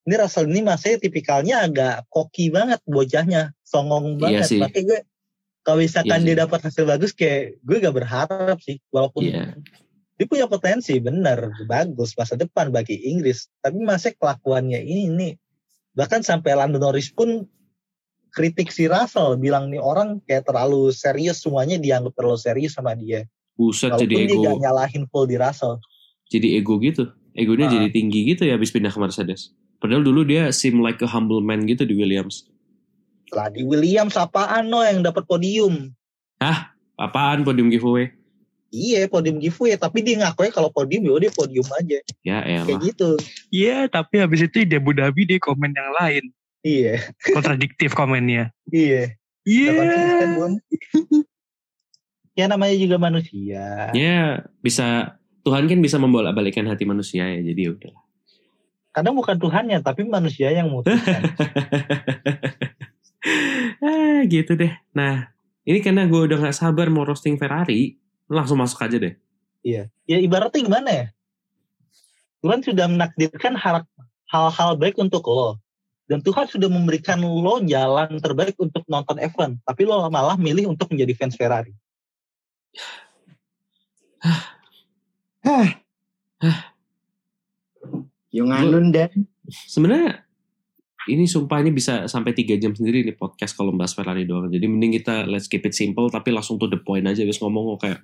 ini 0.06 0.14
Russell 0.14 0.46
ini 0.46 0.62
masih 0.62 1.02
tipikalnya 1.02 1.66
agak 1.66 2.06
koki 2.08 2.54
banget 2.54 2.78
bocahnya 2.86 3.50
songong 3.66 4.14
Iya 4.16 4.22
banget. 4.22 4.46
sih. 4.46 4.60
makanya 4.62 4.84
gue 4.86 5.00
kalau 5.66 5.78
misalkan 5.82 6.20
Iya 6.22 6.26
dia 6.30 6.36
dapat 6.46 6.60
hasil 6.64 6.84
bagus 6.86 7.10
kayak 7.12 7.58
gue 7.60 7.76
gak 7.82 7.96
berharap 7.98 8.56
sih 8.62 8.78
walaupun 8.94 9.26
Iya. 9.26 9.58
dia 10.14 10.26
punya 10.30 10.46
potensi 10.46 10.94
bener 11.02 11.50
bagus 11.66 12.14
masa 12.14 12.38
depan 12.38 12.70
bagi 12.70 12.94
Inggris 13.10 13.50
tapi 13.58 13.82
masih 13.82 14.14
kelakuannya 14.14 14.78
ini 14.78 15.10
nih 15.10 15.32
bahkan 15.92 16.22
sampai 16.22 16.54
Lando 16.54 16.78
Norris 16.78 17.10
pun 17.10 17.44
kritik 18.30 18.70
si 18.70 18.86
Russell 18.86 19.34
bilang 19.36 19.66
nih 19.72 19.82
orang 19.82 20.22
kayak 20.22 20.46
terlalu 20.46 20.94
serius 20.94 21.42
semuanya 21.42 21.74
dianggap 21.80 22.12
terlalu 22.14 22.38
serius 22.38 22.76
sama 22.76 22.94
dia. 22.94 23.24
Buset 23.58 23.90
walaupun 23.90 24.06
jadi 24.06 24.14
dia 24.30 24.36
ego, 24.38 24.44
gak 24.46 24.56
nyalahin 24.62 25.04
full 25.10 25.26
di 25.26 25.34
Russell 25.34 25.82
jadi 26.28 26.56
ego 26.56 26.76
gitu. 26.78 27.08
Egonya 27.32 27.66
Ah. 27.66 27.72
jadi 27.72 27.88
tinggi 27.88 28.28
gitu 28.28 28.42
ya 28.42 28.54
habis 28.54 28.68
pindah 28.68 28.88
ke 28.88 28.98
Mercedes. 28.98 29.52
Padahal 29.76 30.02
dulu 30.02 30.22
dia 30.22 30.50
seem 30.50 30.78
like 30.78 30.98
a 30.98 31.06
humble 31.06 31.38
man 31.38 31.64
gitu 31.64 31.82
di 31.82 31.94
Williams. 31.94 32.46
lah 33.28 33.46
di 33.46 33.60
Williams 33.60 34.16
apaan 34.16 34.66
no 34.66 34.80
yang 34.80 35.04
dapat 35.04 35.20
podium 35.22 35.92
Apaan 36.96 37.44
podium 37.44 37.68
giveaway? 37.68 38.08
iya 38.68 39.04
podium 39.04 39.36
giveaway 39.36 39.76
tapi 39.76 40.00
dia 40.00 40.16
ngakuin 40.18 40.48
kalau 40.48 40.68
podium 40.68 41.00
ya 41.02 41.12
udah 41.14 41.32
podium 41.32 41.68
aja 41.74 42.00
Ya 42.22 42.40
kayak 42.40 42.64
elah. 42.64 42.80
gitu 42.82 43.10
Iya, 43.48 43.84
tapi 43.86 44.18
habis 44.18 44.40
itu 44.42 44.60
di 44.62 44.72
Abu 44.72 44.92
Dhabi 44.92 45.24
dia 45.24 45.36
komen 45.36 45.70
yang 45.70 45.92
lain. 45.94 46.24
iya 46.62 47.04
Kontradiktif 47.22 47.92
komennya. 47.92 48.48
iya 48.66 49.12
Iya. 49.44 49.72
Bun. 50.34 50.56
ya 52.32 52.44
namanya 52.46 52.76
juga 52.76 52.96
manusia 52.96 53.92
Ya 53.92 54.40
bisa 54.60 55.17
Tuhan 55.48 55.64
kan 55.64 55.80
bisa 55.80 55.96
membolak-balikan 55.96 56.68
hati 56.68 56.84
manusia 56.84 57.24
ya. 57.24 57.40
Jadi 57.40 57.60
ya 57.64 57.72
udah. 57.72 57.96
kadang 58.92 59.14
bukan 59.14 59.38
Tuhannya 59.38 59.78
tapi 59.80 60.02
manusia 60.04 60.50
yang 60.50 60.68
memutuskan 60.74 61.22
ah, 63.84 64.20
gitu 64.28 64.58
deh. 64.58 64.74
Nah, 64.92 65.30
ini 65.64 65.78
karena 65.80 66.04
gue 66.04 66.18
udah 66.28 66.36
gak 66.44 66.56
sabar 66.56 66.90
mau 66.92 67.06
roasting 67.06 67.38
Ferrari, 67.40 67.96
langsung 68.26 68.58
masuk 68.60 68.82
aja 68.84 69.00
deh. 69.00 69.14
Iya. 69.64 69.88
Ya 70.04 70.18
ibaratnya 70.20 70.60
gimana 70.60 70.90
ya? 70.90 71.06
Tuhan 72.42 72.60
sudah 72.60 72.90
menakdirkan 72.90 73.54
hal-hal 74.28 74.70
baik 74.76 74.98
untuk 75.00 75.24
lo. 75.30 75.62
Dan 76.08 76.24
Tuhan 76.24 76.48
sudah 76.48 76.66
memberikan 76.66 77.20
lo 77.20 77.60
jalan 77.62 78.18
terbaik 78.18 78.56
untuk 78.60 78.82
nonton 78.90 79.16
F1. 79.20 79.62
Tapi 79.62 79.82
lo 79.86 80.04
malah 80.10 80.36
milih 80.36 80.74
untuk 80.74 80.90
menjadi 80.90 81.14
fans 81.14 81.36
Ferrari. 81.38 81.70
Yung 88.30 88.52
anun 88.52 88.92
dan 88.92 89.10
Sebenarnya 89.48 90.28
ini 91.08 91.24
sumpah 91.24 91.64
ini 91.64 91.72
bisa 91.72 92.04
sampai 92.04 92.36
tiga 92.36 92.52
jam 92.60 92.76
sendiri 92.76 93.00
nih 93.00 93.16
podcast 93.16 93.56
kalau 93.56 93.72
bahas 93.72 93.96
Ferrari 93.96 94.28
doang. 94.28 94.52
Jadi 94.52 94.68
mending 94.68 95.00
kita 95.00 95.24
let's 95.24 95.48
keep 95.48 95.64
it 95.64 95.72
simple 95.72 96.12
tapi 96.12 96.28
langsung 96.28 96.60
to 96.60 96.68
the 96.68 96.76
point 96.76 97.08
aja 97.08 97.24
guys 97.24 97.40
ngomong 97.40 97.74
kok 97.74 97.88
kayak 97.88 98.00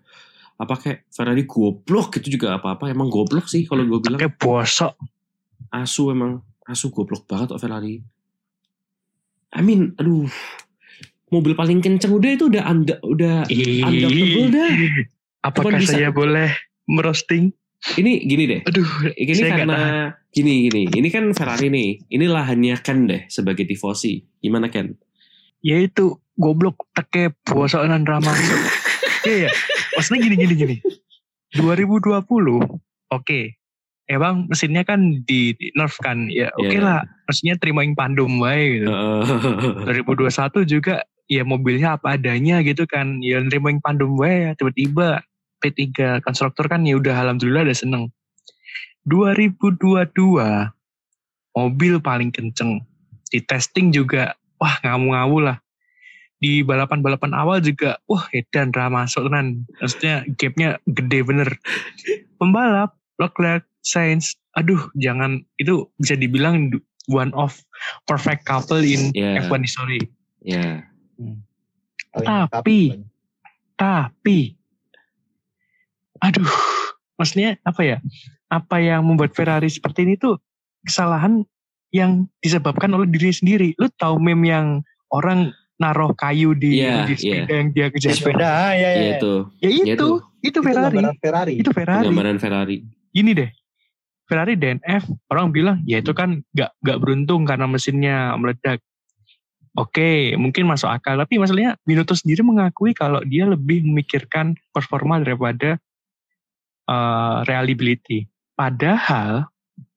apa 0.54 0.74
kayak 0.80 0.98
Ferrari 1.12 1.44
goblok 1.44 2.16
gitu 2.16 2.40
juga 2.40 2.56
apa-apa 2.56 2.88
emang 2.88 3.12
goblok 3.12 3.44
sih 3.44 3.68
kalau 3.68 3.84
gue 3.84 4.00
bilang 4.00 4.16
Kayak 4.16 4.40
bosok. 4.40 4.94
asu 5.68 6.14
emang 6.14 6.40
asu 6.64 6.88
goblok 6.88 7.28
banget 7.28 7.52
kok 7.52 7.60
Ferrari. 7.60 8.00
I 9.54 9.60
mean, 9.60 9.92
aduh 10.00 10.24
mobil 11.28 11.52
paling 11.52 11.84
kenceng 11.84 12.14
udah 12.14 12.30
itu 12.32 12.48
udah 12.48 12.62
anda 12.64 12.96
udah 13.04 13.44
Undoubtable 13.84 14.48
dah. 14.48 14.70
Apakah 15.44 15.76
bisa- 15.76 16.00
saya 16.00 16.08
boleh 16.08 16.48
merosting? 16.90 17.52
ini 18.00 18.24
gini 18.24 18.48
deh. 18.48 18.60
Aduh, 18.64 18.88
Ini 19.12 19.44
karena 19.44 20.08
gini 20.32 20.72
gini, 20.72 20.82
ini 20.88 21.08
kan 21.12 21.28
Ferrari 21.36 21.68
nih. 21.68 22.00
Ini 22.08 22.24
lahannya 22.32 22.80
Ken 22.80 23.04
deh 23.04 23.28
sebagai 23.28 23.68
tifosi. 23.68 24.24
Gimana 24.40 24.72
Ken? 24.72 24.96
ya 25.64 25.80
itu 25.80 26.20
goblok 26.36 26.88
teke 26.92 27.32
nan 27.88 28.04
drama. 28.04 28.32
Iya, 29.24 29.48
ya. 29.48 29.50
Maksudnya 29.96 30.20
gini 30.20 30.36
gini 30.36 30.52
gini. 30.52 30.76
2020, 31.56 32.28
oke. 33.08 33.40
Emang 34.04 34.44
mesinnya 34.52 34.84
kan 34.84 35.24
di, 35.24 35.56
nerf 35.72 35.96
kan, 35.96 36.28
ya 36.28 36.52
oke 36.60 36.68
Iya. 36.68 36.84
lah. 36.84 37.00
Maksudnya 37.24 37.56
terima 37.56 37.80
yang 37.88 37.96
pandum 37.96 38.36
wae 38.36 38.84
gitu. 38.84 38.92
Heeh. 38.92 40.04
2021 40.04 40.68
juga 40.68 41.08
ya 41.24 41.40
mobilnya 41.40 41.96
apa 41.96 42.20
adanya 42.20 42.60
gitu 42.60 42.84
kan. 42.84 43.24
Ya 43.24 43.40
nerima 43.40 43.72
yang 43.72 43.80
pandum 43.80 44.12
wae 44.20 44.52
tiba-tiba 44.60 45.24
P3 45.64 46.20
konstruktor 46.20 46.68
kan 46.68 46.84
ya 46.84 47.00
udah 47.00 47.24
alhamdulillah 47.24 47.64
udah 47.64 47.78
seneng. 47.78 48.12
2022 49.08 49.80
mobil 51.56 51.94
paling 52.04 52.28
kenceng. 52.28 52.84
Di 53.32 53.40
testing 53.40 53.88
juga 53.88 54.36
wah 54.60 54.76
ngamu-ngamu 54.84 55.38
lah. 55.48 55.56
Di 56.36 56.60
balapan-balapan 56.60 57.32
awal 57.32 57.64
juga 57.64 57.96
wah 58.04 58.28
edan 58.36 58.68
drama 58.68 59.08
masuk 59.08 59.32
tenan. 59.32 59.64
Maksudnya 59.80 60.28
gapnya 60.36 60.76
gede 60.84 61.24
bener. 61.24 61.48
Pembalap 62.36 62.92
Leclerc, 63.16 63.64
Sainz, 63.80 64.36
aduh 64.58 64.92
jangan 65.00 65.40
itu 65.56 65.88
bisa 65.96 66.18
dibilang 66.18 66.68
one 67.08 67.32
of 67.32 67.56
perfect 68.04 68.44
couple 68.44 68.84
in 68.84 69.14
Yeah. 69.16 69.40
F1 69.48 69.64
history. 69.64 70.02
ya. 70.44 70.84
Paling 72.12 72.52
Tapi-. 72.52 72.90
Tapi, 73.74 74.54
aduh, 76.24 76.48
maksudnya 77.20 77.60
apa 77.62 77.80
ya? 77.84 77.98
Apa 78.48 78.80
yang 78.80 79.04
membuat 79.04 79.36
Ferrari 79.36 79.68
seperti 79.68 80.08
ini 80.08 80.14
tuh 80.16 80.40
kesalahan 80.84 81.44
yang 81.92 82.26
disebabkan 82.40 82.90
oleh 82.90 83.06
diri 83.06 83.30
sendiri. 83.30 83.68
Lu 83.76 83.86
tahu 83.94 84.18
meme 84.18 84.48
yang 84.50 84.66
orang 85.12 85.52
naruh 85.78 86.14
kayu 86.14 86.54
di, 86.54 86.80
Iya, 86.82 87.06
di 87.06 87.14
sepeda 87.18 87.52
yang 87.54 87.68
dia 87.74 87.86
Di 87.90 87.92
kejar? 87.98 88.14
sepeda, 88.14 88.46
ah, 88.46 88.72
ya, 88.74 88.78
ya. 88.78 88.88
Ya 88.88 88.94
ya. 88.94 89.12
itu 89.18 89.32
Ya 89.58 89.70
itu, 89.70 89.82
itu. 89.84 89.90
itu, 89.94 90.08
Itu 90.44 90.58
Ferrari. 90.62 90.94
gambaran 90.96 91.16
Ferrari. 91.18 91.54
Itu 91.58 91.70
Ferrari. 91.74 92.04
gambaran 92.06 92.36
Ferrari. 92.38 92.76
Gini 93.14 93.30
deh, 93.34 93.50
Ferrari 94.26 94.54
DNF, 94.58 95.02
orang 95.30 95.46
bilang 95.54 95.78
ya 95.86 95.98
itu 96.02 96.10
kan 96.16 96.42
gak, 96.54 96.74
gak 96.82 96.98
beruntung 97.02 97.46
karena 97.46 97.66
mesinnya 97.68 98.34
meledak. 98.38 98.82
Oke, 99.74 100.38
mungkin 100.38 100.70
masuk 100.70 100.86
akal. 100.86 101.18
Tapi 101.18 101.34
masalahnya 101.42 101.74
Binotto 101.82 102.14
sendiri 102.14 102.46
mengakui 102.46 102.94
kalau 102.94 103.18
dia 103.26 103.42
lebih 103.42 103.82
memikirkan 103.82 104.54
performa 104.70 105.18
daripada 105.18 105.82
uh, 106.88 107.44
reliability. 107.44 108.28
Padahal 108.54 109.48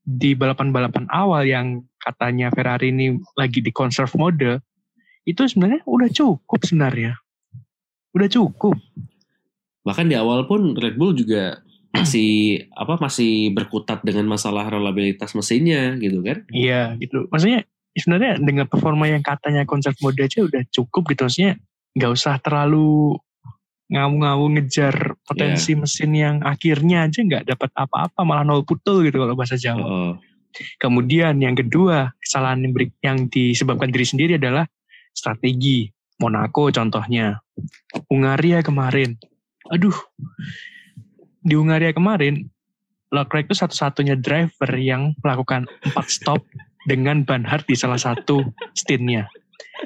di 0.08 0.34
balapan-balapan 0.34 1.12
awal 1.12 1.44
yang 1.44 1.84
katanya 2.00 2.48
Ferrari 2.56 2.96
ini 2.96 3.20
lagi 3.36 3.60
di 3.60 3.76
conserve 3.76 4.16
mode, 4.16 4.64
itu 5.28 5.42
sebenarnya 5.44 5.84
udah 5.84 6.10
cukup 6.10 6.60
sebenarnya. 6.64 7.20
Udah 8.16 8.32
cukup. 8.32 8.80
Bahkan 9.84 10.08
di 10.08 10.16
awal 10.16 10.48
pun 10.48 10.72
Red 10.76 10.96
Bull 10.96 11.12
juga 11.16 11.60
masih 11.98 12.64
apa 12.72 12.96
masih 13.00 13.52
berkutat 13.52 14.04
dengan 14.08 14.32
masalah 14.32 14.72
reliabilitas 14.72 15.36
mesinnya 15.36 16.00
gitu 16.00 16.24
kan. 16.24 16.48
Iya 16.56 16.96
gitu. 17.04 17.28
Maksudnya 17.28 17.68
sebenarnya 17.92 18.40
dengan 18.40 18.66
performa 18.72 19.12
yang 19.12 19.26
katanya 19.26 19.68
konsep 19.68 19.92
mode 20.00 20.24
aja 20.24 20.48
udah 20.48 20.64
cukup 20.72 21.12
gitu. 21.12 21.28
Maksudnya 21.28 21.54
nggak 21.98 22.12
usah 22.14 22.40
terlalu 22.40 23.20
ngawu-ngawu 23.88 24.46
ngejar 24.60 25.16
potensi 25.24 25.72
mesin 25.80 26.12
yang 26.12 26.36
akhirnya 26.44 27.08
aja 27.08 27.24
nggak 27.24 27.48
dapat 27.48 27.72
apa-apa 27.72 28.20
malah 28.28 28.44
nol 28.44 28.68
putul 28.68 29.08
gitu 29.08 29.24
kalau 29.24 29.36
bahasa 29.36 29.56
Jawa. 29.56 29.84
Oh, 29.84 30.14
Kemudian 30.82 31.38
yang 31.40 31.54
kedua 31.54 32.12
kesalahan 32.20 32.66
yang, 32.66 32.74
beri- 32.74 32.98
yang 33.06 33.18
disebabkan 33.30 33.94
diri 33.94 34.06
sendiri 34.08 34.34
adalah 34.36 34.66
strategi. 35.14 35.88
Monaco 36.18 36.74
contohnya. 36.74 37.38
Hungaria 38.10 38.66
kemarin. 38.66 39.14
Aduh. 39.70 39.94
Di 41.46 41.54
Hungaria 41.54 41.94
kemarin 41.94 42.50
Leclerc 43.14 43.48
itu 43.48 43.56
satu-satunya 43.56 44.20
driver 44.20 44.72
yang 44.76 45.16
melakukan 45.24 45.70
empat 45.86 46.08
stop 46.10 46.42
dengan 46.92 47.24
ban 47.24 47.46
hard 47.46 47.64
di 47.70 47.78
salah 47.78 48.02
satu 48.02 48.44
stintnya. 48.74 49.30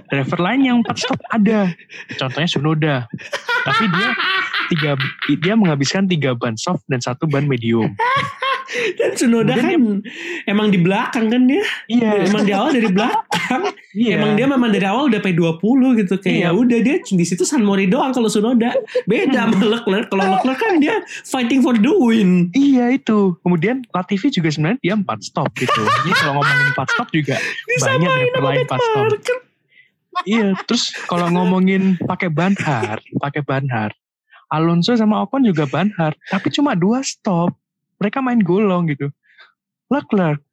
Driver 0.07 0.39
lain 0.39 0.61
yang 0.63 0.77
empat 0.83 1.03
stop 1.03 1.19
ada. 1.31 1.71
Contohnya 2.15 2.49
Sunoda. 2.49 2.95
Tapi 3.67 3.83
dia 3.91 4.09
tiga 4.71 4.91
dia 5.39 5.53
menghabiskan 5.55 6.07
tiga 6.07 6.31
ban 6.35 6.55
soft 6.55 6.83
dan 6.87 7.03
satu 7.03 7.27
ban 7.27 7.47
medium. 7.47 7.91
Dan 8.71 9.11
Sunoda 9.19 9.51
Kemudian 9.51 9.99
kan 9.99 10.47
emang 10.47 10.71
di 10.71 10.79
belakang 10.79 11.27
kan 11.27 11.43
dia. 11.43 11.59
Iya. 11.91 12.23
Emang 12.23 12.43
di 12.47 12.53
awal 12.55 12.71
dari 12.71 12.87
belakang. 12.87 13.67
Iya. 13.91 14.15
Emang 14.15 14.39
dia 14.39 14.47
memang 14.47 14.71
dari 14.71 14.87
awal 14.87 15.11
udah 15.11 15.19
P20 15.19 15.59
gitu 15.99 16.15
kayak 16.23 16.31
Iya. 16.39 16.47
ya 16.47 16.49
udah 16.55 16.79
dia 16.79 16.95
di 17.03 17.25
situ 17.27 17.43
San 17.43 17.67
Mori 17.67 17.91
doang 17.91 18.15
kalau 18.15 18.31
Sunoda. 18.31 18.71
Beda 19.03 19.51
sama 19.51 19.59
Leclerc. 19.75 20.07
Kalau 20.07 20.23
Leclerc 20.23 20.59
kan 20.63 20.79
dia 20.79 21.03
fighting 21.27 21.59
for 21.59 21.75
the 21.75 21.91
win. 21.91 22.47
Iya 22.55 22.95
itu. 22.95 23.35
Kemudian 23.43 23.83
Latifi 23.91 24.31
juga 24.31 24.47
sebenarnya 24.47 24.79
dia 24.79 24.95
empat 24.95 25.19
stop 25.19 25.51
gitu. 25.59 25.81
Jadi 25.83 26.11
kalau 26.15 26.39
ngomongin 26.39 26.67
empat 26.71 26.87
stop 26.95 27.07
juga 27.11 27.35
banyak 27.83 28.07
driver 28.07 28.39
lain 28.39 28.59
empat 28.63 28.79
stop. 28.79 29.05
Iya. 30.27 30.53
Terus 30.67 30.91
kalau 31.07 31.27
ngomongin 31.31 31.97
pakai 32.03 32.27
ban 32.27 32.53
hard, 32.59 33.01
pakai 33.19 33.41
ban 33.41 33.65
hard. 33.71 33.95
Alonso 34.51 34.91
sama 34.99 35.23
Ocon 35.23 35.47
juga 35.47 35.63
ban 35.63 35.87
hard, 35.95 36.19
tapi 36.27 36.51
cuma 36.51 36.75
dua 36.75 36.99
stop. 37.01 37.55
Mereka 38.03 38.19
main 38.19 38.43
golong 38.43 38.91
gitu. 38.91 39.07
Leclerc 39.87 40.43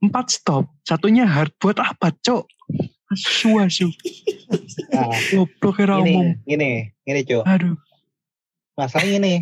empat 0.00 0.32
stop, 0.32 0.64
satunya 0.82 1.28
hard 1.28 1.52
buat 1.60 1.76
apa, 1.76 2.08
cok? 2.24 2.48
Asu 3.12 3.60
asu. 3.62 3.88
Nah, 4.90 5.14
Goblok 5.30 5.78
kira 5.78 6.00
umum. 6.02 6.34
gini, 6.42 6.90
gini, 7.06 7.06
gini, 7.06 7.20
Cuk. 7.22 7.44
Aduh. 7.46 7.76
Masalahnya 8.74 9.18
nih. 9.22 9.38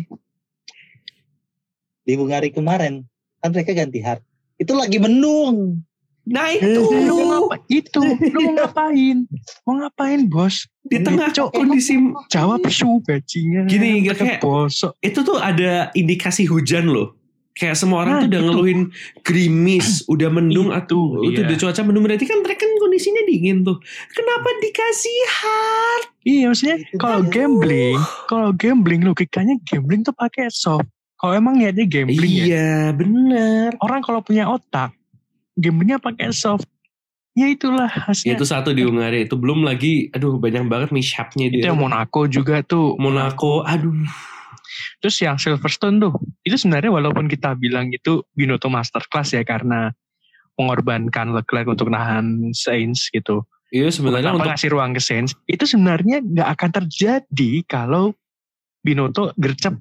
Di 2.05 2.13
Bungari 2.13 2.53
kemarin, 2.53 3.01
kan 3.41 3.49
mereka 3.49 3.73
ganti 3.73 3.97
hard. 4.05 4.21
Itu 4.61 4.77
lagi 4.77 5.01
mendung. 5.01 5.81
Nah 6.25 6.49
Lu 6.51 6.57
itu 6.57 6.81
ngapa? 7.21 7.55
Itu, 7.67 8.01
lu 8.01 8.39
mau 8.41 8.53
ngapain? 8.57 9.17
Mau 9.61 9.73
ngapain 9.77 10.21
bos? 10.25 10.65
di 10.85 11.01
tengah 11.01 11.29
Cok, 11.29 11.49
kondisi 11.51 11.97
Jawab 12.29 12.61
su 12.69 13.01
bajingan. 13.01 13.65
Gini, 13.65 14.05
kayak- 14.05 14.37
bosok. 14.37 14.93
itu 15.01 15.19
tuh 15.21 15.37
ada 15.37 15.89
indikasi 15.91 16.45
hujan 16.45 16.85
loh. 16.85 17.17
Kayak 17.51 17.73
semua 17.73 18.03
orang 18.03 18.13
Nah, 18.13 18.21
tuh 18.21 18.29
udah 18.29 18.41
itu. 18.41 18.47
ngeluhin 18.51 18.81
gerimis, 19.23 19.87
udah 20.13 20.29
mendung 20.29 20.69
atau 20.69 21.23
itu 21.23 21.39
iya. 21.39 21.47
udah 21.47 21.57
cuaca 21.57 21.81
mendung 21.81 22.03
berarti 22.03 22.25
kan 22.25 22.37
mereka 22.37 22.61
kan 22.61 22.73
kondisinya 22.77 23.23
dingin 23.23 23.63
tuh. 23.63 23.77
Kenapa 24.11 24.49
dikasih 24.59 25.19
hard? 25.31 26.03
Iya 26.21 26.43
maksudnya 26.49 26.77
Itu 26.83 26.97
kalau 26.99 27.19
dia. 27.21 27.31
gambling, 27.31 27.97
kalau 28.27 28.49
gambling 28.51 29.01
logikanya 29.03 29.55
gambling 29.63 30.01
tuh 30.01 30.11
pakai 30.11 30.49
soft. 30.49 30.85
Kalau 31.15 31.33
emang 31.33 31.55
niatnya 31.55 31.87
gambling 31.87 32.27
ya, 32.29 32.45
Iya, 32.45 32.71
benar. 32.91 33.69
orang 33.79 34.03
kalau 34.03 34.19
punya 34.19 34.45
otak, 34.45 34.91
gamblingnya 35.55 35.97
pakai 35.97 36.31
soft. 36.35 36.67
Ya 37.35 37.51
itulah 37.51 37.91
hasilnya. 37.91 38.39
Itu 38.39 38.47
satu 38.47 38.71
di 38.71 38.87
Hungaria 38.87 39.27
itu 39.27 39.35
belum 39.35 39.67
lagi 39.67 40.07
aduh 40.15 40.39
banyak 40.39 40.71
banget 40.71 40.89
mishapnya 40.95 41.51
itu 41.51 41.59
dia. 41.59 41.75
yang 41.75 41.79
Monaco 41.79 42.31
juga 42.31 42.63
tuh. 42.63 42.95
Monaco, 42.95 43.59
aduh. 43.67 44.07
Terus 45.03 45.15
yang 45.19 45.35
Silverstone 45.35 45.99
tuh, 45.99 46.15
itu 46.47 46.55
sebenarnya 46.55 46.95
walaupun 46.95 47.27
kita 47.27 47.59
bilang 47.59 47.91
itu 47.91 48.23
Binotto 48.31 48.71
masterclass 48.71 49.35
ya 49.35 49.43
karena 49.43 49.91
mengorbankan 50.55 51.35
Leclerc 51.35 51.67
untuk 51.67 51.91
nahan 51.91 52.55
Sainz 52.55 53.11
gitu. 53.11 53.43
Iya 53.75 53.91
sebenarnya 53.91 54.31
Kenapa 54.31 54.39
untuk 54.39 54.51
ngasih 54.55 54.69
ruang 54.71 54.91
ke 54.95 55.01
Sainz? 55.03 55.35
Itu 55.43 55.67
sebenarnya 55.67 56.23
nggak 56.23 56.49
akan 56.55 56.69
terjadi 56.71 57.51
kalau 57.67 58.15
Binotto 58.79 59.35
gercep. 59.35 59.75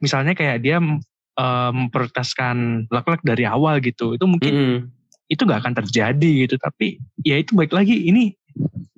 Misalnya 0.00 0.32
kayak 0.32 0.64
dia 0.64 0.80
eh, 0.80 1.70
memprioritaskan 1.76 2.88
Leclerc 2.88 3.20
dari 3.20 3.44
awal 3.44 3.84
gitu. 3.84 4.16
Itu 4.16 4.24
mungkin 4.24 4.52
Mm-mm. 4.56 4.78
Itu 5.28 5.44
nggak 5.44 5.60
akan 5.64 5.74
terjadi 5.84 6.30
gitu. 6.48 6.56
Tapi 6.56 6.98
ya 7.24 7.40
itu 7.40 7.52
balik 7.54 7.72
lagi 7.72 8.08
ini 8.08 8.32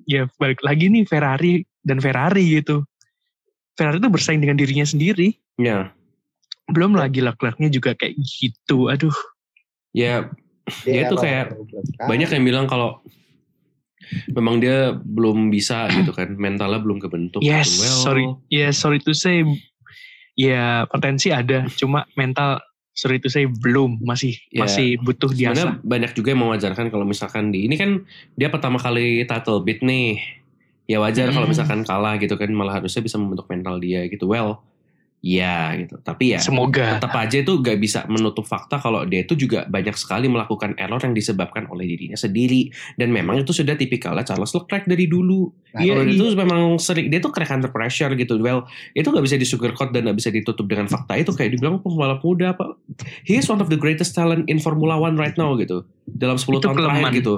ya 0.07 0.27
balik 0.39 0.63
lagi 0.65 0.87
nih 0.89 1.03
Ferrari 1.05 1.63
dan 1.83 1.99
Ferrari 1.99 2.59
gitu. 2.59 2.83
Ferrari 3.75 3.99
itu 3.99 4.09
bersaing 4.11 4.41
dengan 4.43 4.59
dirinya 4.59 4.83
sendiri. 4.87 5.35
Ya, 5.59 5.93
Belum 6.71 6.95
lagi 6.95 7.19
Leclerc-nya 7.19 7.67
juga 7.67 7.91
kayak 7.95 8.15
gitu. 8.17 8.87
Aduh. 8.91 9.15
ya 9.91 10.31
Ya, 10.87 11.09
itu 11.09 11.15
Dia 11.19 11.23
kayak 11.23 11.45
banyak 12.07 12.29
yang 12.31 12.43
bilang 12.47 12.65
kalau 12.69 13.01
memang 14.31 14.61
dia 14.61 14.95
belum 14.95 15.51
bisa 15.51 15.87
gitu 15.99 16.15
kan, 16.15 16.37
mentalnya 16.37 16.79
belum 16.79 17.01
kebentuk. 17.01 17.43
Yes, 17.43 17.81
Well, 17.81 17.99
sorry. 18.05 18.25
Ya 18.47 18.71
sorry 18.71 19.01
to 19.03 19.11
say, 19.11 19.43
ya 20.37 20.87
potensi 20.87 21.33
ada, 21.33 21.67
cuma 21.75 22.07
mental 22.15 22.61
sorry 22.91 23.17
to 23.17 23.27
say 23.27 23.47
belum, 23.47 23.99
masih 23.99 24.35
Ya, 24.49 24.63
masih 24.63 24.99
butuh 24.99 25.31
Sebenarnya 25.31 25.79
diasah. 25.79 25.83
banyak 25.83 26.11
juga 26.13 26.27
yang 26.31 26.41
mewajarkan 26.43 26.85
kalau 26.87 27.03
misalkan 27.03 27.49
di 27.49 27.65
ini 27.65 27.75
kan 27.75 28.03
dia 28.35 28.47
pertama 28.47 28.77
kali 28.77 29.23
title 29.23 29.61
beat 29.61 29.79
nih. 29.81 30.19
Ya 30.85 30.99
wajar 30.99 31.31
kalau 31.31 31.47
Hmm. 31.47 31.55
misalkan 31.55 31.81
kalah 31.81 32.19
gitu 32.19 32.35
kan 32.35 32.51
malah 32.51 32.81
harusnya 32.81 32.99
bisa 32.99 33.15
membentuk 33.15 33.47
mental 33.47 33.79
dia 33.79 34.03
gitu. 34.05 34.27
Well, 34.27 34.59
ya 35.21 35.77
gitu. 35.77 36.01
Tapi 36.01 36.33
ya 36.33 36.41
Semoga. 36.41 36.97
tetap 36.97 37.13
aja 37.13 37.37
itu 37.37 37.61
gak 37.61 37.77
bisa 37.77 38.09
menutup 38.09 38.41
fakta 38.41 38.81
kalau 38.81 39.05
dia 39.05 39.21
itu 39.21 39.37
juga 39.37 39.69
banyak 39.69 39.93
sekali 39.93 40.25
melakukan 40.25 40.73
error 40.75 40.97
yang 40.97 41.13
disebabkan 41.13 41.69
oleh 41.69 41.85
dirinya 41.85 42.17
sendiri 42.17 42.67
dan 42.97 43.13
memang 43.13 43.37
itu 43.37 43.53
sudah 43.53 43.77
tipikalnya 43.77 44.25
Charles 44.25 44.49
Leclerc 44.49 44.89
dari 44.89 45.05
dulu. 45.05 45.53
Nah, 45.71 45.79
Iya, 45.79 45.93
iya. 46.03 46.17
itu 46.17 46.25
memang 46.33 46.75
sering 46.75 47.07
dia 47.07 47.21
tuh 47.21 47.29
crack 47.29 47.53
under 47.53 47.69
pressure 47.69 48.09
gitu. 48.11 48.41
Well, 48.41 48.65
itu 48.91 49.07
gak 49.07 49.21
bisa 49.21 49.37
disugarcoat 49.37 49.93
dan 49.93 50.09
gak 50.09 50.17
bisa 50.17 50.33
ditutup 50.33 50.65
dengan 50.65 50.89
fakta 50.89 51.13
itu 51.15 51.29
kayak 51.31 51.53
dibilang 51.53 51.79
pembalap 51.79 52.25
muda 52.25 52.57
apa. 52.57 52.73
He 53.21 53.37
is 53.37 53.45
one 53.45 53.61
of 53.61 53.69
the 53.69 53.77
greatest 53.77 54.11
talent 54.11 54.49
in 54.49 54.57
Formula 54.57 54.97
One 54.97 55.15
right 55.15 55.37
now 55.37 55.53
gitu. 55.53 55.85
Dalam 56.03 56.35
10 56.35 56.49
Itu 56.49 56.65
tahun 56.65 56.75
terakhir 56.75 56.81
kelemahan. 56.97 57.13
gitu. 57.13 57.35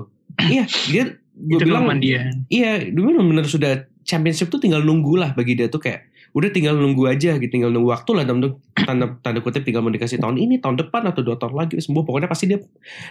iya, 0.48 0.64
dia 0.88 1.04
gue 1.34 1.60
Itu 1.60 1.66
bilang 1.68 1.86
dia. 2.00 2.32
iya, 2.48 2.80
dia 2.80 2.94
benar-benar 2.96 3.44
sudah 3.44 3.86
championship 4.02 4.48
tuh 4.48 4.58
tinggal 4.58 4.80
nunggu 4.80 5.16
lah 5.16 5.32
bagi 5.32 5.54
dia 5.54 5.68
tuh 5.68 5.80
kayak 5.80 6.10
udah 6.34 6.50
tinggal 6.50 6.74
nunggu 6.74 7.06
aja 7.08 7.38
gitu. 7.38 7.50
Tinggal 7.50 7.70
nunggu 7.70 7.94
waktu 7.94 8.12
lah 8.18 8.24
dalam 8.26 8.42
tanda 8.74 9.06
tanda 9.22 9.40
kutip 9.40 9.62
tinggal 9.62 9.86
mau 9.86 9.94
dikasih 9.94 10.18
tahun 10.18 10.42
ini 10.42 10.58
tahun 10.60 10.82
depan 10.82 11.06
atau 11.14 11.22
dua 11.22 11.38
tahun 11.38 11.54
lagi 11.54 11.78
sembuh. 11.78 12.04
Pokoknya 12.04 12.28
pasti 12.30 12.50
dia 12.50 12.60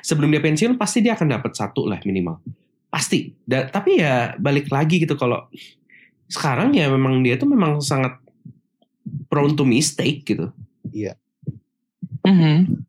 sebelum 0.03 0.29
dia 0.35 0.43
pensiun 0.43 0.75
pasti 0.75 1.01
dia 1.01 1.15
akan 1.15 1.39
dapat 1.39 1.55
satu 1.55 1.87
lah 1.87 2.03
minimal. 2.03 2.43
Pasti. 2.91 3.33
Da- 3.47 3.71
tapi 3.71 4.03
ya 4.03 4.35
balik 4.37 4.69
lagi 4.69 5.01
gitu. 5.01 5.15
Kalau 5.15 5.47
sekarang 6.27 6.75
ya 6.75 6.91
memang 6.91 7.23
dia 7.23 7.39
tuh 7.39 7.47
memang 7.49 7.79
sangat 7.79 8.19
prone 9.31 9.55
to 9.55 9.63
mistake 9.65 10.27
gitu. 10.27 10.51
Mhm. 12.27 12.85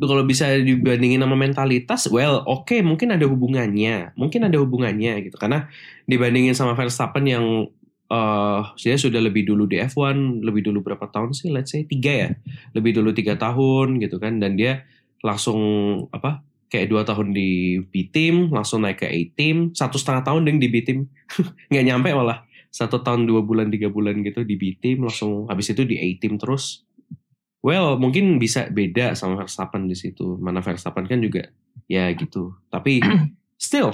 kalau 0.00 0.24
bisa 0.28 0.60
dibandingin 0.60 1.24
sama 1.24 1.36
mentalitas, 1.40 2.04
well, 2.12 2.44
oke, 2.44 2.72
mungkin 2.84 3.16
ada 3.16 3.24
hubungannya, 3.24 4.12
mungkin 4.12 4.44
ada 4.44 4.60
hubungannya 4.60 5.24
gitu, 5.24 5.36
karena 5.40 5.72
dibandingin 6.04 6.52
sama 6.52 6.76
Verstappen 6.76 7.24
yang 7.24 7.44
eh 8.10 8.62
dia 8.82 8.98
sudah 8.98 9.22
lebih 9.22 9.46
dulu 9.46 9.70
di 9.70 9.78
F1, 9.78 10.42
lebih 10.42 10.66
dulu 10.66 10.82
berapa 10.82 11.06
tahun 11.06 11.30
sih, 11.30 11.54
let's 11.54 11.70
say 11.70 11.86
tiga 11.86 12.10
ya, 12.10 12.30
lebih 12.74 12.98
dulu 12.98 13.14
tiga 13.14 13.38
tahun 13.38 14.02
gitu 14.02 14.18
kan, 14.18 14.42
dan 14.42 14.58
dia 14.58 14.82
langsung 15.22 15.60
apa, 16.10 16.42
kayak 16.66 16.90
dua 16.90 17.02
tahun 17.06 17.30
di 17.30 17.78
B 17.86 18.10
team, 18.10 18.50
langsung 18.50 18.82
naik 18.82 19.02
ke 19.02 19.06
A 19.06 19.20
team, 19.38 19.70
satu 19.70 19.94
setengah 19.94 20.26
tahun 20.26 20.50
deng 20.50 20.58
di 20.58 20.66
B 20.66 20.82
team, 20.82 21.06
nggak 21.70 21.84
nyampe 21.86 22.10
malah 22.10 22.42
satu 22.70 23.02
tahun 23.02 23.26
dua 23.26 23.42
bulan 23.42 23.70
tiga 23.70 23.90
bulan 23.90 24.22
gitu 24.22 24.46
di 24.46 24.54
B 24.54 24.78
team, 24.78 25.06
langsung 25.06 25.46
habis 25.50 25.70
itu 25.70 25.82
di 25.86 25.98
A 25.98 26.06
team 26.18 26.38
terus. 26.38 26.86
Well, 27.60 28.00
mungkin 28.00 28.40
bisa 28.40 28.72
beda 28.72 29.12
sama 29.12 29.44
Verstappen 29.44 29.84
di 29.84 29.92
situ. 29.92 30.40
Mana 30.40 30.64
Verstappen 30.64 31.04
kan 31.04 31.20
juga 31.20 31.44
ya 31.92 32.08
gitu. 32.16 32.56
Tapi 32.72 33.04
still, 33.60 33.92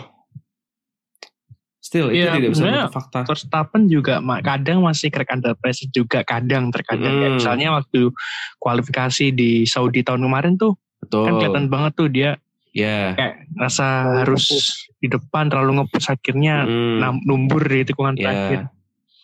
still 1.86 2.10
itu 2.10 2.18
Iya, 2.20 2.34
tidak 2.34 2.50
bisa 2.50 2.62
menutup 2.64 2.92
fakta. 2.92 3.18
Verstappen 3.22 3.82
juga 3.86 4.14
kadang 4.42 4.82
masih 4.82 5.08
crack 5.08 5.30
under 5.30 5.54
pressure 5.54 5.86
juga 5.90 6.20
kadang 6.22 6.74
terkadang 6.74 7.14
Hmm. 7.16 7.38
misalnya 7.38 7.70
waktu 7.72 8.10
kualifikasi 8.58 9.30
di 9.30 9.62
Saudi 9.64 10.02
tahun 10.02 10.20
kemarin 10.20 10.58
tuh 10.58 10.74
Betul. 10.98 11.22
kan 11.22 11.32
kelihatan 11.38 11.66
banget 11.68 11.92
tuh 11.94 12.08
dia 12.08 12.30
Ya. 12.72 13.14
kayak 13.14 13.34
rasa 13.56 13.86
Terlalu 14.04 14.18
harus 14.20 14.44
nge-push. 14.44 14.70
di 14.96 15.08
depan 15.08 15.44
terlalu 15.46 15.70
ngepush 15.78 16.08
akhirnya 16.10 16.54
Hmm, 16.62 17.22
numbur 17.22 17.62
di 17.62 17.80
tikungan 17.82 18.16
ya. 18.16 18.26
terakhir. 18.26 18.60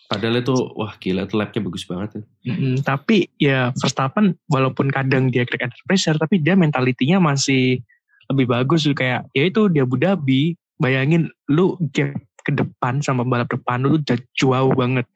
Padahal 0.06 0.36
itu 0.38 0.52
wah 0.72 0.92
gila 0.94 1.24
itu 1.24 1.34
lapnya 1.34 1.60
bagus 1.62 1.84
banget. 1.84 2.08
ya. 2.44 2.52
Mm, 2.52 2.76
tapi 2.80 3.28
ya 3.36 3.72
Verstappen 3.74 4.36
walaupun 4.46 4.88
kadang 4.88 5.28
dia 5.28 5.42
crack 5.42 5.66
under 5.66 5.82
pressure 5.82 6.14
tapi 6.14 6.36
dia 6.38 6.52
mentalitinya 6.52 7.20
masih 7.22 7.80
lebih 8.28 8.46
bagus 8.46 8.84
kayak 8.88 9.28
ya 9.30 9.42
itu 9.42 9.66
di 9.66 9.80
Abu 9.80 9.96
Dhabi 9.96 10.52
bayangin 10.76 11.28
lu 11.46 11.76
gap 11.92 12.12
ke 12.42 12.52
depan 12.52 13.00
sama 13.00 13.22
balap 13.22 13.48
depan 13.48 13.80
lu 13.80 13.96
tuh 13.96 14.12
udah 14.12 14.18
jauh 14.34 14.72
banget 14.72 15.06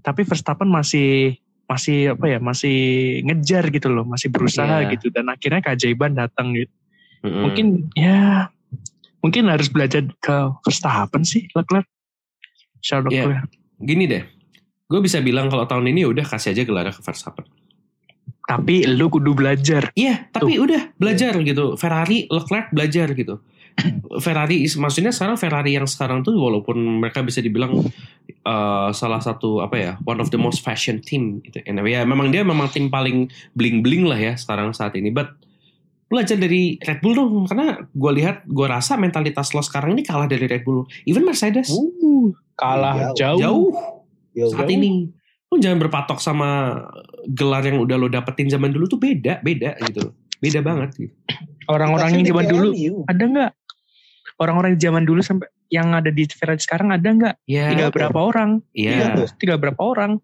tapi 0.00 0.22
Verstappen 0.22 0.66
masih 0.66 1.36
masih 1.66 2.12
apa 2.12 2.26
ya 2.26 2.38
masih 2.38 2.76
ngejar 3.24 3.68
gitu 3.68 3.88
loh 3.88 4.04
masih 4.04 4.28
berusaha 4.28 4.82
Iya. 4.82 4.92
gitu 4.94 5.08
dan 5.08 5.28
akhirnya 5.28 5.60
keajaiban 5.60 6.12
datang 6.12 6.52
gitu 6.52 6.72
Mm-mm. 7.22 7.42
mungkin 7.42 7.66
ya 7.94 8.50
mungkin 9.20 9.46
harus 9.46 9.68
belajar 9.68 10.02
ke 10.18 10.36
Verstappen 10.62 11.22
sih 11.22 11.46
Leclerc 11.52 11.86
Charles 12.80 13.10
Iya. 13.10 13.24
Leclerc 13.26 13.48
gini 13.78 14.04
deh. 14.06 14.22
Gue 14.86 15.00
bisa 15.00 15.18
bilang 15.18 15.48
kalau 15.48 15.64
tahun 15.64 15.88
ini 15.88 16.04
udah 16.04 16.22
kasih 16.22 16.52
aja 16.52 16.62
gelar 16.62 16.86
ke 16.88 17.00
Verstappen. 17.00 17.46
tapi 18.42 18.84
lu 18.84 19.06
kudu 19.06 19.32
belajar 19.32 19.94
Iya, 19.94 20.28
tapi 20.28 20.58
udah 20.58 20.92
belajar 20.98 21.32
gitu. 21.40 21.78
Ferrari, 21.78 22.26
Leclerc 22.26 22.68
belajar 22.70 23.06
gitu. 23.10 23.38
Ferrari, 24.24 24.68
maksudnya 24.68 25.12
sekarang 25.12 25.36
Ferrari 25.40 25.74
yang 25.76 25.88
sekarang 25.88 26.20
tuh 26.20 26.36
walaupun 26.36 27.00
mereka 27.00 27.24
bisa 27.24 27.40
dibilang 27.40 27.80
uh, 28.44 28.90
salah 28.92 29.20
satu 29.20 29.64
apa 29.64 29.76
ya, 29.78 29.92
one 30.04 30.20
of 30.20 30.28
the 30.30 30.40
most 30.40 30.60
fashion 30.60 31.00
team 31.00 31.40
gitu. 31.44 31.60
And, 31.64 31.80
ya 31.86 32.04
memang 32.04 32.30
dia 32.30 32.44
memang 32.44 32.70
tim 32.70 32.92
paling 32.92 33.32
bling 33.56 33.80
bling 33.80 34.04
lah 34.06 34.18
ya 34.18 34.34
sekarang 34.36 34.76
saat 34.76 34.94
ini. 34.98 35.10
But 35.10 35.34
belajar 36.12 36.36
dari 36.36 36.76
Red 36.76 37.00
Bull 37.00 37.16
dong, 37.16 37.48
karena 37.48 37.88
gue 37.88 38.12
lihat, 38.20 38.44
gue 38.44 38.66
rasa 38.68 39.00
mentalitas 39.00 39.56
lo 39.56 39.64
sekarang 39.64 39.96
ini 39.96 40.04
kalah 40.04 40.28
dari 40.28 40.44
Red 40.44 40.62
Bull. 40.62 40.84
Even 41.08 41.24
Mercedes 41.24 41.72
Uh, 41.72 42.28
kalah 42.60 43.16
Jauh. 43.16 43.40
jauh. 43.40 43.40
jauh 43.40 43.68
Jauh. 44.36 44.52
saat 44.52 44.68
ini. 44.68 45.08
Lo 45.48 45.60
jangan 45.60 45.84
berpatok 45.84 46.16
sama 46.20 46.80
gelar 47.28 47.64
yang 47.64 47.80
udah 47.80 47.96
lo 48.00 48.08
dapetin 48.08 48.48
zaman 48.48 48.72
dulu 48.72 48.88
tuh 48.88 49.00
beda, 49.00 49.40
beda 49.44 49.76
gitu. 49.88 50.12
Beda 50.40 50.60
banget 50.64 50.90
gitu. 50.96 51.14
Orang-orang 51.70 52.20
yang 52.20 52.24
zaman 52.34 52.44
dulu 52.50 52.68
ada 53.06 53.24
nggak? 53.24 53.50
Orang-orang 54.42 54.74
zaman 54.76 55.06
dulu 55.06 55.22
sampai 55.22 55.46
yang 55.70 55.94
ada 55.94 56.10
di 56.10 56.26
Ferrari 56.26 56.58
sekarang 56.58 56.90
ada 56.90 57.06
nggak? 57.06 57.34
Ya, 57.46 57.70
Tinggal 57.70 57.88
tuh. 57.88 57.96
berapa 58.02 58.18
orang? 58.18 58.50
Iya, 58.74 59.14
Iya. 59.14 59.30
Tinggal 59.38 59.58
berapa 59.62 59.78
orang? 59.80 60.18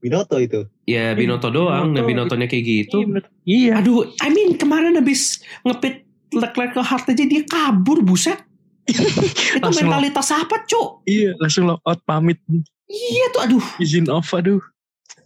Binoto 0.00 0.36
itu. 0.36 0.68
ya 0.84 1.16
Binotto 1.16 1.48
doang, 1.48 1.96
dan 1.96 2.04
Binotto. 2.04 2.36
Binottonya 2.36 2.46
kayak 2.48 2.64
gitu. 2.64 2.96
Iya. 3.04 3.20
Iya. 3.44 3.72
Aduh, 3.80 4.04
I 4.20 4.28
mean 4.28 4.56
kemarin 4.56 4.96
habis 4.96 5.40
ngepit 5.64 6.04
Leclerc 6.34 6.74
ke 6.74 6.82
hard 6.82 7.06
aja 7.06 7.24
dia 7.24 7.42
kabur, 7.46 8.02
buset. 8.02 8.36
Itu 8.90 9.62
Langsung 9.64 9.88
mentalitas 9.88 10.28
apa, 10.28 10.66
Cuk? 10.66 11.06
Iya, 11.06 11.32
langsung 11.40 11.64
lock 11.64 11.80
out 11.86 12.02
pamit 12.04 12.36
Iya 12.84 13.24
tuh, 13.32 13.40
aduh. 13.48 13.64
izin 13.80 14.12
off 14.12 14.28
aduh. 14.36 14.60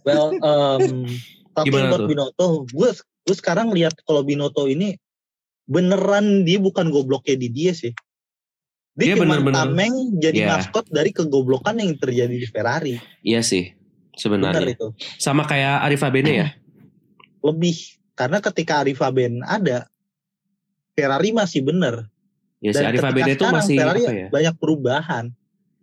Well, 0.07 0.31
um, 0.39 1.03
tapi 1.59 1.67
Gimana 1.67 1.91
buat 1.91 1.99
tuh? 1.99 2.07
Binoto, 2.07 2.47
gue 2.71 2.89
gue 3.27 3.35
sekarang 3.35 3.75
lihat 3.75 3.99
kalau 4.07 4.23
Binoto 4.23 4.63
ini 4.63 4.95
beneran 5.67 6.47
dia 6.47 6.55
bukan 6.57 6.87
gobloknya 6.87 7.35
di 7.35 7.49
dia 7.51 7.71
sih. 7.75 7.91
Dia, 8.91 9.05
Dia 9.05 9.15
cuma 9.15 9.25
bener-bener- 9.33 9.55
tameng 9.55 9.93
jadi 10.15 10.37
Iya. 10.39 10.49
maskot 10.51 10.85
dari 10.87 11.09
kegoblokan 11.09 11.75
yang 11.75 11.95
terjadi 11.95 12.31
di 12.31 12.45
Ferrari. 12.45 12.95
Iya 13.21 13.39
sih, 13.41 13.71
Benar 13.71 14.19
sebenarnya. 14.55 14.73
itu. 14.73 14.87
Sama 15.15 15.43
kayak 15.43 15.83
Arif 15.83 16.01
Abene 16.01 16.31
ya. 16.31 16.47
Lebih 17.39 17.75
karena 18.13 18.37
ketika 18.39 18.83
Arif 18.83 18.99
Ben 19.09 19.39
ada, 19.41 19.87
Ferrari 20.91 21.31
masih 21.31 21.63
bener. 21.63 22.11
Ya 22.59 22.71
si 22.71 22.77
Dan 22.77 22.91
Arif 22.91 22.99
Abene 23.01 23.31
itu 23.31 23.45
masih 23.45 23.75
Ferrari 23.77 24.03
apa 24.03 24.11
ya? 24.11 24.27
banyak 24.29 24.55
perubahan. 24.59 25.25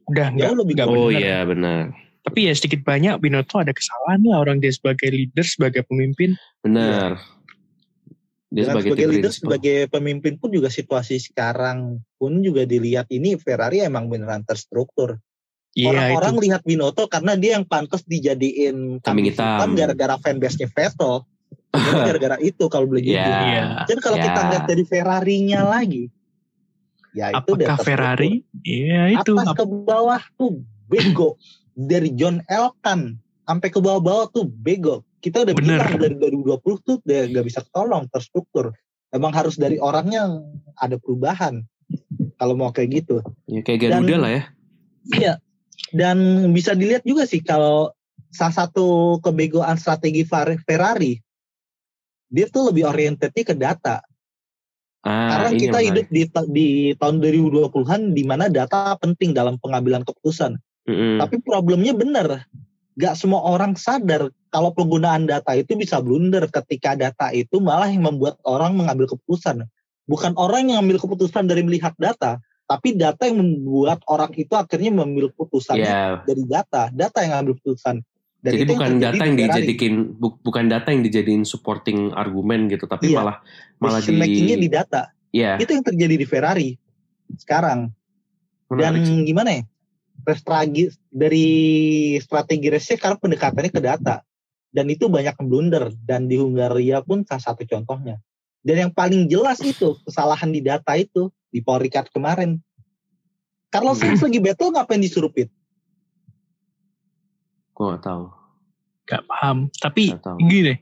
Udah 0.06 0.26
enggak. 0.28 0.52
Lebih 0.52 0.74
enggak 0.76 0.88
Oh 0.88 1.08
bener. 1.08 1.16
iya 1.16 1.38
benar. 1.42 1.82
Tapi 2.20 2.38
ya 2.42 2.52
sedikit 2.52 2.82
banyak 2.82 3.16
Binotto 3.16 3.56
ada 3.56 3.70
kesalahan 3.70 4.20
lah 4.24 4.38
orang 4.38 4.58
dia 4.58 4.68
sebagai 4.68 5.08
leader, 5.08 5.40
sebagai 5.42 5.82
pemimpin. 5.82 6.34
Benar. 6.60 7.16
Dia 8.56 8.64
Dengan 8.64 8.72
sebagai, 8.72 8.88
sebagai 8.88 9.06
leader, 9.06 9.20
principal. 9.28 9.44
sebagai 9.44 9.76
pemimpin 9.92 10.34
pun 10.40 10.48
juga 10.48 10.68
situasi 10.72 11.20
sekarang 11.20 11.78
pun 12.16 12.40
juga 12.40 12.64
dilihat 12.64 13.04
ini 13.12 13.36
Ferrari 13.36 13.84
emang 13.84 14.08
beneran 14.08 14.40
terstruktur. 14.42 15.20
Iya 15.70 15.84
itu. 15.84 16.16
Orang-orang 16.16 16.34
lihat 16.40 16.62
Binotto 16.64 17.04
karena 17.04 17.36
dia 17.36 17.60
yang 17.60 17.68
pantas 17.68 18.00
dijadiin 18.02 19.04
Kambing 19.04 19.28
hitam 19.28 19.44
hitam. 19.60 19.70
gara-gara 19.76 20.16
fanbase-nya 20.16 20.72
Vettel. 20.72 21.28
Gara-gara 22.08 22.40
itu 22.40 22.64
kalau 22.66 22.88
boleh. 22.88 23.04
Iya. 23.04 23.20
Iya. 23.20 23.64
Dan 23.84 23.98
kalau 24.00 24.16
Ya. 24.16 24.24
kita 24.24 24.40
lihat 24.48 24.64
dari 24.64 24.84
Ferrari-nya 24.88 25.60
lagi, 25.62 26.08
ya 27.12 27.28
itu 27.30 27.52
Apakah. 27.52 27.76
Ferrari? 27.78 28.40
Iya 28.64 29.20
itu. 29.20 29.32
atas 29.36 29.52
ke 29.52 29.64
bawah 29.64 30.22
tuh 30.34 30.64
bego 30.88 31.36
dari 31.76 32.10
John 32.12 32.40
Elkan 32.46 33.20
sampai 33.44 33.68
ke 33.68 33.78
bawah-bawah 33.78 34.32
tuh 34.32 34.48
bego. 34.48 35.05
Kita 35.18 35.42
udah 35.42 35.54
Bener. 35.56 35.80
bilang 35.82 35.98
dari 35.98 36.14
2020 36.42 36.86
tuh 36.86 36.96
udah 37.02 37.20
gak 37.32 37.46
bisa 37.46 37.60
ketolong 37.64 38.04
terstruktur. 38.12 38.72
Emang 39.10 39.32
harus 39.32 39.56
dari 39.56 39.80
orangnya 39.80 40.28
yang 40.28 40.34
ada 40.76 40.96
perubahan. 41.00 41.64
Kalau 42.36 42.54
mau 42.54 42.70
kayak 42.70 42.90
gitu. 43.04 43.16
Ya, 43.48 43.64
kayak 43.64 43.80
Garuda 43.86 44.06
Dan- 44.06 44.22
lah 44.22 44.32
ya. 44.32 44.42
Iya. 45.06 45.32
Dan 45.94 46.18
bisa 46.52 46.74
dilihat 46.74 47.06
juga 47.06 47.24
sih 47.24 47.40
kalau 47.40 47.94
salah 48.34 48.66
satu 48.66 49.16
kebegoan 49.22 49.78
strategi 49.78 50.26
Fer- 50.26 50.60
Ferrari 50.66 51.16
dia 52.26 52.50
tuh 52.50 52.74
lebih 52.74 52.90
orientednya 52.90 53.44
ke 53.46 53.54
data. 53.54 54.02
Ah, 55.06 55.30
Karena 55.30 55.50
kita 55.54 55.78
yang 55.78 55.88
hidup 55.94 56.06
di, 56.10 56.22
di 56.50 56.66
tahun 56.98 57.22
2020-an 57.22 58.10
di 58.10 58.22
mana 58.26 58.50
data 58.50 58.98
penting 58.98 59.30
dalam 59.30 59.54
pengambilan 59.62 60.02
keputusan. 60.02 60.58
menarik. 60.58 60.90
Mm-mm. 60.90 61.14
Tapi 61.22 61.36
problemnya 61.46 61.94
benar. 61.94 62.50
Gak 62.98 63.14
semua 63.14 63.46
orang 63.46 63.78
sadar 63.78 64.26
kalau 64.56 64.72
penggunaan 64.72 65.28
data 65.28 65.52
itu 65.52 65.76
bisa 65.76 66.00
blunder 66.00 66.48
ketika 66.48 66.96
data 66.96 67.28
itu 67.28 67.60
malah 67.60 67.92
yang 67.92 68.08
membuat 68.08 68.40
orang 68.48 68.72
mengambil 68.72 69.04
keputusan. 69.04 69.68
Bukan 70.08 70.32
orang 70.40 70.64
yang 70.64 70.80
mengambil 70.80 71.04
keputusan 71.04 71.44
dari 71.44 71.60
melihat 71.60 71.92
data, 72.00 72.40
tapi 72.64 72.96
data 72.96 73.28
yang 73.28 73.44
membuat 73.44 74.00
orang 74.08 74.32
itu 74.32 74.56
akhirnya 74.56 74.96
mengambil 74.96 75.28
keputusannya 75.36 75.84
Ya, 75.92 76.24
dari 76.24 76.48
data. 76.48 76.88
Data 76.88 77.20
yang 77.20 77.36
mengambil 77.36 77.60
keputusan. 77.60 78.00
Dan 78.40 78.50
jadi 78.56 78.64
bukan 78.64 78.88
terjadi 78.96 79.04
data 79.04 79.12
di 79.12 79.28
yang 79.28 79.36
dijadikan 79.36 79.92
bu- 80.16 80.38
bukan 80.40 80.64
data 80.72 80.88
yang 80.88 81.02
dijadiin 81.04 81.44
supporting 81.44 82.16
argumen 82.16 82.72
gitu, 82.72 82.88
tapi 82.88 83.12
Iya. 83.12 83.18
malah 83.20 83.36
malah 83.76 84.00
Decision 84.00 84.24
makingnya 84.24 84.56
di 84.56 84.62
di 84.64 84.68
data. 84.72 85.02
ya 85.36 85.60
Itu 85.60 85.68
yang 85.76 85.84
terjadi 85.84 86.14
di 86.16 86.24
Ferrari 86.24 86.68
sekarang. 87.36 87.92
Dan 88.72 88.96
menarik 88.96 89.04
sih. 89.04 89.20
gimana 89.20 89.50
ya? 89.52 89.62
Strategi 90.32 90.88
dari 91.12 91.46
strategi 92.24 92.66
race 92.72 92.96
karena 92.96 93.20
pendekatannya 93.20 93.68
ke 93.68 93.82
data. 93.84 94.25
Dan 94.76 94.92
itu 94.92 95.08
banyak 95.08 95.40
blunder. 95.40 95.88
Dan 96.04 96.28
di 96.28 96.36
Hungaria 96.36 97.00
pun 97.00 97.24
salah 97.24 97.40
satu 97.40 97.64
contohnya. 97.64 98.20
Dan 98.60 98.76
yang 98.84 98.92
paling 98.92 99.24
jelas 99.24 99.56
itu 99.64 99.96
kesalahan 100.04 100.52
di 100.52 100.60
data 100.60 100.92
itu 101.00 101.32
di 101.48 101.64
Paul 101.64 101.80
Ricard 101.80 102.12
kemarin. 102.12 102.60
Carlos 103.72 103.96
Sainz 103.96 104.20
lagi 104.20 104.36
battle 104.36 104.76
ngapain 104.76 105.00
disuruh 105.00 105.32
pit? 105.32 105.48
Gue 107.72 107.96
gak 107.96 108.04
tahu. 108.04 108.28
Gak 109.08 109.22
paham. 109.24 109.72
Tapi 109.80 110.12
Gak 110.12 110.24
tahu. 110.24 110.36
gini 110.44 110.74
deh. 110.74 110.78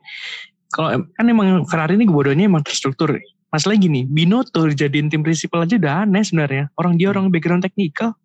Kalau 0.74 1.06
kan 1.14 1.26
emang 1.30 1.62
Ferrari 1.70 1.94
ini 1.94 2.10
kebodohannya 2.10 2.50
emang 2.50 2.66
terstruktur. 2.66 3.14
Masalah 3.54 3.78
gini, 3.78 4.02
Binotto 4.10 4.66
jadiin 4.66 5.06
tim 5.06 5.22
prinsipal 5.22 5.62
aja 5.62 5.78
udah 5.78 6.02
aneh 6.02 6.26
sebenarnya. 6.26 6.74
Orang 6.74 6.98
dia 6.98 7.14
orang 7.14 7.30
background 7.30 7.62
teknikal. 7.62 8.18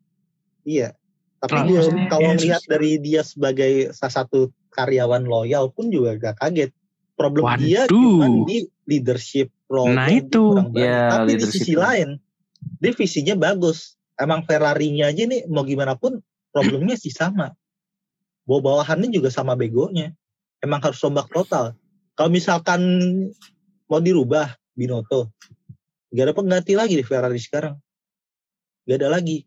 Iya. 0.66 0.98
Tapi 1.40 1.72
dia, 1.72 1.80
maksudnya, 1.80 2.08
kalau 2.12 2.32
lihat 2.36 2.64
dari 2.68 2.92
dia 3.00 3.22
sebagai 3.24 3.96
salah 3.96 4.16
satu 4.24 4.52
karyawan 4.76 5.24
loyal 5.24 5.72
pun 5.72 5.88
juga 5.88 6.20
gak 6.20 6.36
kaget. 6.44 6.72
Problem 7.16 7.44
dia 7.60 7.84
Waduh. 7.88 7.96
cuma 7.96 8.28
di 8.48 8.58
leadership 8.88 9.52
role 9.68 9.92
Nah, 9.92 10.08
dia 10.08 10.24
itu. 10.24 10.44
Ya, 10.76 11.20
Tapi 11.20 11.32
di 11.36 11.46
sisi 11.48 11.76
role. 11.76 11.84
lain, 11.84 12.10
dia 12.80 12.92
visinya 12.96 13.36
bagus. 13.36 14.00
Emang 14.20 14.44
Ferrari-nya 14.44 15.12
aja 15.12 15.24
nih 15.28 15.48
mau 15.48 15.64
gimana 15.64 15.96
pun 15.96 16.20
problemnya 16.52 17.00
sih 17.00 17.12
sama. 17.12 17.56
Bawa 18.44 18.60
bawahannya 18.84 19.12
juga 19.12 19.32
sama 19.32 19.56
begonya. 19.56 20.12
Emang 20.60 20.84
harus 20.84 21.00
rombak 21.00 21.32
total. 21.32 21.76
Kalau 22.16 22.32
misalkan 22.32 22.82
mau 23.88 24.04
dirubah 24.04 24.60
Binotto, 24.76 25.32
gak 26.12 26.24
ada 26.24 26.34
pengganti 26.36 26.76
lagi 26.76 27.00
di 27.00 27.04
Ferrari 27.04 27.40
sekarang. 27.40 27.80
Gak 28.88 29.00
ada 29.00 29.08
lagi. 29.12 29.44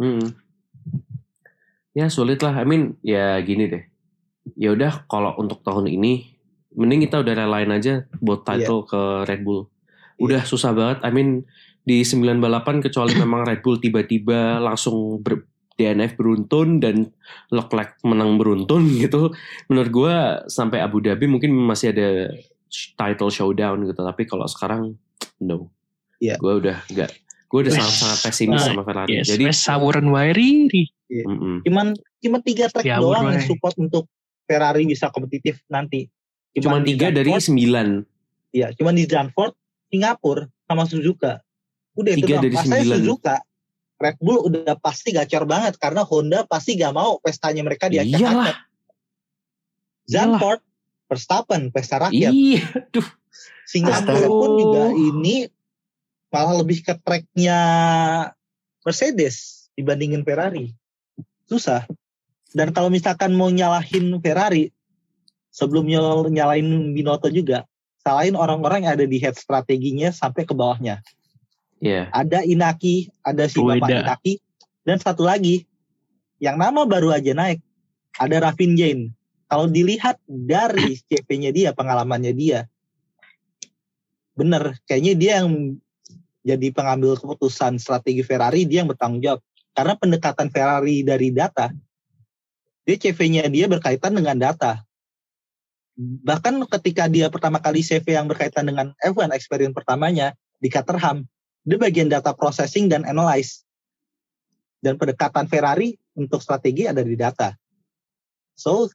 Mm-mm. 0.00 0.43
Ya 1.94 2.10
sulit 2.10 2.42
lah. 2.42 2.58
I 2.58 2.66
mean 2.66 2.98
ya 3.00 3.38
gini 3.40 3.70
deh. 3.70 3.82
Ya 4.58 4.74
udah 4.74 5.06
kalau 5.06 5.32
untuk 5.38 5.62
tahun 5.62 5.88
ini 5.88 6.34
mending 6.74 7.06
kita 7.06 7.22
udah 7.22 7.34
relain 7.38 7.70
aja 7.70 8.04
buat 8.18 8.42
Iya. 8.42 8.66
title 8.66 8.82
ke 8.84 9.02
Red 9.30 9.46
Bull. 9.46 9.70
Udah 10.18 10.42
susah 10.42 10.74
banget. 10.74 10.98
I 11.06 11.10
mean 11.14 11.46
di 11.86 12.02
9 12.02 12.42
balapan 12.42 12.82
kecuali 12.82 13.14
memang 13.22 13.46
Red 13.46 13.62
Bull 13.62 13.78
tiba-tiba 13.78 14.58
langsung 14.58 15.22
ber, 15.22 15.46
DNF 15.74 16.14
beruntun 16.14 16.78
dan 16.78 17.10
Leclerc 17.50 17.98
menang 18.02 18.36
beruntun 18.36 18.90
gitu. 19.02 19.30
Menurut 19.70 19.90
gua 19.90 20.14
sampai 20.50 20.82
Abu 20.82 20.98
Dhabi 20.98 21.30
mungkin 21.30 21.54
masih 21.54 21.94
ada 21.94 22.34
title 22.98 23.30
showdown 23.30 23.86
gitu. 23.86 24.02
Tapi 24.02 24.22
kalau 24.26 24.50
sekarang 24.50 24.98
no. 25.38 25.70
Iya. 26.18 26.38
Gue 26.38 26.58
udah 26.58 26.78
nggak. 26.90 27.10
Gue 27.46 27.58
udah 27.66 27.74
sangat-sangat 27.74 28.18
pesimis 28.22 28.58
Nah, 28.58 28.66
sama 28.74 28.82
Ferrari. 28.82 29.14
Yes, 29.20 29.30
Jadi 29.30 29.42
wes 29.46 29.62
saburan 29.62 30.10
riri. 31.14 31.24
mm-mm. 31.24 31.56
cuman 31.62 31.86
cuma 32.18 32.38
tiga 32.40 32.66
track 32.66 32.82
Ya, 32.84 32.98
doang 32.98 33.30
yang 33.30 33.44
support 33.44 33.74
untuk 33.76 34.10
Ferrari 34.44 34.84
bisa 34.84 35.08
kompetitif 35.08 35.62
nanti. 35.66 36.10
Cuman 36.52 36.82
di 36.82 36.94
tiga 36.94 37.08
dari 37.08 37.30
sembilan. 37.30 37.88
ya, 38.50 38.70
cuman 38.70 38.94
di 38.94 39.04
Zandvoort, 39.04 39.54
Singapura 39.88 40.44
sama 40.64 40.84
Suzuka. 40.84 41.38
Udah 41.94 42.12
itu 42.12 42.22
Tiga 42.22 42.36
doang. 42.36 42.44
dari 42.44 42.54
Masanya 42.54 42.70
sembilan. 42.76 42.98
Suzuka, 43.00 43.36
Red 43.96 44.16
Bull 44.18 44.38
udah 44.44 44.74
pasti 44.76 45.08
gacor 45.10 45.44
banget 45.44 45.74
karena 45.76 46.02
Honda 46.02 46.42
pasti 46.44 46.74
gak 46.74 46.90
mau 46.90 47.18
pestanya 47.18 47.62
mereka 47.62 47.86
diacak-acak. 47.86 48.20
Iyalah. 48.20 48.56
Zandvoort, 50.04 50.60
Verstappen, 51.06 51.62
pesta 51.70 51.96
rakyat. 52.00 52.30
Iya, 52.30 52.62
duh. 52.90 53.06
Singapura 53.64 54.28
pun 54.28 54.50
juga 54.54 54.82
ini 54.92 55.48
malah 56.28 56.60
lebih 56.60 56.82
ke 56.82 56.92
tracknya 56.98 57.58
Mercedes 58.82 59.66
dibandingin 59.72 60.20
Ferrari. 60.20 60.70
Susah. 61.48 61.84
Dan 62.54 62.70
kalau 62.70 62.88
misalkan 62.88 63.34
mau 63.34 63.50
nyalahin 63.50 64.14
Ferrari, 64.22 64.70
sebelum 65.50 65.86
nyal- 65.86 66.30
nyalahin 66.30 66.94
Binotto 66.94 67.26
juga, 67.30 67.66
salahin 68.02 68.38
orang-orang 68.38 68.86
yang 68.86 68.94
ada 69.00 69.06
di 69.06 69.18
head 69.18 69.34
strateginya 69.34 70.14
sampai 70.14 70.46
ke 70.46 70.54
bawahnya. 70.54 71.02
Iya. 71.82 72.08
Ada 72.14 72.46
Inaki, 72.46 73.10
ada 73.20 73.44
si 73.50 73.58
Bapak 73.58 73.88
Ueda. 73.90 73.98
Inaki, 74.06 74.38
dan 74.86 74.96
satu 75.00 75.26
lagi, 75.26 75.66
yang 76.38 76.60
nama 76.60 76.84
baru 76.84 77.10
aja 77.12 77.32
naik, 77.32 77.60
ada 78.20 78.50
Ravin 78.50 78.76
Jain. 78.76 79.00
Kalau 79.48 79.68
dilihat 79.68 80.20
dari 80.26 80.98
CV-nya 80.98 81.50
dia, 81.52 81.70
pengalamannya 81.72 82.32
dia, 82.32 82.66
bener, 84.34 84.76
kayaknya 84.84 85.14
dia 85.14 85.32
yang 85.42 85.78
jadi 86.44 86.68
pengambil 86.74 87.16
keputusan 87.16 87.80
strategi 87.80 88.20
Ferrari, 88.20 88.68
dia 88.68 88.84
yang 88.84 88.90
bertanggung 88.92 89.22
jawab. 89.24 89.40
Karena 89.74 89.98
pendekatan 89.98 90.48
Ferrari 90.54 91.02
dari 91.02 91.34
data, 91.34 91.74
dia 92.86 92.96
CV-nya 92.96 93.50
dia 93.50 93.66
berkaitan 93.66 94.14
dengan 94.14 94.38
data. 94.38 94.86
Bahkan 95.98 96.62
ketika 96.78 97.10
dia 97.10 97.26
pertama 97.30 97.58
kali 97.58 97.82
CV 97.82 98.14
yang 98.14 98.30
berkaitan 98.30 98.70
dengan 98.70 98.94
F1 99.02 99.34
experience 99.34 99.74
pertamanya 99.74 100.34
di 100.62 100.70
Caterham, 100.70 101.26
dia 101.66 101.78
bagian 101.78 102.06
data 102.06 102.30
processing 102.30 102.86
dan 102.86 103.02
analyze. 103.02 103.66
Dan 104.78 105.00
pendekatan 105.00 105.50
Ferrari 105.50 105.96
untuk 106.14 106.38
strategi 106.44 106.86
ada 106.86 107.00
di 107.00 107.16
data. 107.16 107.56
So, 108.54 108.86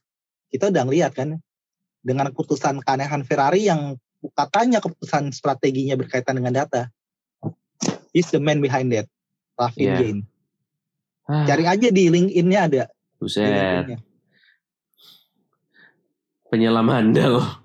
kita 0.48 0.72
udah 0.72 0.86
ngeliat 0.86 1.12
kan, 1.12 1.36
dengan 2.00 2.32
keputusan 2.32 2.80
keanehan 2.80 3.26
Ferrari 3.28 3.68
yang 3.68 4.00
katanya 4.32 4.80
keputusan 4.80 5.34
strateginya 5.34 5.98
berkaitan 5.98 6.40
dengan 6.40 6.64
data. 6.64 6.88
He's 8.14 8.32
the 8.32 8.40
man 8.40 8.64
behind 8.64 8.92
that. 8.94 9.10
Ravin 9.58 9.84
Yeah. 9.84 9.98
Jain. 10.00 10.18
Ah, 11.30 11.46
Cari 11.46 11.62
aja 11.62 11.88
di 11.94 12.10
LinkedIn-nya 12.10 12.58
ada. 12.66 12.82
Buset. 13.22 13.86
Penyelam 16.50 16.90
handal. 16.90 17.62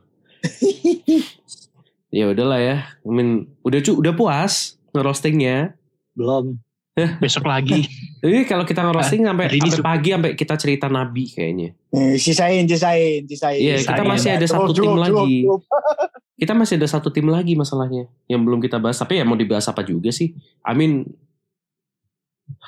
ya 2.13 2.29
udahlah 2.29 2.61
ya. 2.61 2.77
I 3.01 3.09
mean, 3.09 3.49
udah 3.65 3.81
cu, 3.81 3.97
udah 3.97 4.13
puas 4.13 4.77
ngerostingnya. 4.93 5.73
Belum. 6.13 6.61
Besok 7.23 7.49
lagi. 7.49 7.89
Jadi 8.21 8.45
kalau 8.45 8.69
kita 8.69 8.85
ngerosting 8.85 9.25
sampai 9.25 9.49
ini 9.49 9.65
sampai 9.65 9.81
sup- 9.81 9.87
pagi 9.89 10.09
sampai 10.13 10.31
kita 10.37 10.55
cerita 10.61 10.85
nabi 10.85 11.25
kayaknya. 11.25 11.73
Eh, 11.89 12.15
sisain, 12.21 12.69
sisain, 12.69 13.25
sisain. 13.25 13.57
Iya, 13.57 13.81
kita 13.81 14.05
masih 14.05 14.29
ada 14.37 14.45
satu 14.45 14.71
tim 14.71 14.93
lagi. 14.93 15.43
Kita 16.35 16.51
masih 16.51 16.75
ada 16.75 16.83
satu 16.91 17.07
tim 17.15 17.31
lagi 17.31 17.55
masalahnya 17.55 18.11
yang 18.27 18.43
belum 18.43 18.59
kita 18.59 18.75
bahas. 18.75 18.99
Tapi 18.99 19.15
ya 19.15 19.23
mau 19.23 19.39
dibahas 19.39 19.71
apa 19.71 19.87
juga 19.87 20.11
sih? 20.11 20.35
I 20.67 20.75
mean, 20.75 21.07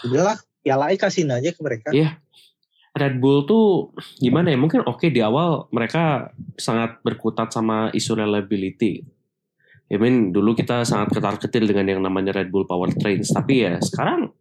Udahlah, 0.08 0.40
piala 0.68 0.92
kasihin 1.00 1.32
aja 1.32 1.56
ke 1.56 1.60
mereka. 1.64 1.90
Iya. 1.96 2.20
Red 2.98 3.22
Bull 3.24 3.46
tuh 3.48 3.94
gimana 4.20 4.52
ya? 4.52 4.58
Mungkin 4.60 4.84
oke 4.84 5.08
di 5.08 5.22
awal 5.24 5.70
mereka 5.72 6.34
sangat 6.58 7.00
berkutat 7.06 7.54
sama 7.54 7.94
isu 7.96 8.18
reliability. 8.18 9.06
I 9.88 9.96
mean, 9.96 10.36
dulu 10.36 10.52
kita 10.52 10.84
sangat 10.84 11.16
ketar-ketir 11.16 11.64
dengan 11.64 11.88
yang 11.88 12.02
namanya 12.04 12.36
Red 12.36 12.52
Bull 12.52 12.68
Powertrains. 12.68 13.32
Tapi 13.32 13.64
ya 13.64 13.80
sekarang, 13.80 14.36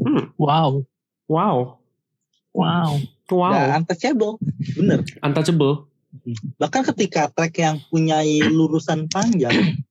hmm, 0.00 0.32
Wow. 0.40 0.88
wow, 1.28 1.76
Wow. 2.54 3.02
wow, 3.28 3.52
Nah, 3.52 3.82
untouchable. 3.82 4.40
Bener. 4.78 5.04
untouchable. 5.20 5.90
Bahkan 6.56 6.82
ketika 6.94 7.28
track 7.34 7.58
yang 7.58 7.82
punya 7.90 8.22
lurusan 8.48 9.10
panjang 9.10 9.82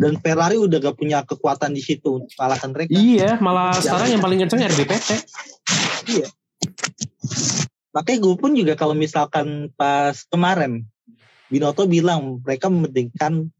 dan 0.00 0.16
Ferrari 0.16 0.56
udah 0.56 0.80
gak 0.80 0.96
punya 0.96 1.20
kekuatan 1.28 1.76
di 1.76 1.84
situ 1.84 2.24
untuk 2.24 2.32
kalahkan 2.32 2.72
mereka. 2.72 2.96
Iya, 2.96 3.36
malah 3.36 3.76
sekarang 3.76 4.16
yang 4.16 4.22
paling 4.24 4.40
kenceng 4.40 4.64
RBPT. 4.64 5.10
Makanya 7.92 8.18
gue 8.24 8.34
pun 8.40 8.56
juga 8.56 8.72
kalau 8.80 8.96
misalkan 8.96 9.68
pas 9.76 10.16
kemarin 10.32 10.88
Binotto 11.52 11.84
bilang 11.84 12.40
mereka 12.40 12.72
mementingkan 12.72 13.52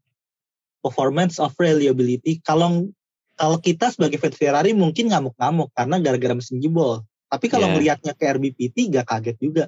performance 0.81 1.37
of 1.37 1.53
reliability. 1.61 2.41
Kalau 2.41 2.89
kalau 3.37 3.57
kita 3.61 3.93
sebagai 3.93 4.17
fans 4.17 4.39
Ferrari 4.39 4.71
mungkin 4.73 5.13
ngamuk-ngamuk 5.13 5.69
karena 5.77 6.01
gara-gara 6.01 6.33
mesin 6.33 6.57
jebol. 6.57 7.05
Tapi 7.27 7.47
kalau 7.51 7.69
Yeah. 7.69 7.75
melihatnya 7.77 8.13
ke 8.17 8.23
RBPT 8.27 8.91
gak 8.91 9.07
kaget 9.07 9.37
juga. 9.37 9.65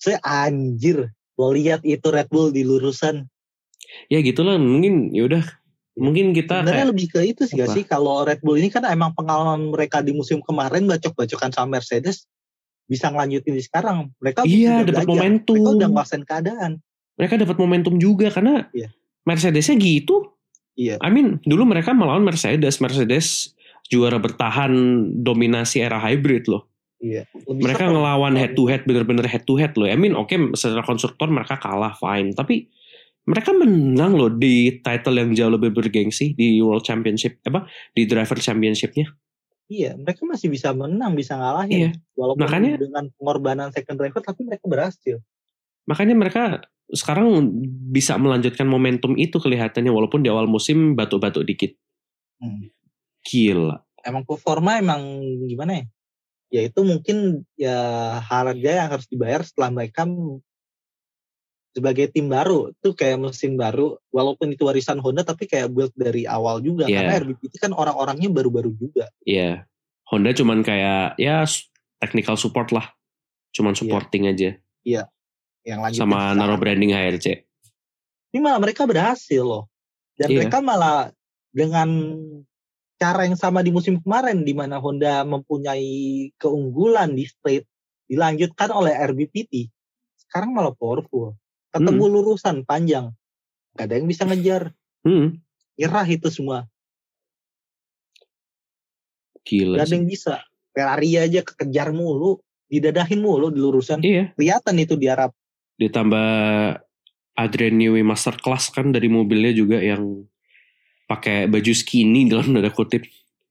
Saya 0.00 0.20
anjir, 0.24 1.12
lo 1.36 1.48
lihat 1.52 1.84
itu 1.84 2.06
Red 2.08 2.28
Bull 2.32 2.50
di 2.54 2.64
lurusan. 2.64 3.28
Ya 4.08 4.22
gitulah, 4.22 4.56
mungkin 4.56 5.10
ya 5.12 5.26
udah 5.26 5.44
Mungkin 5.98 6.30
kita 6.30 6.62
Sebenarnya 6.62 6.86
kayak 6.86 6.90
lebih 6.94 7.06
ke 7.10 7.20
itu 7.26 7.42
sih 7.50 7.58
apa? 7.58 7.74
sih 7.74 7.82
kalau 7.82 8.22
Red 8.22 8.40
Bull 8.46 8.62
ini 8.62 8.70
kan 8.70 8.86
emang 8.86 9.10
pengalaman 9.10 9.74
mereka 9.74 9.98
di 10.00 10.14
musim 10.14 10.38
kemarin 10.38 10.86
bacok-bacokan 10.86 11.50
sama 11.50 11.78
Mercedes 11.78 12.30
bisa 12.86 13.10
ngelanjutin 13.10 13.54
di 13.58 13.62
sekarang. 13.62 14.10
Mereka 14.22 14.46
Iya, 14.46 14.86
dapat 14.86 15.06
momentum. 15.06 15.58
Mereka 15.58 15.76
udah 15.78 15.88
nguasain 15.90 16.24
keadaan. 16.26 16.72
mereka 17.20 17.36
dapat 17.36 17.56
momentum 17.60 18.00
juga 18.00 18.32
karena 18.32 18.64
Iya. 18.72 18.88
Mercedesnya 19.28 19.76
gitu. 19.76 20.32
Iya. 20.78 20.96
I 21.04 21.10
mean, 21.12 21.36
dulu 21.44 21.68
mereka 21.68 21.92
melawan 21.92 22.24
Mercedes. 22.24 22.80
Mercedes 22.80 23.52
juara 23.92 24.16
bertahan 24.16 24.72
dominasi 25.20 25.84
era 25.84 26.00
hybrid 26.00 26.48
loh. 26.48 26.64
Iya. 27.02 27.28
Lebih 27.44 27.60
mereka 27.60 27.92
ngelawan 27.92 28.40
head 28.40 28.56
to 28.56 28.64
head 28.70 28.88
bener-bener 28.88 29.28
head 29.28 29.44
to 29.44 29.60
head 29.60 29.76
loh. 29.76 29.84
I 29.84 30.00
mean, 30.00 30.16
oke 30.16 30.32
secara 30.56 30.80
konstruktor 30.80 31.28
mereka 31.28 31.60
kalah 31.60 31.92
fine, 31.92 32.32
tapi 32.32 32.72
mereka 33.28 33.50
menang 33.52 34.16
loh 34.16 34.32
di 34.32 34.80
title 34.80 35.16
yang 35.20 35.30
jauh 35.36 35.52
lebih 35.52 35.70
bergengsi 35.76 36.32
di 36.32 36.58
World 36.64 36.82
Championship 36.82 37.38
apa 37.44 37.68
di 37.92 38.08
Driver 38.08 38.40
Championshipnya. 38.40 39.12
Iya, 39.70 39.94
mereka 39.94 40.26
masih 40.26 40.50
bisa 40.50 40.74
menang, 40.74 41.14
bisa 41.14 41.38
Iya. 41.38 41.40
ngalahin. 41.40 41.90
Walaupun 42.18 42.42
Makanya- 42.42 42.74
dengan 42.80 43.04
pengorbanan 43.14 43.68
second 43.70 44.02
driver 44.02 44.18
tapi 44.18 44.42
mereka 44.42 44.66
berhasil. 44.66 45.22
Makanya 45.86 46.14
mereka 46.18 46.42
sekarang 46.90 47.30
bisa 47.94 48.18
melanjutkan 48.18 48.66
momentum 48.66 49.14
itu 49.14 49.38
kelihatannya 49.38 49.94
walaupun 49.94 50.26
di 50.26 50.28
awal 50.32 50.50
musim 50.50 50.98
batuk-batuk 50.98 51.46
dikit. 51.46 51.78
Hmm. 52.42 52.74
Gila. 53.22 53.78
Emang 54.02 54.26
performa 54.26 54.80
emang 54.82 55.22
gimana 55.46 55.78
ya? 55.78 55.84
Ya 56.50 56.60
itu 56.66 56.82
mungkin 56.82 57.46
ya 57.54 57.78
harga 58.18 58.70
yang 58.82 58.88
harus 58.90 59.06
dibayar 59.06 59.46
setelah 59.46 59.70
mereka 59.70 60.02
sebagai 61.70 62.10
tim 62.10 62.26
baru 62.26 62.74
tuh 62.82 62.98
kayak 62.98 63.22
mesin 63.22 63.54
baru 63.54 63.94
walaupun 64.10 64.50
itu 64.50 64.66
warisan 64.66 64.98
Honda 64.98 65.22
tapi 65.22 65.46
kayak 65.46 65.70
build 65.70 65.94
dari 65.94 66.26
awal 66.26 66.58
juga 66.58 66.90
Iya. 66.90 67.06
karena 67.06 67.12
RBPT 67.22 67.54
kan 67.62 67.72
orang-orangnya 67.74 68.26
baru-baru 68.30 68.74
juga 68.74 69.06
Iya. 69.22 69.64
Honda 70.10 70.34
cuman 70.34 70.66
kayak 70.66 71.14
ya 71.22 71.46
technical 72.02 72.34
support 72.34 72.74
lah. 72.74 72.90
Cuman 73.54 73.78
supporting 73.78 74.26
aja 74.30 74.58
yang 75.66 75.80
lanjut 75.84 76.00
sama 76.00 76.32
naruh 76.34 76.56
branding 76.56 76.90
HRC. 76.96 77.44
ini 78.30 78.38
malah 78.42 78.62
mereka 78.62 78.86
berhasil 78.86 79.42
loh 79.42 79.66
dan 80.16 80.30
Iya. 80.30 80.36
mereka 80.42 80.58
malah 80.62 81.10
dengan 81.50 81.88
cara 82.96 83.26
yang 83.26 83.34
sama 83.34 83.60
di 83.64 83.74
musim 83.74 83.98
kemarin 83.98 84.46
di 84.46 84.54
mana 84.54 84.78
Honda 84.78 85.26
mempunyai 85.26 86.30
keunggulan 86.38 87.12
di 87.16 87.26
straight 87.26 87.66
dilanjutkan 88.06 88.70
oleh 88.70 88.92
RBPT 88.92 89.66
sekarang 90.26 90.54
malah 90.54 90.74
powerful 90.74 91.34
ketemu 91.70 92.04
Hmm. 92.04 92.14
lurusan 92.14 92.56
panjang. 92.66 93.06
Gak 93.78 93.86
ada 93.86 93.94
yang 93.98 94.08
bisa 94.10 94.22
ngejar. 94.26 94.74
Hmm, 95.06 95.38
nyerah 95.78 96.06
itu 96.06 96.28
semua. 96.28 96.66
Gila 99.46 99.80
gak 99.80 99.86
ada 99.88 99.96
yang 99.96 100.08
bisa. 100.08 100.34
Ferrari 100.70 101.10
aja 101.18 101.40
kekejar 101.42 101.90
mulu 101.90 102.38
didadahin 102.70 103.18
mulu 103.18 103.50
di 103.50 103.58
lurusan. 103.58 103.98
Iya, 104.02 104.30
kelihatan 104.38 104.76
itu 104.78 104.94
di 104.94 105.10
Arab. 105.10 105.34
Ditambah 105.80 106.28
Adrian 107.34 107.74
Newey 107.78 108.04
Masterclass 108.04 108.70
kan 108.70 108.92
dari 108.92 109.08
mobilnya 109.08 109.50
juga 109.50 109.80
yang 109.80 110.26
pakai 111.08 111.50
baju 111.50 111.72
skinny 111.74 112.30
dalam 112.30 112.54
tanda 112.54 112.70
kutip. 112.70 113.06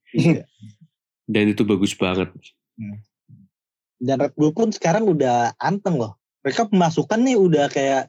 Iya. 0.09 0.41
dan 1.29 1.45
itu 1.53 1.61
bagus 1.61 1.93
banget. 1.93 2.33
dan 4.01 4.17
Red 4.17 4.33
Bull 4.33 4.49
pun 4.49 4.73
sekarang 4.73 5.05
udah 5.05 5.53
anteng 5.61 6.01
loh. 6.01 6.17
Mereka 6.45 6.71
pemasukan 6.71 7.19
nih 7.19 7.35
udah 7.35 7.65
kayak 7.67 8.07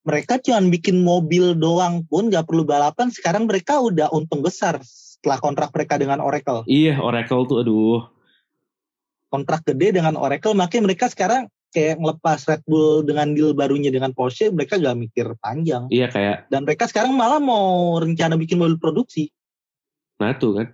mereka 0.00 0.40
cuman 0.40 0.72
bikin 0.72 1.04
mobil 1.04 1.52
doang 1.58 2.06
pun 2.08 2.32
gak 2.32 2.48
perlu 2.48 2.64
balapan. 2.64 3.12
Sekarang 3.12 3.44
mereka 3.44 3.82
udah 3.82 4.08
untung 4.14 4.40
besar 4.40 4.80
setelah 4.86 5.36
kontrak 5.42 5.70
mereka 5.76 6.00
dengan 6.00 6.24
Oracle. 6.24 6.64
Iya, 6.64 7.02
Oracle 7.02 7.44
tuh 7.44 7.58
aduh. 7.60 8.00
Kontrak 9.30 9.62
gede 9.62 9.94
dengan 9.94 10.18
Oracle, 10.18 10.58
makanya 10.58 10.90
mereka 10.90 11.06
sekarang 11.06 11.46
kayak 11.70 12.02
ngelepas 12.02 12.50
Red 12.50 12.62
Bull 12.66 13.06
dengan 13.06 13.30
deal 13.30 13.54
barunya 13.54 13.94
dengan 13.94 14.10
Porsche, 14.10 14.50
mereka 14.50 14.74
gak 14.80 14.98
mikir 14.98 15.26
panjang. 15.38 15.86
Iya 15.86 16.10
kayak 16.10 16.50
Dan 16.50 16.66
mereka 16.66 16.90
sekarang 16.90 17.14
malah 17.14 17.38
mau 17.38 17.94
rencana 18.02 18.34
bikin 18.34 18.58
mobil 18.58 18.78
produksi. 18.78 19.30
nah 20.18 20.34
tuh 20.36 20.52
kan. 20.60 20.68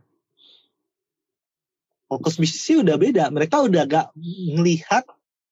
Fokus 2.06 2.38
bisnisnya 2.38 2.86
udah 2.86 2.96
beda. 2.96 3.24
Mereka 3.34 3.66
udah 3.66 3.82
gak 3.86 4.06
melihat 4.54 5.04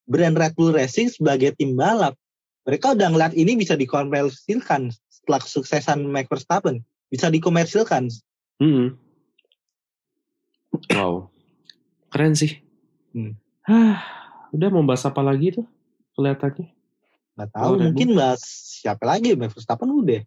brand 0.04 0.36
Red 0.36 0.54
Bull 0.56 0.72
Racing 0.72 1.12
sebagai 1.12 1.56
tim 1.56 1.76
balap. 1.76 2.16
Mereka 2.64 2.96
udah 2.96 3.08
ngeliat 3.12 3.34
ini 3.36 3.60
bisa 3.60 3.76
dikomersilkan 3.76 4.88
setelah 5.12 5.40
kesuksesan 5.40 6.08
Max 6.08 6.32
Verstappen. 6.32 6.80
Bisa 7.12 7.28
dikomersilkan. 7.28 8.08
Hmm. 8.60 8.96
Wow. 10.92 11.28
Keren 12.08 12.32
sih. 12.32 12.64
Hmm. 13.12 13.36
Hah, 13.68 14.00
udah 14.52 14.68
mau 14.72 14.84
bahas 14.84 15.04
apa 15.04 15.20
lagi 15.20 15.54
tuh? 15.60 15.66
Kelihatannya. 16.16 16.72
Gak 17.34 17.50
tahu 17.50 17.70
Oh, 17.74 17.78
mungkin 17.80 18.14
bahas 18.14 18.42
siapa 18.80 19.04
lagi 19.04 19.34
Max 19.36 19.52
Verstappen 19.56 19.90
udah. 19.90 20.22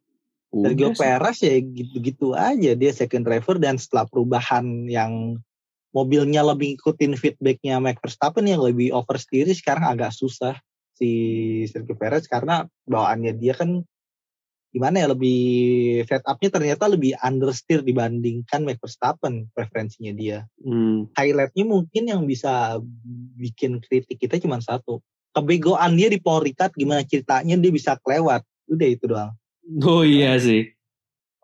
Sergio. 0.47 0.95
Perez 0.95 1.37
ya 1.43 1.59
gitu-gitu 1.59 2.31
aja 2.31 2.71
dia 2.71 2.91
second 2.95 3.27
driver 3.27 3.59
dan 3.59 3.75
setelah 3.75 4.07
perubahan 4.07 4.87
yang 4.87 5.37
mobilnya 5.95 6.43
lebih 6.43 6.75
ngikutin 6.75 7.13
feedbacknya 7.15 7.79
Max 7.79 7.99
Verstappen 8.03 8.45
yang 8.47 8.61
lebih 8.63 8.91
oversteer 8.91 9.47
sekarang 9.51 9.87
agak 9.87 10.11
susah 10.13 10.57
si 10.97 11.09
Sergio 11.69 11.95
Perez 11.95 12.25
karena 12.25 12.65
bawaannya 12.89 13.37
dia 13.37 13.53
kan 13.53 13.85
gimana 14.73 14.99
ya 14.99 15.07
lebih 15.09 15.39
setupnya 16.03 16.49
ternyata 16.51 16.91
lebih 16.91 17.15
understeer 17.23 17.81
dibandingkan 17.81 18.67
Max 18.67 18.77
Verstappen 18.83 19.47
preferensinya 19.55 20.11
dia 20.11 20.43
Hmm. 20.59 21.07
highlightnya 21.15 21.63
mungkin 21.63 22.03
yang 22.09 22.27
bisa 22.27 22.77
bikin 23.39 23.79
kritik 23.79 24.19
kita 24.19 24.37
cuma 24.43 24.59
satu 24.59 24.99
kebegoan 25.31 25.95
dia 25.95 26.11
di 26.11 26.19
Paul 26.19 26.43
Ricard 26.43 26.75
gimana 26.75 27.05
ceritanya 27.07 27.55
dia 27.55 27.71
bisa 27.71 27.95
kelewat 28.03 28.43
udah 28.67 28.87
itu 28.89 29.05
doang 29.07 29.33
Oh 29.83 30.03
iya 30.07 30.39
sih. 30.39 30.71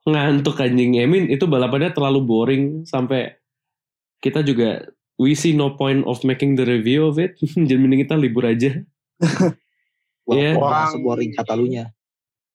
Ngantuk 0.07 0.59
anjing. 0.59 0.95
Emin 0.99 1.27
itu 1.27 1.43
balapannya 1.47 1.91
terlalu 1.91 2.19
boring 2.23 2.63
sampai 2.87 3.35
kita 4.23 4.39
juga 4.39 4.87
we 5.19 5.35
see 5.35 5.51
no 5.51 5.75
point 5.75 6.07
of 6.07 6.23
making 6.23 6.55
the 6.55 6.63
review 6.63 7.03
of 7.05 7.19
it. 7.19 7.35
Jadi 7.67 7.75
mending 7.75 8.07
kita 8.07 8.15
libur 8.15 8.47
aja. 8.47 8.71
Iya. 10.23 10.55
nggak 10.55 10.63
Orang- 10.63 10.91
seboring 10.95 11.31
Katalunya. 11.35 11.91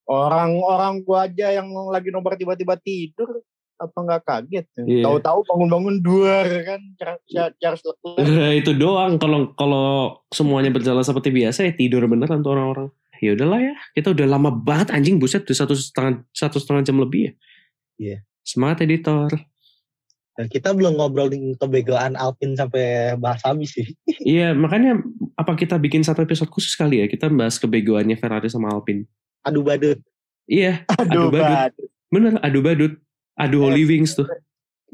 Orang-orang 0.08 1.04
gua 1.04 1.28
aja 1.28 1.52
yang 1.52 1.68
lagi 1.92 2.08
nobar 2.08 2.32
tiba-tiba 2.34 2.80
tidur 2.80 3.44
apa 3.76 3.92
nggak 3.92 4.22
kaget? 4.24 4.66
Iya. 4.80 5.04
Tahu-tahu 5.04 5.44
bangun-bangun 5.44 5.96
dua 6.00 6.48
kan 6.64 6.80
Char- 6.96 7.20
Char- 7.28 7.54
Charles 7.60 7.84
Leclerc. 7.84 8.56
itu 8.56 8.72
doang 8.72 9.20
kalau 9.20 9.52
kalau 9.52 10.16
semuanya 10.32 10.72
berjalan 10.72 11.04
seperti 11.04 11.28
biasa 11.28 11.68
ya 11.68 11.72
tidur 11.76 12.08
beneran 12.08 12.40
tuh 12.40 12.56
orang-orang. 12.56 12.88
Ya 13.20 13.36
udahlah 13.36 13.60
ya, 13.60 13.74
kita 13.92 14.16
udah 14.16 14.26
lama 14.30 14.48
banget 14.48 14.88
anjing 14.88 15.20
buset 15.20 15.44
udah 15.44 15.58
satu 15.60 15.74
setengah 15.76 16.22
satu 16.32 16.56
setengah 16.56 16.88
jam 16.88 16.96
lebih 16.96 17.20
ya. 17.20 17.32
Iya. 18.00 18.16
Semangat 18.40 18.88
editor. 18.88 19.28
Dan 20.38 20.46
kita 20.46 20.70
belum 20.70 20.94
ngobrolin 20.94 21.58
kebegoan 21.58 22.14
Alpine 22.14 22.54
sampai 22.54 23.18
bahas 23.18 23.42
habis 23.42 23.74
sih. 23.74 23.90
Iya 24.22 24.54
makanya 24.54 25.02
apa 25.34 25.58
kita 25.58 25.74
bikin 25.82 26.06
satu 26.06 26.22
episode 26.22 26.46
khusus 26.54 26.78
kali 26.78 27.02
ya 27.02 27.10
kita 27.10 27.26
bahas 27.26 27.58
kebegoannya 27.58 28.14
Ferrari 28.14 28.46
sama 28.46 28.70
Alpine. 28.70 29.02
Adu 29.42 29.66
badut. 29.66 29.98
Iya, 30.46 30.86
Aduh, 30.94 31.34
badut. 31.34 31.42
bad. 31.42 31.72
bener 32.08 32.32
adu 32.40 32.62
badut, 32.64 32.92
adu 33.36 33.68
Holy 33.68 33.84
Wings 33.84 34.16
tuh, 34.16 34.24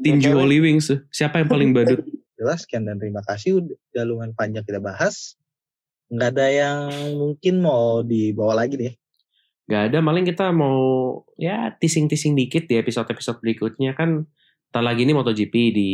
tinju 0.03 0.33
Cewek. 0.33 0.39
Holy 0.41 0.57
Wings 0.59 0.91
tuh. 0.91 0.99
Siapa 1.13 1.39
yang 1.39 1.47
paling 1.47 1.71
badut? 1.71 2.03
Jelas 2.35 2.65
sekian 2.67 2.83
dan 2.83 2.99
terima 2.99 3.23
kasih 3.23 3.63
udah 3.63 4.03
lumayan 4.03 4.35
panjang 4.35 4.67
kita 4.67 4.83
bahas. 4.83 5.39
Nggak 6.11 6.29
ada 6.35 6.47
yang 6.51 6.79
mungkin 7.15 7.63
mau 7.63 8.03
dibawa 8.03 8.65
lagi 8.65 8.75
nih. 8.75 8.93
Gak 9.65 9.89
ada, 9.89 9.97
paling 9.97 10.25
kita 10.29 10.53
mau 10.53 10.77
ya 11.41 11.73
tising-tising 11.81 12.37
dikit 12.37 12.69
di 12.69 12.77
episode-episode 12.77 13.41
berikutnya 13.41 13.97
kan. 13.97 14.29
Ntar 14.71 14.83
lagi 14.83 15.03
ini 15.03 15.13
MotoGP 15.13 15.53
di 15.71 15.91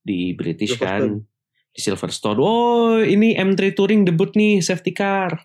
di 0.00 0.32
British 0.32 0.76
kan, 0.76 1.20
di 1.68 1.80
Silverstone. 1.80 2.38
Oh, 2.40 2.96
ini 2.98 3.36
M3 3.36 3.72
Touring 3.72 4.08
debut 4.08 4.32
nih, 4.32 4.60
safety 4.60 4.92
car. 4.92 5.44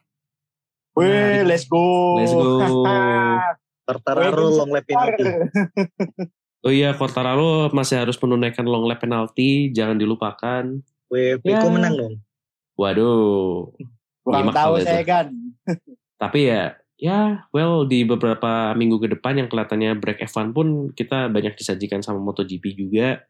Wih, 0.93 1.41
let's 1.43 1.65
go. 1.65 2.15
Let's 2.21 2.31
go. 2.31 2.61
Quartararo 3.84 4.47
long 4.53 4.71
lap 4.71 4.85
penalty. 4.88 5.23
Oh 6.63 6.71
iya, 6.71 6.95
Quartararo 6.95 7.67
masih 7.75 7.99
harus 7.99 8.15
menunaikan 8.23 8.63
long 8.63 8.88
lap 8.88 9.03
penalty, 9.03 9.67
jangan 9.75 9.99
dilupakan. 9.99 10.63
Weh, 11.11 11.35
Peko 11.35 11.67
Ya. 11.67 11.73
menang 11.75 11.93
dong. 11.99 12.13
Waduh. 12.80 13.67
Kurang 14.23 14.47
tahu 14.55 14.80
saya 14.80 15.03
itu. 15.03 15.11
kan. 15.11 15.27
Tapi 16.15 16.47
ya, 16.47 16.80
ya, 17.03 17.43
well 17.51 17.84
di 17.84 18.07
beberapa 18.07 18.71
minggu 18.71 18.95
ke 19.03 19.07
depan 19.19 19.35
yang 19.35 19.51
kelihatannya 19.51 19.99
break 19.99 20.23
F1 20.23 20.55
pun 20.55 20.95
kita 20.95 21.27
banyak 21.27 21.59
disajikan 21.59 21.99
sama 21.99 22.23
MotoGP 22.23 22.80
juga. 22.80 23.27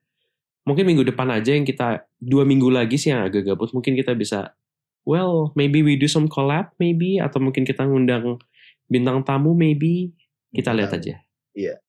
Mungkin 0.69 0.85
minggu 0.85 1.03
depan 1.09 1.27
aja 1.33 1.57
yang 1.57 1.65
kita 1.65 2.05
dua 2.21 2.45
minggu 2.45 2.69
lagi 2.69 3.01
sih 3.01 3.09
yang 3.09 3.25
agak 3.25 3.49
gabut. 3.49 3.73
Mungkin 3.73 3.97
kita 3.97 4.13
bisa, 4.13 4.53
well, 5.03 5.51
maybe 5.57 5.81
we 5.81 5.97
do 5.97 6.05
some 6.05 6.29
collab, 6.29 6.71
maybe 6.77 7.17
atau 7.17 7.41
mungkin 7.41 7.65
kita 7.65 7.83
ngundang 7.83 8.37
bintang 8.87 9.25
tamu, 9.25 9.57
maybe 9.57 10.13
kita 10.53 10.71
lihat 10.71 10.93
aja. 10.93 11.17
Iya. 11.57 11.81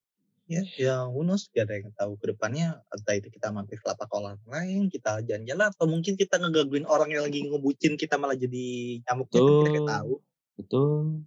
ya 0.44 0.60
ya 0.76 1.08
knows 1.08 1.48
gak 1.56 1.64
ada 1.64 1.80
yang 1.80 1.88
tahu 1.96 2.20
ke 2.20 2.36
depannya 2.36 2.76
entah 2.92 3.16
itu 3.16 3.32
kita 3.32 3.48
mampir 3.48 3.80
ke 3.80 3.88
lapak 3.88 4.12
kolam 4.12 4.36
lain 4.44 4.92
kita 4.92 5.24
jalan-jalan 5.24 5.72
atau 5.72 5.88
mungkin 5.88 6.20
kita 6.20 6.36
ngegangguin 6.36 6.84
orang 6.84 7.16
yang 7.16 7.24
lagi 7.24 7.48
ngebucin 7.48 7.96
kita 7.96 8.20
malah 8.20 8.36
jadi 8.36 9.00
nyamuknya 9.08 9.40
kan 9.40 9.72
kita 9.72 9.88
tahu 9.88 10.20
Betul. 10.54 11.26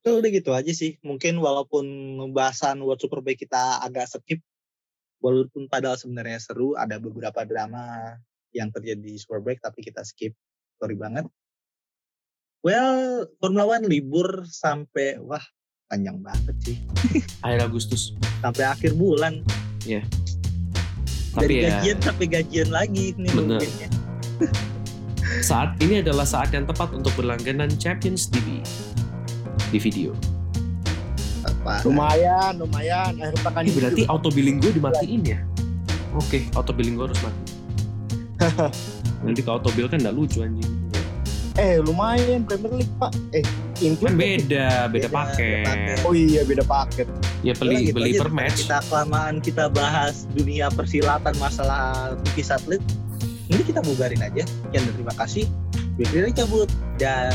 Tuh 0.00 0.24
udah 0.24 0.30
gitu 0.32 0.50
aja 0.56 0.72
sih. 0.72 0.96
Mungkin 1.04 1.36
walaupun 1.36 1.84
bahasan 2.32 2.80
World 2.80 3.04
Superbike 3.04 3.44
kita 3.44 3.84
agak 3.84 4.08
skip 4.08 4.40
walaupun 5.20 5.68
padahal 5.68 6.00
sebenarnya 6.00 6.40
seru 6.40 6.72
ada 6.72 6.96
beberapa 6.96 7.44
drama 7.44 8.16
yang 8.56 8.72
terjadi 8.72 9.04
di 9.04 9.20
Superbike 9.20 9.60
tapi 9.60 9.84
kita 9.84 10.00
skip. 10.00 10.32
Sorry 10.80 10.96
banget. 10.96 11.28
Well 12.64 13.28
Formula 13.40 13.68
One 13.68 13.88
libur 13.88 14.48
sampai 14.48 15.20
wah 15.20 15.44
panjang 15.92 16.24
banget 16.24 16.56
sih. 16.64 16.76
Akhir 17.44 17.68
Agustus. 17.68 18.16
sampai 18.40 18.64
akhir 18.72 18.96
bulan. 18.96 19.44
Tapi 21.36 21.44
dari 21.44 21.54
ya 21.60 21.76
gajian 21.76 21.98
sampai 22.00 22.26
gajian 22.26 22.68
lagi 22.72 23.12
nih 23.20 23.32
Bener. 23.36 23.60
saat 25.44 25.76
ini 25.84 26.00
adalah 26.00 26.24
saat 26.24 26.50
yang 26.56 26.64
tepat 26.64 26.90
untuk 26.96 27.12
berlangganan 27.20 27.68
Champions 27.76 28.32
TV 28.32 28.64
di 29.70 29.78
video. 29.78 30.10
Apa? 31.42 31.80
Lumayan, 31.82 32.58
lumayan. 32.58 33.16
Akhir 33.16 33.38
pekan 33.40 33.62
Ini 33.64 33.72
berarti 33.72 34.02
juga. 34.02 34.12
auto 34.12 34.28
billing 34.28 34.58
gue 34.58 34.72
dimatiin 34.72 35.20
ya? 35.24 35.38
Oke, 36.12 36.44
auto 36.52 36.70
billing 36.70 36.94
gue 36.94 37.06
harus 37.06 37.20
mati. 37.22 37.42
Nanti 39.24 39.40
ke 39.40 39.50
auto 39.50 39.68
bill 39.70 39.86
kan 39.86 40.00
nggak 40.00 40.12
lucu 40.12 40.40
anjing. 40.40 40.68
eh 41.58 41.76
lumayan 41.76 42.40
Premier 42.42 42.72
League 42.74 42.94
pak. 42.96 43.12
Eh 43.32 43.44
Kan 43.44 43.84
include. 43.84 44.16
beda, 44.16 44.88
beda 44.88 45.06
Beda, 45.06 45.08
paket. 45.10 45.66
paket. 45.66 45.98
Oh 46.02 46.14
iya 46.14 46.40
beda 46.42 46.64
paket. 46.64 47.04
Ya 47.40 47.52
beli 47.52 47.90
gitu 47.90 47.96
beli 47.96 48.10
aja, 48.14 48.20
per 48.22 48.30
match. 48.30 48.64
Kita 48.64 48.78
kelamaan 48.86 49.34
kita 49.38 49.68
bahas 49.68 50.24
dunia 50.30 50.68
persilatan 50.68 51.34
masalah 51.36 52.16
TV 52.24 52.40
satelit. 52.40 52.80
Ini 53.46 53.60
kita 53.60 53.82
bubarin 53.82 54.20
aja. 54.20 54.46
Sekian 54.46 54.82
dan 54.82 54.94
terima 54.94 55.14
kasih. 55.14 55.44
Gue 55.94 56.06
Riri 56.08 56.32
cabut 56.32 56.70
dan 56.96 57.34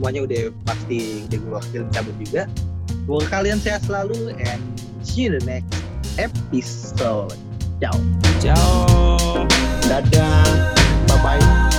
semuanya 0.00 0.24
udah 0.24 0.42
pasti 0.64 1.28
udah 1.28 1.38
gue 1.44 1.52
wakil 1.52 1.82
cabut 1.92 2.16
juga. 2.16 2.48
Semoga 2.88 3.26
kalian 3.28 3.60
sehat 3.60 3.84
selalu 3.84 4.32
and 4.40 4.64
see 5.04 5.28
you 5.28 5.36
the 5.36 5.44
next 5.44 5.76
episode. 6.16 7.36
Ciao. 7.84 8.00
Ciao. 8.40 9.44
Dadah. 9.84 10.72
Bye 11.04 11.20
bye. 11.20 11.69